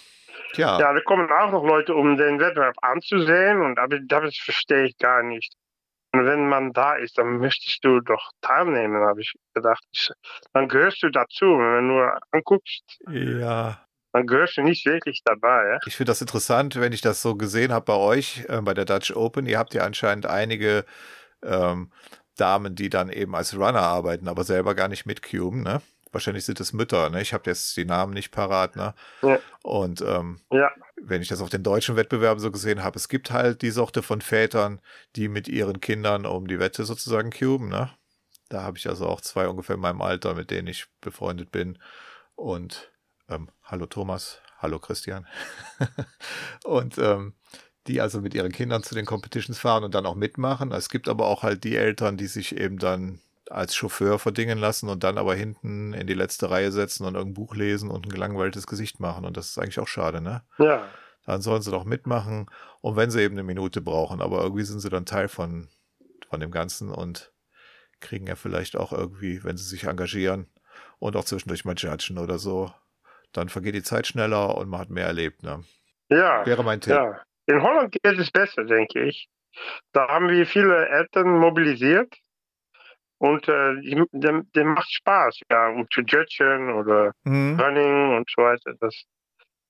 Tja. 0.54 0.80
Ja, 0.80 0.94
da 0.94 1.02
kommen 1.02 1.30
auch 1.32 1.52
noch 1.52 1.64
Leute, 1.64 1.94
um 1.94 2.18
den 2.18 2.40
Wettbewerb 2.40 2.76
anzusehen 2.82 3.62
und 3.62 3.78
aber 3.78 4.00
das 4.00 4.38
verstehe 4.38 4.86
ich 4.86 4.98
gar 4.98 5.24
nicht. 5.24 5.54
Und 6.12 6.26
wenn 6.26 6.50
man 6.50 6.74
da 6.74 6.96
ist, 6.96 7.18
dann 7.18 7.38
möchtest 7.38 7.84
du 7.86 8.00
doch 8.00 8.32
teilnehmen, 8.42 9.04
habe 9.04 9.22
ich 9.22 9.34
gedacht. 9.54 9.86
Dann 10.54 10.68
gehörst 10.68 11.04
du 11.04 11.10
dazu. 11.10 11.46
Wenn 11.46 11.88
du 11.88 11.94
nur 11.94 12.20
anguckst, 12.32 13.00
ja. 13.12 13.86
dann 14.12 14.26
gehörst 14.26 14.58
du 14.58 14.64
nicht 14.64 14.88
wirklich 14.88 15.22
dabei. 15.24 15.74
Ja? 15.74 15.80
Ich 15.86 15.96
finde 15.96 16.10
das 16.10 16.22
interessant, 16.22 16.80
wenn 16.80 16.94
ich 16.94 17.02
das 17.02 17.22
so 17.22 17.36
gesehen 17.36 17.72
habe 17.72 17.86
bei 17.86 17.96
euch, 17.96 18.44
äh, 18.48 18.60
bei 18.62 18.74
der 18.74 18.86
Dutch 18.86 19.16
Open. 19.16 19.46
Ihr 19.46 19.60
habt 19.60 19.76
ja 19.76 19.84
anscheinend 19.84 20.26
einige 20.26 20.84
ähm, 21.44 21.92
Damen, 22.40 22.76
die 22.76 22.90
dann 22.90 23.10
eben 23.10 23.36
als 23.36 23.56
Runner 23.56 23.82
arbeiten, 23.82 24.28
aber 24.28 24.44
selber 24.44 24.76
gar 24.76 24.88
nicht 24.88 25.06
mit 25.06 25.22
Cuben, 25.22 25.64
ne? 25.64 25.82
Wahrscheinlich 26.12 26.46
sind 26.46 26.60
es 26.60 26.74
Mütter, 26.74 27.10
ne? 27.10 27.22
Ich 27.22 27.34
habe 27.34 27.50
jetzt 27.50 27.78
die 27.78 27.86
Namen 27.86 28.14
nicht 28.14 28.32
parat, 28.32 28.76
ne? 28.76 28.94
Ja. 29.22 29.40
Und 29.62 30.02
ähm, 30.02 30.42
ja. 30.52 30.72
wenn 31.02 31.22
ich 31.22 31.28
das 31.28 31.42
auf 31.42 31.50
den 31.50 31.64
deutschen 31.64 31.96
Wettbewerben 31.96 32.40
so 32.40 32.52
gesehen 32.52 32.84
habe, 32.84 32.98
es 32.98 33.10
gibt 33.10 33.32
halt 33.32 33.62
die 33.62 33.70
Sorte 33.70 34.02
von 34.02 34.22
Vätern, 34.22 34.82
die 35.16 35.28
mit 35.28 35.48
ihren 35.48 35.82
Kindern 35.82 36.26
um 36.26 36.48
die 36.48 36.60
Wette 36.60 36.84
sozusagen 36.84 37.30
cuben, 37.30 37.70
ne? 37.70 37.92
Da 38.50 38.64
habe 38.64 38.78
ich 38.78 38.90
also 38.90 39.06
auch 39.06 39.22
zwei 39.22 39.48
ungefähr 39.48 39.76
in 39.76 39.82
meinem 39.82 40.02
Alter, 40.02 40.34
mit 40.34 40.50
denen 40.50 40.68
ich 40.68 40.88
befreundet 41.02 41.52
bin. 41.52 41.78
Und 42.36 42.92
ähm, 43.30 43.50
hallo 43.64 43.86
Thomas, 43.86 44.42
hallo 44.58 44.80
Christian. 44.80 45.28
und 46.64 46.98
ähm, 46.98 47.36
die 47.90 48.02
also 48.02 48.22
mit 48.22 48.34
ihren 48.34 48.52
Kindern 48.52 48.84
zu 48.84 48.96
den 48.96 49.06
Competitions 49.06 49.58
fahren 49.58 49.84
und 49.84 49.96
dann 49.96 50.06
auch 50.06 50.16
mitmachen. 50.16 50.72
Es 50.72 50.90
gibt 50.90 51.10
aber 51.10 51.26
auch 51.26 51.44
halt 51.44 51.64
die 51.64 51.76
Eltern, 51.76 52.18
die 52.18 52.28
sich 52.28 52.56
eben 52.56 52.78
dann 52.78 53.20
als 53.50 53.76
Chauffeur 53.76 54.20
verdingen 54.20 54.60
lassen 54.60 54.90
und 54.90 55.04
dann 55.04 55.18
aber 55.18 55.34
hinten 55.34 55.94
in 55.94 56.06
die 56.06 56.14
letzte 56.14 56.52
Reihe 56.52 56.72
setzen 56.72 57.06
und 57.06 57.16
irgendein 57.16 57.34
Buch 57.34 57.56
lesen 57.56 57.90
und 57.90 58.06
ein 58.06 58.12
gelangweiltes 58.12 58.68
Gesicht 58.68 59.00
machen. 59.00 59.26
Und 59.26 59.38
das 59.38 59.50
ist 59.50 59.58
eigentlich 59.58 59.80
auch 59.80 59.88
schade, 59.88 60.22
ne? 60.22 60.44
Ja. 60.60 60.86
Dann 61.26 61.42
sollen 61.42 61.64
sie 61.64 61.72
doch 61.72 61.84
mitmachen. 61.84 62.46
Und 62.82 62.96
wenn 62.96 63.10
sie 63.10 63.22
eben 63.22 63.34
eine 63.34 63.44
Minute 63.44 63.82
brauchen, 63.82 64.22
aber 64.22 64.42
irgendwie 64.44 64.64
sind 64.64 64.82
sie 64.82 64.90
dann 64.90 65.06
Teil 65.06 65.28
von, 65.28 65.68
von 66.30 66.40
dem 66.40 66.52
Ganzen 66.52 66.92
und 66.92 67.32
kriegen 68.00 68.28
ja 68.28 68.36
vielleicht 68.36 68.78
auch 68.78 68.94
irgendwie, 68.94 69.44
wenn 69.44 69.58
sie 69.58 69.68
sich 69.68 69.86
engagieren 69.86 70.48
und 71.00 71.16
auch 71.16 71.26
zwischendurch 71.26 71.66
mal 71.66 71.76
judgen 71.76 72.20
oder 72.20 72.38
so, 72.38 72.72
dann 73.34 73.50
vergeht 73.50 73.74
die 73.74 73.84
Zeit 73.84 74.06
schneller 74.06 74.56
und 74.58 74.70
man 74.70 74.80
hat 74.80 74.90
mehr 74.92 75.08
erlebt, 75.08 75.42
ne? 75.42 75.64
Ja. 76.10 76.46
Wäre 76.46 76.64
mein 76.64 76.82
Tipp. 76.82 76.94
Ja. 76.94 77.20
In 77.50 77.64
Holland 77.64 77.92
geht 77.92 78.20
es 78.20 78.30
besser, 78.30 78.64
denke 78.64 79.06
ich. 79.06 79.28
Da 79.92 80.08
haben 80.08 80.30
wir 80.30 80.46
viele 80.46 80.88
Eltern 80.88 81.40
mobilisiert 81.40 82.16
und 83.18 83.48
äh, 83.48 83.82
dem, 84.12 84.52
dem 84.56 84.68
macht 84.74 84.92
Spaß, 84.92 85.40
ja, 85.52 85.70
um 85.70 85.88
zu 85.90 86.02
judgen 86.02 86.72
oder 86.74 87.14
mhm. 87.24 87.60
Running 87.60 88.18
und 88.18 88.30
so 88.30 88.44
weiter. 88.44 88.76
Das 88.80 88.94
ist 88.96 89.08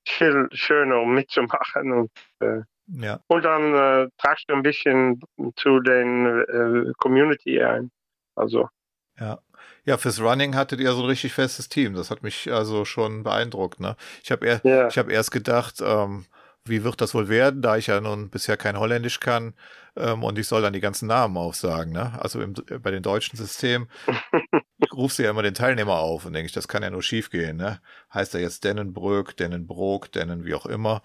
viel 0.05 0.49
schöner, 0.51 0.99
um 0.99 1.13
mitzumachen. 1.13 1.93
Und, 1.93 2.11
äh, 2.41 2.63
ja. 2.88 3.21
und 3.27 3.45
dann 3.45 3.73
äh, 3.73 4.09
tragst 4.17 4.49
du 4.49 4.55
ein 4.55 4.63
bisschen 4.63 5.21
zu 5.55 5.80
den 5.80 6.25
äh, 6.25 6.91
Community 6.97 7.63
ein. 7.63 7.91
Also. 8.36 8.67
Ja. 9.17 9.39
Ja, 9.86 9.97
fürs 9.97 10.21
Running 10.21 10.55
hattet 10.55 10.82
ihr 10.82 10.91
so 10.91 11.03
ein 11.03 11.09
richtig 11.09 11.34
festes 11.34 11.69
Team. 11.69 11.95
Das 11.95 12.11
hat 12.11 12.21
mich 12.21 12.51
also 12.51 12.84
schon 12.86 13.23
beeindruckt. 13.23 13.80
Ne? 13.80 13.95
Ich 14.21 14.32
habe 14.32 14.45
er, 14.45 14.61
ja. 14.63 14.88
ich 14.88 14.97
hab 14.97 15.09
erst 15.09 15.32
gedacht, 15.32 15.82
ähm, 15.82 16.25
wie 16.70 16.84
wird 16.84 17.01
das 17.01 17.13
wohl 17.13 17.30
werden, 17.30 17.61
da 17.61 17.78
ich 17.78 17.88
ja 17.88 17.99
nun 17.99 18.30
bisher 18.30 18.57
kein 18.57 18.80
Holländisch 18.80 19.20
kann 19.20 19.53
ähm, 19.95 20.24
und 20.24 20.38
ich 20.39 20.47
soll 20.47 20.61
dann 20.61 20.74
die 20.74 20.80
ganzen 20.80 21.07
Namen 21.07 21.38
aufsagen. 21.38 21.93
Ne? 21.93 22.13
Also 22.20 22.41
im, 22.41 22.53
bei 22.53 22.91
den 22.91 23.03
deutschen 23.03 23.38
Systemen 23.38 23.88
rufst 24.93 25.20
du 25.20 25.24
ja 25.24 25.32
immer 25.32 25.43
den 25.43 25.53
Teilnehmer 25.53 25.99
auf 25.99 26.26
und 26.26 26.34
denke 26.34 26.47
ich, 26.47 26.53
das 26.53 26.67
kann 26.67 26.84
ja 26.84 26.89
nur 26.89 27.03
schief 27.03 27.30
gehen. 27.30 27.57
Ne? 27.57 27.82
Heißt 28.13 28.34
er 28.36 28.41
jetzt 28.41 28.63
Dennenbröck, 28.63 29.36
Dennenbrook, 29.38 30.11
Dennen 30.11 30.45
wie 30.45 30.53
auch 30.53 30.65
immer. 30.65 31.01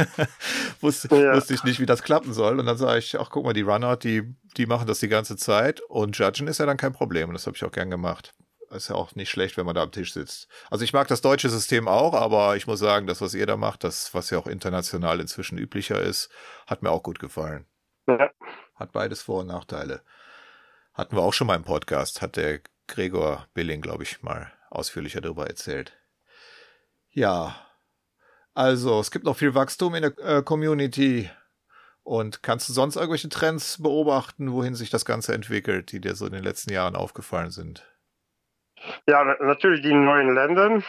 wusste, 0.80 1.08
ja. 1.14 1.34
wusste 1.34 1.54
ich 1.54 1.64
nicht, 1.64 1.80
wie 1.80 1.86
das 1.86 2.02
klappen 2.02 2.32
soll. 2.32 2.60
Und 2.60 2.66
dann 2.66 2.76
sage 2.76 2.98
ich, 2.98 3.18
ach 3.18 3.30
guck 3.30 3.44
mal, 3.44 3.52
die 3.52 3.62
Runner, 3.62 3.96
die, 3.96 4.22
die 4.56 4.66
machen 4.66 4.86
das 4.86 5.00
die 5.00 5.08
ganze 5.08 5.36
Zeit 5.36 5.80
und 5.80 6.16
Judgen 6.16 6.46
ist 6.46 6.58
ja 6.58 6.66
dann 6.66 6.76
kein 6.76 6.92
Problem. 6.92 7.28
Und 7.28 7.34
das 7.34 7.46
habe 7.46 7.56
ich 7.56 7.64
auch 7.64 7.72
gern 7.72 7.90
gemacht 7.90 8.34
ist 8.74 8.88
ja 8.88 8.94
auch 8.94 9.14
nicht 9.14 9.30
schlecht, 9.30 9.56
wenn 9.56 9.66
man 9.66 9.74
da 9.74 9.82
am 9.82 9.92
Tisch 9.92 10.12
sitzt. 10.12 10.48
Also 10.70 10.84
ich 10.84 10.92
mag 10.92 11.08
das 11.08 11.20
deutsche 11.20 11.48
System 11.48 11.88
auch, 11.88 12.14
aber 12.14 12.56
ich 12.56 12.66
muss 12.66 12.78
sagen, 12.78 13.06
das, 13.06 13.20
was 13.20 13.34
ihr 13.34 13.46
da 13.46 13.56
macht, 13.56 13.84
das, 13.84 14.14
was 14.14 14.30
ja 14.30 14.38
auch 14.38 14.46
international 14.46 15.20
inzwischen 15.20 15.58
üblicher 15.58 16.00
ist, 16.00 16.30
hat 16.66 16.82
mir 16.82 16.90
auch 16.90 17.02
gut 17.02 17.18
gefallen. 17.18 17.66
Ja. 18.06 18.30
Hat 18.74 18.92
beides 18.92 19.22
Vor- 19.22 19.40
und 19.40 19.46
Nachteile. 19.48 20.02
Hatten 20.92 21.16
wir 21.16 21.22
auch 21.22 21.32
schon 21.32 21.46
mal 21.46 21.56
im 21.56 21.64
Podcast, 21.64 22.22
hat 22.22 22.36
der 22.36 22.60
Gregor 22.86 23.46
Billing, 23.54 23.80
glaube 23.80 24.02
ich, 24.02 24.22
mal 24.22 24.52
ausführlicher 24.70 25.20
darüber 25.20 25.46
erzählt. 25.46 25.92
Ja, 27.10 27.56
also 28.54 29.00
es 29.00 29.10
gibt 29.10 29.24
noch 29.24 29.36
viel 29.36 29.54
Wachstum 29.54 29.94
in 29.94 30.02
der 30.02 30.18
äh, 30.18 30.42
Community. 30.42 31.30
Und 32.04 32.42
kannst 32.42 32.68
du 32.68 32.74
sonst 32.74 32.96
irgendwelche 32.96 33.30
Trends 33.30 33.82
beobachten, 33.82 34.52
wohin 34.52 34.74
sich 34.74 34.90
das 34.90 35.06
Ganze 35.06 35.32
entwickelt, 35.32 35.90
die 35.90 36.00
dir 36.00 36.14
so 36.14 36.26
in 36.26 36.32
den 36.32 36.44
letzten 36.44 36.70
Jahren 36.70 36.96
aufgefallen 36.96 37.50
sind? 37.50 37.82
Ja, 39.06 39.24
natürlich 39.40 39.82
die 39.82 39.94
neuen 39.94 40.34
Länder. 40.34 40.82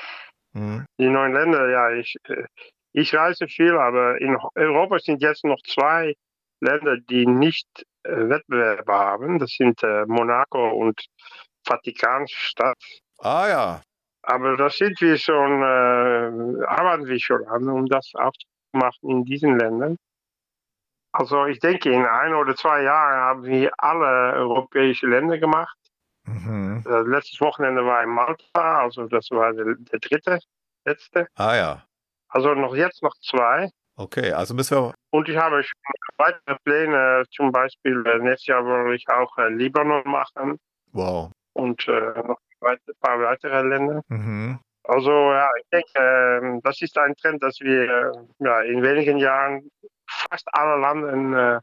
Mhm. 0.54 0.86
Die 0.98 1.10
neuen 1.10 1.34
Länder, 1.34 1.70
ja, 1.70 1.92
ich, 1.92 2.16
äh, 2.28 2.46
ich 2.94 3.14
reise 3.14 3.48
viel, 3.48 3.76
aber 3.78 4.20
in 4.22 4.38
Europa 4.56 5.00
sind 5.00 5.22
jetzt 5.22 5.44
noch 5.44 5.62
zwei 5.64 6.16
Länder, 6.62 6.98
die 6.98 7.26
nicht 7.26 7.68
äh, 8.04 8.30
Wettbewerbe 8.30 8.94
haben. 8.94 9.40
Das 9.40 9.52
sind 9.52 9.84
äh, 9.84 10.06
Monaco 10.06 10.70
und 10.70 11.06
Vatikanstadt. 11.68 12.82
Ah 13.20 13.48
ja. 13.48 13.82
Aber 14.24 14.58
da 14.58 14.70
sind 14.70 15.00
wir 15.02 15.18
schon, 15.18 15.62
äh, 15.62 16.66
arbeiten 16.66 17.06
wir 17.06 17.20
schon 17.20 17.46
an, 17.48 17.70
um 17.70 17.86
das 17.86 18.12
aufzumachen 18.16 19.10
in 19.10 19.26
diesen 19.26 19.60
Ländern. 19.60 19.98
Also 21.12 21.46
ich 21.46 21.60
denke, 21.60 21.92
in 21.92 22.06
ein 22.06 22.34
oder 22.34 22.56
zwei 22.56 22.84
Jahren 22.84 23.16
haben 23.16 23.44
wir 23.44 23.72
alle 23.78 24.34
europäische 24.34 25.08
Länder 25.08 25.38
gemacht. 25.38 25.78
Mhm. 26.26 26.84
Äh, 26.88 27.02
letztes 27.02 27.40
Wochenende 27.42 27.86
war 27.86 28.04
in 28.04 28.10
Malta, 28.10 28.82
also 28.82 29.08
das 29.08 29.30
war 29.32 29.54
der, 29.54 29.76
der 29.76 30.00
dritte, 30.00 30.40
letzte. 30.86 31.28
Ah 31.36 31.56
ja. 31.56 31.84
Also 32.30 32.54
noch 32.54 32.76
jetzt 32.76 33.02
noch 33.04 33.16
zwei. 33.22 33.70
Okay, 33.98 34.32
also 34.34 34.54
müssen 34.54 34.78
wir. 34.78 34.94
Und 35.12 35.30
ich 35.30 35.38
habe 35.38 35.64
schon 35.64 35.80
weitere 36.18 36.58
Pläne, 36.64 37.24
zum 37.32 37.52
Beispiel 37.52 38.04
äh, 38.06 38.20
nächstes 38.20 38.48
Jahr 38.48 38.66
will 38.66 38.96
ich 38.96 39.08
auch 39.08 39.38
äh, 39.38 39.50
Libanon 39.50 40.04
machen. 40.06 40.60
Wow. 40.92 41.32
Und 41.54 41.88
äh, 41.88 42.22
noch 42.28 42.40
ein 42.62 42.78
paar 43.00 43.20
weitere 43.22 43.62
Länder. 43.62 44.02
Mhm. 44.10 44.60
Also 44.84 45.12
ja, 45.12 45.48
ich 45.58 45.68
denke, 45.72 45.90
äh, 45.96 46.60
das 46.64 46.82
ist 46.82 46.98
ein 46.98 47.16
Trend, 47.16 47.42
dass 47.42 47.60
wir 47.62 48.12
ja, 48.40 48.62
in 48.62 48.84
wenigen 48.84 49.18
Jahren 49.18 49.70
fast 50.08 50.48
alle 50.52 50.82
Länder, 50.82 51.62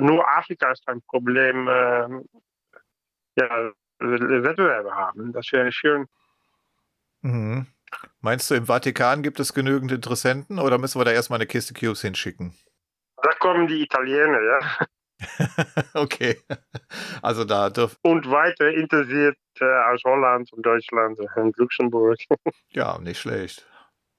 nur 0.00 0.28
Afrika 0.28 0.70
ist 0.72 0.86
ein 0.88 1.00
Problem, 1.02 1.68
äh, 1.68 2.08
ja, 3.36 3.72
Wettbewerbe 3.98 4.94
haben. 4.94 5.32
Das 5.32 5.50
wäre 5.52 5.72
schön. 5.72 6.06
Mhm. 7.22 7.66
Meinst 8.20 8.50
du, 8.50 8.54
im 8.54 8.66
Vatikan 8.66 9.22
gibt 9.22 9.40
es 9.40 9.54
genügend 9.54 9.92
Interessenten 9.92 10.58
oder 10.58 10.78
müssen 10.78 11.00
wir 11.00 11.04
da 11.04 11.12
erstmal 11.12 11.38
eine 11.38 11.46
Kiste 11.46 11.74
Cubes 11.74 12.02
hinschicken? 12.02 12.54
Da 13.22 13.30
kommen 13.38 13.66
die 13.66 13.82
Italiener, 13.82 14.40
ja. 14.42 14.86
okay. 15.94 16.40
Also 17.22 17.44
da 17.44 17.70
dürfen. 17.70 17.96
Und 18.02 18.30
weiter 18.30 18.68
interessiert 18.68 19.38
äh, 19.60 19.64
aus 19.64 20.02
Holland 20.04 20.52
und 20.52 20.64
Deutschland 20.64 21.18
und 21.36 21.56
Luxemburg. 21.56 22.18
ja, 22.70 22.98
nicht 22.98 23.20
schlecht. 23.20 23.66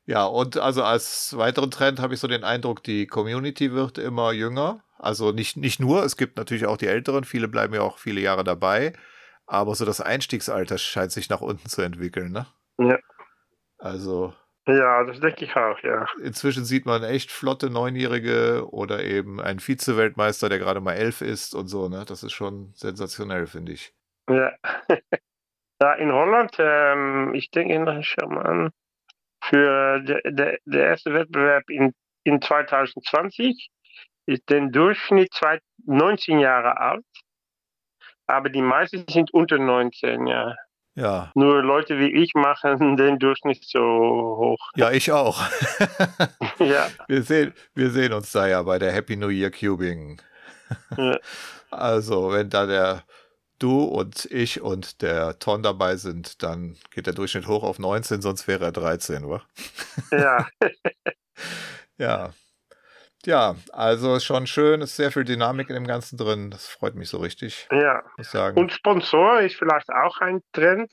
Ja, 0.05 0.25
und 0.25 0.57
also 0.57 0.83
als 0.83 1.37
weiteren 1.37 1.69
Trend 1.69 1.99
habe 1.99 2.13
ich 2.13 2.19
so 2.19 2.27
den 2.27 2.43
Eindruck, 2.43 2.81
die 2.83 3.07
Community 3.07 3.73
wird 3.73 3.97
immer 3.97 4.31
jünger. 4.31 4.81
Also 4.99 5.31
nicht, 5.31 5.57
nicht 5.57 5.79
nur, 5.79 6.03
es 6.03 6.17
gibt 6.17 6.37
natürlich 6.37 6.65
auch 6.65 6.77
die 6.77 6.87
Älteren, 6.87 7.23
viele 7.23 7.47
bleiben 7.47 7.73
ja 7.73 7.81
auch 7.81 7.97
viele 7.97 8.21
Jahre 8.21 8.43
dabei, 8.43 8.93
aber 9.45 9.75
so 9.75 9.85
das 9.85 10.01
Einstiegsalter 10.01 10.77
scheint 10.77 11.11
sich 11.11 11.29
nach 11.29 11.41
unten 11.41 11.69
zu 11.69 11.81
entwickeln, 11.81 12.31
ne? 12.31 12.47
Ja. 12.79 12.97
Also. 13.77 14.33
Ja, 14.67 15.03
das 15.05 15.19
denke 15.19 15.45
ich 15.45 15.55
auch, 15.55 15.79
ja. 15.79 16.05
Inzwischen 16.21 16.65
sieht 16.65 16.85
man 16.85 17.03
echt 17.03 17.31
flotte 17.31 17.69
Neunjährige 17.69 18.67
oder 18.71 19.03
eben 19.03 19.39
einen 19.39 19.59
Vize-Weltmeister, 19.59 20.49
der 20.49 20.59
gerade 20.59 20.81
mal 20.81 20.93
elf 20.93 21.21
ist 21.21 21.55
und 21.55 21.67
so, 21.67 21.87
ne? 21.87 22.03
Das 22.05 22.23
ist 22.23 22.33
schon 22.33 22.73
sensationell, 22.73 23.47
finde 23.47 23.73
ich. 23.73 23.93
Ja. 24.29 24.53
ja, 25.81 25.93
in 25.93 26.11
Holland, 26.11 26.55
ähm, 26.59 27.33
ich 27.33 27.49
denke, 27.51 28.01
schau 28.03 28.27
mal 28.27 28.45
an, 28.45 28.71
für 29.43 30.01
der, 30.01 30.21
der, 30.25 30.57
der 30.65 30.85
erste 30.87 31.13
Wettbewerb 31.13 31.69
in, 31.69 31.93
in 32.23 32.41
2020 32.41 33.69
ist 34.27 34.49
der 34.49 34.67
Durchschnitt 34.67 35.33
19 35.85 36.39
Jahre 36.39 36.77
alt, 36.77 37.05
aber 38.27 38.49
die 38.49 38.61
meisten 38.61 39.05
sind 39.09 39.33
unter 39.33 39.57
19 39.57 40.27
Jahre. 40.27 40.57
Ja. 40.95 41.31
Nur 41.35 41.61
Leute 41.61 41.99
wie 41.99 42.11
ich 42.11 42.33
machen 42.33 42.97
den 42.97 43.19
Durchschnitt 43.19 43.63
so 43.63 43.79
hoch. 43.79 44.71
Ja, 44.75 44.91
ich 44.91 45.11
auch. 45.11 45.39
ja. 46.59 46.89
Wir 47.07 47.23
sehen, 47.23 47.53
wir 47.75 47.91
sehen 47.91 48.13
uns 48.13 48.31
da 48.31 48.47
ja 48.47 48.63
bei 48.63 48.79
der 48.79 48.91
Happy 48.91 49.15
New 49.15 49.29
Year 49.29 49.51
Cubing. 49.51 50.21
Ja. 50.97 51.17
Also, 51.69 52.31
wenn 52.31 52.49
da 52.49 52.65
der 52.65 53.03
du 53.59 53.83
und 53.83 54.23
ich 54.31 54.61
und 54.61 55.01
der 55.01 55.37
Ton 55.37 55.63
dabei 55.63 55.97
sind, 55.97 56.41
dann 56.41 56.77
geht 56.91 57.07
der 57.07 57.13
Durchschnitt 57.13 57.45
hoch 57.45 57.63
auf 57.63 57.77
19, 57.77 58.21
sonst 58.21 58.47
wäre 58.47 58.63
er 58.63 58.71
13, 58.71 59.25
oder? 59.25 59.43
Ja. 60.11 60.47
ja. 61.97 62.33
Ja, 63.27 63.57
also 63.73 64.21
schon 64.21 64.47
schön, 64.47 64.79
ist 64.79 64.95
sehr 64.95 65.11
viel 65.11 65.25
Dynamik 65.25 65.67
in 65.67 65.75
dem 65.75 65.85
Ganzen 65.85 66.15
drin. 66.15 66.49
Das 66.49 66.65
freut 66.65 66.95
mich 66.95 67.09
so 67.09 67.17
richtig. 67.17 67.67
Ja. 67.73 68.01
Muss 68.15 68.27
ich 68.27 68.31
sagen. 68.31 68.57
Und 68.57 68.71
Sponsor 68.71 69.41
ist 69.41 69.57
vielleicht 69.57 69.89
auch 69.89 70.21
ein 70.21 70.39
Trend. 70.53 70.89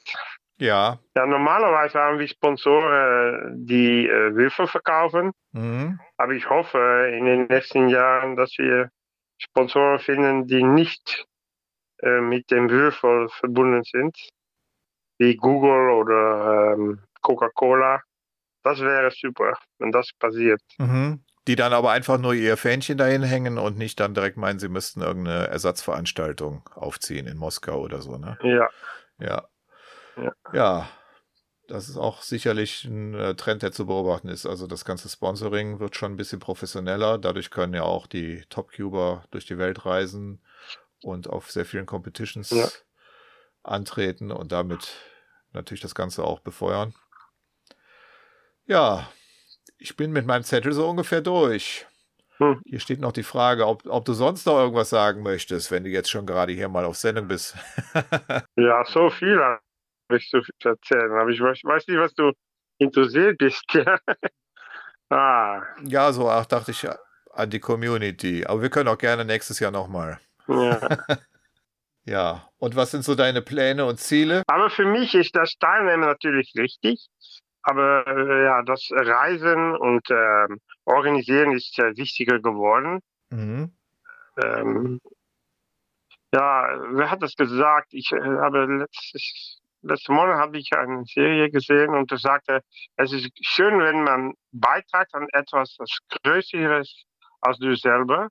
ja. 0.59 0.99
Ja, 1.15 1.27
normalerweise 1.27 2.01
haben 2.01 2.19
wir 2.19 2.27
Sponsoren, 2.27 3.65
die 3.65 4.09
äh, 4.09 4.35
Würfel 4.35 4.67
verkaufen. 4.67 5.31
Mhm. 5.53 6.01
Aber 6.17 6.33
ich 6.33 6.51
hoffe 6.51 7.09
in 7.17 7.25
den 7.25 7.47
nächsten 7.47 7.89
Jahren, 7.89 8.35
dass 8.35 8.51
wir 8.59 8.91
Sponsoren 9.39 10.01
finden, 10.01 10.49
die 10.49 10.65
nicht 10.65 11.27
äh, 12.03 12.21
mit 12.21 12.51
dem 12.51 12.69
Würfel 12.69 13.29
verbunden 13.29 13.85
sind, 13.85 14.19
wie 15.19 15.37
Google 15.37 15.91
oder 15.91 16.73
ähm, 16.73 16.99
Coca-Cola. 17.21 18.03
Das 18.65 18.81
wäre 18.81 19.13
super, 19.13 19.57
wenn 19.79 19.93
das 19.93 20.11
passiert. 20.19 20.61
Mhm. 20.79 21.25
Die 21.47 21.57
dann 21.57 21.73
aber 21.73 21.91
einfach 21.91 22.19
nur 22.19 22.33
ihr 22.35 22.57
Fähnchen 22.57 22.97
dahin 22.97 23.23
hängen 23.23 23.59
und 23.59 23.77
nicht 23.77 24.01
dann 24.01 24.15
direkt 24.15 24.37
meinen, 24.37 24.59
sie 24.59 24.69
müssten 24.69 25.03
irgendeine 25.03 25.49
Ersatzveranstaltung 25.49 26.69
aufziehen 26.75 27.27
in 27.27 27.37
Moskau 27.37 27.81
oder 27.81 28.01
so, 28.01 28.17
ne? 28.17 28.39
Ja. 28.43 28.69
Ja. 29.19 29.49
Ja. 30.17 30.33
Ja. 30.53 30.89
Das 31.67 31.89
ist 31.89 31.97
auch 31.97 32.21
sicherlich 32.21 32.85
ein 32.85 33.15
äh, 33.15 33.35
Trend, 33.37 33.63
der 33.63 33.73
zu 33.73 33.87
beobachten 33.87 34.29
ist. 34.29 34.45
Also 34.45 34.67
das 34.67 34.85
ganze 34.85 35.09
Sponsoring 35.09 35.81
wird 35.81 35.97
schon 35.97 36.13
ein 36.13 36.17
bisschen 36.17 36.39
professioneller. 36.39 37.17
Dadurch 37.17 37.51
können 37.51 37.73
ja 37.73 37.85
auch 37.85 38.07
die 38.07 38.45
Top-Cuber 38.51 39.25
durch 39.31 39.47
die 39.47 39.57
Welt 39.57 39.87
reisen 39.87 40.43
und 41.03 41.29
auf 41.29 41.51
sehr 41.51 41.65
vielen 41.65 41.87
Competitions 41.87 42.51
Ja. 42.51 42.69
antreten 43.63 44.31
und 44.31 44.53
damit 44.53 44.95
natürlich 45.53 45.81
das 45.81 45.95
Ganze 45.95 46.23
auch 46.25 46.41
befeuern. 46.41 46.95
Ja, 48.67 49.09
ich 49.85 49.97
bin 49.97 50.13
mit 50.13 50.27
meinem 50.27 50.45
Zettel 50.45 50.73
so 50.73 50.89
ungefähr 50.89 51.21
durch. 51.21 51.87
Hm. 52.39 52.63
Hier 52.65 52.81
steht 52.81 53.01
noch 53.01 53.13
die 53.13 53.23
Frage, 53.23 53.67
ob, 53.67 53.87
ob 53.87 54.07
du 54.07 54.15
sonst 54.15 54.47
noch 54.47 54.59
irgendwas 54.59 54.89
sagen 54.89 55.23
möchtest, 55.23 55.71
wenn 55.71 55.85
du 55.85 55.91
jetzt 55.91 56.11
schon 56.11 56.25
gerade 56.25 56.55
hier 56.55 56.71
mal 56.71 56.87
auf 56.87 56.97
Sendung 56.97 57.29
bist. 57.29 57.55
Ja, 58.57 58.85
so 58.87 59.11
viel 59.11 59.39
habe 59.41 59.61
ich 60.17 60.29
zu 60.31 60.41
erzählen. 60.67 61.13
Aber 61.13 61.29
ich 61.29 61.41
weiß, 61.41 61.87
nicht, 61.87 61.99
was 61.99 62.15
du 62.15 62.33
interessiert 62.79 63.39
bist. 63.39 63.65
Ja. 65.11 65.19
ah, 65.19 65.63
ja, 65.85 66.13
so 66.13 66.31
ach, 66.31 66.47
dachte 66.47 66.71
ich 66.71 66.89
an 67.33 67.51
die 67.51 67.61
Community. 67.61 68.47
Aber 68.47 68.63
wir 68.63 68.71
können 68.71 68.89
auch 68.89 68.97
gerne 68.97 69.25
nächstes 69.25 69.61
Jahr 69.61 69.71
nochmal. 69.71 70.19
ja. 70.49 70.81
Ja, 72.07 72.51
und 72.59 72.77
was 72.77 72.91
sind 72.91 73.03
so 73.03 73.15
deine 73.15 73.41
Pläne 73.41 73.87
und 73.87 73.99
Ziele? 73.99 74.43
Aber 74.47 74.69
für 74.69 74.85
mich 74.85 75.15
ist 75.15 75.35
das 75.35 75.57
Teilnehmen 75.59 76.03
natürlich 76.03 76.53
richtig. 76.55 77.09
Aber 77.65 78.07
äh, 78.07 78.45
ja, 78.45 78.63
das 78.63 78.91
Reisen 78.93 79.75
und 79.75 80.09
ähm, 80.11 80.61
Organisieren 80.85 81.53
ist 81.53 81.79
äh, 81.79 81.97
wichtiger 81.97 82.39
geworden. 82.39 83.01
Mhm. 83.31 83.73
Ähm, 84.43 85.01
ja, 86.35 86.79
wer 86.91 87.11
hat 87.11 87.23
das 87.23 87.37
gesagt? 87.37 87.89
Ich 87.93 88.13
äh, 88.13 88.21
habe 88.21 88.67
letztes, 88.67 89.63
letzten 89.81 90.15
Monat 90.15 90.37
habe 90.37 90.59
ich 90.59 90.71
eine 90.77 91.05
Serie 91.07 91.51
gesehen 91.51 91.95
und 91.95 92.13
da 92.13 92.19
sagte, 92.19 92.61
es 92.97 93.13
ist 93.13 93.31
schön, 93.41 93.79
wenn 93.79 94.05
man 94.05 94.35
beiträgt 94.53 95.15
an 95.15 95.27
etwas, 95.33 95.77
das 95.79 95.99
größer 96.23 96.81
ist 96.81 97.07
als 97.41 97.59
du 97.59 97.75
selber. 97.77 98.29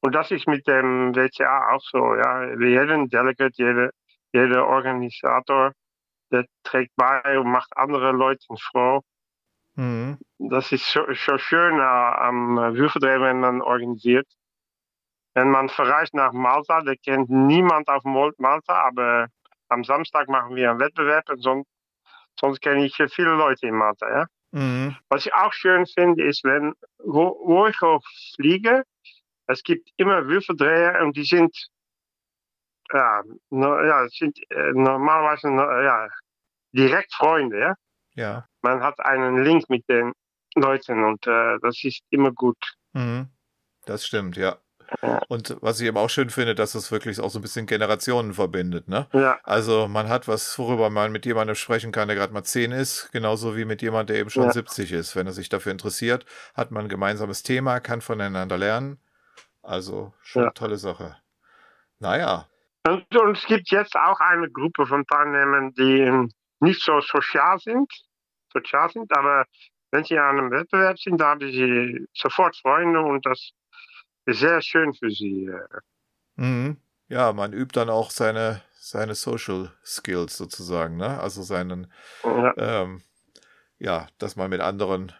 Und 0.00 0.14
das 0.14 0.30
ist 0.30 0.46
mit 0.46 0.66
dem 0.68 1.14
WCA 1.16 1.74
auch 1.74 1.82
so. 1.82 2.14
Ja, 2.14 2.44
jeden 2.54 3.08
Delegate, 3.08 3.54
jeder, 3.56 3.90
jeder 4.32 4.66
Organisator, 4.66 5.72
der 6.32 6.46
trägt 6.64 6.92
bei 6.96 7.38
und 7.38 7.50
macht 7.50 7.76
andere 7.76 8.12
Leute 8.12 8.46
froh. 8.60 9.00
Mhm. 9.74 10.18
Das 10.38 10.72
ist 10.72 10.90
so, 10.90 11.04
so 11.12 11.38
schön 11.38 11.78
äh, 11.78 11.82
am 11.82 12.56
Würfeldrehen, 12.56 13.22
wenn 13.22 13.40
man 13.40 13.62
organisiert. 13.62 14.26
Wenn 15.34 15.50
man 15.50 15.68
verreist 15.68 16.14
nach 16.14 16.32
Malta, 16.32 16.82
da 16.82 16.94
kennt 16.94 17.30
niemand 17.30 17.88
auf 17.88 18.04
Malta, 18.04 18.74
aber 18.86 19.28
am 19.68 19.84
Samstag 19.84 20.28
machen 20.28 20.56
wir 20.56 20.70
einen 20.70 20.80
Wettbewerb 20.80 21.28
und 21.30 21.42
sonst, 21.42 21.68
sonst 22.38 22.60
kenne 22.60 22.84
ich 22.84 22.94
viele 22.94 23.34
Leute 23.34 23.66
in 23.66 23.74
Malta. 23.74 24.10
Ja? 24.10 24.26
Mhm. 24.50 24.96
Was 25.08 25.26
ich 25.26 25.34
auch 25.34 25.52
schön 25.52 25.86
finde, 25.86 26.24
ist, 26.24 26.44
wenn, 26.44 26.74
wo, 26.98 27.40
wo 27.44 27.66
ich 27.66 27.80
auch 27.80 28.02
fliege, 28.34 28.84
es 29.46 29.62
gibt 29.62 29.88
immer 29.96 30.28
Würfeldreher 30.28 31.02
und 31.02 31.16
die 31.16 31.24
sind, 31.24 31.56
ja, 32.92 33.22
no, 33.50 33.80
ja, 33.82 34.06
sind 34.08 34.38
äh, 34.50 34.72
normalerweise 34.72 35.50
no, 35.50 35.62
ja, 35.80 36.08
direkt 36.72 37.12
Freunde. 37.14 37.58
Ja? 37.58 37.74
Ja. 38.14 38.46
Man 38.62 38.82
hat 38.82 39.00
einen 39.00 39.42
Link 39.42 39.68
mit 39.68 39.88
den 39.88 40.12
Leuten 40.54 41.04
und 41.04 41.26
äh, 41.26 41.58
das 41.62 41.82
ist 41.82 42.02
immer 42.10 42.30
gut. 42.32 42.58
Mhm. 42.92 43.28
Das 43.86 44.06
stimmt, 44.06 44.36
ja. 44.36 44.56
Und 45.28 45.56
was 45.62 45.80
ich 45.80 45.86
eben 45.86 45.96
auch 45.96 46.10
schön 46.10 46.28
finde, 46.28 46.54
dass 46.54 46.74
es 46.74 46.92
wirklich 46.92 47.18
auch 47.18 47.30
so 47.30 47.38
ein 47.38 47.42
bisschen 47.42 47.64
Generationen 47.64 48.34
verbindet, 48.34 48.88
ne? 48.88 49.06
Ja. 49.14 49.40
Also 49.42 49.88
man 49.88 50.10
hat 50.10 50.28
was, 50.28 50.58
worüber 50.58 50.90
man 50.90 51.12
mit 51.12 51.24
jemandem 51.24 51.56
sprechen 51.56 51.92
kann, 51.92 52.08
der 52.08 52.16
gerade 52.16 52.34
mal 52.34 52.42
10 52.44 52.72
ist, 52.72 53.10
genauso 53.10 53.56
wie 53.56 53.64
mit 53.64 53.80
jemandem, 53.80 54.08
der 54.14 54.20
eben 54.20 54.28
schon 54.28 54.44
Ja. 54.44 54.52
70 54.52 54.92
ist. 54.92 55.16
Wenn 55.16 55.26
er 55.26 55.32
sich 55.32 55.48
dafür 55.48 55.72
interessiert, 55.72 56.26
hat 56.54 56.70
man 56.72 56.84
ein 56.84 56.88
gemeinsames 56.90 57.42
Thema, 57.42 57.80
kann 57.80 58.02
voneinander 58.02 58.58
lernen. 58.58 58.98
Also 59.62 60.12
schon 60.20 60.42
Ja. 60.42 60.48
eine 60.48 60.54
tolle 60.54 60.76
Sache. 60.76 61.16
Naja. 61.98 62.46
Und, 62.86 63.16
und 63.16 63.36
es 63.36 63.44
gibt 63.46 63.70
jetzt 63.70 63.94
auch 63.96 64.18
eine 64.20 64.50
Gruppe 64.50 64.86
von 64.86 65.06
Teilnehmern, 65.06 65.72
die 65.74 66.00
ähm, 66.00 66.30
nicht 66.60 66.82
so 66.82 67.00
sozial 67.00 67.58
sind, 67.58 67.90
sozial 68.52 68.90
sind, 68.90 69.16
aber 69.16 69.44
wenn 69.92 70.04
sie 70.04 70.18
an 70.18 70.38
einem 70.38 70.50
Wettbewerb 70.50 70.98
sind, 70.98 71.20
da 71.20 71.30
haben 71.30 71.40
sie 71.40 72.06
sofort 72.14 72.56
Freunde 72.56 73.00
und 73.00 73.24
das 73.26 73.50
ist 74.26 74.40
sehr 74.40 74.60
schön 74.62 74.94
für 74.94 75.10
sie. 75.10 75.46
äh. 75.46 75.80
Mhm. 76.36 76.78
Ja, 77.08 77.32
man 77.32 77.52
übt 77.52 77.78
dann 77.78 77.90
auch 77.90 78.10
seine, 78.10 78.62
seine 78.72 79.14
Social 79.14 79.70
Skills 79.84 80.36
sozusagen, 80.36 80.96
ne? 80.96 81.20
Also 81.20 81.42
seinen, 81.42 81.92
Ja. 82.24 82.54
ähm, 82.56 83.02
ja, 83.78 84.06
dass 84.18 84.36
man 84.36 84.48
mit 84.50 84.60
anderen 84.60 85.12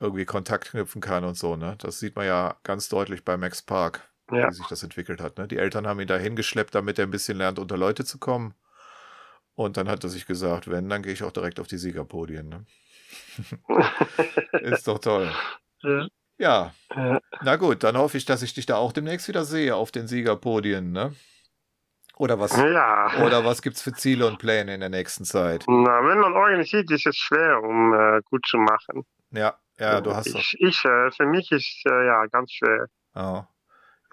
irgendwie 0.00 0.24
Kontakt 0.24 0.70
knüpfen 0.70 1.02
kann 1.02 1.24
und 1.24 1.36
so, 1.36 1.56
ne? 1.56 1.76
Das 1.78 1.98
sieht 2.00 2.16
man 2.16 2.26
ja 2.26 2.56
ganz 2.62 2.88
deutlich 2.88 3.24
bei 3.24 3.36
Max 3.36 3.62
Park, 3.62 4.08
Ja. 4.30 4.48
wie 4.48 4.54
sich 4.54 4.66
das 4.66 4.82
entwickelt 4.82 5.20
hat, 5.20 5.36
ne? 5.38 5.46
Die 5.46 5.58
Eltern 5.58 5.86
haben 5.86 6.00
ihn 6.00 6.06
da 6.06 6.16
hingeschleppt, 6.16 6.74
damit 6.74 6.98
er 6.98 7.06
ein 7.06 7.10
bisschen 7.10 7.36
lernt, 7.38 7.58
unter 7.58 7.76
Leute 7.76 8.04
zu 8.04 8.18
kommen. 8.18 8.54
Und 9.54 9.76
dann 9.76 9.88
hat 9.88 10.02
er 10.02 10.10
sich 10.10 10.26
gesagt, 10.26 10.68
wenn, 10.70 10.88
dann 10.88 11.02
gehe 11.02 11.12
ich 11.12 11.22
auch 11.22 11.30
direkt 11.30 11.60
auf 11.60 11.66
die 11.66 11.78
Siegerpodien, 11.78 12.48
ne? 12.48 12.64
Ist 14.62 14.88
doch 14.88 14.98
toll. 14.98 15.30
Ja. 15.82 16.08
Ja. 16.38 16.72
Na 17.42 17.56
gut, 17.56 17.84
dann 17.84 17.96
hoffe 17.96 18.16
ich, 18.16 18.24
dass 18.24 18.42
ich 18.42 18.54
dich 18.54 18.66
da 18.66 18.76
auch 18.76 18.92
demnächst 18.92 19.28
wieder 19.28 19.44
sehe 19.44 19.76
auf 19.76 19.92
den 19.92 20.08
Siegerpodien, 20.08 20.90
ne? 20.90 21.14
Oder 22.16 22.38
was? 22.38 22.56
Ja. 22.56 23.24
Oder 23.24 23.44
was 23.44 23.60
gibt's 23.62 23.82
für 23.82 23.92
Ziele 23.92 24.26
und 24.26 24.38
Pläne 24.38 24.74
in 24.74 24.80
der 24.80 24.88
nächsten 24.88 25.24
Zeit? 25.24 25.64
Na, 25.66 26.04
wenn 26.04 26.18
man 26.18 26.32
organisiert, 26.32 26.90
ist 26.90 27.06
es 27.06 27.16
schwer, 27.16 27.60
um 27.62 27.92
äh, 27.92 28.20
gut 28.24 28.46
zu 28.46 28.56
machen. 28.56 29.04
Ja, 29.30 29.58
ja, 29.78 30.00
du 30.00 30.14
hast 30.14 30.32
doch. 30.32 30.38
ich, 30.38 30.56
ich, 30.60 30.84
äh, 30.84 31.10
Für 31.10 31.26
mich 31.26 31.50
ist 31.50 31.82
äh, 31.86 32.06
ja 32.06 32.26
ganz 32.26 32.52
schwer. 32.52 32.86
Oh, 33.14 33.42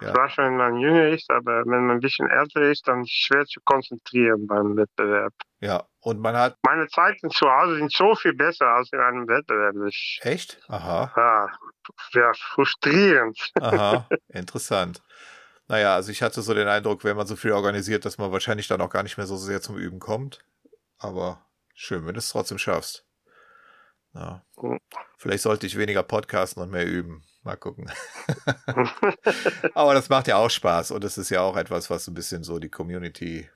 ja. 0.02 0.12
Zwar 0.12 0.28
schon, 0.30 0.44
wenn 0.44 0.56
man 0.56 0.76
jünger 0.76 1.08
ist, 1.08 1.30
aber 1.30 1.64
wenn 1.66 1.86
man 1.86 1.96
ein 1.96 2.00
bisschen 2.00 2.28
älter 2.28 2.62
ist, 2.62 2.86
dann 2.88 3.02
ist 3.02 3.10
es 3.10 3.26
schwer 3.26 3.44
zu 3.44 3.60
konzentrieren 3.64 4.46
beim 4.46 4.76
Wettbewerb. 4.76 5.32
Ja, 5.60 5.84
und 6.00 6.20
man 6.20 6.36
hat. 6.36 6.58
Meine 6.64 6.88
Zeiten 6.88 7.30
zu 7.30 7.48
Hause 7.48 7.76
sind 7.76 7.92
so 7.92 8.14
viel 8.14 8.34
besser 8.34 8.66
als 8.66 8.90
in 8.92 8.98
einem 8.98 9.28
Wettbewerb. 9.28 9.76
Echt? 10.22 10.60
Aha. 10.68 11.12
ja, 11.16 11.48
ja, 12.12 12.32
frustrierend. 12.34 13.52
Aha, 13.60 14.08
interessant. 14.28 15.02
Naja, 15.68 15.94
also 15.94 16.10
ich 16.10 16.22
hatte 16.22 16.42
so 16.42 16.52
den 16.52 16.68
Eindruck, 16.68 17.04
wenn 17.04 17.16
man 17.16 17.26
so 17.26 17.36
viel 17.36 17.52
organisiert, 17.52 18.04
dass 18.04 18.18
man 18.18 18.32
wahrscheinlich 18.32 18.68
dann 18.68 18.80
auch 18.80 18.90
gar 18.90 19.02
nicht 19.02 19.16
mehr 19.16 19.26
so 19.26 19.36
sehr 19.36 19.62
zum 19.62 19.78
Üben 19.78 20.00
kommt. 20.00 20.44
Aber 20.98 21.46
schön, 21.74 22.06
wenn 22.06 22.14
du 22.14 22.18
es 22.18 22.28
trotzdem 22.28 22.58
schaffst. 22.58 23.06
Ja. 24.14 24.44
Vielleicht 25.16 25.42
sollte 25.42 25.66
ich 25.66 25.78
weniger 25.78 26.02
podcasten 26.02 26.62
und 26.62 26.70
mehr 26.70 26.86
üben. 26.86 27.24
Mal 27.44 27.56
gucken. 27.56 27.90
Aber 29.74 29.94
das 29.94 30.08
macht 30.08 30.28
ja 30.28 30.36
auch 30.36 30.50
Spaß 30.50 30.92
und 30.92 31.02
es 31.04 31.18
ist 31.18 31.30
ja 31.30 31.40
auch 31.40 31.56
etwas, 31.56 31.90
was 31.90 32.06
ein 32.06 32.14
bisschen 32.14 32.44
so 32.44 32.58
die 32.58 32.70
Community 32.70 33.50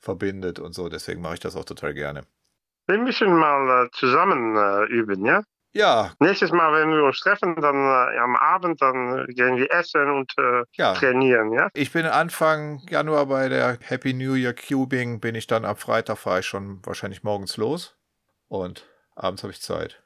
verbindet 0.00 0.58
und 0.58 0.72
so. 0.72 0.88
Deswegen 0.88 1.20
mache 1.20 1.34
ich 1.34 1.40
das 1.40 1.54
auch 1.56 1.64
total 1.64 1.94
gerne. 1.94 2.22
Wir 2.86 2.98
müssen 2.98 3.32
mal 3.32 3.86
äh, 3.86 3.90
zusammen 3.92 4.56
äh, 4.56 4.84
üben, 4.86 5.24
ja? 5.24 5.42
Ja. 5.74 6.14
Nächstes 6.18 6.50
Mal, 6.50 6.72
wenn 6.72 6.90
wir 6.90 7.04
uns 7.04 7.20
treffen, 7.20 7.54
dann 7.60 7.76
äh, 7.76 8.18
am 8.18 8.34
Abend, 8.36 8.80
dann 8.80 9.26
gehen 9.28 9.56
wir 9.56 9.70
essen 9.72 10.10
und 10.10 10.32
äh, 10.38 10.64
Ja. 10.72 10.94
trainieren, 10.94 11.52
ja? 11.52 11.68
Ich 11.74 11.92
bin 11.92 12.06
Anfang 12.06 12.80
Januar 12.88 13.26
bei 13.26 13.48
der 13.48 13.78
Happy 13.82 14.14
New 14.14 14.34
Year 14.34 14.54
Cubing, 14.54 15.20
bin 15.20 15.34
ich 15.34 15.46
dann 15.46 15.64
am 15.64 15.76
Freitag, 15.76 16.18
fahre 16.18 16.40
ich 16.40 16.46
schon 16.46 16.80
wahrscheinlich 16.84 17.22
morgens 17.22 17.56
los 17.58 17.96
und 18.48 18.86
abends 19.14 19.42
habe 19.42 19.52
ich 19.52 19.60
Zeit. 19.60 20.02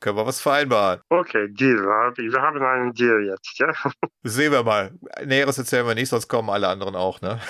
Können 0.00 0.16
wir 0.16 0.26
was 0.26 0.40
vereinbaren? 0.40 1.00
Okay, 1.08 1.48
Deal. 1.50 1.78
Wir 1.78 2.40
haben 2.42 2.62
einen 2.62 2.92
Deal 2.94 3.24
jetzt, 3.24 3.58
ja? 3.58 3.72
Sehen 4.22 4.52
wir 4.52 4.62
mal. 4.62 4.92
Näheres 5.24 5.58
erzählen 5.58 5.86
wir 5.86 5.94
nicht, 5.94 6.08
sonst 6.08 6.28
kommen 6.28 6.50
alle 6.50 6.68
anderen 6.68 6.94
auch, 6.96 7.20
ne? 7.20 7.40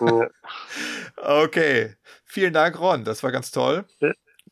Ja. 0.00 0.28
Okay. 1.16 1.94
Vielen 2.24 2.52
Dank, 2.52 2.80
Ron. 2.80 3.04
Das 3.04 3.22
war 3.22 3.30
ganz 3.30 3.50
toll. 3.50 3.84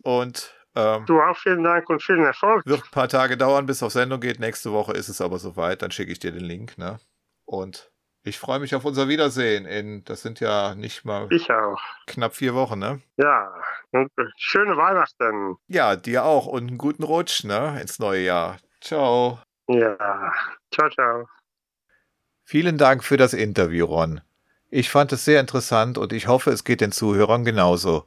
Und 0.02 0.54
ähm, 0.76 1.04
Du 1.06 1.20
auch 1.20 1.36
vielen 1.36 1.64
Dank 1.64 1.88
und 1.90 2.02
vielen 2.02 2.24
Erfolg. 2.24 2.64
wird 2.64 2.82
ein 2.84 2.90
paar 2.92 3.08
Tage 3.08 3.36
dauern, 3.36 3.66
bis 3.66 3.82
auf 3.82 3.92
Sendung 3.92 4.20
geht. 4.20 4.38
Nächste 4.38 4.70
Woche 4.72 4.92
ist 4.92 5.08
es 5.08 5.20
aber 5.20 5.38
soweit. 5.38 5.82
Dann 5.82 5.90
schicke 5.90 6.12
ich 6.12 6.18
dir 6.20 6.30
den 6.32 6.44
Link, 6.44 6.78
ne? 6.78 7.00
Und 7.44 7.89
ich 8.22 8.38
freue 8.38 8.58
mich 8.60 8.74
auf 8.74 8.84
unser 8.84 9.08
Wiedersehen. 9.08 9.64
In, 9.66 10.04
das 10.04 10.22
sind 10.22 10.40
ja 10.40 10.74
nicht 10.74 11.04
mal 11.04 11.26
Ich 11.30 11.50
auch. 11.50 11.80
knapp 12.06 12.34
vier 12.34 12.54
Wochen, 12.54 12.78
ne? 12.78 13.00
Ja, 13.16 13.52
und 13.92 14.10
äh, 14.18 14.24
schöne 14.36 14.76
Weihnachten. 14.76 15.56
Ja, 15.68 15.96
dir 15.96 16.24
auch 16.24 16.46
und 16.46 16.68
einen 16.68 16.78
guten 16.78 17.02
Rutsch, 17.02 17.44
ne? 17.44 17.78
Ins 17.80 17.98
neue 17.98 18.20
Jahr. 18.22 18.58
Ciao. 18.80 19.38
Ja, 19.68 20.32
ciao, 20.72 20.88
ciao. 20.90 21.28
Vielen 22.44 22.78
Dank 22.78 23.04
für 23.04 23.16
das 23.16 23.32
Interview, 23.32 23.86
Ron. 23.86 24.20
Ich 24.70 24.90
fand 24.90 25.12
es 25.12 25.24
sehr 25.24 25.40
interessant 25.40 25.98
und 25.98 26.12
ich 26.12 26.28
hoffe, 26.28 26.50
es 26.50 26.64
geht 26.64 26.80
den 26.80 26.92
Zuhörern 26.92 27.44
genauso. 27.44 28.06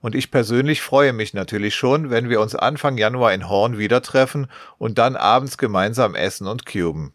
Und 0.00 0.14
ich 0.14 0.30
persönlich 0.30 0.82
freue 0.82 1.12
mich 1.12 1.32
natürlich 1.32 1.74
schon, 1.76 2.10
wenn 2.10 2.28
wir 2.28 2.40
uns 2.40 2.54
Anfang 2.56 2.98
Januar 2.98 3.32
in 3.32 3.48
Horn 3.48 3.78
wieder 3.78 4.02
treffen 4.02 4.50
und 4.78 4.98
dann 4.98 5.14
abends 5.16 5.58
gemeinsam 5.58 6.14
essen 6.14 6.48
und 6.48 6.66
cuben. 6.66 7.14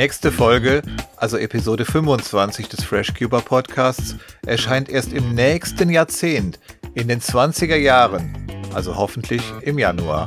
nächste 0.00 0.32
Folge, 0.32 0.80
also 1.18 1.36
Episode 1.36 1.84
25 1.84 2.70
des 2.70 2.82
FreshCuber 2.82 3.42
Podcasts, 3.42 4.16
erscheint 4.46 4.88
erst 4.88 5.12
im 5.12 5.34
nächsten 5.34 5.90
Jahrzehnt, 5.90 6.58
in 6.94 7.06
den 7.06 7.20
20er 7.20 7.76
Jahren, 7.76 8.46
also 8.72 8.96
hoffentlich 8.96 9.42
im 9.60 9.78
Januar. 9.78 10.26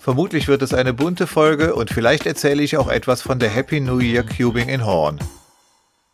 Vermutlich 0.00 0.48
wird 0.48 0.60
es 0.62 0.74
eine 0.74 0.92
bunte 0.92 1.28
Folge 1.28 1.76
und 1.76 1.90
vielleicht 1.90 2.26
erzähle 2.26 2.64
ich 2.64 2.76
auch 2.76 2.88
etwas 2.88 3.22
von 3.22 3.38
der 3.38 3.50
Happy 3.50 3.78
New 3.78 4.00
Year 4.00 4.24
Cubing 4.24 4.68
in 4.68 4.84
Horn. 4.84 5.20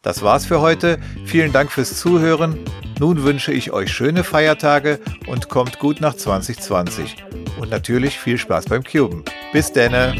Das 0.02 0.20
war's 0.20 0.44
für 0.44 0.60
heute. 0.60 0.98
Vielen 1.24 1.52
Dank 1.52 1.72
fürs 1.72 1.98
Zuhören. 1.98 2.58
Nun 3.00 3.22
wünsche 3.22 3.52
ich 3.52 3.72
euch 3.72 3.90
schöne 3.90 4.22
Feiertage 4.22 5.00
und 5.26 5.48
kommt 5.48 5.78
gut 5.78 6.02
nach 6.02 6.12
2020. 6.12 7.24
Und 7.58 7.70
natürlich 7.70 8.18
viel 8.18 8.36
Spaß 8.36 8.66
beim 8.66 8.84
Cuben. 8.84 9.24
Bis 9.54 9.72
denne! 9.72 10.14